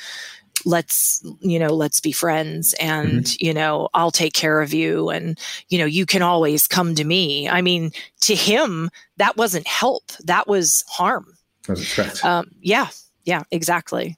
let's 0.65 1.25
you 1.41 1.59
know 1.59 1.69
let's 1.69 2.01
be 2.01 2.13
friends 2.13 2.75
and 2.81 3.25
mm-hmm. 3.25 3.47
you 3.47 3.53
know 3.53 3.89
i'll 3.95 4.11
take 4.11 4.33
care 4.33 4.61
of 4.61 4.73
you 4.73 5.11
and 5.11 5.39
you 5.69 5.79
know 5.79 5.85
you 5.85 6.07
can 6.07 6.23
always 6.23 6.67
come 6.67 6.95
to 6.95 7.05
me 7.05 7.49
i 7.49 7.61
mean 7.61 7.91
to 8.21 8.35
him 8.35 8.91
that 9.17 9.37
wasn't 9.37 9.67
help 9.67 10.11
that 10.25 10.49
was 10.49 10.83
harm 10.89 11.37
that 11.67 11.73
was 11.75 11.83
a 11.83 11.85
threat 11.85 12.25
um, 12.25 12.51
yeah 12.61 12.89
yeah 13.25 13.43
exactly 13.51 14.17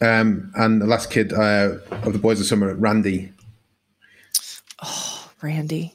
um, 0.00 0.52
and 0.54 0.80
the 0.80 0.86
last 0.86 1.10
kid 1.10 1.32
uh, 1.32 1.74
of 1.90 2.12
the 2.12 2.18
boys 2.18 2.40
of 2.40 2.46
summer 2.46 2.74
randy 2.74 3.32
oh, 4.82 5.30
Randy. 5.42 5.94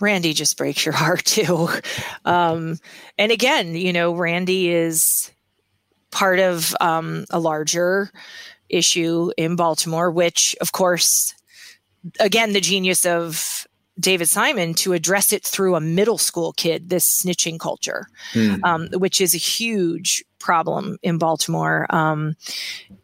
Randy 0.00 0.32
just 0.32 0.56
breaks 0.56 0.84
your 0.84 0.94
heart 0.94 1.24
too. 1.24 1.68
Um, 2.24 2.78
and 3.18 3.30
again, 3.30 3.74
you 3.74 3.92
know, 3.92 4.14
Randy 4.14 4.70
is 4.70 5.30
part 6.10 6.40
of 6.40 6.74
um, 6.80 7.26
a 7.30 7.38
larger 7.38 8.10
issue 8.68 9.30
in 9.36 9.56
Baltimore, 9.56 10.10
which, 10.10 10.56
of 10.60 10.72
course, 10.72 11.34
again, 12.18 12.52
the 12.52 12.60
genius 12.60 13.04
of 13.04 13.66
David 13.98 14.28
Simon 14.28 14.74
to 14.74 14.92
address 14.92 15.32
it 15.32 15.44
through 15.44 15.74
a 15.74 15.80
middle 15.80 16.18
school 16.18 16.52
kid, 16.52 16.88
this 16.88 17.22
snitching 17.22 17.58
culture, 17.58 18.06
mm. 18.32 18.62
um, 18.64 18.88
which 18.94 19.20
is 19.20 19.34
a 19.34 19.38
huge 19.38 20.24
problem 20.38 20.96
in 21.02 21.18
Baltimore. 21.18 21.86
Um, 21.90 22.36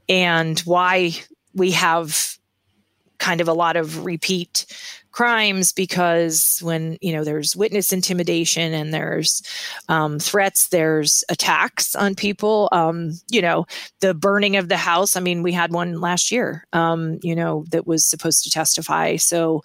and 0.08 0.58
why 0.60 1.12
we 1.54 1.72
have 1.72 2.35
kind 3.18 3.40
of 3.40 3.48
a 3.48 3.52
lot 3.52 3.76
of 3.76 4.04
repeat 4.04 4.66
crimes 5.12 5.72
because 5.72 6.58
when 6.62 6.98
you 7.00 7.10
know 7.10 7.24
there's 7.24 7.56
witness 7.56 7.90
intimidation 7.90 8.74
and 8.74 8.92
there's 8.92 9.42
um, 9.88 10.18
threats 10.18 10.68
there's 10.68 11.24
attacks 11.30 11.94
on 11.94 12.14
people 12.14 12.68
um, 12.72 13.12
you 13.30 13.40
know 13.40 13.66
the 14.00 14.12
burning 14.14 14.56
of 14.56 14.68
the 14.68 14.76
house. 14.76 15.16
I 15.16 15.20
mean 15.20 15.42
we 15.42 15.52
had 15.52 15.72
one 15.72 16.00
last 16.00 16.30
year 16.30 16.66
um, 16.72 17.18
you 17.22 17.34
know 17.34 17.64
that 17.70 17.86
was 17.86 18.06
supposed 18.06 18.44
to 18.44 18.50
testify. 18.50 19.16
So 19.16 19.62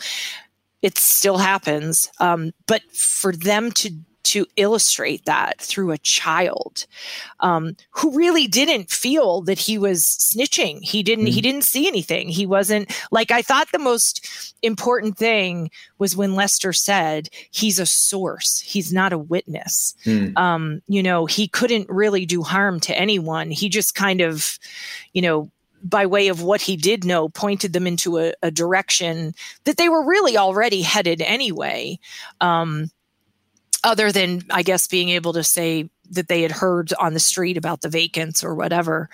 it 0.82 0.98
still 0.98 1.38
happens. 1.38 2.10
Um, 2.19 2.52
but 2.65 2.82
for 2.91 3.32
them 3.34 3.72
to 3.72 3.91
to 4.23 4.45
illustrate 4.56 5.26
that 5.26 5.60
through 5.60 5.91
a 5.91 5.98
child 5.98 6.85
um, 7.39 7.76
who 7.91 8.15
really 8.15 8.48
didn't 8.48 8.89
feel 8.89 9.41
that 9.41 9.60
he 9.60 9.77
was 9.77 10.03
snitching 10.03 10.80
he 10.81 11.03
didn't 11.03 11.26
mm-hmm. 11.26 11.34
he 11.34 11.41
didn't 11.41 11.64
see 11.64 11.88
anything 11.88 12.30
he 12.30 12.45
wasn't 12.45 12.91
like 13.11 13.31
i 13.31 13.41
thought 13.41 13.68
the 13.72 13.80
most 13.80 14.56
important 14.61 15.18
thing 15.18 15.69
was 15.98 16.15
when 16.15 16.35
lester 16.35 16.73
said 16.73 17.30
he's 17.52 17.80
a 17.80 17.85
source 17.85 18.60
he's 18.60 18.93
not 18.93 19.14
a 19.14 19.18
witness 19.18 19.95
mm. 20.06 20.35
um, 20.38 20.81
you 20.88 21.03
know 21.03 21.26
he 21.26 21.48
couldn't 21.48 21.89
really 21.89 22.26
do 22.26 22.41
harm 22.41 22.80
to 22.80 22.98
anyone 22.98 23.52
he 23.52 23.69
just 23.69 23.95
kind 23.95 24.22
of 24.22 24.60
you 25.14 25.22
know 25.22 25.49
by 25.84 26.06
way 26.06 26.27
of 26.27 26.43
what 26.43 26.61
he 26.61 26.76
did 26.76 27.06
know, 27.06 27.30
pointed 27.30 27.73
them 27.73 27.88
into 27.88 28.19
a, 28.19 28.34
a 28.41 28.52
direction 28.52 29.34
that 29.64 29.77
they 29.77 29.89
were 29.89 30.06
really 30.06 30.38
already 30.38 30.81
headed 30.81 31.22
anyway. 31.22 31.99
Um, 32.39 32.91
other 33.84 34.12
than 34.12 34.44
I 34.49 34.64
guess 34.64 34.88
being 34.88 35.10
able 35.10 35.34
to 35.34 35.44
say 35.44 35.90
that 36.12 36.28
they 36.28 36.41
had 36.41 36.52
heard 36.52 36.94
on 36.99 37.14
the 37.14 37.20
street 37.20 37.58
about 37.58 37.82
the 37.82 37.90
vacants 37.90 38.44
or 38.44 38.53
whatever. 38.53 39.10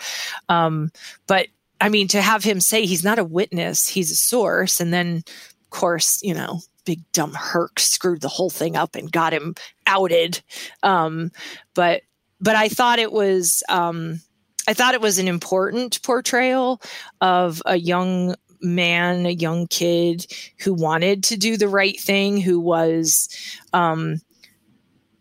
Um, 0.49 0.91
but 1.27 1.47
I 1.79 1.89
mean, 1.89 2.07
to 2.09 2.21
have 2.21 2.43
him 2.43 2.59
say 2.59 2.85
he's 2.85 3.03
not 3.03 3.19
a 3.19 3.23
witness, 3.23 3.87
he's 3.87 4.11
a 4.11 4.15
source, 4.15 4.79
and 4.79 4.91
then, 4.91 5.23
of 5.27 5.69
course, 5.69 6.21
you 6.23 6.33
know, 6.33 6.61
big 6.85 7.03
dumb 7.11 7.33
Herc 7.33 7.79
screwed 7.79 8.21
the 8.21 8.29
whole 8.29 8.49
thing 8.49 8.75
up 8.75 8.95
and 8.95 9.11
got 9.11 9.33
him 9.33 9.53
outed. 9.85 10.41
Um, 10.83 11.31
but 11.75 12.01
but 12.41 12.55
I 12.55 12.69
thought 12.69 12.99
it 12.99 13.11
was 13.11 13.61
um, 13.69 14.21
I 14.67 14.73
thought 14.73 14.95
it 14.95 15.01
was 15.01 15.19
an 15.19 15.27
important 15.27 16.01
portrayal 16.01 16.81
of 17.21 17.61
a 17.65 17.75
young 17.75 18.35
man, 18.61 19.25
a 19.25 19.31
young 19.31 19.67
kid 19.67 20.25
who 20.59 20.73
wanted 20.73 21.23
to 21.25 21.37
do 21.37 21.57
the 21.57 21.67
right 21.67 21.99
thing, 21.99 22.41
who 22.41 22.59
was 22.59 23.29
um, 23.73 24.19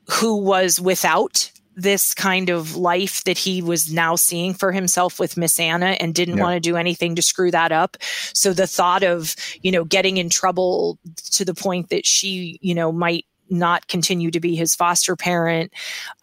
who 0.08 0.36
was 0.36 0.80
without 0.80 1.50
this 1.76 2.14
kind 2.14 2.48
of 2.48 2.74
life 2.74 3.22
that 3.24 3.36
he 3.36 3.60
was 3.60 3.92
now 3.92 4.16
seeing 4.16 4.54
for 4.54 4.72
himself 4.72 5.20
with 5.20 5.36
Miss 5.36 5.60
Anna 5.60 5.96
and 6.00 6.14
didn't 6.14 6.38
yeah. 6.38 6.42
want 6.42 6.54
to 6.54 6.60
do 6.60 6.76
anything 6.76 7.14
to 7.14 7.22
screw 7.22 7.50
that 7.50 7.70
up. 7.70 7.98
So 8.32 8.54
the 8.54 8.66
thought 8.66 9.02
of, 9.02 9.36
you 9.60 9.70
know, 9.70 9.84
getting 9.84 10.16
in 10.16 10.30
trouble 10.30 10.98
to 11.32 11.44
the 11.44 11.54
point 11.54 11.90
that 11.90 12.06
she, 12.06 12.58
you 12.62 12.74
know, 12.74 12.90
might 12.92 13.26
not 13.48 13.86
continue 13.88 14.30
to 14.30 14.40
be 14.40 14.56
his 14.56 14.74
foster 14.74 15.14
parent 15.14 15.72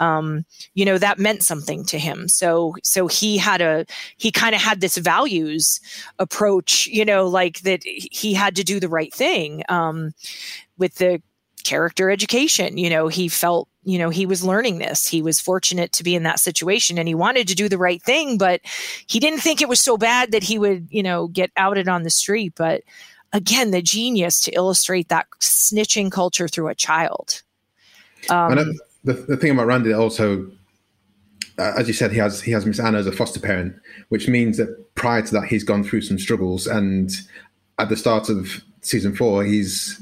um, 0.02 0.44
you 0.74 0.84
know 0.84 0.98
that 0.98 1.20
meant 1.20 1.42
something 1.42 1.86
to 1.86 1.98
him 1.98 2.28
so 2.28 2.76
so 2.84 3.08
he 3.08 3.38
had 3.38 3.62
a 3.62 3.86
he 4.18 4.30
kind 4.30 4.54
of 4.54 4.62
had 4.62 4.82
this 4.82 4.98
values 4.98 5.80
approach 6.20 6.86
you 6.88 7.06
know 7.06 7.26
like 7.26 7.62
that 7.62 7.82
he 7.84 8.34
had 8.34 8.58
to 8.58 8.64
do 8.64 8.78
the 8.78 8.90
right 8.90 9.14
thing 9.14 9.64
um, 9.70 10.12
with 10.78 10.96
the 10.96 11.22
character 11.64 12.10
education. 12.10 12.78
You 12.78 12.90
know 12.90 13.08
he 13.08 13.28
felt 13.28 13.68
you 13.84 13.98
know 13.98 14.10
he 14.10 14.26
was 14.26 14.44
learning 14.44 14.80
this. 14.80 15.08
He 15.08 15.22
was 15.22 15.40
fortunate 15.40 15.92
to 15.94 16.04
be 16.04 16.16
in 16.16 16.24
that 16.24 16.40
situation 16.40 16.98
and 16.98 17.08
he 17.08 17.16
wanted 17.16 17.48
to 17.48 17.56
do 17.56 17.70
the 17.70 17.78
right 17.78 18.02
thing 18.02 18.38
but 18.38 18.62
he 19.08 19.20
didn't 19.20 19.40
think 19.40 19.62
it 19.62 19.70
was 19.70 19.80
so 19.80 19.98
bad 19.98 20.32
that 20.32 20.44
he 20.44 20.58
would 20.58 20.88
you 20.90 21.04
know 21.04 21.28
get 21.28 21.52
outed 21.58 21.88
on 21.88 22.04
the 22.04 22.10
street. 22.10 22.54
But 22.56 22.84
again 23.32 23.72
the 23.72 23.82
genius 23.82 24.42
to 24.42 24.52
illustrate 24.52 25.10
that 25.10 25.28
snitching 25.40 26.12
culture 26.12 26.48
through 26.48 26.68
a 26.68 26.76
child. 26.76 27.42
Um, 28.30 28.58
and 28.58 28.80
the, 29.04 29.14
the 29.14 29.38
thing 29.38 29.52
about 29.52 29.68
randy 29.68 29.92
also 29.92 30.50
uh, 31.58 31.74
as 31.78 31.88
you 31.88 31.94
said 31.94 32.12
he 32.12 32.18
has 32.18 32.42
he 32.42 32.52
has 32.52 32.66
miss 32.66 32.80
anna 32.80 32.98
as 32.98 33.08
a 33.08 33.12
foster 33.12 33.40
parent 33.40 33.76
which 34.10 34.28
means 34.30 34.58
that 34.58 34.96
prior 34.96 35.22
to 35.22 35.32
that 35.34 35.46
he's 35.46 35.64
gone 35.64 35.84
through 35.84 36.02
some 36.02 36.20
struggles. 36.20 36.68
And 36.68 37.12
at 37.80 37.90
the 37.90 37.98
start 37.98 38.30
of 38.30 38.64
season 38.82 39.16
four 39.16 39.44
he's 39.44 40.02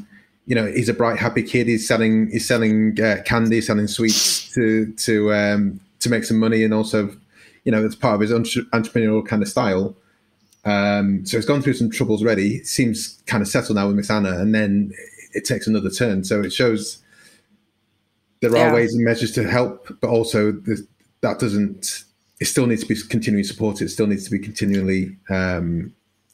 you 0.51 0.55
know 0.55 0.65
he's 0.65 0.89
a 0.89 0.93
bright 0.93 1.17
happy 1.17 1.43
kid. 1.43 1.67
He's 1.67 1.87
selling 1.87 2.29
he's 2.29 2.45
selling 2.45 2.99
uh, 3.01 3.21
candy 3.23 3.61
selling 3.61 3.87
sweets 3.87 4.53
to 4.53 4.91
to 4.95 5.33
um 5.33 5.79
to 6.01 6.09
make 6.09 6.25
some 6.25 6.37
money 6.37 6.65
and 6.65 6.73
also 6.73 7.15
you 7.63 7.71
know 7.71 7.85
it's 7.85 7.95
part 7.95 8.15
of 8.15 8.19
his 8.19 8.31
entrepreneurial 8.31 9.25
kind 9.25 9.41
of 9.41 9.47
style. 9.47 9.95
Um 10.65 11.25
so 11.25 11.37
he's 11.37 11.45
gone 11.45 11.61
through 11.61 11.75
some 11.75 11.89
troubles 11.89 12.21
already. 12.21 12.55
It 12.57 12.67
seems 12.67 13.23
kind 13.27 13.41
of 13.41 13.47
settled 13.47 13.77
now 13.77 13.87
with 13.87 13.95
miss 13.95 14.11
anna 14.11 14.41
and 14.41 14.53
then 14.53 14.91
it 15.31 15.45
takes 15.45 15.67
another 15.67 15.89
turn. 15.89 16.25
So 16.25 16.41
it 16.41 16.51
shows 16.51 17.01
there 18.41 18.51
are 18.51 18.57
yeah. 18.57 18.73
ways 18.73 18.93
and 18.93 19.05
measures 19.05 19.31
to 19.35 19.47
help 19.47 19.87
but 20.01 20.09
also 20.09 20.51
that 21.21 21.39
doesn't 21.39 22.03
it 22.41 22.45
still 22.45 22.67
needs 22.67 22.83
to 22.83 22.93
be 22.93 23.01
continually 23.07 23.45
supported. 23.45 23.85
It 23.85 23.89
still 23.91 24.07
needs 24.07 24.25
to 24.25 24.31
be 24.31 24.39
continually 24.39 25.15
um 25.29 25.93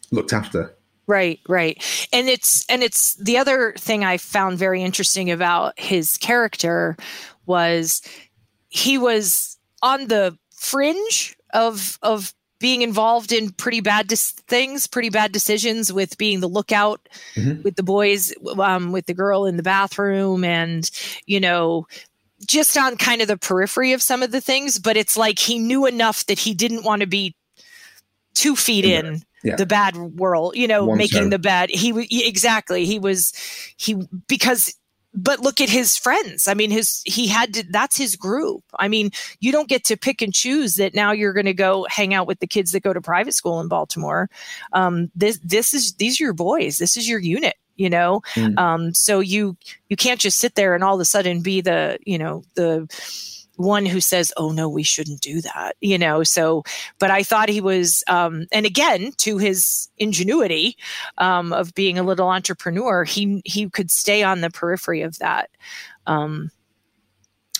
looked 0.09 0.33
after 0.33 0.75
Right, 1.07 1.39
right. 1.47 1.81
And 2.11 2.27
it's 2.27 2.65
and 2.67 2.83
it's 2.83 3.15
the 3.15 3.37
other 3.37 3.73
thing 3.77 4.03
I 4.03 4.17
found 4.17 4.57
very 4.57 4.83
interesting 4.83 5.31
about 5.31 5.79
his 5.79 6.17
character 6.17 6.97
was 7.45 8.01
he 8.67 8.97
was 8.97 9.57
on 9.81 10.07
the 10.07 10.37
fringe 10.53 11.35
of 11.53 11.97
of 12.01 12.33
being 12.59 12.81
involved 12.81 13.31
in 13.31 13.51
pretty 13.51 13.79
bad 13.79 14.07
dis- 14.07 14.31
things, 14.31 14.87
pretty 14.87 15.09
bad 15.09 15.31
decisions 15.31 15.93
with 15.93 16.17
being 16.17 16.39
the 16.39 16.49
lookout 16.49 17.07
mm-hmm. 17.35 17.61
with 17.61 17.75
the 17.75 17.83
boys, 17.83 18.33
um, 18.59 18.91
with 18.91 19.05
the 19.05 19.13
girl 19.13 19.45
in 19.45 19.57
the 19.57 19.63
bathroom, 19.63 20.43
and 20.43 20.89
you 21.25 21.39
know, 21.39 21.87
just 22.45 22.77
on 22.77 22.97
kind 22.97 23.21
of 23.21 23.29
the 23.29 23.37
periphery 23.37 23.93
of 23.93 24.01
some 24.01 24.23
of 24.23 24.31
the 24.31 24.41
things. 24.41 24.77
But 24.77 24.97
it's 24.97 25.15
like 25.15 25.39
he 25.39 25.57
knew 25.57 25.85
enough 25.85 26.25
that 26.25 26.39
he 26.39 26.53
didn't 26.53 26.83
want 26.83 27.01
to 27.01 27.07
be 27.07 27.33
two 28.33 28.55
feet 28.55 28.85
in 28.85 29.23
yeah. 29.43 29.55
the 29.55 29.65
bad 29.65 29.95
world, 29.95 30.55
you 30.55 30.67
know, 30.67 30.85
One 30.85 30.97
making 30.97 31.29
the 31.29 31.39
bad. 31.39 31.69
He 31.69 32.27
exactly. 32.27 32.85
He 32.85 32.99
was 32.99 33.33
he 33.77 33.95
because 34.27 34.73
but 35.17 35.39
look 35.39 35.59
at 35.59 35.69
his 35.69 35.97
friends. 35.97 36.47
I 36.47 36.53
mean, 36.53 36.69
his 36.69 37.01
he 37.05 37.27
had 37.27 37.53
to, 37.55 37.63
that's 37.71 37.97
his 37.97 38.15
group. 38.15 38.63
I 38.77 38.87
mean, 38.87 39.09
you 39.39 39.51
don't 39.51 39.67
get 39.67 39.83
to 39.85 39.97
pick 39.97 40.21
and 40.21 40.33
choose 40.33 40.75
that 40.75 40.93
now 40.93 41.11
you're 41.11 41.33
going 41.33 41.47
to 41.47 41.53
go 41.53 41.87
hang 41.89 42.13
out 42.13 42.27
with 42.27 42.39
the 42.39 42.47
kids 42.47 42.71
that 42.71 42.83
go 42.83 42.93
to 42.93 43.01
private 43.01 43.33
school 43.33 43.59
in 43.59 43.67
Baltimore. 43.67 44.29
Um, 44.73 45.11
this 45.15 45.39
this 45.43 45.73
is 45.73 45.93
these 45.93 46.21
are 46.21 46.25
your 46.25 46.33
boys. 46.33 46.77
This 46.77 46.95
is 46.95 47.09
your 47.09 47.19
unit. 47.19 47.55
You 47.75 47.91
know, 47.91 48.21
mm. 48.33 48.57
um, 48.57 48.93
so 48.95 49.19
you 49.19 49.55
you 49.87 49.95
can't 49.95 50.19
just 50.19 50.39
sit 50.39 50.55
there 50.55 50.73
and 50.73 50.83
all 50.83 50.95
of 50.95 51.01
a 51.01 51.05
sudden 51.05 51.41
be 51.41 51.61
the 51.61 51.99
you 52.05 52.17
know 52.17 52.43
the 52.55 52.87
one 53.57 53.85
who 53.85 53.99
says, 53.99 54.31
"Oh 54.37 54.51
no, 54.51 54.69
we 54.69 54.83
shouldn't 54.83 55.21
do 55.21 55.41
that," 55.41 55.75
you 55.81 55.97
know. 55.97 56.23
So, 56.23 56.63
but 56.99 57.11
I 57.11 57.23
thought 57.23 57.49
he 57.49 57.61
was, 57.61 58.03
um, 58.07 58.45
and 58.51 58.65
again, 58.65 59.11
to 59.17 59.37
his 59.37 59.89
ingenuity 59.97 60.77
um, 61.17 61.51
of 61.51 61.73
being 61.73 61.99
a 61.99 62.03
little 62.03 62.29
entrepreneur, 62.29 63.03
he 63.03 63.41
he 63.45 63.69
could 63.69 63.91
stay 63.91 64.23
on 64.23 64.41
the 64.41 64.49
periphery 64.49 65.01
of 65.01 65.19
that, 65.19 65.49
um, 66.05 66.51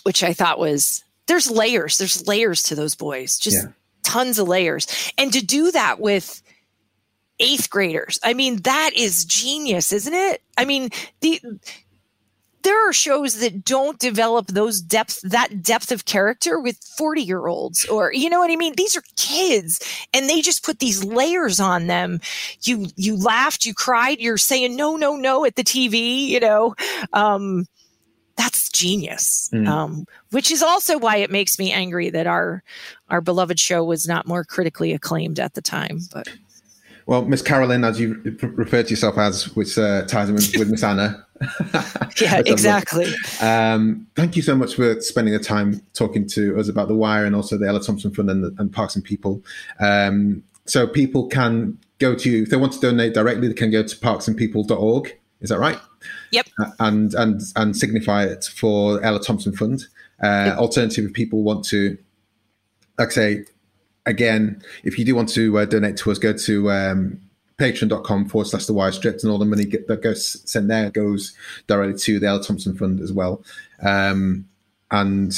which 0.03 0.24
I 0.24 0.34
thought 0.34 0.60
was 0.60 1.03
there's 1.28 1.52
layers, 1.52 1.98
there's 1.98 2.26
layers 2.28 2.64
to 2.64 2.76
those 2.76 2.95
boys, 2.95 3.38
just 3.38 3.65
yeah. 3.65 3.72
tons 4.03 4.40
of 4.40 4.48
layers, 4.48 5.11
and 5.18 5.34
to 5.34 5.45
do 5.45 5.72
that 5.72 5.99
with 5.99 6.41
eighth 7.40 7.69
graders, 7.69 8.19
I 8.24 8.34
mean, 8.34 8.61
that 8.64 8.91
is 8.95 9.26
genius, 9.26 9.91
isn't 9.91 10.14
it? 10.14 10.41
I 10.57 10.65
mean, 10.65 10.90
the 11.22 11.40
there 12.68 12.89
are 12.89 12.91
shows 12.91 13.39
that 13.39 13.64
don't 13.64 13.98
develop 13.98 14.48
those 14.48 14.81
depth 14.81 15.22
that 15.22 15.64
depth 15.64 15.89
of 15.89 16.03
character 16.03 16.60
with 16.60 16.77
40 16.98 17.22
year 17.22 17.48
olds 17.48 17.85
or 17.85 18.11
you 18.11 18.30
know 18.30 18.39
what 18.39 18.52
i 18.52 18.57
mean? 18.57 18.73
These 18.76 18.98
are 18.98 19.03
kids 19.15 19.80
and 20.14 20.30
they 20.30 20.41
just 20.41 20.65
put 20.65 20.80
these 20.80 21.02
layers 21.02 21.61
on 21.61 21.88
them. 21.88 22.19
You 22.64 22.88
you 22.98 23.15
laughed 23.15 23.65
you 23.65 23.73
cried 23.73 24.19
you're 24.19 24.38
saying 24.38 24.76
no 24.76 24.98
no 24.98 25.15
no 25.15 25.45
at 25.45 25.56
the 25.56 25.64
tv 25.64 26.27
you 26.27 26.41
know? 26.41 26.76
Um 27.14 27.65
that's 28.35 28.69
genius. 28.69 29.49
Mm. 29.52 29.68
um, 29.68 30.06
which 30.30 30.52
is 30.52 30.61
also 30.61 30.99
why 30.99 31.18
it 31.18 31.31
makes 31.31 31.57
me 31.57 31.72
angry 31.72 32.10
that 32.10 32.27
our 32.27 32.64
our 33.10 33.22
beloved 33.22 33.60
show 33.60 33.84
was 33.84 34.06
not 34.07 34.27
more 34.27 34.44
critically 34.44 34.91
acclaimed 34.91 35.39
at 35.39 35.53
the 35.53 35.61
time 35.61 36.02
but 36.14 36.27
well, 37.07 37.23
Miss 37.23 37.41
Carolyn, 37.41 37.85
as 37.85 38.01
you 38.01 38.21
referred 38.41 38.88
to 38.88 38.89
yourself 38.89 39.17
as, 39.17 39.55
which 39.55 39.77
uh, 39.77 40.03
ties 40.03 40.27
in 40.27 40.35
with, 40.35 40.69
Miss 40.69 40.84
Anna. 40.84 41.25
yeah, 42.21 42.41
exactly. 42.45 43.07
Um, 43.41 44.05
thank 44.15 44.35
you 44.35 44.41
so 44.41 44.55
much 44.55 44.75
for 44.75 44.99
spending 44.99 45.34
the 45.34 45.39
time 45.39 45.81
talking 45.93 46.27
to 46.29 46.59
us 46.59 46.67
about 46.67 46.89
The 46.89 46.95
Wire 46.95 47.23
and 47.23 47.34
also 47.34 47.57
the 47.57 47.65
Ella 47.65 47.81
Thompson 47.81 48.13
Fund 48.13 48.29
and, 48.29 48.59
and 48.59 48.73
Parks 48.73 48.97
and 48.97 49.05
People. 49.05 49.41
Um, 49.79 50.43
so 50.65 50.85
people 50.85 51.27
can 51.27 51.79
go 51.99 52.13
to, 52.13 52.43
if 52.43 52.49
they 52.49 52.57
want 52.57 52.73
to 52.73 52.79
donate 52.81 53.13
directly, 53.13 53.47
they 53.47 53.53
can 53.53 53.71
go 53.71 53.84
to 53.84 53.95
parksandpeople.org. 53.95 55.17
Is 55.39 55.49
that 55.49 55.59
right? 55.59 55.79
Yep. 56.31 56.47
And 56.79 57.13
and 57.13 57.41
and 57.55 57.77
signify 57.77 58.25
it 58.25 58.45
for 58.45 59.01
Ella 59.01 59.21
Thompson 59.21 59.55
Fund. 59.55 59.85
Uh, 60.21 60.45
yep. 60.47 60.57
Alternative, 60.57 61.05
if 61.05 61.13
people 61.13 61.43
want 61.43 61.63
to, 61.65 61.97
like 62.97 63.09
I 63.09 63.11
say, 63.11 63.45
again, 64.07 64.63
if 64.84 64.97
you 64.97 65.05
do 65.05 65.13
want 65.13 65.29
to 65.29 65.59
uh, 65.59 65.65
donate 65.65 65.97
to 65.97 66.11
us, 66.11 66.17
go 66.17 66.34
to 66.34 66.71
um, 66.71 67.21
patreon.com 67.59 68.29
forward 68.29 68.45
slash 68.45 68.65
the 68.65 68.73
wire 68.73 68.91
stripped, 68.91 69.23
and 69.23 69.31
all 69.31 69.38
the 69.38 69.45
money 69.45 69.65
get, 69.65 69.88
that 69.88 70.01
goes 70.01 70.49
sent 70.49 70.67
there 70.69 70.89
goes 70.89 71.34
directly 71.67 71.99
to 71.99 72.19
the 72.19 72.27
Ella 72.27 72.41
Thompson 72.41 72.75
Fund 72.75 73.01
as 73.01 73.13
well. 73.13 73.43
Um, 73.84 74.47
and 74.89 75.34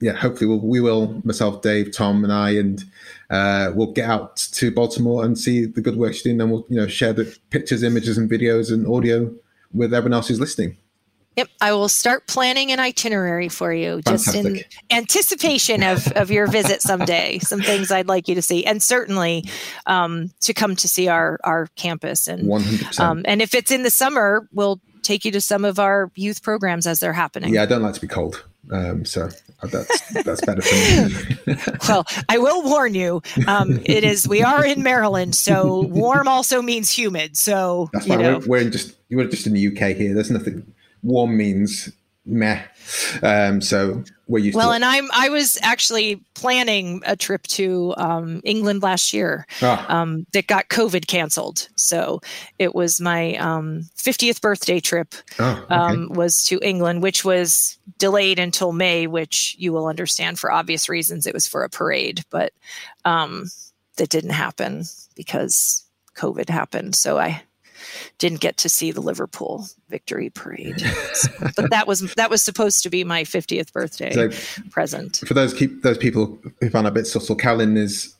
yeah, 0.00 0.12
hopefully 0.12 0.48
we'll, 0.48 0.60
we 0.60 0.80
will, 0.80 1.20
myself, 1.24 1.62
Dave, 1.62 1.92
Tom, 1.92 2.24
and 2.24 2.32
I, 2.32 2.50
and 2.50 2.84
uh, 3.30 3.72
we'll 3.74 3.92
get 3.92 4.08
out 4.08 4.36
to 4.36 4.70
Baltimore 4.70 5.24
and 5.24 5.38
see 5.38 5.64
the 5.64 5.80
good 5.80 5.96
work 5.96 6.12
she's 6.12 6.22
doing. 6.22 6.40
And 6.40 6.50
we'll 6.50 6.66
you 6.68 6.76
know 6.76 6.86
share 6.86 7.12
the 7.12 7.36
pictures, 7.50 7.82
images, 7.82 8.18
and 8.18 8.30
videos 8.30 8.72
and 8.72 8.86
audio 8.86 9.32
with 9.72 9.94
everyone 9.94 10.14
else 10.14 10.28
who's 10.28 10.40
listening. 10.40 10.76
Yep, 11.36 11.48
I 11.62 11.72
will 11.72 11.88
start 11.88 12.26
planning 12.26 12.72
an 12.72 12.80
itinerary 12.80 13.48
for 13.48 13.72
you 13.72 14.02
just 14.02 14.34
in 14.34 14.60
anticipation 14.90 15.82
of, 15.82 16.06
of 16.12 16.30
your 16.30 16.46
visit 16.46 16.82
someday. 16.82 17.38
Some 17.42 17.62
things 17.62 17.90
I'd 17.90 18.06
like 18.06 18.28
you 18.28 18.34
to 18.34 18.42
see, 18.42 18.66
and 18.66 18.82
certainly 18.82 19.44
um, 19.86 20.30
to 20.40 20.52
come 20.52 20.76
to 20.76 20.88
see 20.88 21.08
our 21.08 21.38
our 21.42 21.68
campus. 21.76 22.28
And 22.28 22.44
100%. 22.44 23.00
Um, 23.00 23.22
and 23.24 23.40
if 23.40 23.54
it's 23.54 23.70
in 23.70 23.82
the 23.82 23.90
summer, 23.90 24.46
we'll 24.52 24.80
take 25.02 25.24
you 25.24 25.32
to 25.32 25.40
some 25.40 25.64
of 25.64 25.78
our 25.78 26.10
youth 26.14 26.42
programs 26.42 26.86
as 26.86 27.00
they're 27.00 27.12
happening. 27.12 27.54
Yeah, 27.54 27.62
I 27.62 27.66
don't 27.66 27.82
like 27.82 27.94
to 27.94 28.00
be 28.00 28.08
cold, 28.08 28.44
um, 28.70 29.06
so 29.06 29.30
that's 29.62 30.22
that's 30.22 30.40
better 30.42 30.60
for 30.60 31.48
me. 31.48 31.56
well, 31.88 32.04
I 32.28 32.36
will 32.36 32.62
warn 32.62 32.94
you. 32.94 33.22
Um, 33.46 33.80
it 33.86 34.04
is 34.04 34.28
we 34.28 34.42
are 34.42 34.64
in 34.64 34.82
Maryland, 34.82 35.34
so 35.34 35.80
warm 35.80 36.28
also 36.28 36.60
means 36.60 36.90
humid. 36.90 37.38
So 37.38 37.88
that's 37.94 38.06
fine. 38.06 38.18
We're, 38.18 38.38
we're 38.40 38.60
in 38.60 38.70
just 38.70 38.96
we're 39.10 39.28
just 39.28 39.46
in 39.46 39.54
the 39.54 39.68
UK 39.68 39.96
here. 39.96 40.12
There's 40.12 40.30
nothing 40.30 40.74
warm 41.02 41.36
means 41.36 41.90
meh. 42.24 42.62
Um, 43.22 43.60
so 43.60 44.04
we're 44.28 44.38
used 44.38 44.56
well, 44.56 44.72
and 44.72 44.84
I'm 44.84 45.10
I 45.12 45.28
was 45.28 45.58
actually 45.62 46.16
planning 46.34 47.02
a 47.04 47.16
trip 47.16 47.42
to 47.48 47.94
um, 47.96 48.40
England 48.44 48.82
last 48.82 49.12
year 49.12 49.46
ah. 49.60 49.84
um, 49.88 50.26
that 50.32 50.46
got 50.46 50.68
COVID 50.68 51.06
canceled. 51.06 51.68
So 51.76 52.20
it 52.58 52.74
was 52.74 53.00
my 53.00 53.36
50th 53.38 54.30
um, 54.30 54.38
birthday 54.40 54.80
trip 54.80 55.14
oh, 55.38 55.62
okay. 55.64 55.74
Um, 55.74 56.08
was 56.12 56.44
to 56.46 56.60
England, 56.62 57.02
which 57.02 57.24
was 57.24 57.78
delayed 57.98 58.38
until 58.38 58.72
May, 58.72 59.06
which 59.06 59.56
you 59.58 59.72
will 59.72 59.86
understand 59.86 60.38
for 60.38 60.52
obvious 60.52 60.88
reasons. 60.88 61.26
It 61.26 61.34
was 61.34 61.46
for 61.46 61.64
a 61.64 61.70
parade, 61.70 62.22
but 62.30 62.52
um, 63.04 63.50
that 63.96 64.10
didn't 64.10 64.30
happen 64.30 64.84
because 65.14 65.84
COVID 66.16 66.48
happened. 66.48 66.94
So 66.94 67.18
I 67.18 67.42
didn't 68.18 68.40
get 68.40 68.56
to 68.58 68.68
see 68.68 68.92
the 68.92 69.00
Liverpool 69.00 69.66
victory 69.92 70.30
parade. 70.30 70.80
so, 71.12 71.30
but 71.56 71.70
that 71.70 71.86
was 71.86 72.12
that 72.14 72.30
was 72.30 72.42
supposed 72.42 72.82
to 72.82 72.90
be 72.90 73.04
my 73.04 73.22
50th 73.22 73.72
birthday 73.72 74.10
so 74.10 74.30
present. 74.70 75.18
For 75.26 75.34
those 75.34 75.54
keep 75.54 75.82
those 75.82 75.98
people 75.98 76.40
who 76.60 76.70
found 76.70 76.88
a 76.88 76.90
bit 76.90 77.06
subtle, 77.06 77.36
Carolyn 77.36 77.76
is 77.76 78.16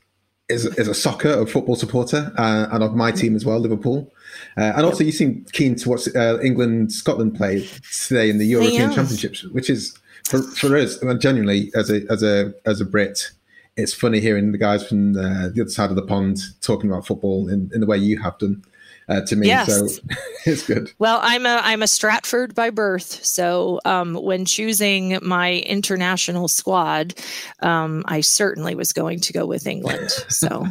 is, 0.48 0.66
is 0.76 0.86
a 0.86 0.94
soccer 0.94 1.32
or 1.32 1.46
football 1.46 1.76
supporter 1.76 2.32
uh, 2.36 2.68
and 2.70 2.84
of 2.84 2.94
my 2.94 3.10
team 3.10 3.34
as 3.34 3.44
well, 3.44 3.58
Liverpool. 3.58 4.12
Uh, 4.56 4.72
and 4.76 4.84
also, 4.84 5.02
you 5.02 5.12
seem 5.12 5.44
keen 5.52 5.74
to 5.76 5.88
watch 5.88 6.06
uh, 6.14 6.38
England 6.40 6.92
Scotland 6.92 7.34
play 7.34 7.66
today 8.06 8.28
in 8.30 8.38
the 8.38 8.46
European 8.46 8.92
Championships, 8.92 9.44
which 9.44 9.70
is 9.70 9.98
for, 10.28 10.42
for 10.42 10.76
us 10.76 10.98
genuinely 11.18 11.72
as 11.74 11.90
a 11.90 12.02
as 12.10 12.22
a 12.22 12.52
as 12.66 12.80
a 12.80 12.84
Brit. 12.84 13.30
It's 13.74 13.94
funny 13.94 14.20
hearing 14.20 14.52
the 14.52 14.58
guys 14.58 14.86
from 14.86 15.16
uh, 15.16 15.48
the 15.48 15.62
other 15.62 15.70
side 15.70 15.88
of 15.88 15.96
the 15.96 16.02
pond 16.02 16.38
talking 16.60 16.90
about 16.90 17.06
football 17.06 17.48
in, 17.48 17.70
in 17.72 17.80
the 17.80 17.86
way 17.86 17.96
you 17.96 18.20
have 18.20 18.36
done 18.36 18.62
uh, 19.08 19.20
to 19.22 19.36
me. 19.36 19.48
Yes. 19.48 19.96
So 19.96 20.02
it's 20.46 20.66
good. 20.66 20.90
Well, 20.98 21.18
I'm 21.22 21.46
a 21.46 21.60
I'm 21.62 21.82
a 21.82 21.88
Stratford 21.88 22.54
by 22.54 22.70
birth, 22.70 23.24
so 23.24 23.80
um, 23.84 24.14
when 24.14 24.44
choosing 24.44 25.18
my 25.22 25.54
international 25.66 26.48
squad, 26.48 27.14
um, 27.60 28.04
I 28.06 28.20
certainly 28.20 28.74
was 28.74 28.92
going 28.92 29.20
to 29.20 29.32
go 29.32 29.46
with 29.46 29.66
England. 29.66 30.10
So, 30.28 30.66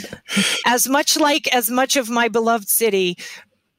as 0.66 0.88
much 0.88 1.18
like 1.18 1.52
as 1.54 1.70
much 1.70 1.96
of 1.96 2.10
my 2.10 2.28
beloved 2.28 2.68
city. 2.68 3.18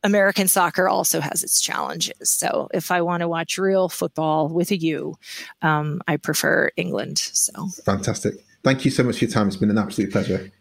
American 0.06 0.50
soccer 0.50 0.90
also 0.90 1.22
has 1.22 1.44
its 1.44 1.62
challenges. 1.62 2.30
So, 2.30 2.68
if 2.74 2.92
I 2.92 3.02
want 3.02 3.22
to 3.22 3.30
watch 3.30 3.58
real 3.58 3.88
football 3.88 4.50
with 4.50 4.70
a 4.72 4.76
U, 4.76 5.16
um, 5.62 6.02
I 6.10 6.18
prefer 6.18 6.72
England. 6.76 7.20
So, 7.20 7.70
fantastic. 7.86 8.34
Thank 8.66 8.84
you 8.84 8.92
so 8.92 9.04
much 9.04 9.20
for 9.20 9.24
your 9.24 9.32
time. 9.32 9.48
It's 9.48 9.56
been 9.56 9.70
an 9.70 9.78
absolute 9.78 10.12
pleasure. 10.12 10.52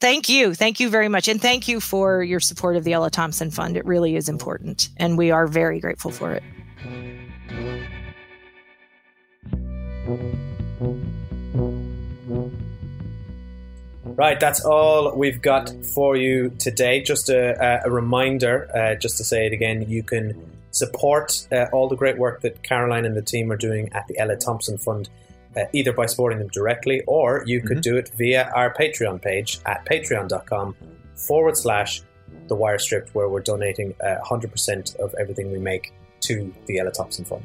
Thank 0.00 0.28
you. 0.28 0.54
Thank 0.54 0.78
you 0.78 0.90
very 0.90 1.08
much. 1.08 1.26
And 1.26 1.42
thank 1.42 1.66
you 1.66 1.80
for 1.80 2.22
your 2.22 2.38
support 2.38 2.76
of 2.76 2.84
the 2.84 2.92
Ella 2.92 3.10
Thompson 3.10 3.50
Fund. 3.50 3.76
It 3.76 3.84
really 3.84 4.14
is 4.14 4.28
important, 4.28 4.90
and 4.96 5.18
we 5.18 5.32
are 5.32 5.48
very 5.48 5.80
grateful 5.80 6.12
for 6.12 6.32
it. 6.34 6.42
Right, 14.04 14.38
that's 14.40 14.64
all 14.64 15.16
we've 15.16 15.40
got 15.42 15.72
for 15.94 16.16
you 16.16 16.50
today. 16.58 17.00
Just 17.02 17.28
a, 17.28 17.80
a 17.84 17.90
reminder, 17.90 18.68
uh, 18.74 18.94
just 18.96 19.16
to 19.18 19.24
say 19.24 19.46
it 19.46 19.52
again, 19.52 19.88
you 19.88 20.02
can 20.02 20.34
support 20.70 21.46
uh, 21.52 21.66
all 21.72 21.88
the 21.88 21.96
great 21.96 22.18
work 22.18 22.42
that 22.42 22.62
Carolyn 22.62 23.04
and 23.04 23.16
the 23.16 23.22
team 23.22 23.50
are 23.50 23.56
doing 23.56 23.92
at 23.92 24.06
the 24.06 24.18
Ella 24.18 24.36
Thompson 24.36 24.78
Fund 24.78 25.08
uh, 25.58 25.64
either 25.72 25.92
by 25.92 26.06
supporting 26.06 26.38
them 26.38 26.48
directly 26.48 27.02
or 27.06 27.42
you 27.46 27.60
could 27.60 27.78
mm-hmm. 27.78 27.92
do 27.92 27.96
it 27.96 28.10
via 28.16 28.50
our 28.54 28.72
Patreon 28.74 29.20
page 29.20 29.58
at 29.66 29.84
patreon.com 29.84 30.76
forward 31.14 31.56
slash 31.56 32.02
the 32.46 32.54
wire 32.54 32.78
stripped, 32.78 33.14
where 33.14 33.28
we're 33.28 33.40
donating 33.40 33.94
uh, 34.02 34.16
100% 34.24 34.96
of 34.96 35.14
everything 35.20 35.52
we 35.52 35.58
make 35.58 35.92
to 36.20 36.52
the 36.66 36.78
Ella 36.78 36.90
Thompson 36.90 37.24
Fund. 37.24 37.44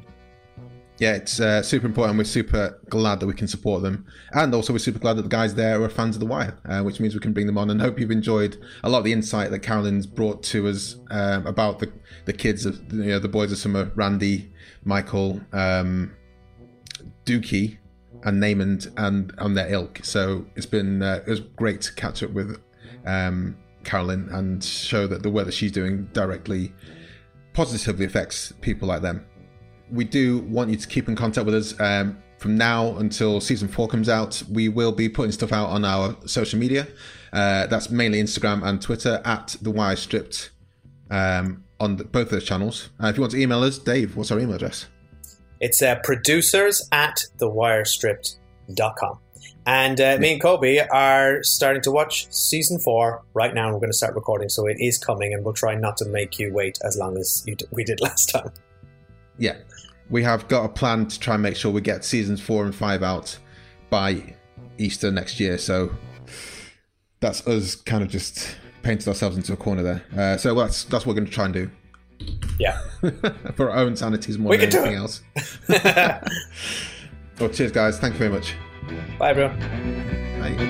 Yeah, 1.00 1.16
it's 1.16 1.40
uh, 1.40 1.64
super 1.64 1.88
important. 1.88 2.18
We're 2.18 2.24
super 2.24 2.80
glad 2.90 3.20
that 3.20 3.28
we 3.28 3.34
can 3.34 3.48
support 3.48 3.82
them. 3.82 4.06
And 4.32 4.54
also, 4.54 4.72
we're 4.72 4.80
super 4.80 5.00
glad 5.00 5.18
that 5.18 5.24
the 5.24 5.30
guys 5.30 5.56
there 5.56 5.82
are 5.82 5.90
fans 5.90 6.16
of 6.16 6.20
The 6.20 6.28
Wire, 6.28 6.58
uh, 6.66 6.82
which 6.82 7.00
means 7.00 7.14
we 7.14 7.20
can 7.20 7.34
bring 7.34 7.48
them 7.48 7.58
on. 7.58 7.72
And 7.72 7.82
hope 7.82 8.00
you've 8.00 8.12
enjoyed 8.12 8.58
a 8.84 8.90
lot 8.90 9.00
of 9.00 9.04
the 9.04 9.12
insight 9.12 9.50
that 9.52 9.60
Carolyn's 9.60 10.06
brought 10.06 10.44
to 10.44 10.68
us 10.68 10.98
um, 11.10 11.48
about 11.48 11.80
the, 11.80 11.92
the 12.26 12.34
kids, 12.34 12.66
of 12.66 12.80
you 12.94 13.06
know, 13.06 13.20
the 13.20 13.28
boys 13.28 13.52
of 13.52 13.58
summer, 13.58 13.92
Randy, 13.96 14.54
Michael, 14.86 15.42
um, 15.52 16.14
Dukie, 17.26 17.80
and 18.26 18.42
Namond 18.42 18.92
and 18.98 19.34
on 19.38 19.54
their 19.54 19.72
ilk. 19.72 20.00
So 20.04 20.46
it's 20.56 20.66
been 20.66 21.02
uh, 21.02 21.24
it 21.26 21.30
was 21.30 21.40
great 21.40 21.82
to 21.82 21.94
catch 21.94 22.24
up 22.24 22.32
with 22.32 22.60
um, 23.06 23.58
Carolyn 23.84 24.30
and 24.32 24.64
show 24.64 25.08
that 25.08 25.24
the 25.24 25.30
work 25.30 25.46
that 25.46 25.54
she's 25.54 25.72
doing 25.72 26.06
directly 26.14 26.74
positively 27.54 28.06
affects 28.06 28.54
people 28.62 28.88
like 28.88 29.02
them. 29.02 29.26
We 29.92 30.06
do 30.06 30.40
want 30.40 30.70
you 30.70 30.78
to 30.78 30.88
keep 30.88 31.08
in 31.08 31.16
contact 31.16 31.46
with 31.46 31.56
us. 31.56 31.80
Um, 31.80 32.18
from 32.38 32.58
now 32.58 32.98
until 32.98 33.40
season 33.40 33.70
four 33.70 33.88
comes 33.88 34.10
out, 34.10 34.44
we 34.52 34.68
will 34.68 34.92
be 34.92 35.08
putting 35.08 35.32
stuff 35.32 35.54
out 35.54 35.70
on 35.70 35.86
our 35.86 36.18
social 36.26 36.60
media. 36.60 36.88
Uh, 37.32 37.68
that's 37.68 37.90
mainly 37.90 38.22
Instagram 38.22 38.66
and 38.66 38.82
Twitter 38.82 39.22
at 39.24 39.56
the 39.62 39.72
Wire 39.72 39.96
Stripped 39.96 40.52
um, 41.10 41.64
on 41.80 41.98
the, 41.98 42.04
both 42.04 42.30
those 42.30 42.44
channels. 42.44 42.90
Uh, 43.02 43.08
if 43.08 43.16
you 43.16 43.22
want 43.22 43.32
to 43.32 43.40
email 43.40 43.64
us, 43.64 43.78
Dave, 43.78 44.18
what's 44.18 44.32
our 44.32 44.40
email 44.40 44.56
address? 44.56 44.88
It's 45.64 45.82
uh, 45.82 45.96
producers 46.04 46.86
at 46.92 47.22
thewirestripped.com. 47.38 49.20
And 49.66 50.02
uh, 50.02 50.18
me 50.20 50.34
and 50.34 50.42
Kobe 50.42 50.86
are 50.92 51.42
starting 51.42 51.82
to 51.84 51.92
watch 51.92 52.30
season 52.34 52.80
four 52.80 53.24
right 53.34 53.54
now. 53.54 53.68
And 53.68 53.74
we're 53.74 53.80
going 53.80 53.92
to 53.94 53.98
start 53.98 54.14
recording, 54.14 54.50
so 54.50 54.68
it 54.68 54.76
is 54.82 54.98
coming, 54.98 55.34
and 55.34 55.46
we'll 55.46 55.54
try 55.54 55.74
not 55.76 55.96
to 55.98 56.06
make 56.06 56.38
you 56.38 56.52
wait 56.54 56.80
as 56.84 56.98
long 56.98 57.18
as 57.18 57.46
d- 57.48 57.56
we 57.72 57.86
did 57.86 58.02
last 58.02 58.26
time. 58.26 58.52
Yeah, 59.38 59.56
we 60.10 60.22
have 60.24 60.50
got 60.50 60.66
a 60.66 60.70
plan 60.70 61.08
to 61.08 61.18
try 61.18 61.36
and 61.36 61.44
make 61.44 61.56
sure 61.56 61.72
we 61.72 61.80
get 61.80 62.04
seasons 62.04 62.42
four 62.42 62.66
and 62.66 62.76
five 62.76 63.02
out 63.02 63.40
by 63.90 64.36
Easter 64.78 65.12
next 65.12 65.40
year. 65.40 65.58
So 65.58 65.94
that's 67.22 67.48
us 67.48 67.76
kind 67.76 68.04
of 68.04 68.10
just 68.10 68.54
painted 68.82 69.08
ourselves 69.08 69.38
into 69.38 69.54
a 69.54 69.58
corner 69.58 69.82
there. 69.82 70.04
Uh, 70.14 70.36
so 70.36 70.54
that's 70.56 70.84
that's 70.84 71.06
what 71.06 71.16
we're 71.16 71.22
going 71.22 71.28
to 71.28 71.34
try 71.34 71.46
and 71.46 71.54
do. 71.54 71.72
Yeah. 72.60 72.80
For 73.56 73.70
our 73.70 73.78
own 73.78 73.96
sanities 73.96 74.38
more 74.38 74.52
we 74.52 74.58
than 74.58 74.74
anything 74.74 74.96
else. 74.96 75.22
well, 77.40 77.50
cheers, 77.50 77.72
guys. 77.72 78.00
Thank 78.00 78.14
you 78.14 78.20
very 78.20 78.32
much. 78.32 78.56
Bye, 79.18 79.32
everyone. 79.32 79.60
Bye. 80.40 80.70